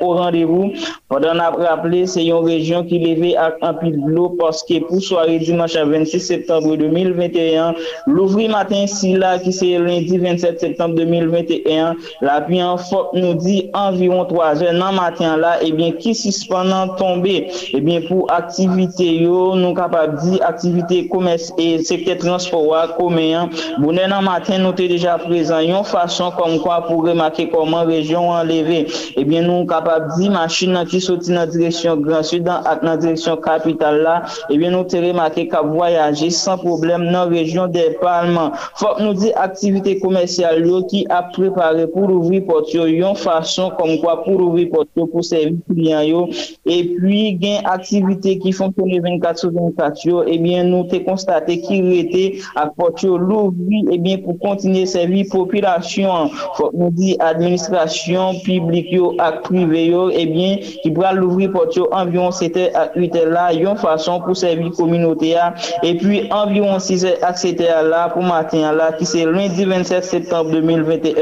au 0.01 0.13
rendez-vous. 0.13 0.71
Pendant 1.09 1.37
a 1.39 1.49
rappelé 1.49 2.05
c'est 2.05 2.25
une 2.25 2.33
région 2.35 2.83
qui 2.83 2.99
levait 2.99 3.35
un 3.37 3.73
pile 3.73 4.01
de 4.01 4.09
l'eau 4.09 4.29
parce 4.39 4.63
que 4.63 4.79
pour 4.79 5.01
soirée 5.01 5.39
dimanche 5.39 5.75
26 5.75 6.19
septembre 6.19 6.75
2021, 6.77 7.75
l'ouvrir 8.07 8.49
matin 8.51 8.85
si 8.87 9.13
là 9.13 9.39
qui 9.39 9.51
c'est 9.51 9.77
lundi 9.77 10.17
27 10.17 10.59
septembre 10.59 10.95
2021, 10.95 11.48
21, 11.49 11.95
la 12.21 12.41
pluie 12.41 12.61
en 12.61 12.77
faute 12.77 13.09
nous 13.13 13.33
dit 13.33 13.69
environ 13.73 14.25
3 14.25 14.63
heures 14.63 14.73
dans 14.73 14.91
matin 14.91 15.37
là, 15.37 15.61
et 15.61 15.67
eh 15.67 15.71
bien, 15.71 15.91
qui 15.91 16.13
suspendant 16.15 16.89
tomber, 16.95 17.35
et 17.37 17.51
eh 17.73 17.81
bien, 17.81 18.01
pour 18.01 18.31
activité, 18.31 19.15
yo, 19.15 19.55
nous 19.55 19.73
capables 19.73 20.19
dit 20.19 20.39
activité 20.41 21.07
commerce 21.07 21.51
et 21.57 21.79
secteur 21.79 22.17
transport, 22.17 22.95
commun, 22.97 23.49
bon, 23.79 23.93
dans 23.93 24.21
matin, 24.21 24.59
nous 24.59 24.71
t'es 24.73 24.87
déjà 24.87 25.17
présent, 25.17 25.59
yon 25.59 25.83
façon 25.83 26.31
comme 26.31 26.59
quoi 26.59 26.81
pour 26.87 27.05
remarquer 27.05 27.49
comment 27.49 27.83
région 27.83 28.29
enlevée, 28.29 28.81
et 28.81 28.87
eh 29.17 29.23
bien, 29.23 29.41
nous 29.41 29.65
capables 29.65 30.11
dit 30.17 30.29
machine 30.29 30.77
qui 30.89 31.01
sortit 31.01 31.31
dans 31.31 31.47
direction 31.47 31.97
Grand 31.97 32.23
Sud, 32.23 32.43
dans, 32.43 32.61
dans 32.83 32.97
direction 32.97 33.37
capitale 33.37 34.01
là, 34.01 34.23
et 34.49 34.57
bien, 34.57 34.71
nous 34.71 34.83
t'es 34.83 34.99
remarqué 34.99 35.47
qu'à 35.47 35.61
voyager 35.61 36.29
sans 36.29 36.57
problème 36.57 37.11
dans 37.11 37.27
région 37.27 37.67
des 37.67 37.97
Palmes. 38.01 38.51
Faut 38.75 38.99
nous 38.99 39.13
dit 39.13 39.31
activité 39.33 39.99
commerciale, 39.99 40.65
yo, 40.65 40.83
qui 40.83 41.05
a 41.09 41.23
préparé 41.39 41.87
pour 41.87 42.09
ouvrir 42.09 42.45
porte 42.45 42.73
une 42.73 43.15
façon 43.15 43.71
comme 43.77 43.97
quoi 43.99 44.23
pour 44.23 44.39
ouvrir 44.41 44.69
porte 44.71 44.89
pour 44.93 45.23
servir 45.23 45.57
clients 45.69 46.27
et 46.65 46.83
puis 46.83 47.33
gain 47.33 47.61
activité 47.65 48.37
qui 48.39 48.51
fonctionne 48.51 48.99
24 49.01 49.39
sur 49.39 49.51
24 49.51 50.27
et 50.27 50.37
bien 50.37 50.63
nous 50.63 50.87
avons 50.91 51.03
constaté 51.05 51.61
qu'il 51.61 51.93
était 51.93 52.39
à 52.55 52.67
porte 52.67 53.03
l'ouvrir 53.03 53.91
et 53.91 53.97
bien 53.97 54.17
pour 54.17 54.37
continuer 54.39 54.85
servir 54.85 55.25
population. 55.31 56.29
Faut 56.55 56.71
nous 56.73 56.91
dire 56.91 57.15
administration 57.19 58.33
publique 58.43 58.91
yo 58.91 59.15
à 59.17 59.31
privé 59.31 59.93
et 60.13 60.25
bien 60.25 60.57
qui 60.81 60.91
pourra 60.91 61.13
l'ouvrir 61.13 61.51
porte 61.51 61.79
environ 61.91 62.31
7 62.31 62.71
à 62.75 62.91
8 62.95 63.15
là. 63.27 63.53
Une 63.53 63.77
façon 63.77 64.19
pour 64.21 64.35
servir 64.35 64.71
communauté 64.71 65.35
et 65.83 65.95
puis 65.95 66.27
environ 66.31 66.79
6 66.79 67.05
à 67.21 67.33
7 67.33 67.59
là 67.59 68.09
pour 68.09 68.23
matin 68.23 68.73
là 68.73 68.91
qui 68.91 69.05
c'est 69.05 69.25
lundi 69.25 69.65
27 69.65 70.03
septembre 70.03 70.51
2021 70.51 71.18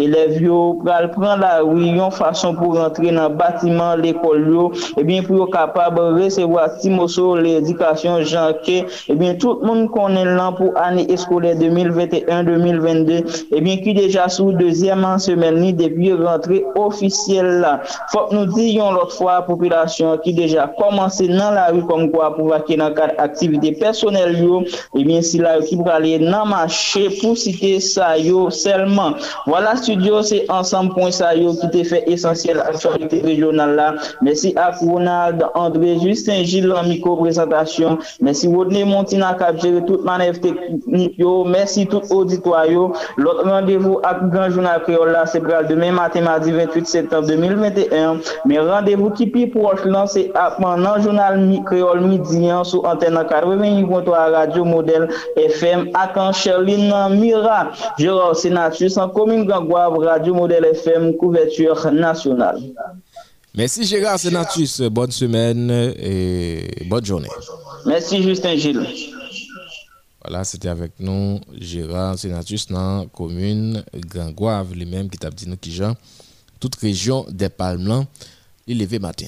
elev 0.00 0.36
yo 0.42 0.58
pral 0.82 1.10
pran 1.14 1.40
la 1.42 1.60
riyon 1.64 2.12
fason 2.14 2.56
pou 2.58 2.76
rentre 2.78 3.12
nan 3.14 3.36
batiman 3.38 4.00
l'ekol 4.02 4.46
yo, 4.52 4.64
ebyen 5.00 5.24
pou 5.26 5.40
yo 5.40 5.46
kapab 5.52 5.98
resewa 6.16 6.68
timoso 6.80 7.34
l'edikasyon 7.40 8.24
janke, 8.28 8.80
ebyen 9.12 9.38
tout 9.42 9.62
moun 9.66 9.86
konen 9.92 10.34
lan 10.38 10.56
pou 10.58 10.74
ane 10.80 11.06
eskole 11.12 11.52
2021-2022, 11.60 13.20
ebyen 13.56 13.82
ki 13.84 13.96
deja 13.98 14.28
sou 14.32 14.54
dezyeman 14.56 15.20
semen 15.22 15.60
ni 15.62 15.72
depi 15.76 16.12
rentre 16.18 16.62
ofisyel 16.80 17.60
la. 17.64 17.76
Fok 18.14 18.34
nou 18.34 18.48
diyon 18.54 18.96
lot 18.98 19.14
fwa 19.16 19.40
populasyon 19.48 20.20
ki 20.24 20.34
deja 20.38 20.68
komanse 20.78 21.28
nan 21.30 21.56
la 21.58 21.68
riyon 21.72 21.88
kom 21.90 22.06
kwa 22.14 22.32
pou 22.36 22.52
vake 22.54 22.78
nan 22.80 22.94
kat 22.98 23.16
aktivite 23.22 23.74
personel 23.80 24.36
yo, 24.38 24.62
ebyen 24.98 25.24
si 25.26 25.42
la 25.42 25.58
riyon 25.58 25.68
ki 25.70 25.80
prale 25.82 26.16
nan 26.24 26.48
mache 26.50 27.06
pou 27.20 27.38
site 27.38 27.76
sa 27.84 28.14
yo 28.20 28.48
selman. 28.54 29.16
Voilà 29.46 29.76
studio 29.76 30.22
c'est 30.22 30.50
ensemble 30.50 30.94
point 30.94 31.10
ça 31.10 31.34
qui 31.34 31.70
te 31.70 31.84
fait 31.84 32.04
essentiel 32.06 32.60
actualité 32.60 33.20
régionale 33.20 33.74
là. 33.74 33.94
Merci 34.22 34.54
à 34.56 34.70
Ronald 34.70 35.44
André 35.54 35.98
Justin 36.02 36.42
Gilles 36.42 36.74
micro 36.86 37.16
présentation. 37.16 37.98
Merci 38.20 38.48
Rodney 38.48 38.84
Montina 38.84 39.34
qui 39.34 39.44
a 39.44 39.80
toute 39.82 40.04
manœuvre 40.04 40.40
technique 40.40 41.20
merci 41.46 41.86
tout 41.86 42.02
auditoire 42.10 42.66
l'autre 43.16 43.48
rendez-vous 43.48 44.00
à 44.02 44.14
grand 44.14 44.50
journal 44.50 44.82
créole 44.82 45.12
là 45.12 45.26
c'est 45.26 45.40
demain 45.68 45.92
matin 45.92 46.20
mardi 46.22 46.52
28 46.52 46.86
septembre 46.86 47.28
2021 47.28 48.18
mais 48.44 48.58
rendez-vous 48.58 49.10
qui 49.10 49.26
puis 49.26 49.46
proche 49.46 49.84
là 49.84 50.06
c'est 50.06 50.30
pendant 50.60 51.00
journal 51.00 51.40
créole 51.64 52.00
midi 52.00 52.48
sur 52.64 52.84
antenne 52.84 53.14
88.3 53.14 54.32
radio 54.32 54.64
modèle 54.64 55.08
FM 55.36 55.90
à 55.94 56.32
Cherline 56.32 56.92
Mira. 57.10 57.68
Gérard 57.98 58.36
Sénatus 58.36 58.96
en 58.96 59.08
commune 59.30 59.46
Gangouave 59.46 59.96
radio 59.98 60.34
modèle 60.34 60.64
FM 60.74 61.16
couverture 61.16 61.92
nationale 61.92 62.58
Merci 63.54 63.84
Gérard 63.84 64.18
Sénatus, 64.18 64.80
bonne 64.82 65.10
semaine 65.12 65.70
et 65.70 66.84
bonne 66.86 67.04
journée. 67.04 67.28
Merci 67.86 68.22
Justin 68.22 68.56
Gilles. 68.56 68.84
Voilà, 70.22 70.44
c'était 70.44 70.68
avec 70.68 70.92
nous 70.98 71.40
Gérard 71.60 72.18
Sénatus 72.18 72.66
dans 72.68 73.00
la 73.00 73.06
commune 73.06 73.84
Gangouave, 74.12 74.74
lui-même 74.74 75.08
qui 75.08 75.18
t'a 75.18 75.30
dit 75.30 75.48
nous 75.48 75.56
qui 75.56 75.72
Jean, 75.72 75.94
toute 76.58 76.74
région 76.76 77.24
des 77.28 77.48
Palmes, 77.48 78.04
il 78.66 78.78
levé 78.78 78.98
matin. 78.98 79.26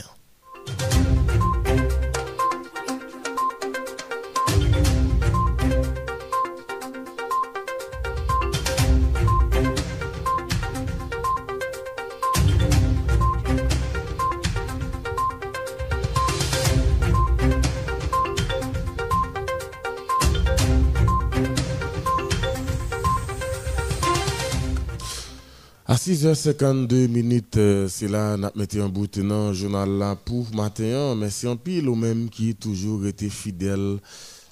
6h52 26.05 27.07
minutes, 27.07 27.57
euh, 27.59 27.87
c'est 27.87 28.09
là 28.09 28.37
nous 28.37 28.51
mettons 28.57 28.83
un 28.87 28.89
bout 28.89 29.21
dans 29.21 29.53
journal 29.53 30.17
pour 30.25 30.53
matin. 30.53 31.15
Merci 31.15 31.47
en 31.47 31.57
pile 31.57 31.89
au 31.89 31.95
même 31.95 32.29
qui 32.29 32.57
toujours 32.57 33.07
été 33.07 33.29
fidèle 33.31 33.99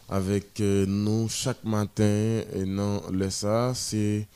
avec 0.08 0.60
euh, 0.60 0.86
nous 0.86 1.28
chaque 1.28 1.64
matin. 1.64 2.44
Et 2.54 2.64
non, 2.64 3.02
le 3.10 3.28
ça, 3.30 3.72
c'est 3.74 4.28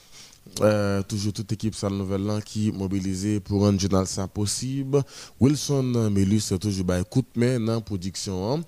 euh, 0.61 1.03
toujours 1.05 1.33
toute 1.33 1.53
équipe 1.53 1.77
Salle 1.77 1.93
Nouvelle 1.93 2.25
là 2.25 2.41
qui 2.41 2.73
mobilisée 2.73 3.39
pour 3.39 3.61
rendre 3.61 3.79
journal 3.79 4.09
ça 4.09 4.27
possible. 4.27 5.01
Wilson 5.39 6.11
Melus 6.11 6.53
toujours 6.61 6.85
bah 6.85 6.99
écoute 6.99 7.29
mais 7.37 7.61
dans 7.61 7.81
production. 7.81 8.55
Hein 8.55 8.61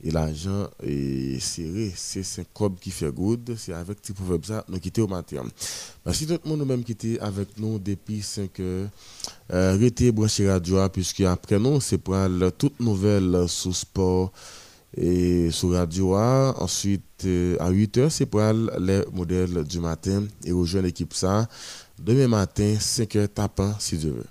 Et 0.02 0.10
l'argent 0.10 0.68
est 0.82 1.40
serré. 1.40 1.92
C'est 1.94 2.22
5 2.22 2.46
cob 2.52 2.78
qui 2.78 2.90
fait 2.90 3.10
good. 3.10 3.54
C'est 3.56 3.72
avec 3.72 3.98
ce 4.02 4.12
proverbe 4.12 4.44
ça, 4.44 4.64
nous 4.68 4.78
quittons 4.78 5.04
au 5.04 5.08
matin. 5.08 5.44
Merci 6.04 6.26
tout 6.26 6.38
le 6.44 6.50
monde 6.50 6.66
même 6.66 6.84
qui 6.84 6.92
était 6.92 7.18
avec 7.20 7.58
nous 7.58 7.78
depuis 7.78 8.22
5 8.22 8.60
heures. 8.60 8.88
Euh, 9.52 9.76
restez 9.78 10.12
branché 10.12 10.48
radio, 10.48 10.88
puisque 10.88 11.22
après 11.22 11.58
nous, 11.58 11.80
c'est 11.80 11.98
pour 11.98 12.16
toute 12.58 12.80
nouvelle 12.80 13.48
sous 13.48 13.72
sport 13.72 14.32
et 14.96 15.50
sur 15.50 15.72
radio. 15.72 16.16
Ensuite, 16.16 17.02
euh, 17.24 17.56
à 17.58 17.70
8 17.70 17.98
heures, 17.98 18.12
c'est 18.12 18.26
pour 18.26 18.40
les 18.40 19.02
modèles 19.12 19.64
du 19.64 19.80
matin 19.80 20.24
et 20.44 20.52
rejoindre 20.52 20.86
l'équipe 20.86 21.14
ça. 21.14 21.48
Demain 21.98 22.28
matin, 22.28 22.76
5 22.78 23.16
heures 23.16 23.28
tapant, 23.32 23.74
si 23.78 23.96
Dieu 23.96 24.10
veut. 24.10 24.26